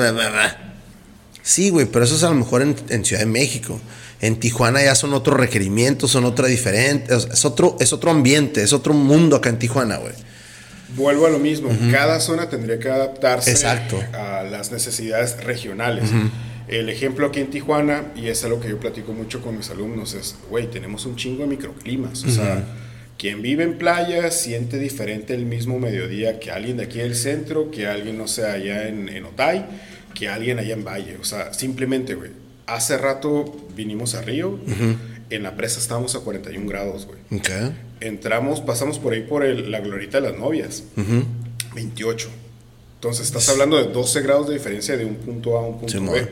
Sí, 1.43 1.69
güey, 1.71 1.87
pero 1.87 2.05
eso 2.05 2.15
es 2.15 2.23
a 2.23 2.29
lo 2.29 2.35
mejor 2.35 2.61
en, 2.61 2.75
en 2.89 3.03
Ciudad 3.03 3.21
de 3.21 3.27
México. 3.27 3.79
En 4.21 4.39
Tijuana 4.39 4.83
ya 4.83 4.93
son 4.93 5.13
otros 5.13 5.39
requerimientos, 5.39 6.11
son 6.11 6.25
otra 6.25 6.47
diferente. 6.47 7.13
Es 7.13 7.43
otro, 7.43 7.75
es 7.79 7.91
otro 7.91 8.11
ambiente, 8.11 8.61
es 8.61 8.71
otro 8.71 8.93
mundo 8.93 9.35
acá 9.35 9.49
en 9.49 9.57
Tijuana, 9.57 9.97
güey. 9.97 10.13
Vuelvo 10.95 11.25
a 11.25 11.29
lo 11.29 11.39
mismo, 11.39 11.69
cada 11.91 12.19
zona 12.19 12.49
tendría 12.49 12.79
que 12.79 12.89
adaptarse 12.89 13.51
Exacto. 13.51 14.01
a 14.13 14.43
las 14.43 14.71
necesidades 14.71 15.43
regionales. 15.43 16.09
El 16.67 16.89
ejemplo 16.89 17.27
aquí 17.27 17.39
en 17.39 17.49
Tijuana, 17.49 18.05
y 18.15 18.27
es 18.27 18.43
algo 18.45 18.59
que 18.59 18.69
yo 18.69 18.79
platico 18.79 19.13
mucho 19.13 19.41
con 19.41 19.57
mis 19.57 19.69
alumnos, 19.69 20.13
es, 20.13 20.35
güey, 20.49 20.67
tenemos 20.67 21.05
un 21.05 21.15
chingo 21.15 21.41
de 21.43 21.47
microclimas. 21.47 22.23
O 22.23 22.29
sea, 22.29 22.63
quien 23.17 23.41
vive 23.41 23.63
en 23.63 23.77
playa 23.77 24.31
siente 24.31 24.79
diferente 24.79 25.33
el 25.33 25.45
mismo 25.45 25.79
mediodía 25.79 26.39
que 26.39 26.51
alguien 26.51 26.77
de 26.77 26.83
aquí 26.83 26.99
del 26.99 27.15
centro, 27.15 27.71
que 27.71 27.87
alguien, 27.87 28.17
no 28.17 28.27
sé, 28.27 28.45
allá 28.45 28.87
en, 28.87 29.09
en 29.09 29.25
Otay, 29.25 29.65
que 30.13 30.29
alguien 30.29 30.59
allá 30.59 30.73
en 30.73 30.83
Valle. 30.83 31.17
O 31.19 31.23
sea, 31.23 31.53
simplemente, 31.53 32.15
güey, 32.15 32.31
hace 32.67 32.97
rato 32.97 33.67
vinimos 33.75 34.15
a 34.15 34.21
Río, 34.21 34.59
en 35.31 35.43
la 35.43 35.55
presa 35.55 35.79
estábamos 35.79 36.15
a 36.15 36.19
41 36.19 36.67
grados, 36.67 37.07
güey. 37.07 37.19
Ok. 37.39 37.49
Entramos, 37.99 38.61
pasamos 38.61 38.99
por 38.99 39.13
ahí 39.13 39.21
por 39.21 39.43
el- 39.43 39.71
la 39.71 39.79
glorita 39.79 40.19
de 40.21 40.29
las 40.31 40.39
novias. 40.39 40.83
28. 41.75 42.29
Entonces 42.95 43.25
estás 43.25 43.47
hablando 43.49 43.77
de 43.77 43.91
12 43.91 44.21
grados 44.21 44.47
de 44.47 44.53
diferencia 44.55 44.95
de 44.97 45.05
un 45.05 45.15
punto 45.15 45.57
A 45.57 45.61
a 45.61 45.67
un 45.67 45.77
punto 45.79 45.91
Simón. 45.93 46.13
B. 46.15 46.27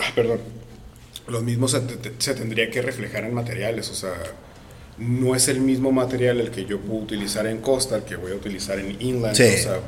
Ah, 0.00 0.12
perdón. 0.14 0.40
Lo 1.28 1.42
mismo 1.42 1.68
se, 1.68 1.80
te- 1.80 2.12
se 2.18 2.34
tendría 2.34 2.70
que 2.70 2.82
reflejar 2.82 3.24
en 3.24 3.34
materiales. 3.34 3.90
O 3.90 3.94
sea, 3.94 4.14
no 4.98 5.34
es 5.34 5.48
el 5.48 5.60
mismo 5.60 5.92
material 5.92 6.40
el 6.40 6.50
que 6.50 6.64
yo 6.64 6.80
puedo 6.80 7.00
utilizar 7.00 7.46
en 7.46 7.58
costa, 7.58 7.96
el 7.96 8.02
que 8.04 8.16
voy 8.16 8.32
a 8.32 8.34
utilizar 8.36 8.78
en 8.78 8.96
inland. 9.00 9.36
Sí, 9.36 9.42
o 9.42 9.62
sea, 9.62 9.80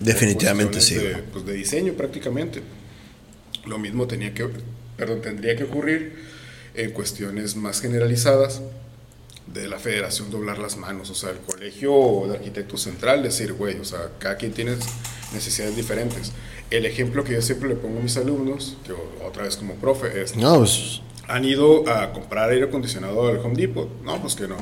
definitivamente 0.00 0.80
sí. 0.80 0.94
De, 0.96 1.16
pues, 1.32 1.44
de 1.44 1.52
diseño 1.54 1.92
prácticamente. 1.94 2.60
Lo 3.66 3.78
mismo 3.78 4.06
tenía 4.06 4.32
que, 4.34 4.48
perdón, 4.96 5.20
tendría 5.22 5.56
que 5.56 5.64
ocurrir 5.64 6.33
en 6.74 6.90
cuestiones 6.92 7.56
más 7.56 7.80
generalizadas 7.80 8.60
de 9.46 9.68
la 9.68 9.78
federación 9.78 10.30
doblar 10.30 10.58
las 10.58 10.76
manos, 10.76 11.10
o 11.10 11.14
sea, 11.14 11.30
el 11.30 11.38
colegio 11.38 12.24
de 12.28 12.36
arquitectos 12.36 12.82
central 12.82 13.22
decir, 13.22 13.52
güey, 13.52 13.78
o 13.78 13.84
sea, 13.84 14.10
cada 14.18 14.36
quien 14.36 14.52
tiene 14.52 14.72
necesidades 15.32 15.76
diferentes. 15.76 16.32
El 16.70 16.86
ejemplo 16.86 17.22
que 17.24 17.34
yo 17.34 17.42
siempre 17.42 17.68
le 17.68 17.76
pongo 17.76 17.98
a 18.00 18.02
mis 18.02 18.16
alumnos, 18.16 18.76
que 18.86 18.92
otra 19.24 19.44
vez 19.44 19.56
como 19.56 19.74
profe, 19.74 20.22
es, 20.22 20.34
No, 20.34 20.58
pues, 20.58 21.00
¿han 21.28 21.44
ido 21.44 21.88
a 21.88 22.12
comprar 22.12 22.50
aire 22.50 22.64
acondicionado 22.66 23.28
al 23.28 23.36
Home 23.38 23.54
Depot? 23.54 23.88
No, 24.02 24.20
pues 24.20 24.34
que 24.34 24.48
no. 24.48 24.56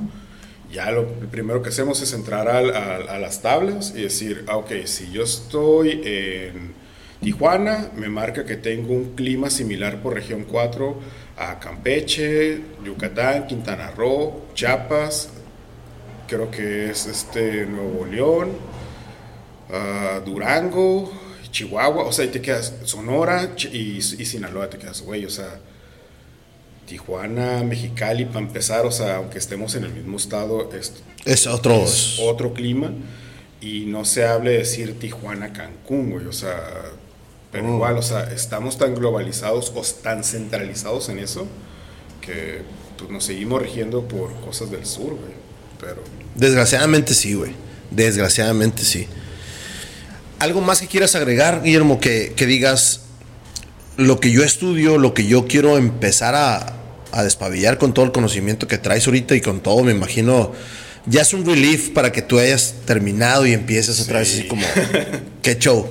Ya 0.71 0.91
lo 0.91 1.07
primero 1.31 1.63
que 1.63 1.69
hacemos 1.69 2.01
es 2.03 2.13
entrar 2.13 2.49
al- 2.49 2.75
al- 2.75 3.09
a, 3.09 3.19
las 3.19 3.41
tablas 3.41 3.93
y 3.97 4.03
decir, 4.03 4.45
ah, 4.49 4.57
ok, 4.57 4.73
si 4.87 5.11
yo 5.13 5.23
estoy 5.23 6.01
en 6.05 6.73
Tijuana, 7.21 7.91
me 7.95 8.09
marca 8.09 8.45
que 8.45 8.57
tengo 8.57 8.95
un 8.95 9.15
clima 9.15 9.49
similar 9.49 10.03
por 10.03 10.15
región 10.15 10.45
4 10.51 10.97
a 11.37 11.59
Campeche, 11.59 12.61
Yucatán, 12.85 13.47
Quintana 13.47 13.91
Roo, 13.91 14.47
Chiapas, 14.55 15.31
creo 16.29 16.51
que 16.51 16.91
es 16.91 17.07
este 17.07 17.67
Nuevo 17.67 18.07
León, 18.07 18.51
Durango, 20.25 21.13
Chihuahua, 21.51 22.05
o 22.05 22.13
sea, 22.13 22.25
y 22.25 22.29
te 22.29 22.41
quedas 22.41 22.75
Sonora 22.85 23.55
y, 23.73 23.99
y 23.99 24.03
Sinaloa, 24.03 24.69
te 24.71 24.79
quedas, 24.79 25.03
güey, 25.03 25.25
o 25.25 25.31
sea, 25.31 25.61
Tijuana, 26.87 27.63
Mexicali, 27.63 28.25
para 28.25 28.41
empezar, 28.41 28.85
o 28.85 28.91
sea, 28.91 29.17
aunque 29.17 29.39
estemos 29.39 29.75
en 29.75 29.85
el 29.85 29.93
mismo 29.93 30.17
estado, 30.17 30.71
es, 30.73 31.03
es 31.25 31.47
otro... 31.47 31.85
es 31.85 32.19
otro 32.21 32.53
clima 32.53 32.93
y 33.61 33.85
no 33.87 34.05
se 34.05 34.27
hable 34.27 34.51
de 34.51 34.59
decir 34.59 34.99
Tijuana, 34.99 35.53
Cancún, 35.53 36.11
güey, 36.11 36.27
o 36.27 36.33
sea, 36.33 36.61
pero 37.53 37.69
Mm. 37.69 37.75
igual, 37.75 37.99
o 37.99 38.03
sea, 38.03 38.25
estamos 38.33 38.79
tan 38.79 38.95
globalizados 38.95 39.73
o 39.75 39.83
tan 40.03 40.25
centralizados 40.25 41.09
en 41.11 41.19
eso 41.21 41.47
que 42.21 42.63
pues, 42.99 43.11
nos 43.11 43.25
seguimos 43.25 43.61
rigiendo 43.63 44.09
por 44.09 44.33
cosas 44.41 44.71
del 44.71 44.87
sur, 44.87 45.11
güey, 45.11 45.35
pero... 45.81 46.03
Desgraciadamente 46.35 47.15
sí, 47.15 47.35
güey. 47.35 47.53
Desgraciadamente 47.91 48.83
sí. 48.85 49.07
¿Algo 50.39 50.61
más 50.61 50.81
que 50.81 50.87
quieras 50.87 51.15
agregar, 51.15 51.63
Guillermo? 51.63 52.01
Que, 52.01 52.33
que 52.35 52.47
digas 52.47 53.03
lo 53.97 54.19
que 54.19 54.33
yo 54.33 54.43
estudio, 54.43 54.99
lo 54.99 55.15
que 55.15 55.27
yo 55.27 55.47
quiero 55.47 55.77
empezar 55.77 56.35
a, 56.35 56.75
a 57.13 57.23
despabillar 57.23 57.77
con 57.79 57.93
todo 57.95 58.05
el 58.07 58.13
conocimiento 58.13 58.67
que 58.67 58.79
traes 58.79 59.07
ahorita 59.07 59.35
y 59.37 59.41
con 59.41 59.61
todo, 59.61 59.85
me 59.85 59.93
imagino. 59.93 60.53
Ya 61.07 61.23
es 61.23 61.35
un 61.35 61.45
relief 61.45 61.91
para 61.91 62.13
que 62.13 62.23
tú 62.23 62.39
hayas 62.39 62.75
terminado 62.87 63.45
y 63.47 63.53
empieces 63.53 64.01
otra 64.01 64.21
vez 64.21 64.29
Sí. 64.29 64.39
así 64.41 64.49
como, 64.49 64.63
qué 65.43 65.59
show. 65.59 65.87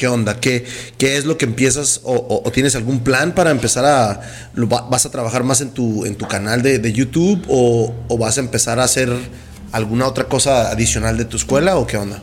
¿Qué 0.00 0.08
onda? 0.08 0.40
¿Qué, 0.40 0.64
qué 0.96 1.18
es 1.18 1.26
lo 1.26 1.36
que 1.36 1.44
empiezas 1.44 2.00
o, 2.04 2.50
tienes 2.54 2.74
algún 2.74 3.00
plan 3.00 3.34
para 3.34 3.50
empezar 3.50 3.84
a... 3.84 4.22
¿Vas 4.54 5.04
a 5.04 5.10
trabajar 5.10 5.44
más 5.44 5.60
en 5.60 5.72
tu, 5.72 6.06
en 6.06 6.16
tu 6.16 6.26
canal 6.26 6.62
de, 6.62 6.90
YouTube 6.90 7.44
o, 7.48 8.16
vas 8.18 8.38
a 8.38 8.40
empezar 8.40 8.80
a 8.80 8.84
hacer 8.84 9.10
alguna 9.72 10.06
otra 10.06 10.24
cosa 10.24 10.70
adicional 10.70 11.18
de 11.18 11.26
tu 11.26 11.36
escuela 11.36 11.76
o 11.76 11.86
qué 11.86 11.98
onda? 11.98 12.22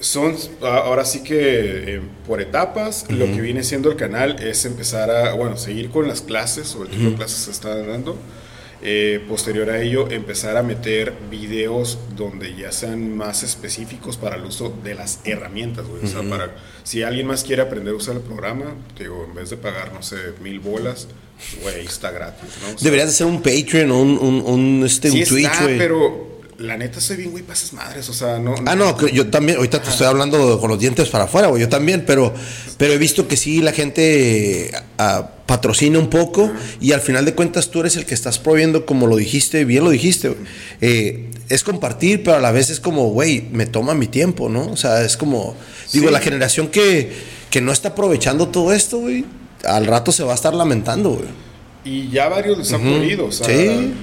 Son 0.00 0.34
ahora 0.62 1.04
sí 1.04 1.22
que 1.22 1.96
eh, 1.96 2.00
por 2.26 2.40
etapas, 2.40 3.04
lo 3.10 3.26
que 3.26 3.42
viene 3.42 3.62
siendo 3.62 3.90
el 3.90 3.96
canal 3.96 4.42
es 4.42 4.64
empezar 4.64 5.10
a, 5.10 5.34
bueno, 5.34 5.58
seguir 5.58 5.90
con 5.90 6.08
las 6.08 6.22
clases 6.22 6.74
o 6.76 6.84
el 6.84 6.88
tipo 6.88 7.10
de 7.10 7.16
clases 7.16 7.40
que 7.40 7.44
se 7.44 7.50
están 7.50 7.86
dando 7.86 8.16
eh, 8.88 9.20
posterior 9.28 9.68
a 9.68 9.82
ello, 9.82 10.08
empezar 10.12 10.56
a 10.56 10.62
meter 10.62 11.12
videos 11.28 11.98
donde 12.14 12.54
ya 12.54 12.70
sean 12.70 13.16
más 13.16 13.42
específicos 13.42 14.16
para 14.16 14.36
el 14.36 14.44
uso 14.44 14.72
de 14.84 14.94
las 14.94 15.18
herramientas, 15.24 15.84
O 15.86 16.06
sea, 16.06 16.22
para, 16.22 16.54
si 16.84 17.02
alguien 17.02 17.26
más 17.26 17.42
quiere 17.42 17.62
aprender 17.62 17.94
a 17.94 17.96
usar 17.96 18.14
el 18.14 18.22
programa, 18.22 18.76
digo, 18.96 19.24
en 19.28 19.34
vez 19.34 19.50
de 19.50 19.56
pagar, 19.56 19.92
no 19.92 20.04
sé, 20.04 20.16
mil 20.40 20.60
bolas, 20.60 21.08
güey, 21.62 21.84
está 21.84 22.12
gratis, 22.12 22.48
¿no? 22.62 22.76
Deberías 22.80 23.08
de 23.08 23.14
ser 23.14 23.26
un 23.26 23.42
Patreon 23.42 23.90
o 23.90 24.00
un, 24.00 24.18
un, 24.18 24.42
un, 24.46 24.86
este, 24.86 25.10
un 25.10 25.24
Twitch, 25.24 25.50
pero 25.76 26.35
la 26.58 26.76
neta 26.76 27.00
soy 27.00 27.16
bien, 27.16 27.30
güey, 27.30 27.42
pasas 27.42 27.72
madres, 27.72 28.08
o 28.08 28.14
sea, 28.14 28.38
no... 28.38 28.54
Ah, 28.64 28.74
no, 28.74 29.06
yo 29.08 29.28
también, 29.28 29.58
ahorita 29.58 29.82
te 29.82 29.90
estoy 29.90 30.06
hablando 30.06 30.58
con 30.58 30.70
los 30.70 30.78
dientes 30.78 31.08
para 31.08 31.24
afuera, 31.24 31.48
güey, 31.48 31.60
yo 31.60 31.68
también, 31.68 32.04
pero, 32.06 32.32
pero 32.78 32.94
he 32.94 32.98
visto 32.98 33.28
que 33.28 33.36
sí, 33.36 33.60
la 33.60 33.72
gente 33.72 34.70
ah, 34.96 35.32
patrocina 35.44 35.98
un 35.98 36.08
poco 36.08 36.50
y 36.80 36.92
al 36.92 37.00
final 37.00 37.24
de 37.26 37.34
cuentas 37.34 37.70
tú 37.70 37.80
eres 37.80 37.96
el 37.96 38.06
que 38.06 38.14
estás 38.14 38.38
proviendo, 38.38 38.86
como 38.86 39.06
lo 39.06 39.16
dijiste, 39.16 39.64
bien 39.64 39.84
lo 39.84 39.90
dijiste, 39.90 40.34
eh, 40.80 41.30
es 41.48 41.62
compartir, 41.62 42.24
pero 42.24 42.38
a 42.38 42.40
la 42.40 42.52
vez 42.52 42.70
es 42.70 42.80
como, 42.80 43.10
güey, 43.10 43.48
me 43.52 43.66
toma 43.66 43.94
mi 43.94 44.06
tiempo, 44.06 44.48
¿no? 44.48 44.66
O 44.68 44.76
sea, 44.76 45.02
es 45.02 45.16
como, 45.16 45.54
digo, 45.92 46.10
la 46.10 46.20
generación 46.20 46.68
que, 46.68 47.12
que 47.50 47.60
no 47.60 47.70
está 47.70 47.90
aprovechando 47.90 48.48
todo 48.48 48.72
esto, 48.72 48.98
güey, 48.98 49.26
al 49.64 49.86
rato 49.86 50.10
se 50.10 50.24
va 50.24 50.32
a 50.32 50.36
estar 50.36 50.54
lamentando, 50.54 51.10
güey. 51.10 51.46
Y 51.84 52.08
ya 52.08 52.28
varios 52.28 52.58
les 52.58 52.72
han 52.72 53.20
o 53.20 53.30
sea... 53.30 53.46
Sí 53.46 53.94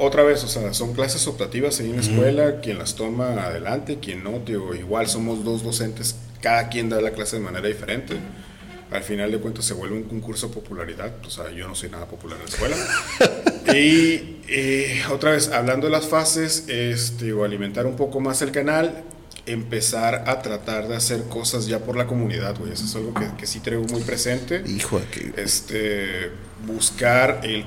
otra 0.00 0.22
vez, 0.22 0.44
o 0.44 0.48
sea, 0.48 0.74
son 0.74 0.92
clases 0.92 1.26
optativas 1.26 1.80
en 1.80 1.90
una 1.90 2.00
escuela, 2.00 2.60
quien 2.60 2.78
las 2.78 2.94
toma 2.94 3.44
adelante, 3.44 3.98
quien 3.98 4.22
no, 4.22 4.32
tío, 4.40 4.74
igual 4.74 5.06
somos 5.08 5.44
dos 5.44 5.62
docentes, 5.62 6.16
cada 6.42 6.68
quien 6.68 6.88
da 6.88 7.00
la 7.00 7.12
clase 7.12 7.36
de 7.36 7.42
manera 7.42 7.66
diferente. 7.66 8.16
Al 8.90 9.02
final 9.02 9.30
de 9.30 9.38
cuentas 9.38 9.64
se 9.64 9.74
vuelve 9.74 9.96
un 9.96 10.04
concurso 10.04 10.48
de 10.48 10.54
popularidad, 10.54 11.12
o 11.24 11.30
sea, 11.30 11.50
yo 11.50 11.68
no 11.68 11.74
soy 11.74 11.90
nada 11.90 12.06
popular 12.06 12.38
en 12.38 12.44
la 12.44 12.50
escuela. 12.50 12.76
y 13.78 14.38
eh, 14.48 15.02
otra 15.10 15.32
vez, 15.32 15.48
hablando 15.48 15.86
de 15.86 15.92
las 15.92 16.06
fases, 16.06 16.64
este, 16.68 17.32
alimentar 17.32 17.86
un 17.86 17.96
poco 17.96 18.20
más 18.20 18.40
el 18.42 18.50
canal, 18.50 19.04
empezar 19.44 20.24
a 20.26 20.42
tratar 20.42 20.88
de 20.88 20.96
hacer 20.96 21.24
cosas 21.24 21.66
ya 21.66 21.80
por 21.80 21.96
la 21.96 22.06
comunidad, 22.06 22.58
güey. 22.58 22.72
Eso 22.72 22.84
es 22.84 22.94
algo 22.96 23.14
que, 23.14 23.26
que 23.38 23.46
sí 23.46 23.60
traigo 23.60 23.84
muy 23.84 24.02
presente. 24.02 24.62
Hijo 24.66 25.00
de 25.00 25.06
que... 25.06 25.42
Este, 25.42 26.30
buscar 26.66 27.40
el 27.44 27.64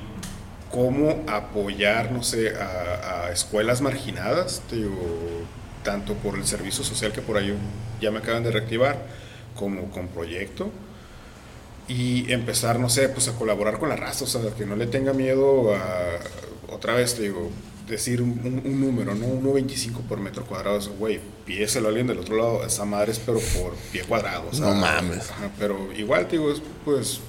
cómo 0.72 1.24
apoyar, 1.28 2.12
no 2.12 2.24
sé, 2.24 2.54
a, 2.56 3.30
escuelas 3.32 3.82
marginadas, 3.82 4.62
tanto 5.84 6.16
por 6.16 6.36
el 6.36 6.46
servicio 6.46 6.84
social 6.84 7.12
que 7.12 7.22
por 7.22 7.38
ahí 7.38 7.56
ya 8.02 8.12
me 8.12 8.20
acaban 8.20 8.44
de 8.44 8.52
reactivar, 8.52 9.06
como 9.56 9.90
con 9.92 10.08
proyecto. 10.08 10.72
Y 11.88 12.32
empezar, 12.32 12.80
no 12.80 12.90
sé, 12.90 13.10
pues 13.10 13.28
a 13.28 13.34
colaborar 13.34 13.80
con 13.80 13.90
la 13.90 13.96
raza, 13.96 14.24
o 14.24 14.28
sea, 14.28 14.42
que 14.58 14.66
no 14.66 14.76
le 14.76 14.88
tenga 14.88 15.14
miedo 15.14 15.76
a, 15.76 16.20
otra 16.74 16.94
vez 16.94 17.16
te 17.16 17.24
digo, 17.24 17.50
decir 17.88 18.22
un, 18.22 18.80
número, 18.80 19.14
¿no? 19.14 19.28
1.25 19.28 20.02
por 20.08 20.20
metro 20.20 20.46
cuadrado, 20.46 20.80
güey, 20.98 21.20
piéselo 21.46 21.88
a 21.88 21.90
alguien 21.90 22.08
del 22.08 22.20
otro 22.20 22.38
lado, 22.38 22.66
esa 22.66 22.86
madre 22.86 23.12
es 23.12 23.20
pero 23.20 23.40
por 23.40 23.74
pie 23.92 24.04
cuadrado, 24.04 24.48
o 24.50 24.54
sea, 24.54 24.68
No 24.68 24.76
mames. 24.76 25.30
pero 25.60 25.92
igual, 25.94 26.28
te 26.28 26.38
digo, 26.38 26.52
es 26.52 26.62
pues 26.86 27.20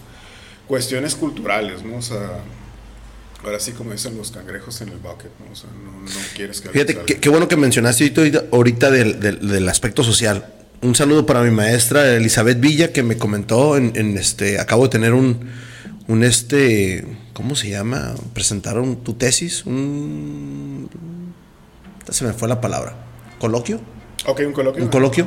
cuestiones 0.68 1.16
culturales, 1.16 1.82
¿no? 1.82 1.97
O 1.97 2.03
sea, 2.03 2.40
Ahora 3.45 3.59
sí, 3.59 3.72
como 3.72 3.93
dicen 3.93 4.16
los 4.16 4.30
cangrejos 4.30 4.80
en 4.82 4.90
el 4.90 4.99
bucket, 4.99 5.30
¿no? 5.40 5.53
O 5.53 5.57
sea, 5.57 5.68
no, 5.70 6.09
quieres 6.36 6.61
que... 6.61 6.68
Fíjate, 6.68 6.97
qué, 7.20 7.28
bueno 7.28 7.49
que 7.49 7.57
mencionaste 7.57 8.12
ahorita, 8.53 8.90
del, 8.90 9.18
del, 9.20 9.68
aspecto 9.68 10.05
social. 10.05 10.47
Un 10.80 10.95
saludo 10.95 11.26
para 11.26 11.43
mi 11.43 11.51
maestra 11.51 12.14
Elizabeth 12.14 12.61
Villa, 12.61 12.93
que 12.93 13.03
me 13.03 13.18
comentó 13.18 13.76
en, 13.76 14.16
este... 14.16 14.61
Acabo 14.61 14.84
de 14.84 14.90
tener 14.90 15.12
un, 15.12 15.51
un 16.07 16.22
este... 16.22 17.05
¿Cómo 17.32 17.57
se 17.57 17.68
llama? 17.68 18.14
Presentaron 18.32 19.03
tu 19.03 19.14
tesis, 19.14 19.66
un... 19.66 20.88
Se 22.11 22.24
me 22.24 22.32
fue 22.32 22.49
la 22.49 22.61
palabra. 22.61 22.95
¿Coloquio? 23.40 23.80
Ok, 24.26 24.40
un 24.47 24.53
coloquio. 24.53 24.84
Un 24.84 24.90
coloquio. 24.90 25.26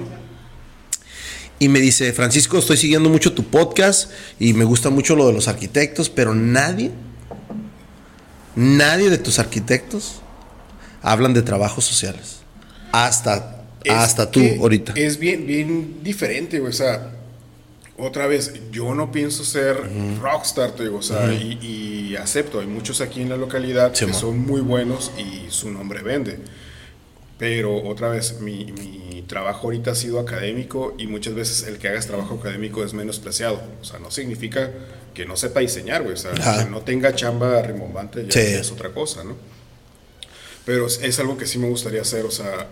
Y 1.59 1.67
me 1.67 1.79
dice, 1.79 2.13
Francisco, 2.13 2.59
estoy 2.59 2.77
siguiendo 2.77 3.09
mucho 3.09 3.33
tu 3.33 3.43
podcast 3.43 4.11
y 4.39 4.53
me 4.53 4.63
gusta 4.63 4.89
mucho 4.89 5.15
lo 5.15 5.27
de 5.27 5.33
los 5.33 5.47
arquitectos, 5.47 6.09
pero 6.09 6.35
nadie 6.35 6.91
Nadie 8.55 9.09
de 9.09 9.17
tus 9.17 9.39
arquitectos 9.39 10.21
hablan 11.01 11.33
de 11.33 11.41
trabajos 11.41 11.85
sociales. 11.85 12.39
Hasta, 12.91 13.63
hasta 13.89 14.31
tú 14.31 14.41
ahorita. 14.59 14.93
Es 14.95 15.19
bien, 15.19 15.45
bien 15.45 16.03
diferente, 16.03 16.61
O 16.61 16.71
sea, 16.71 17.11
otra 17.97 18.27
vez, 18.27 18.53
yo 18.71 18.93
no 18.93 19.11
pienso 19.11 19.45
ser 19.45 19.77
rockstar, 20.21 20.71
te 20.71 20.83
digo, 20.83 20.97
o 20.97 21.01
sea, 21.01 21.33
y, 21.33 22.15
acepto, 22.17 22.59
hay 22.59 22.67
muchos 22.67 23.01
aquí 23.01 23.21
en 23.21 23.29
la 23.29 23.37
localidad 23.37 23.93
que 23.93 24.13
son 24.13 24.39
muy 24.39 24.61
buenos 24.61 25.11
y 25.17 25.49
su 25.51 25.71
nombre 25.71 26.01
vende. 26.01 26.39
Pero 27.37 27.83
otra 27.83 28.09
vez, 28.09 28.39
mi, 28.39 28.71
mi, 28.71 29.23
trabajo 29.27 29.67
ahorita 29.67 29.91
ha 29.91 29.95
sido 29.95 30.19
académico 30.19 30.95
y 30.97 31.07
muchas 31.07 31.33
veces 31.33 31.67
el 31.67 31.79
que 31.79 31.87
hagas 31.87 32.05
trabajo 32.05 32.35
académico 32.35 32.83
es 32.83 32.93
menospreciado. 32.93 33.61
O 33.81 33.83
sea, 33.83 33.99
no 33.99 34.11
significa 34.11 34.71
que 35.15 35.25
no 35.25 35.35
sepa 35.35 35.61
diseñar, 35.61 36.03
güey. 36.03 36.13
O 36.13 36.17
sea, 36.17 36.31
que 36.33 36.69
no 36.69 36.81
tenga 36.81 37.15
chamba 37.15 37.59
rimbombante 37.63 38.27
ya 38.27 38.41
es 38.41 38.71
otra 38.71 38.93
cosa, 38.93 39.23
¿no? 39.23 39.35
Pero 40.65 40.85
es 40.87 41.19
algo 41.19 41.37
que 41.37 41.47
sí 41.47 41.57
me 41.57 41.69
gustaría 41.69 42.01
hacer, 42.01 42.25
o 42.25 42.31
sea, 42.31 42.67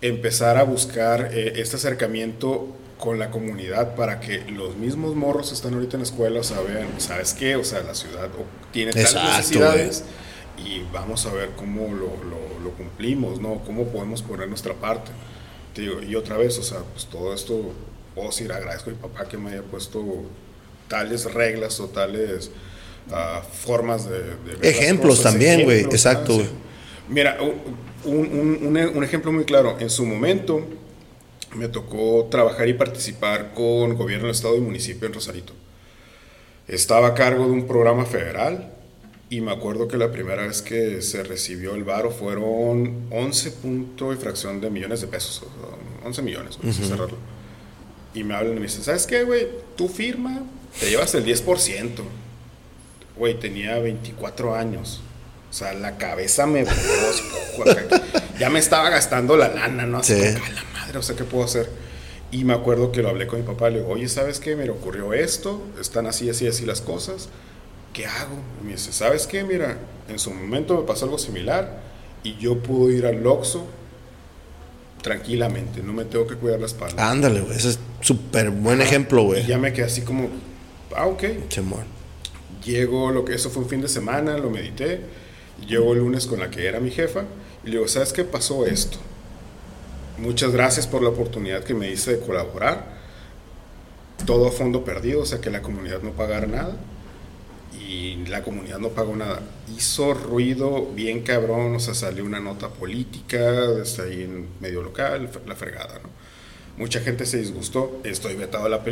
empezar 0.00 0.56
a 0.56 0.64
buscar 0.64 1.30
eh, 1.32 1.54
este 1.56 1.76
acercamiento 1.76 2.76
con 2.98 3.18
la 3.18 3.30
comunidad 3.30 3.94
para 3.94 4.20
que 4.20 4.44
los 4.50 4.76
mismos 4.76 5.16
morros 5.16 5.48
que 5.48 5.54
están 5.54 5.74
ahorita 5.74 5.96
en 5.96 6.02
la 6.02 6.08
escuela, 6.08 6.40
o 6.40 6.44
sea, 6.44 6.60
vean, 6.60 6.88
¿sabes 6.98 7.32
qué? 7.32 7.56
O 7.56 7.64
sea, 7.64 7.82
la 7.82 7.94
ciudad 7.94 8.28
tiene 8.72 8.92
tales 8.92 9.14
necesidades 9.14 10.04
y 10.56 10.82
vamos 10.92 11.26
a 11.26 11.32
ver 11.32 11.50
cómo 11.56 11.94
lo, 11.94 12.10
lo, 12.60 12.70
cumplimos, 12.76 13.40
¿no? 13.40 13.62
Cómo 13.66 13.86
podemos 13.88 14.22
poner 14.22 14.48
nuestra 14.48 14.74
parte. 14.74 15.10
y 15.76 16.14
otra 16.14 16.36
vez, 16.36 16.58
o 16.58 16.62
sea, 16.62 16.78
pues 16.92 17.06
todo 17.06 17.34
esto, 17.34 17.72
puedo 18.14 18.28
decir, 18.28 18.52
agradezco 18.52 18.90
a 18.90 18.92
mi 18.92 18.98
papá 18.98 19.28
que 19.28 19.36
me 19.36 19.50
haya 19.50 19.62
puesto 19.62 20.00
tales 20.92 21.24
reglas 21.32 21.80
o 21.80 21.86
tales 21.88 22.50
ah, 23.10 23.40
formas 23.50 24.06
de... 24.10 24.36
Ejemplos 24.60 25.22
también, 25.22 25.64
güey, 25.64 25.80
exacto. 25.80 26.38
Mira, 27.08 27.38
un, 28.04 28.76
un, 28.94 29.04
ejemplo 29.04 29.32
muy 29.32 29.46
claro, 29.46 29.78
en 29.80 29.88
su 29.88 30.04
momento 30.04 30.60
me 31.54 31.68
tocó 31.68 32.28
trabajar 32.30 32.68
y 32.68 32.74
participar 32.74 33.54
con 33.54 33.94
gobierno 33.94 34.26
del 34.26 34.34
estado 34.34 34.54
y 34.58 34.60
municipio 34.60 35.06
en 35.06 35.14
Rosarito. 35.14 35.54
Estaba 36.68 37.08
a 37.08 37.14
cargo 37.14 37.46
de 37.46 37.52
un 37.52 37.66
programa 37.66 38.04
federal 38.04 38.70
y 39.30 39.40
me 39.40 39.50
acuerdo 39.50 39.88
que 39.88 39.96
la 39.96 40.12
primera 40.12 40.46
vez 40.46 40.60
que 40.60 41.00
se 41.00 41.22
recibió 41.22 41.74
el 41.74 41.84
varo 41.84 42.10
fueron 42.10 43.06
11 43.10 43.50
puntos 43.52 44.14
y 44.14 44.20
fracción 44.20 44.60
de 44.60 44.68
millones 44.68 45.00
de 45.00 45.06
pesos, 45.06 45.42
11 46.04 46.20
millones, 46.20 46.58
uh 46.62 46.70
cerrarlo. 46.70 47.16
Y 48.12 48.24
me 48.24 48.34
hablan 48.34 48.52
y 48.52 48.60
me 48.60 48.66
dicen, 48.66 48.84
¿sabes 48.84 49.06
qué, 49.06 49.24
güey? 49.24 49.48
Tú 49.74 49.88
firma, 49.88 50.42
te 50.78 50.90
llevas 50.90 51.14
el 51.14 51.24
10%. 51.24 51.90
Güey, 53.16 53.38
tenía 53.38 53.78
24 53.78 54.54
años. 54.54 55.00
O 55.50 55.52
sea, 55.54 55.74
la 55.74 55.98
cabeza 55.98 56.46
me 56.46 56.64
Ya 58.38 58.48
me 58.48 58.58
estaba 58.58 58.88
gastando 58.88 59.36
la 59.36 59.48
lana, 59.48 59.84
¿no? 59.86 59.98
Así 59.98 60.14
sí. 60.14 60.32
la 60.54 60.64
madre, 60.72 60.98
o 60.98 61.02
sea, 61.02 61.14
¿qué 61.14 61.24
puedo 61.24 61.44
hacer? 61.44 61.68
Y 62.30 62.44
me 62.44 62.54
acuerdo 62.54 62.90
que 62.90 63.02
lo 63.02 63.10
hablé 63.10 63.26
con 63.26 63.38
mi 63.40 63.46
papá. 63.46 63.68
Le 63.68 63.80
digo, 63.80 63.90
oye, 63.90 64.08
¿sabes 64.08 64.40
qué? 64.40 64.56
Me 64.56 64.68
ocurrió 64.70 65.12
esto. 65.12 65.62
Están 65.78 66.06
así, 66.06 66.30
así, 66.30 66.46
así 66.46 66.64
las 66.64 66.80
cosas. 66.80 67.28
¿Qué 67.92 68.06
hago? 68.06 68.38
Y 68.62 68.64
me 68.64 68.72
dice, 68.72 68.92
¿sabes 68.92 69.26
qué? 69.26 69.44
Mira, 69.44 69.76
en 70.08 70.18
su 70.18 70.30
momento 70.32 70.78
me 70.80 70.86
pasó 70.86 71.04
algo 71.04 71.18
similar. 71.18 71.82
Y 72.24 72.38
yo 72.38 72.58
pude 72.62 72.94
ir 72.96 73.04
al 73.04 73.26
Oxxo 73.26 73.66
tranquilamente. 75.02 75.82
No 75.82 75.92
me 75.92 76.06
tengo 76.06 76.26
que 76.26 76.36
cuidar 76.36 76.60
la 76.60 76.66
espalda. 76.66 77.10
Ándale, 77.10 77.40
güey. 77.40 77.56
Ese 77.56 77.70
es 77.70 77.78
súper 78.00 78.50
buen 78.50 78.80
ejemplo, 78.80 79.24
güey. 79.24 79.44
Ya 79.46 79.58
me 79.58 79.74
quedé 79.74 79.84
así 79.84 80.00
como, 80.00 80.30
ah, 80.96 81.06
ok. 81.06 81.24
Llego, 82.64 83.10
lo 83.10 83.24
que 83.24 83.34
eso 83.34 83.50
fue 83.50 83.62
un 83.62 83.68
fin 83.68 83.80
de 83.80 83.88
semana, 83.88 84.38
lo 84.38 84.50
medité. 84.50 85.00
Llego 85.66 85.92
el 85.92 86.00
lunes 86.00 86.26
con 86.26 86.40
la 86.40 86.50
que 86.50 86.66
era 86.66 86.80
mi 86.80 86.90
jefa 86.90 87.24
y 87.64 87.66
le 87.66 87.72
digo, 87.72 87.88
¿sabes 87.88 88.12
qué 88.12 88.24
pasó 88.24 88.66
esto? 88.66 88.98
Muchas 90.18 90.52
gracias 90.52 90.86
por 90.86 91.02
la 91.02 91.08
oportunidad 91.08 91.64
que 91.64 91.74
me 91.74 91.90
hice 91.90 92.16
de 92.16 92.20
colaborar. 92.24 93.00
Todo 94.26 94.48
a 94.48 94.52
fondo 94.52 94.84
perdido, 94.84 95.22
o 95.22 95.26
sea 95.26 95.40
que 95.40 95.50
la 95.50 95.62
comunidad 95.62 96.02
no 96.02 96.12
pagara 96.12 96.46
nada. 96.46 96.76
Y 97.88 98.24
la 98.26 98.42
comunidad 98.42 98.78
no 98.78 98.90
pagó 98.90 99.16
nada. 99.16 99.40
Hizo 99.76 100.14
ruido 100.14 100.86
bien 100.94 101.22
cabrón, 101.22 101.74
o 101.76 101.80
sea, 101.80 101.94
salió 101.94 102.24
una 102.24 102.40
nota 102.40 102.68
política 102.68 103.38
desde 103.38 104.04
ahí 104.04 104.22
en 104.22 104.48
medio 104.60 104.82
local, 104.82 105.30
la 105.46 105.56
fregada, 105.56 106.00
¿no? 106.02 106.21
Mucha 106.76 107.00
gente 107.00 107.26
se 107.26 107.38
disgustó, 107.38 108.00
estoy 108.02 108.34
vetado 108.34 108.64
de 108.64 108.70
la, 108.70 108.82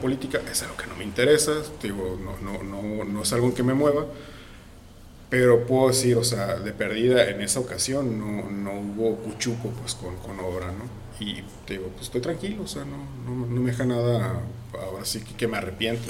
política, 0.00 0.40
es 0.50 0.62
algo 0.62 0.76
que 0.76 0.86
no 0.86 0.96
me 0.96 1.04
interesa, 1.04 1.52
digo, 1.80 2.18
no, 2.22 2.36
no, 2.38 2.62
no, 2.64 3.04
no 3.04 3.22
es 3.22 3.32
algo 3.32 3.54
que 3.54 3.62
me 3.62 3.74
mueva, 3.74 4.06
pero 5.30 5.66
puedo 5.66 5.88
decir, 5.88 6.16
o 6.16 6.24
sea, 6.24 6.56
de 6.56 6.72
perdida 6.72 7.28
en 7.30 7.40
esa 7.40 7.60
ocasión 7.60 8.18
no, 8.18 8.50
no 8.50 8.80
hubo 8.80 9.16
cuchupo 9.16 9.70
pues 9.70 9.94
con, 9.94 10.16
con 10.16 10.40
obra, 10.40 10.72
¿no? 10.72 10.84
Y 11.20 11.42
digo, 11.68 11.88
pues 11.94 12.06
estoy 12.06 12.20
tranquilo, 12.20 12.62
o 12.64 12.68
sea, 12.68 12.84
no, 12.84 12.96
no, 13.24 13.60
me 13.60 13.70
deja 13.70 13.84
nada, 13.84 14.40
ahora 14.80 15.04
sí 15.04 15.20
que, 15.20 15.46
me 15.46 15.58
arrepiento. 15.58 16.02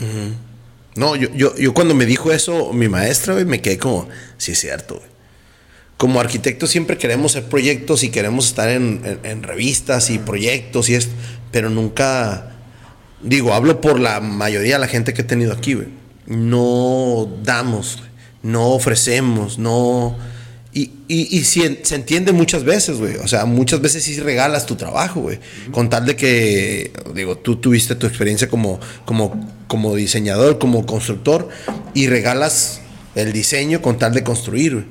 No, 0.97 1.15
yo, 1.15 1.29
yo, 1.35 1.55
yo 1.57 1.75
cuando 1.75 1.95
me 1.95 2.07
dijo 2.07 2.33
eso 2.33 2.73
mi 2.73 2.89
maestra, 2.89 3.35
me 3.35 3.61
quedé 3.61 3.79
como, 3.79 4.09
sí 4.39 4.53
es 4.53 4.61
cierto, 4.61 5.03
Como 5.99 6.21
arquitectos 6.21 6.71
siempre 6.71 6.97
queremos 6.97 7.33
hacer 7.33 7.51
proyectos 7.51 8.05
y 8.05 8.11
queremos 8.11 8.47
estar 8.47 8.69
en, 8.69 9.19
en, 9.25 9.43
revistas 9.43 10.11
y 10.11 10.19
proyectos 10.19 10.89
y 10.89 10.95
esto, 10.95 11.13
pero 11.51 11.71
nunca, 11.71 12.53
digo, 13.21 13.53
hablo 13.53 13.81
por 13.81 13.99
la 13.99 14.21
mayoría 14.21 14.75
de 14.77 14.79
la 14.79 14.87
gente 14.87 15.13
que 15.13 15.23
he 15.23 15.25
tenido 15.25 15.53
aquí, 15.53 15.75
güey. 15.75 15.89
No 16.27 17.29
damos, 17.43 18.01
no 18.43 18.71
ofrecemos, 18.71 19.59
no... 19.59 20.17
Y, 20.73 20.93
y, 21.09 21.43
se, 21.43 21.81
entiende 21.97 22.33
muchas 22.33 22.63
veces, 22.63 22.99
güey. 22.99 23.17
O 23.17 23.27
sea, 23.27 23.47
muchas 23.47 23.81
veces 23.81 24.05
sí 24.05 24.21
regalas 24.21 24.67
tu 24.67 24.77
trabajo, 24.77 25.23
güey. 25.23 25.41
Con 25.73 25.91
tal 25.91 26.07
de 26.07 26.15
que, 26.15 26.93
digo, 27.15 27.39
tú 27.39 27.57
tuviste 27.57 27.97
tu 27.97 28.07
experiencia 28.07 28.49
como, 28.49 28.79
como, 29.05 29.49
como 29.67 29.97
diseñador, 29.97 30.59
como 30.59 30.87
constructor, 30.87 31.49
y 31.95 32.07
regalas 32.07 32.83
el 33.17 33.33
diseño 33.33 33.83
con 33.83 33.99
tal 33.99 34.15
de 34.15 34.23
construir, 34.23 34.75
güey. 34.75 34.85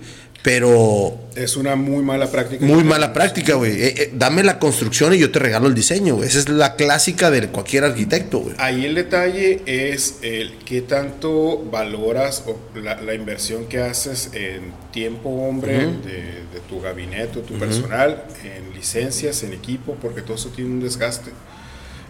Pero. 0.43 1.17
Es 1.35 1.57
una 1.57 1.75
muy 1.75 2.03
mala 2.03 2.31
práctica. 2.31 2.65
Muy 2.65 2.83
mala 2.83 3.13
práctica, 3.13 3.55
güey. 3.55 3.71
Eh, 3.71 3.93
eh, 3.97 4.11
dame 4.13 4.43
la 4.43 4.59
construcción 4.59 5.13
y 5.13 5.19
yo 5.19 5.31
te 5.31 5.39
regalo 5.39 5.67
el 5.67 5.75
diseño, 5.75 6.15
güey. 6.15 6.27
Esa 6.27 6.39
es 6.39 6.49
la 6.49 6.75
clásica 6.75 7.29
de 7.29 7.47
cualquier 7.49 7.83
arquitecto, 7.83 8.39
güey. 8.39 8.55
Ahí 8.57 8.85
el 8.85 8.95
detalle 8.95 9.61
es 9.65 10.19
el 10.21 10.53
qué 10.65 10.81
tanto 10.81 11.63
valoras 11.71 12.43
la, 12.75 13.13
inversión 13.13 13.65
que 13.65 13.79
haces 13.79 14.31
en 14.33 14.71
tiempo, 14.91 15.29
hombre, 15.29 15.77
de, 15.77 16.47
tu 16.69 16.81
gabinete, 16.81 17.41
tu 17.41 17.57
personal, 17.59 18.23
en 18.43 18.73
licencias, 18.73 19.43
en 19.43 19.53
equipo, 19.53 19.95
porque 20.01 20.21
todo 20.21 20.35
eso 20.35 20.49
tiene 20.49 20.71
un 20.71 20.79
desgaste. 20.81 21.31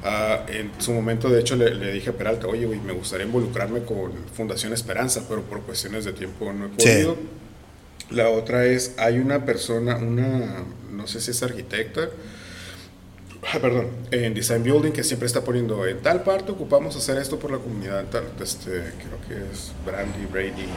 Ah, 0.03 0.45
en 0.47 0.71
su 0.77 0.93
momento, 0.93 1.29
de 1.29 1.39
hecho, 1.39 1.55
le, 1.55 1.91
dije 1.91 2.11
a 2.11 2.13
Peralta, 2.13 2.47
oye, 2.47 2.65
güey, 2.65 2.79
me 2.79 2.93
gustaría 2.93 3.25
involucrarme 3.25 3.83
con 3.83 4.11
Fundación 4.33 4.73
Esperanza, 4.73 5.23
pero 5.27 5.41
por 5.41 5.61
cuestiones 5.63 6.05
de 6.05 6.13
tiempo 6.13 6.53
no 6.53 6.67
he 6.67 6.69
podido. 6.69 7.17
La 8.09 8.29
otra 8.29 8.65
es, 8.65 8.93
hay 8.97 9.19
una 9.19 9.45
persona, 9.45 9.97
una, 9.97 10.63
no 10.91 11.07
sé 11.07 11.19
si 11.19 11.31
es 11.31 11.43
arquitecta, 11.43 12.09
ah, 13.53 13.59
perdón, 13.59 13.87
en 14.11 14.33
Design 14.33 14.63
Building 14.63 14.91
que 14.91 15.03
siempre 15.03 15.27
está 15.27 15.43
poniendo, 15.43 15.85
en 15.85 16.01
tal 16.01 16.23
parte 16.23 16.51
ocupamos 16.51 16.95
hacer 16.95 17.17
esto 17.17 17.37
por 17.37 17.51
la 17.51 17.57
comunidad, 17.57 18.05
tal, 18.05 18.23
este, 18.41 18.71
creo 18.71 19.19
que 19.27 19.51
es 19.51 19.73
Brandy 19.85 20.25
Brady. 20.31 20.67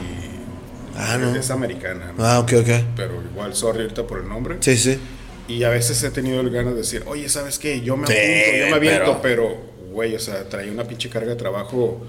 Ah, 0.95 1.17
no. 1.17 1.33
Es 1.33 1.49
americana. 1.51 2.13
Ah, 2.17 2.39
ok, 2.39 2.51
ok. 2.59 2.69
Pero 2.97 3.23
igual, 3.31 3.55
sorry 3.55 3.83
ahorita 3.83 4.05
por 4.05 4.19
el 4.19 4.27
nombre. 4.27 4.57
Sí, 4.59 4.75
sí. 4.75 4.99
Y 5.47 5.63
a 5.63 5.69
veces 5.69 6.03
he 6.03 6.11
tenido 6.11 6.41
el 6.41 6.49
ganas 6.49 6.73
de 6.73 6.79
decir, 6.79 7.03
oye, 7.07 7.29
¿sabes 7.29 7.59
qué? 7.59 7.81
Yo 7.81 7.95
me 7.95 8.03
apunto, 8.03 8.21
yo 8.59 8.65
me 8.67 8.75
aviento, 8.75 9.19
pero, 9.21 9.57
güey, 9.91 10.15
o 10.15 10.19
sea, 10.19 10.47
trae 10.47 10.69
una 10.69 10.83
pinche 10.83 11.09
carga 11.09 11.29
de 11.29 11.35
trabajo 11.35 12.01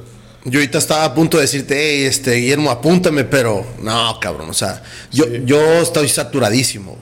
yo 0.45 0.59
ahorita 0.59 0.79
estaba 0.79 1.05
a 1.05 1.15
punto 1.15 1.37
de 1.37 1.43
decirte, 1.43 1.77
hey, 1.79 2.05
este, 2.05 2.35
Guillermo, 2.35 2.71
apúntame, 2.71 3.25
pero 3.25 3.65
no, 3.81 4.19
cabrón, 4.21 4.51
o 4.51 4.55
sea, 4.55 4.83
yo, 5.13 5.27
yo 5.45 5.61
estoy 5.81 6.09
saturadísimo. 6.09 6.99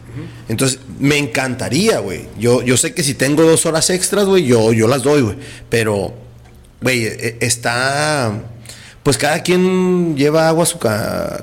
Entonces, 0.48 0.80
me 0.98 1.16
encantaría, 1.16 2.00
güey. 2.00 2.26
Yo, 2.38 2.62
yo 2.62 2.76
sé 2.76 2.92
que 2.92 3.02
si 3.02 3.14
tengo 3.14 3.42
dos 3.44 3.64
horas 3.64 3.88
extras, 3.88 4.26
güey, 4.26 4.44
yo, 4.44 4.72
yo 4.72 4.88
las 4.88 5.02
doy, 5.02 5.22
güey. 5.22 5.36
Pero, 5.68 6.12
güey, 6.82 7.04
e, 7.06 7.12
e, 7.12 7.38
está... 7.40 8.42
Pues 9.02 9.16
cada 9.16 9.42
quien 9.42 10.16
lleva 10.16 10.48
agua 10.48 10.64
a 10.64 10.66
su... 10.66 10.78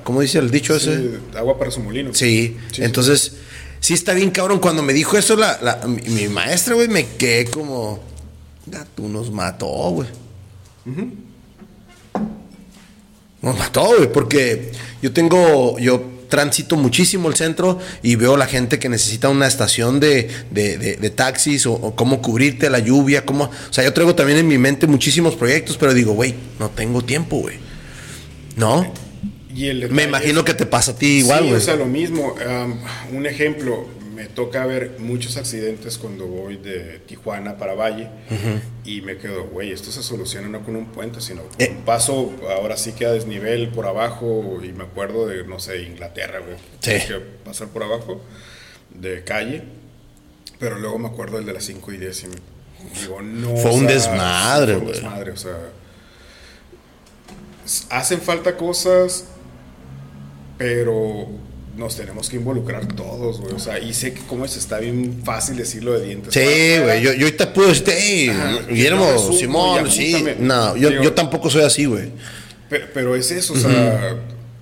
¿Cómo 0.03 0.21
dice 0.21 0.37
el 0.37 0.51
dicho 0.51 0.75
ese? 0.75 1.19
Agua 1.35 1.57
para 1.57 1.71
su 1.71 1.79
molino. 1.79 2.13
Sí, 2.13 2.57
entonces, 2.77 3.37
sí. 3.79 3.95
está 3.95 4.13
bien, 4.13 4.29
cabrón. 4.29 4.59
Cuando 4.59 4.83
me 4.83 4.93
dijo 4.93 5.17
eso 5.17 5.35
la, 5.35 5.79
mi, 5.87 6.27
maestra, 6.27 6.75
güey, 6.75 6.87
me 6.87 7.07
quedé 7.07 7.45
como... 7.45 8.03
Tú 8.95 9.07
nos 9.07 9.31
mató, 9.31 9.67
güey. 9.67 10.07
Nos 13.41 13.57
mató, 13.57 13.85
güey, 13.95 14.11
porque 14.11 14.71
yo 15.01 15.13
tengo, 15.13 15.77
yo 15.79 16.03
transito 16.27 16.75
muchísimo 16.75 17.29
el 17.29 17.35
centro 17.35 17.79
y 18.03 18.15
veo 18.15 18.37
la 18.37 18.47
gente 18.47 18.79
que 18.79 18.89
necesita 18.89 19.29
una 19.29 19.47
estación 19.47 19.99
de, 19.99 20.29
de, 20.51 21.09
taxis 21.09 21.65
o, 21.65 21.93
cómo 21.95 22.21
cubrirte 22.21 22.69
la 22.69 22.79
lluvia, 22.79 23.25
cómo... 23.25 23.45
O 23.45 23.73
sea, 23.73 23.83
yo 23.83 23.93
traigo 23.93 24.15
también 24.15 24.39
en 24.39 24.47
mi 24.47 24.57
mente 24.57 24.87
muchísimos 24.87 25.35
proyectos, 25.35 25.77
pero 25.77 25.93
digo, 25.93 26.13
güey, 26.13 26.35
no 26.59 26.69
tengo 26.69 27.01
tiempo, 27.03 27.37
güey. 27.37 27.57
¿No? 28.55 28.91
Y 29.53 29.73
Me 29.89 30.03
imagino 30.03 30.43
que 30.43 30.53
te 30.53 30.65
pasa 30.65 30.91
a 30.91 30.95
ti 30.95 31.19
igual, 31.19 31.45
güey. 31.45 31.55
Sí, 31.55 31.57
o 31.57 31.61
sea, 31.61 31.75
lo 31.75 31.85
mismo. 31.85 32.35
un 33.11 33.25
ejemplo, 33.25 33.87
me 34.17 34.25
toca 34.25 34.65
ver 34.65 34.95
muchos 34.97 35.37
accidentes 35.37 35.99
cuando 35.99 36.25
voy 36.25 36.57
de 36.57 36.97
Tijuana 37.05 37.55
para 37.57 37.75
Valle 37.75 38.09
y 38.83 39.01
me 39.01 39.17
quedo, 39.17 39.43
güey, 39.43 39.71
esto 39.71 39.91
se 39.91 40.01
soluciona 40.01 40.47
no 40.47 40.65
con 40.65 40.75
un 40.75 40.87
puente, 40.87 41.21
sino 41.21 41.43
con 41.43 41.51
eh. 41.59 41.75
un 41.77 41.83
paso, 41.83 42.33
ahora 42.49 42.77
sí 42.77 42.93
que 42.93 43.05
a 43.05 43.11
desnivel 43.11 43.69
por 43.69 43.85
abajo 43.85 44.59
y 44.63 44.73
me 44.73 44.85
acuerdo 44.85 45.27
de, 45.27 45.43
no 45.43 45.59
sé, 45.59 45.83
Inglaterra, 45.83 46.39
güey, 46.39 46.57
sí. 46.79 47.07
que 47.07 47.19
pasar 47.45 47.67
por 47.67 47.83
abajo 47.83 48.19
de 48.89 49.23
calle, 49.23 49.61
pero 50.57 50.79
luego 50.79 50.97
me 50.97 51.09
acuerdo 51.09 51.37
el 51.37 51.45
de 51.45 51.53
las 51.53 51.65
5 51.65 51.93
y 51.93 51.97
10 51.97 52.23
y 52.23 52.27
digo, 53.01 53.21
no. 53.21 53.55
Fue 53.57 53.71
un 53.71 53.85
desmadre, 53.85 54.77
güey. 54.77 54.95
Fue 54.95 54.95
un 54.95 55.11
desmadre, 55.11 55.31
o 55.31 55.37
sea, 55.37 55.59
hacen 57.91 58.19
falta 58.19 58.57
cosas, 58.57 59.25
pero 60.57 61.27
nos 61.77 61.95
tenemos 61.95 62.29
que 62.29 62.37
involucrar 62.37 62.87
todos, 62.87 63.39
güey. 63.39 63.53
O 63.53 63.59
sea, 63.59 63.79
y 63.79 63.93
sé 63.93 64.13
que 64.13 64.21
como 64.21 64.45
es, 64.45 64.57
está 64.57 64.79
bien 64.79 65.21
fácil 65.23 65.57
decirlo 65.57 65.93
de 65.93 66.05
dientes. 66.05 66.33
Sí, 66.33 66.81
güey. 66.83 67.01
Yo, 67.01 67.13
yo 67.13 67.25
ahorita 67.25 67.53
puedo 67.53 67.69
decirte, 67.69 67.95
hey, 67.97 68.31
Guillermo, 68.69 69.33
Simón, 69.33 69.89
sí. 69.91 70.25
No, 70.39 70.75
yo, 70.75 70.89
yo 70.89 71.13
tampoco 71.13 71.49
soy 71.49 71.63
así, 71.63 71.85
güey. 71.85 72.11
Pero, 72.69 73.15
es 73.15 73.31
eso, 73.31 73.53
o 73.53 73.57
sea, 73.57 74.17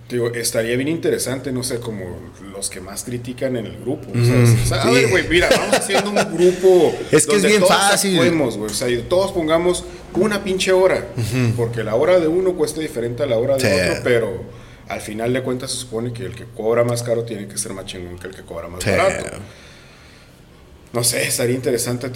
digo, 0.10 0.32
estaría 0.34 0.76
bien 0.76 0.90
interesante, 0.90 1.52
no 1.52 1.64
sé, 1.64 1.80
como 1.80 2.04
los 2.52 2.70
que 2.70 2.80
más 2.80 3.04
critican 3.04 3.56
en 3.56 3.66
el 3.66 3.78
grupo. 3.78 4.08
o 4.12 4.68
sea, 4.68 4.84
a 4.84 4.92
ver, 4.92 5.10
güey, 5.10 5.28
mira, 5.28 5.50
vamos 5.50 5.76
haciendo 5.76 6.10
un 6.12 6.38
grupo. 6.38 6.94
es 7.12 7.26
que 7.26 7.38
es 7.38 7.44
bien 7.46 7.64
fácil. 7.66 8.18
Podemos, 8.18 8.58
güey. 8.58 8.70
O 8.70 8.74
sea, 8.74 8.88
todos 9.08 9.32
pongamos 9.32 9.86
una 10.14 10.44
pinche 10.44 10.72
hora. 10.72 11.08
Porque 11.56 11.84
la 11.84 11.96
hora 11.96 12.20
de 12.20 12.28
uno 12.28 12.54
cuesta 12.54 12.82
diferente 12.82 13.24
a 13.24 13.26
la 13.26 13.38
hora 13.38 13.58
de 13.58 13.74
otro, 13.74 14.02
pero 14.04 14.65
al 14.88 15.02
final 15.02 15.34
de 15.34 15.42
cuentas 15.42 15.72
se 15.72 15.78
supone 15.78 16.14
que 16.14 16.26
el 16.26 16.36
que 16.36 16.46
cobra 16.46 16.84
más 16.84 17.04
caro 17.04 17.24
tiene 17.24 17.48
que 17.48 17.58
ser 17.58 17.74
más 17.74 17.86
chingón 17.86 18.18
que 18.20 18.28
el 18.28 18.36
que 18.36 18.44
cobra 18.44 18.68
más 18.68 18.86
barato. 18.86 19.38
No 20.94 21.04
sé, 21.04 21.28
estaría 21.28 21.56
interesante 21.56 22.10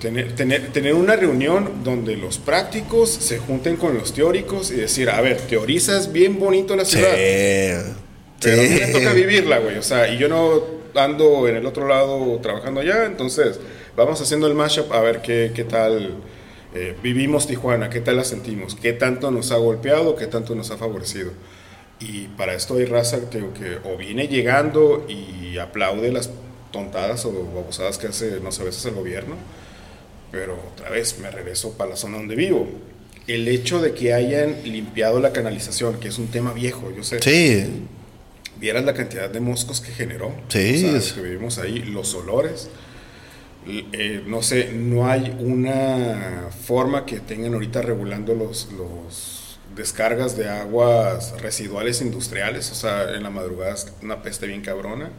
tener, 0.00 0.34
tener, 0.34 0.72
tener, 0.72 0.94
una 0.94 1.14
reunión 1.14 1.84
donde 1.84 2.16
los 2.16 2.38
prácticos 2.38 3.08
se 3.08 3.38
junten 3.38 3.76
con 3.76 3.96
los 3.96 4.12
teóricos 4.14 4.72
y 4.72 4.74
decir, 4.74 5.10
a 5.10 5.20
ver, 5.20 5.40
teorizas 5.42 6.10
bien 6.10 6.40
bonito 6.40 6.74
la 6.74 6.84
ciudad. 6.84 7.12
Pero 8.40 8.60
a 8.60 8.64
mí 8.64 8.68
me 8.68 8.86
toca 8.88 9.12
vivirla, 9.12 9.58
güey. 9.58 9.78
O 9.78 9.82
sea, 9.82 10.08
y 10.08 10.18
yo 10.18 10.28
no 10.28 10.60
ando 10.96 11.46
en 11.46 11.56
el 11.56 11.66
otro 11.66 11.86
lado 11.86 12.38
trabajando 12.42 12.80
allá, 12.80 13.06
entonces 13.06 13.60
vamos 13.96 14.20
haciendo 14.20 14.48
el 14.48 14.54
mashup 14.54 14.92
a 14.92 15.00
ver 15.00 15.22
qué, 15.22 15.52
qué 15.54 15.62
tal 15.62 16.16
eh, 16.74 16.94
vivimos 17.02 17.46
Tijuana, 17.46 17.90
qué 17.90 18.00
tal 18.00 18.16
la 18.16 18.24
sentimos, 18.24 18.74
qué 18.74 18.92
tanto 18.92 19.30
nos 19.30 19.52
ha 19.52 19.56
golpeado, 19.56 20.16
qué 20.16 20.26
tanto 20.26 20.54
nos 20.54 20.70
ha 20.70 20.76
favorecido. 20.76 21.30
Y 21.98 22.28
para 22.28 22.54
esto 22.54 22.76
hay 22.76 22.84
raza 22.84 23.30
que, 23.30 23.38
que 23.38 23.78
o 23.84 23.96
viene 23.96 24.28
llegando 24.28 25.06
y 25.08 25.56
aplaude 25.58 26.12
las 26.12 26.30
tontadas 26.76 27.24
o 27.24 27.30
abusadas 27.30 27.98
que 27.98 28.08
hace, 28.08 28.40
no 28.40 28.52
sé, 28.52 28.62
a 28.62 28.64
veces 28.66 28.84
el 28.86 28.94
gobierno, 28.94 29.36
pero 30.30 30.58
otra 30.74 30.90
vez 30.90 31.18
me 31.18 31.30
regreso 31.30 31.72
para 31.72 31.90
la 31.90 31.96
zona 31.96 32.18
donde 32.18 32.36
vivo. 32.36 32.68
El 33.26 33.48
hecho 33.48 33.80
de 33.80 33.92
que 33.92 34.12
hayan 34.12 34.62
limpiado 34.64 35.18
la 35.20 35.32
canalización, 35.32 35.98
que 35.98 36.08
es 36.08 36.18
un 36.18 36.28
tema 36.28 36.52
viejo, 36.52 36.92
yo 36.94 37.02
sé. 37.02 37.20
Sí. 37.22 37.86
Vieras 38.58 38.84
la 38.84 38.94
cantidad 38.94 39.28
de 39.28 39.40
moscos 39.40 39.80
que 39.80 39.92
generó. 39.92 40.32
Sí. 40.48 40.84
O 40.86 41.14
que 41.14 41.22
vivimos 41.22 41.58
ahí, 41.58 41.80
los 41.80 42.14
olores. 42.14 42.68
Eh, 43.68 44.22
no 44.26 44.42
sé, 44.42 44.70
no 44.72 45.08
hay 45.08 45.36
una 45.40 46.50
forma 46.64 47.04
que 47.04 47.18
tengan 47.18 47.54
ahorita 47.54 47.82
regulando 47.82 48.32
los, 48.34 48.68
los 48.72 49.35
descargas 49.76 50.36
de 50.36 50.48
aguas 50.48 51.40
residuales 51.40 52.00
industriales, 52.00 52.70
o 52.72 52.74
sea, 52.74 53.14
en 53.14 53.22
la 53.22 53.30
madrugada 53.30 53.74
es 53.74 53.92
una 54.02 54.22
peste 54.22 54.46
bien 54.46 54.62
cabrona. 54.62 55.10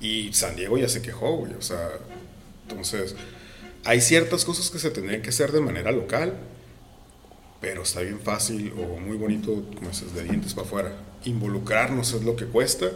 Y 0.00 0.32
San 0.32 0.56
Diego 0.56 0.78
ya 0.78 0.88
se 0.88 1.00
quejó, 1.00 1.36
güey, 1.36 1.54
o 1.54 1.62
sea, 1.62 1.88
entonces, 2.68 3.14
hay 3.84 4.00
ciertas 4.00 4.44
cosas 4.44 4.70
que 4.70 4.78
se 4.78 4.90
tendrían 4.90 5.22
que 5.22 5.30
hacer 5.30 5.52
de 5.52 5.60
manera 5.60 5.90
local, 5.92 6.34
pero 7.60 7.82
está 7.82 8.00
bien 8.00 8.20
fácil 8.20 8.72
o 8.76 8.98
muy 8.98 9.16
bonito, 9.16 9.64
como 9.74 9.88
dices, 9.88 10.14
de 10.14 10.24
dientes 10.24 10.54
para 10.54 10.66
afuera. 10.66 10.92
Involucrarnos 11.24 12.12
es 12.12 12.22
lo 12.22 12.36
que 12.36 12.46
cuesta 12.46 12.90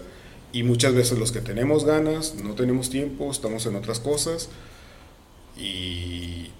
y 0.52 0.64
muchas 0.64 0.94
veces 0.94 1.18
los 1.18 1.32
que 1.32 1.40
tenemos 1.40 1.84
ganas, 1.84 2.34
no 2.34 2.54
tenemos 2.54 2.90
tiempo, 2.90 3.30
estamos 3.30 3.66
en 3.66 3.76
otras 3.76 4.00
cosas 4.00 4.48
y 5.56 6.50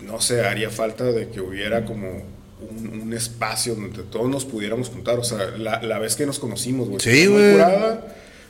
no 0.00 0.20
sé, 0.20 0.44
haría 0.44 0.70
falta 0.70 1.04
de 1.04 1.30
que 1.30 1.40
hubiera 1.40 1.84
como 1.86 2.24
un, 2.60 3.00
un 3.02 3.12
espacio 3.12 3.74
donde 3.74 4.02
todos 4.04 4.28
nos 4.28 4.44
pudiéramos 4.44 4.88
juntar. 4.88 5.18
O 5.18 5.24
sea, 5.24 5.50
la, 5.58 5.82
la 5.82 5.98
vez 5.98 6.16
que 6.16 6.26
nos 6.26 6.38
conocimos, 6.38 6.88
güey. 6.88 7.00
Sí, 7.00 7.26
güey. 7.26 7.56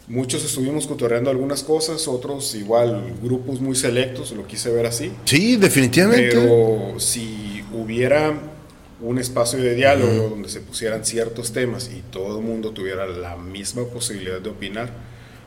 Muchos 0.08 0.44
estuvimos 0.44 0.86
cotorreando 0.86 1.30
algunas 1.30 1.64
cosas, 1.64 2.06
otros 2.06 2.54
igual, 2.54 3.14
grupos 3.20 3.60
muy 3.60 3.74
selectos, 3.74 4.30
lo 4.30 4.46
quise 4.46 4.70
ver 4.70 4.86
así. 4.86 5.10
Sí, 5.24 5.56
definitivamente. 5.56 6.28
Pero 6.30 7.00
si 7.00 7.64
hubiera 7.74 8.32
un 9.00 9.18
espacio 9.18 9.58
de 9.58 9.74
diálogo 9.74 10.28
donde 10.30 10.48
se 10.48 10.60
pusieran 10.60 11.04
ciertos 11.04 11.52
temas 11.52 11.90
y 11.92 12.02
todo 12.12 12.38
el 12.38 12.44
mundo 12.44 12.70
tuviera 12.70 13.04
la 13.06 13.36
misma 13.36 13.84
posibilidad 13.86 14.40
de 14.40 14.48
opinar, 14.48 14.92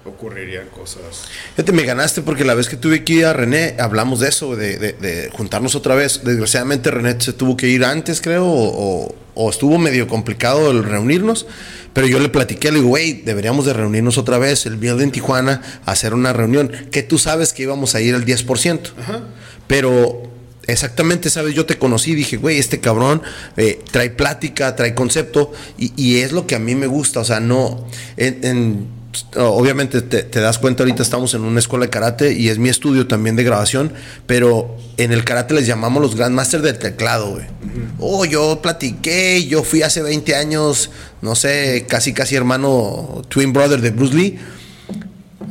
ocurrirían 0.06 0.68
cosas. 0.70 1.24
Fíjate, 1.56 1.72
me 1.72 1.84
ganaste 1.84 2.22
porque 2.22 2.44
la 2.46 2.54
vez 2.56 2.68
que 2.70 2.78
tuve 2.78 3.04
que 3.04 3.14
ir 3.14 3.26
a 3.26 3.34
René, 3.34 3.76
hablamos 3.80 4.20
de 4.22 4.30
eso, 4.30 4.56
de, 4.56 4.78
de- 4.78 4.94
de 4.94 5.30
juntarnos 5.32 5.76
otra 5.76 5.96
vez. 5.96 6.22
Desgraciadamente 6.24 6.90
René 6.90 7.20
se 7.20 7.34
tuvo 7.34 7.56
que 7.58 7.68
ir 7.68 7.84
antes, 7.86 8.22
creo, 8.22 8.46
o, 8.48 9.16
o- 9.36 9.50
estuvo 9.50 9.78
medio 9.78 10.08
complicado 10.08 10.72
el 10.72 10.84
reunirnos. 10.84 11.46
Pero 11.94 12.08
yo 12.08 12.20
le 12.20 12.30
platiqué, 12.30 12.70
le 12.72 12.78
digo, 12.78 12.90
güey, 12.90 13.14
deberíamos 13.24 13.66
de 13.66 13.74
reunirnos 13.74 14.18
otra 14.18 14.38
vez, 14.38 14.66
el 14.66 14.78
viernes 14.78 15.04
en 15.04 15.12
Tijuana, 15.12 15.62
a 15.86 15.92
hacer 15.92 16.14
una 16.14 16.34
reunión, 16.34 16.72
que 16.92 17.04
tú 17.04 17.18
sabes 17.18 17.52
que 17.52 17.64
íbamos 17.64 17.94
a 17.96 18.02
ir 18.02 18.16
al 18.16 18.26
10%. 18.26 18.80
Pero 19.68 20.24
exactamente, 20.68 21.30
sabes, 21.30 21.56
yo 21.56 21.66
te 21.66 21.78
conocí, 21.78 22.14
dije, 22.16 22.38
güey, 22.38 22.58
este 22.60 22.80
cabrón 22.80 23.22
eh, 23.58 23.80
trae 23.92 24.10
plática, 24.12 24.76
trae 24.76 24.94
concepto, 24.96 25.52
y, 25.78 25.92
y 25.96 26.20
es 26.22 26.32
lo 26.32 26.46
que 26.48 26.56
a 26.56 26.60
mí 26.60 26.76
me 26.76 26.88
gusta, 26.88 27.20
o 27.22 27.26
sea, 27.26 27.40
no, 27.40 27.88
en, 28.18 28.40
en- 28.44 28.99
obviamente 29.38 30.02
te, 30.02 30.24
te 30.24 30.40
das 30.40 30.60
cuenta, 30.60 30.84
ahorita 30.84 31.02
estamos 31.02 31.34
en 31.34 31.42
una 31.42 31.60
escuela 31.60 31.86
de 31.86 31.90
karate 31.90 32.34
y 32.34 32.50
es 32.50 32.60
mi 32.60 32.70
estudio 32.70 33.08
también 33.08 33.36
de 33.36 33.44
grabación, 33.44 33.94
pero 34.28 34.78
en 34.98 35.12
el 35.12 35.24
karate 35.24 35.54
les 35.54 35.66
llamamos 35.66 36.02
los 36.02 36.16
Grandmasters 36.16 36.64
del 36.64 36.78
teclado, 36.78 37.32
güey. 37.32 37.46
Oh, 38.00 38.26
yo 38.26 38.62
platiqué, 38.62 39.46
yo 39.46 39.64
fui 39.64 39.82
hace 39.82 40.02
20 40.02 40.36
años, 40.36 40.92
no 41.22 41.36
sé, 41.36 41.86
casi 41.88 42.14
casi 42.14 42.36
hermano, 42.36 43.24
twin 43.30 43.52
brother 43.52 43.82
de 43.82 43.92
Bruce 43.92 44.16
Lee. 44.16 44.40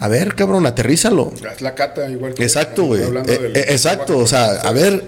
A 0.00 0.06
ver, 0.06 0.34
cabrón, 0.36 0.64
aterrízalo. 0.66 1.32
Haz 1.50 1.60
la 1.60 1.74
cata 1.74 2.08
igual 2.08 2.34
que 2.34 2.44
Exacto, 2.44 2.84
güey. 2.84 3.02
Eh, 3.02 3.52
eh, 3.54 3.64
exacto, 3.70 4.18
o 4.18 4.26
sea, 4.26 4.46
a 4.46 4.72
ver, 4.72 5.02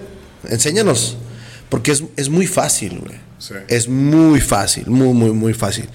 enséñanos. 0.49 1.17
Porque 1.69 1.93
es, 1.93 2.03
es 2.17 2.27
muy 2.27 2.47
fácil, 2.47 2.99
güey. 2.99 3.17
Sí. 3.39 3.53
Es 3.69 3.87
muy 3.87 4.41
fácil, 4.41 4.87
muy, 4.87 5.13
muy, 5.13 5.31
muy 5.31 5.53
fácil. 5.53 5.87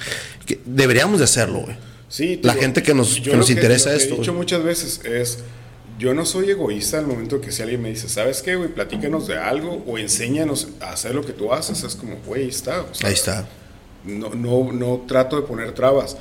Que 0.47 0.61
deberíamos 0.65 1.19
de 1.19 1.25
hacerlo, 1.25 1.61
güey. 1.61 1.77
Sí, 2.17 2.41
La 2.43 2.53
digo, 2.55 2.63
gente 2.63 2.83
que 2.83 2.95
nos- 2.95 3.21
que 3.21 3.37
nos 3.37 3.51
interesa 3.51 3.91
lo 3.93 3.99
que 3.99 4.03
esto, 4.03 4.15
He 4.15 4.19
dicho 4.21 4.33
güey. 4.33 4.39
muchas 4.43 4.63
veces 4.65 5.01
es, 5.05 5.41
yo 5.99 6.15
no 6.15 6.25
soy 6.25 6.49
egoísta 6.51 6.99
al 6.99 7.07
momento 7.07 7.43
que 7.43 7.53
si 7.53 7.61
alguien 7.61 7.83
me 7.83 7.91
dice, 7.91 8.09
¿sabes 8.09 8.41
qué, 8.41 8.57
güey? 8.57 8.71
Platícanos 8.71 9.27
de 9.27 9.37
algo 9.37 9.85
o 9.87 9.99
enséñanos 9.99 10.69
a 10.81 10.93
hacer 10.93 11.15
lo 11.15 11.21
que 11.23 11.35
tú 11.35 11.53
haces. 11.53 11.83
Es 11.83 11.95
como, 11.95 12.17
güey, 12.25 12.45
ahí 12.45 12.49
está. 12.49 12.81
o 12.83 12.95
sea, 12.95 13.09
Ahí 13.09 13.15
está. 13.15 13.47
No, 14.05 14.31
no, 14.35 14.73
no 14.73 15.05
trato 15.07 15.37
de 15.37 15.43
poner 15.43 15.73
trabas. 15.73 16.17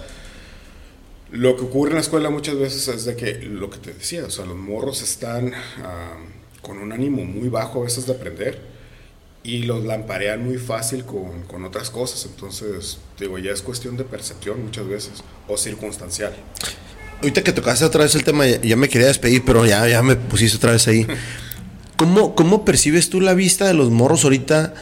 Lo 1.31 1.55
que 1.55 1.63
ocurre 1.63 1.91
en 1.91 1.95
la 1.95 2.01
escuela 2.01 2.29
muchas 2.29 2.57
veces 2.57 2.87
es 2.89 3.05
de 3.05 3.15
que, 3.15 3.35
lo 3.43 3.69
que 3.69 3.77
te 3.77 3.93
decía, 3.93 4.25
o 4.25 4.29
sea, 4.29 4.43
los 4.45 4.57
morros 4.57 5.01
están 5.01 5.53
ah, 5.81 6.17
con 6.61 6.77
un 6.77 6.91
ánimo 6.91 7.23
muy 7.23 7.47
bajo 7.47 7.79
a 7.79 7.83
veces 7.85 8.05
de 8.05 8.13
aprender 8.13 8.59
y 9.45 9.59
los 9.59 9.85
lamparean 9.85 10.43
muy 10.43 10.57
fácil 10.57 11.05
con, 11.05 11.43
con 11.43 11.63
otras 11.65 11.91
cosas. 11.91 12.25
Entonces, 12.25 12.97
digo, 13.19 13.37
ya 13.37 13.51
es 13.51 13.61
cuestión 13.61 13.95
de 13.95 14.03
percepción 14.03 14.63
muchas 14.63 14.87
veces 14.87 15.23
o 15.47 15.55
circunstancial. 15.55 16.33
Ahorita 17.21 17.43
que 17.43 17.51
tocaste 17.51 17.85
otra 17.85 18.03
vez 18.03 18.15
el 18.15 18.23
tema, 18.23 18.47
ya, 18.47 18.59
ya 18.61 18.75
me 18.75 18.89
quería 18.89 19.07
despedir, 19.07 19.43
pero 19.45 19.65
ya, 19.65 19.87
ya 19.87 20.01
me 20.01 20.15
pusiste 20.15 20.57
otra 20.57 20.71
vez 20.71 20.87
ahí. 20.87 21.05
¿Cómo, 21.95 22.35
¿Cómo 22.35 22.65
percibes 22.65 23.09
tú 23.09 23.21
la 23.21 23.35
vista 23.35 23.67
de 23.67 23.75
los 23.75 23.91
morros 23.91 24.23
ahorita? 24.23 24.73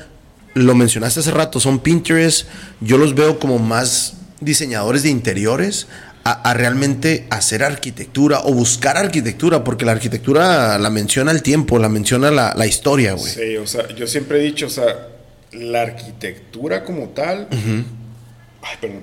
Lo 0.53 0.75
mencionaste 0.75 1.19
hace 1.19 1.31
rato, 1.31 1.59
son 1.59 1.79
Pinterest. 1.79 2.47
Yo 2.79 2.97
los 2.97 3.15
veo 3.15 3.39
como 3.39 3.59
más 3.59 4.13
diseñadores 4.39 5.03
de 5.03 5.09
interiores 5.09 5.87
a, 6.25 6.31
a 6.49 6.53
realmente 6.53 7.27
hacer 7.29 7.63
arquitectura 7.63 8.41
o 8.45 8.53
buscar 8.53 8.97
arquitectura, 8.97 9.63
porque 9.63 9.85
la 9.85 9.91
arquitectura 9.93 10.77
la 10.79 10.89
menciona 10.89 11.31
el 11.31 11.41
tiempo, 11.41 11.79
la 11.79 11.89
menciona 11.89 12.31
la, 12.31 12.53
la 12.55 12.65
historia, 12.65 13.13
güey. 13.13 13.31
Sí, 13.31 13.57
o 13.57 13.67
sea, 13.67 13.87
yo 13.95 14.07
siempre 14.07 14.39
he 14.39 14.43
dicho, 14.43 14.67
o 14.67 14.69
sea, 14.69 15.07
la 15.51 15.81
arquitectura 15.81 16.83
como 16.83 17.09
tal, 17.09 17.47
ay, 17.51 18.75
perdón, 18.79 19.01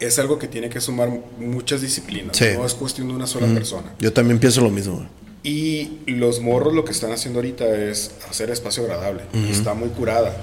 es 0.00 0.18
algo 0.18 0.38
que 0.38 0.48
tiene 0.48 0.68
que 0.68 0.80
sumar 0.80 1.08
muchas 1.38 1.80
disciplinas, 1.80 2.36
Sí. 2.36 2.46
no 2.56 2.64
es 2.66 2.74
cuestión 2.74 3.08
de 3.08 3.14
una 3.14 3.26
sola 3.26 3.46
persona. 3.48 3.92
Yo 4.00 4.12
también 4.12 4.38
pienso 4.38 4.60
lo 4.60 4.70
mismo, 4.70 4.94
güey. 4.96 5.08
Y 5.46 5.98
los 6.06 6.40
morros 6.40 6.72
lo 6.74 6.86
que 6.86 6.92
están 6.92 7.12
haciendo 7.12 7.38
ahorita 7.40 7.66
es 7.66 8.12
hacer 8.30 8.50
espacio 8.50 8.82
agradable. 8.84 9.22
y 9.34 9.50
Está 9.50 9.74
muy 9.74 9.90
curada. 9.90 10.34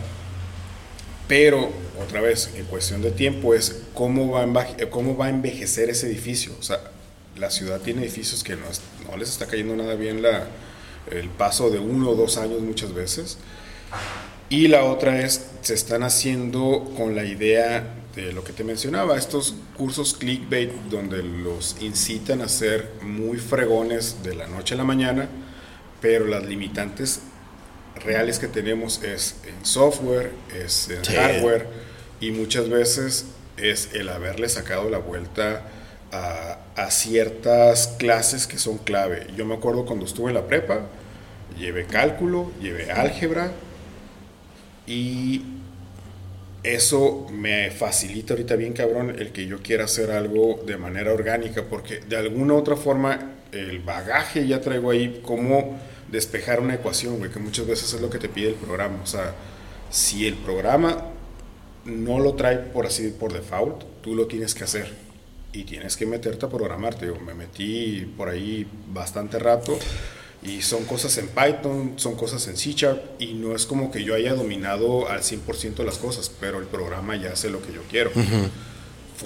Pero, 1.31 1.69
otra 2.05 2.19
vez, 2.19 2.49
en 2.57 2.65
cuestión 2.65 3.01
de 3.01 3.09
tiempo 3.09 3.53
es 3.53 3.83
cómo 3.93 4.31
va, 4.31 4.41
a 4.41 4.69
eh, 4.77 4.89
cómo 4.89 5.15
va 5.15 5.27
a 5.27 5.29
envejecer 5.29 5.89
ese 5.89 6.07
edificio. 6.07 6.51
O 6.59 6.61
sea, 6.61 6.81
la 7.37 7.49
ciudad 7.49 7.79
tiene 7.79 8.01
edificios 8.01 8.43
que 8.43 8.57
no, 8.57 8.67
es- 8.69 8.81
no 9.09 9.15
les 9.15 9.29
está 9.29 9.47
cayendo 9.47 9.73
nada 9.77 9.95
bien 9.95 10.21
la, 10.21 10.47
el 11.09 11.29
paso 11.29 11.69
de 11.69 11.79
uno 11.79 12.09
o 12.09 12.15
dos 12.15 12.35
años 12.35 12.59
muchas 12.59 12.93
veces. 12.93 13.37
Y 14.49 14.67
la 14.67 14.83
otra 14.83 15.21
es, 15.21 15.45
se 15.61 15.73
están 15.73 16.03
haciendo 16.03 16.91
con 16.97 17.15
la 17.15 17.23
idea 17.23 17.95
de 18.13 18.33
lo 18.33 18.43
que 18.43 18.51
te 18.51 18.65
mencionaba, 18.65 19.17
estos 19.17 19.55
cursos 19.77 20.13
clickbait 20.13 20.69
donde 20.89 21.23
los 21.23 21.77
incitan 21.79 22.41
a 22.41 22.49
ser 22.49 22.91
muy 23.03 23.37
fregones 23.37 24.17
de 24.21 24.35
la 24.35 24.47
noche 24.47 24.73
a 24.73 24.77
la 24.79 24.83
mañana, 24.83 25.29
pero 26.01 26.27
las 26.27 26.43
limitantes 26.45 27.21
reales 27.95 28.39
que 28.39 28.47
tenemos 28.47 29.03
es 29.03 29.35
en 29.47 29.65
software, 29.65 30.31
es 30.63 30.89
en 30.89 31.03
Sí. 31.05 31.13
hardware 31.15 31.67
y 32.19 32.31
muchas 32.31 32.69
veces 32.69 33.25
es 33.57 33.89
el 33.93 34.09
haberle 34.09 34.49
sacado 34.49 34.89
la 34.89 34.97
vuelta 34.97 35.63
a, 36.11 36.59
a 36.75 36.91
ciertas 36.91 37.87
clases 37.99 38.47
que 38.47 38.57
son 38.57 38.77
clave. 38.79 39.27
Yo 39.37 39.45
me 39.45 39.55
acuerdo 39.55 39.85
cuando 39.85 40.05
estuve 40.05 40.29
en 40.29 40.35
la 40.35 40.47
prepa, 40.47 40.87
llevé 41.57 41.85
cálculo, 41.85 42.51
llevé 42.61 42.91
álgebra 42.91 43.51
y 44.87 45.43
eso 46.63 47.27
me 47.31 47.71
facilita 47.71 48.33
ahorita 48.33 48.55
bien 48.55 48.73
cabrón 48.73 49.15
el 49.17 49.31
que 49.31 49.47
yo 49.47 49.61
quiera 49.61 49.85
hacer 49.85 50.11
algo 50.11 50.61
de 50.65 50.77
manera 50.77 51.11
orgánica 51.11 51.63
porque 51.69 51.99
de 52.01 52.17
alguna 52.17 52.53
u 52.53 52.57
otra 52.57 52.75
forma 52.75 53.31
el 53.51 53.79
bagaje 53.79 54.47
ya 54.47 54.61
traigo 54.61 54.91
ahí 54.91 55.21
cómo 55.23 55.79
despejar 56.11 56.59
una 56.59 56.75
ecuación, 56.75 57.17
güey, 57.17 57.31
que 57.31 57.39
muchas 57.39 57.65
veces 57.65 57.93
es 57.93 58.01
lo 58.01 58.09
que 58.09 58.19
te 58.19 58.29
pide 58.29 58.49
el 58.49 58.55
programa. 58.55 58.99
O 59.03 59.07
sea, 59.07 59.33
si 59.89 60.27
el 60.27 60.35
programa 60.35 61.05
no 61.85 62.19
lo 62.19 62.33
trae 62.33 62.57
por 62.57 62.85
así 62.85 63.07
por 63.09 63.33
default, 63.33 63.83
tú 64.01 64.15
lo 64.15 64.27
tienes 64.27 64.53
que 64.53 64.63
hacer 64.63 64.93
y 65.53 65.63
tienes 65.63 65.97
que 65.97 66.05
meterte 66.05 66.45
a 66.45 66.49
programar. 66.49 66.95
Te 66.95 67.05
digo, 67.05 67.19
me 67.19 67.33
metí 67.33 68.05
por 68.17 68.29
ahí 68.29 68.67
bastante 68.93 69.39
rato 69.39 69.77
y 70.43 70.61
son 70.61 70.85
cosas 70.85 71.17
en 71.17 71.27
Python, 71.27 71.93
son 71.95 72.15
cosas 72.15 72.47
en 72.47 72.57
C 72.57 72.73
Sharp 72.73 73.21
y 73.21 73.33
no 73.33 73.55
es 73.55 73.65
como 73.65 73.91
que 73.91 74.03
yo 74.03 74.15
haya 74.15 74.33
dominado 74.33 75.09
al 75.09 75.21
100% 75.21 75.83
las 75.83 75.97
cosas, 75.97 76.31
pero 76.39 76.59
el 76.59 76.65
programa 76.65 77.15
ya 77.15 77.33
hace 77.33 77.49
lo 77.49 77.61
que 77.61 77.73
yo 77.73 77.81
quiero. 77.89 78.11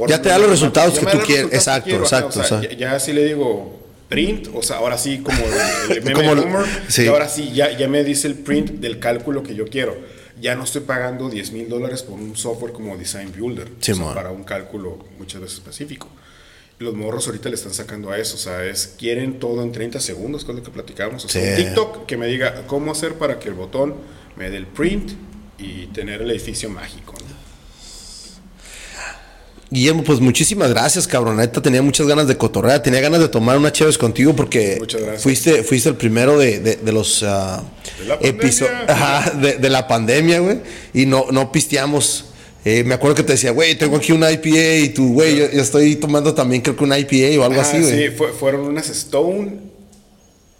Ya 0.07 0.22
te 0.22 0.30
da 0.30 0.38
los 0.38 0.49
resultados 0.49 0.99
que 0.99 1.06
tú 1.06 1.20
quieres. 1.20 1.53
Exacto, 1.53 1.91
exacto, 1.91 2.40
o 2.40 2.44
sea, 2.44 2.57
o 2.57 2.62
sea. 2.62 2.70
Ya, 2.70 2.78
ya 2.78 2.99
si 2.99 3.14
le 3.14 3.24
digo 3.24 3.85
print, 4.10 4.49
o 4.53 4.61
sea, 4.61 4.77
ahora 4.77 4.98
sí 4.98 5.19
como 5.19 5.38
el, 5.40 5.98
el 5.98 6.03
meme 6.03 6.14
Como 6.14 6.36
de 6.36 6.41
el- 6.41 6.48
Homer, 6.48 6.65
sí. 6.88 7.03
y 7.03 7.07
ahora 7.07 7.27
sí 7.27 7.52
ya, 7.53 7.76
ya 7.77 7.88
me 7.88 8.03
dice 8.03 8.27
el 8.27 8.36
print 8.36 8.72
del 8.80 8.99
cálculo 8.99 9.44
que 9.44 9.56
yo 9.56 9.68
quiero. 9.68 9.95
Ya 10.41 10.53
no 10.56 10.65
estoy 10.65 10.82
pagando 10.82 11.30
10 11.30 11.52
mil 11.53 11.69
dólares 11.69 12.03
por 12.03 12.19
un 12.19 12.36
software 12.36 12.73
como 12.73 12.98
Design 12.98 13.32
Builder, 13.38 13.69
Sí, 13.80 13.94
o 13.94 13.95
sea, 13.95 14.06
man. 14.06 14.14
para 14.15 14.32
un 14.32 14.44
cálculo 14.44 14.99
muchas 15.18 15.40
veces 15.41 15.57
específico. 15.60 16.10
Los 16.77 16.94
morros 16.94 17.26
ahorita 17.27 17.48
le 17.48 17.56
están 17.56 17.73
sacando 17.73 18.11
a 18.11 18.18
eso, 18.18 18.36
o 18.36 18.38
sea, 18.38 18.65
es, 18.65 18.95
quieren 18.99 19.40
todo 19.40 19.64
en 19.64 19.72
30 19.72 20.02
segundos, 20.02 20.44
que 20.44 20.52
es 20.52 20.57
lo 20.57 20.64
que 20.64 20.72
platicamos. 20.72 21.23
O 21.23 21.30
sea, 21.30 21.41
Sí. 21.41 21.49
un 21.49 21.56
TikTok 21.68 22.06
que 22.06 22.18
me 22.18 22.27
diga 22.27 22.68
cómo 22.68 22.91
hacer 22.91 23.14
para 23.14 23.40
que 23.40 23.48
el 23.48 23.53
botón 23.53 23.95
me 24.36 24.49
dé 24.49 24.57
el 24.57 24.68
print 24.68 25.14
y 25.57 25.86
tener 25.88 26.22
el 26.22 26.30
edificio 26.32 26.69
mágico. 26.69 27.14
¿no? 27.14 27.25
Guillermo, 29.76 30.04
pues 30.04 30.20
muchísimas 30.20 30.70
gracias, 30.70 31.08
cabrón. 31.08 31.38
Neta, 31.38 31.62
tenía 31.62 31.82
muchas 31.82 32.08
ganas 32.08 32.28
de 32.28 32.38
cotorrear, 32.38 32.82
tenía 32.82 33.02
ganas 33.02 33.20
de 33.20 33.28
tomar 33.28 33.58
una 33.58 33.72
chévere 33.72 33.98
contigo 33.98 34.36
porque 34.36 34.80
fuiste, 35.20 35.64
fuiste 35.64 35.90
el 35.90 35.96
primero 35.96 36.40
de, 36.40 36.60
de- 36.60 36.76
de 36.78 36.92
los 36.92 37.22
ah, 37.24 37.62
De 38.00 38.06
la 38.06 38.16
episo- 38.20 38.66
pandemia. 38.66 38.94
Ajá, 38.94 39.32
de, 39.32 39.54
de 39.58 39.70
la 39.70 39.88
pandemia, 39.88 40.40
güey. 40.40 40.60
Y 40.94 41.06
no, 41.06 41.26
no 41.32 41.52
pisteamos. 41.52 42.26
Eh, 42.64 42.84
me 42.84 42.96
acuerdo 42.96 43.16
que 43.16 43.24
te 43.24 43.34
decía, 43.34 43.52
güey, 43.52 43.78
tengo 43.78 43.98
aquí 43.98 44.12
una 44.12 44.32
IPA 44.32 44.76
y 44.86 44.90
tú, 44.90 45.14
güey, 45.14 45.36
yo, 45.38 45.52
yo 45.52 45.62
estoy 45.62 45.98
tomando 45.98 46.34
también 46.34 46.62
creo 46.64 46.76
que 46.76 46.84
una 46.84 46.98
IPA 46.98 47.40
o 47.40 47.44
algo 47.44 47.62
Ajá, 47.62 47.70
así, 47.70 47.80
güey. 47.82 48.08
Sí, 48.10 48.16
fue- 48.18 48.32
fueron 48.34 48.62
unas 48.62 48.90
Stone. 48.90 49.58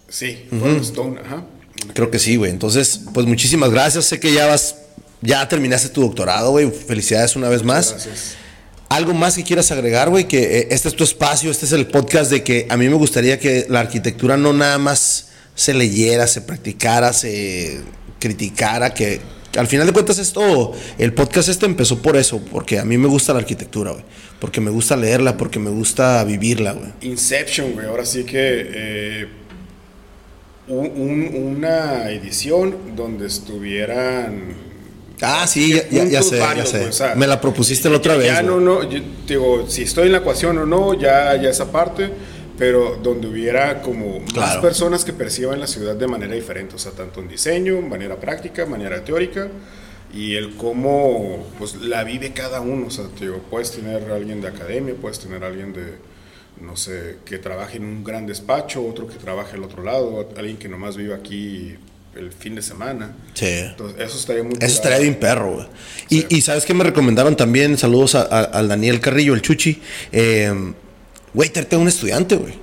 Sí, 0.10 0.46
fueron 0.50 0.82
Stone, 0.82 1.20
ajá. 1.26 1.46
Creo 1.94 2.12
que 2.12 2.20
sí, 2.20 2.36
güey. 2.36 2.52
Entonces, 2.52 3.02
pues 3.14 3.26
muchísimas 3.26 3.72
gracias. 3.72 4.06
Sé 4.06 4.20
que 4.20 4.32
ya 4.34 4.46
vas, 4.48 4.76
ya 5.22 5.48
terminaste 5.48 5.90
tu 5.90 6.02
doctorado, 6.02 6.52
güey. 6.52 6.70
Felicidades 6.70 7.36
una 7.36 7.50
vez 7.50 7.64
más. 7.64 7.92
Gracias. 7.92 8.36
Algo 8.96 9.14
más 9.14 9.36
que 9.36 9.44
quieras 9.44 9.72
agregar, 9.72 10.10
güey, 10.10 10.26
que 10.26 10.60
eh, 10.60 10.68
este 10.72 10.88
es 10.88 10.96
tu 10.96 11.04
espacio, 11.04 11.52
este 11.52 11.66
es 11.66 11.74
el 11.74 11.86
podcast 11.88 12.32
de 12.32 12.44
que 12.44 12.66
a 12.70 12.78
mí 12.78 12.88
me 12.88 12.96
gustaría 12.96 13.38
que 13.38 13.66
la 13.68 13.82
arquitectura 13.82 14.38
no 14.38 14.54
nada 14.54 14.78
más 14.78 15.32
se 15.54 15.74
leyera, 15.74 16.28
se 16.28 16.40
practicara, 16.40 17.12
se 17.12 17.82
criticara, 18.22 18.94
que, 18.94 19.20
al 19.58 19.68
final 19.68 19.86
de 19.86 19.92
cuentas 19.92 20.18
esto, 20.18 20.72
el 20.98 21.12
podcast 21.12 21.50
este 21.50 21.66
empezó 21.66 22.02
por 22.02 22.16
eso, 22.16 22.40
porque 22.50 22.80
a 22.80 22.86
mí 22.86 22.98
me 22.98 23.10
gusta 23.10 23.34
la 23.34 23.40
arquitectura, 23.40 23.92
güey. 23.92 24.06
Porque 24.40 24.62
me 24.62 24.72
gusta 24.72 24.96
leerla, 24.96 25.36
porque 25.36 25.60
me 25.60 25.72
gusta 25.72 26.24
vivirla, 26.24 26.72
güey. 26.72 26.94
Inception, 27.02 27.74
güey. 27.74 27.88
Ahora 27.88 28.06
sí 28.06 28.24
que 28.24 28.38
eh, 28.40 29.28
una 30.70 32.10
edición 32.12 32.96
donde 32.96 33.28
estuvieran 33.28 34.65
Ah, 35.22 35.48
sí, 35.48 35.74
ya, 35.92 36.22
sé, 36.22 36.38
ya 36.38 36.66
sé. 36.66 37.16
Me 37.16 37.28
la 37.28 37.40
propusiste 37.40 37.90
la 37.90 37.98
otra 37.98 38.16
vez. 38.16 38.28
Ya 38.28 38.42
no, 38.42 38.60
no, 38.60 38.82
digo, 39.28 39.66
si 39.68 39.84
estoy 39.84 40.08
en 40.08 40.14
la 40.14 40.18
ecuación 40.20 40.58
o 40.58 40.66
no, 40.66 40.94
ya, 40.94 41.36
ya 41.42 41.50
esa 41.50 41.72
parte, 41.72 42.10
pero 42.58 42.98
donde 43.02 43.28
hubiera 43.28 43.82
como 43.82 44.22
más 44.36 44.58
personas 44.58 45.06
que 45.06 45.14
perciban 45.14 45.60
la 45.60 45.68
ciudad 45.68 45.96
de 45.96 46.08
manera 46.08 46.34
diferente, 46.34 46.76
o 46.76 46.80
sea, 46.80 46.92
tanto 46.92 47.20
en 47.20 47.28
diseño, 47.28 47.82
manera 47.82 48.18
práctica, 48.20 48.66
manera 48.66 49.04
teórica, 49.04 49.48
y 50.14 50.36
el 50.36 50.56
cómo 50.56 51.46
pues 51.58 51.76
la 51.76 52.04
vive 52.04 52.32
cada 52.32 52.62
uno, 52.62 52.88
o 52.88 52.92
sea, 52.92 53.06
digo, 53.20 53.40
puedes 53.50 53.72
tener 53.72 54.12
alguien 54.12 54.42
de 54.42 54.48
academia, 54.48 54.96
puedes 55.00 55.20
tener 55.20 55.44
alguien 55.44 55.74
de, 55.74 55.96
no 56.62 56.78
sé, 56.78 57.18
que 57.26 57.38
trabaje 57.38 57.78
en 57.78 57.86
un 57.86 58.04
gran 58.04 58.26
despacho, 58.26 58.86
otro 58.86 59.08
que 59.08 59.16
trabaje 59.16 59.56
al 59.56 59.64
otro 59.64 59.84
lado, 59.84 60.30
alguien 60.38 60.58
que 60.58 60.70
nomás 60.70 60.96
vive 60.96 61.14
aquí 61.14 61.76
el 62.16 62.32
fin 62.32 62.56
de 62.56 62.62
semana. 62.62 63.14
Sí. 63.34 63.46
Entonces, 63.46 64.00
eso 64.00 64.18
estaría 64.18 64.44
muy 64.44 64.54
Eso 64.54 64.76
estaría 64.76 65.00
bien 65.00 65.16
perro, 65.16 65.54
güey. 65.54 65.68
Y, 66.10 66.36
y, 66.36 66.42
sabes 66.42 66.66
que 66.66 66.74
me 66.74 66.84
recomendaron 66.84 67.36
también, 67.36 67.78
saludos 67.78 68.16
al 68.16 68.68
Daniel 68.68 69.02
Carrillo, 69.02 69.34
el 69.34 69.42
Chuchi. 69.42 69.82
Eh, 70.12 70.54
güey, 71.34 71.50
tráete 71.50 71.78
un 71.78 71.88
estudiante, 71.88 72.36
güey. 72.36 72.54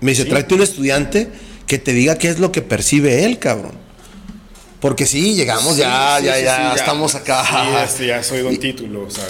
Me 0.00 0.12
dice, 0.12 0.26
tráete 0.26 0.54
un 0.54 0.62
estudiante 0.62 1.28
que 1.66 1.78
te 1.78 1.92
diga 1.92 2.16
qué 2.18 2.28
es 2.28 2.38
lo 2.38 2.52
que 2.52 2.62
percibe 2.62 3.24
él, 3.24 3.38
cabrón. 3.38 3.72
Porque 4.80 5.06
sí, 5.06 5.34
llegamos 5.34 5.78
ya, 5.78 6.20
ya, 6.20 6.38
ya, 6.38 6.74
estamos 6.74 7.14
acá. 7.14 7.88
Sí, 7.88 8.06
ya 8.06 8.22
soy 8.22 8.42
don 8.42 8.56
título. 8.58 9.04
O 9.04 9.10
sea, 9.10 9.24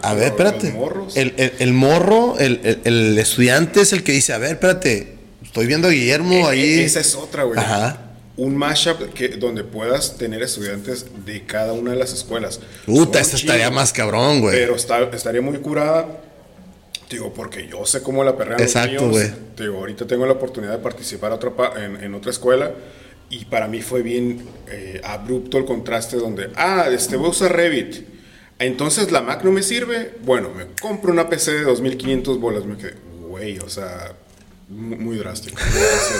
a 0.00 0.14
ver, 0.14 0.28
espérate. 0.28 0.74
El, 1.16 1.34
el, 1.36 1.52
el, 1.58 1.72
morro, 1.72 2.38
el, 2.38 2.80
el, 2.84 3.18
estudiante 3.18 3.80
es 3.80 3.92
el 3.92 4.04
que 4.04 4.12
dice, 4.12 4.32
a 4.32 4.38
ver, 4.38 4.52
espérate, 4.52 5.18
estoy 5.42 5.66
viendo 5.66 5.88
a 5.88 5.90
Guillermo 5.90 6.32
e, 6.32 6.38
e, 6.38 6.46
ahí. 6.46 6.80
Esa 6.80 7.00
es 7.00 7.14
otra, 7.16 7.42
güey. 7.42 7.58
Ajá 7.58 8.11
un 8.36 8.56
mashup 8.56 9.12
que, 9.12 9.28
donde 9.28 9.62
puedas 9.64 10.16
tener 10.16 10.42
estudiantes 10.42 11.06
de 11.24 11.44
cada 11.44 11.72
una 11.72 11.90
de 11.90 11.96
las 11.96 12.12
escuelas. 12.12 12.60
Puta, 12.86 13.20
esta 13.20 13.36
estaría 13.36 13.70
más 13.70 13.92
cabrón, 13.92 14.40
güey. 14.40 14.56
Pero 14.56 14.74
estaría 14.74 15.42
muy 15.42 15.58
curada. 15.58 16.20
Digo, 17.10 17.32
porque 17.34 17.68
yo 17.68 17.84
sé 17.84 18.02
cómo 18.02 18.24
la 18.24 18.36
perrean 18.36 18.60
Exacto, 18.60 19.10
güey. 19.10 19.30
Digo, 19.58 19.78
ahorita 19.78 20.06
tengo 20.06 20.24
la 20.24 20.32
oportunidad 20.32 20.72
de 20.72 20.78
participar 20.78 21.38
en, 21.76 22.02
en, 22.02 22.14
otra 22.14 22.30
escuela. 22.30 22.72
Y 23.28 23.44
para 23.44 23.68
mí 23.68 23.82
fue 23.82 24.02
bien 24.02 24.42
eh, 24.68 25.00
abrupto 25.04 25.58
el 25.58 25.66
contraste 25.66 26.16
donde, 26.16 26.50
ah, 26.54 26.86
este 26.90 27.16
voy 27.16 27.26
a 27.26 27.30
usar 27.30 27.54
Revit. 27.54 28.06
Entonces 28.58 29.12
la 29.12 29.20
Mac 29.20 29.44
no 29.44 29.52
me 29.52 29.62
sirve. 29.62 30.14
Bueno, 30.24 30.50
me 30.56 30.66
compro 30.80 31.12
una 31.12 31.28
PC 31.28 31.52
de 31.52 31.62
2500 31.64 32.40
bolas. 32.40 32.64
Me 32.64 32.76
quedé, 32.76 32.94
güey, 33.26 33.58
o 33.58 33.68
sea, 33.68 34.14
muy, 34.72 35.16
drástico. 35.18 35.60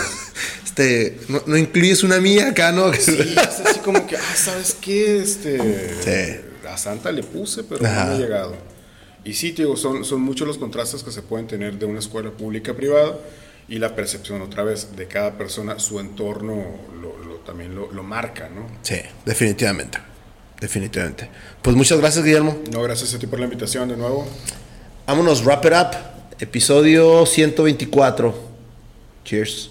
este, 0.65 1.19
no, 1.29 1.57
incluyes 1.57 2.03
una 2.03 2.21
mía 2.21 2.49
acá, 2.49 2.73
¿no? 2.73 2.93
Sí, 2.93 3.17
es 3.19 3.61
así 3.61 3.81
como 3.81 4.07
que, 4.07 4.17
ah, 4.17 4.37
¿sabes 4.37 4.77
qué? 4.81 5.21
Este, 5.21 6.45
A 6.69 6.77
Santa 6.77 7.11
le 7.13 7.23
puse, 7.23 7.65
pero 7.65 7.83
no 7.83 7.89
me 7.89 7.97
ha 7.97 8.15
llegado. 8.15 8.57
Y 9.25 9.35
sí, 9.35 9.53
digo, 9.53 9.77
son, 9.77 10.05
son 10.05 10.21
muchos 10.21 10.47
los 10.47 10.59
contrastes 10.59 11.03
que 11.03 11.13
se 11.13 11.23
pueden 11.23 11.47
tener 11.47 11.79
de 11.79 11.87
una 11.87 12.01
escuela 12.01 12.31
pública 12.31 12.75
privada 12.75 13.19
y 13.69 13.79
la 13.79 13.95
percepción 13.95 14.43
otra 14.43 14.65
vez 14.65 14.97
de 14.97 15.07
cada 15.07 15.39
persona, 15.39 15.79
su 15.79 16.01
entorno 16.01 16.65
lo, 17.01 17.13
también 17.47 17.75
lo, 17.75 17.91
lo, 17.93 18.03
marca, 18.03 18.49
¿no? 18.49 18.67
Sí, 18.83 18.97
definitivamente. 19.25 19.99
Definitivamente. 20.61 21.29
Pues 21.61 21.75
muchas 21.75 21.99
gracias, 21.99 22.25
Guillermo. 22.25 22.57
No, 22.71 22.83
gracias 22.83 23.15
a 23.15 23.19
ti 23.19 23.27
por 23.27 23.39
la 23.41 23.47
invitación 23.47 23.89
de 23.89 23.97
nuevo. 23.97 24.29
Vámonos, 25.07 25.45
wrap 25.45 25.65
it 25.65 25.73
up. 25.73 26.12
Episodio 26.43 27.25
124. 27.25 28.35
Cheers. 29.23 29.71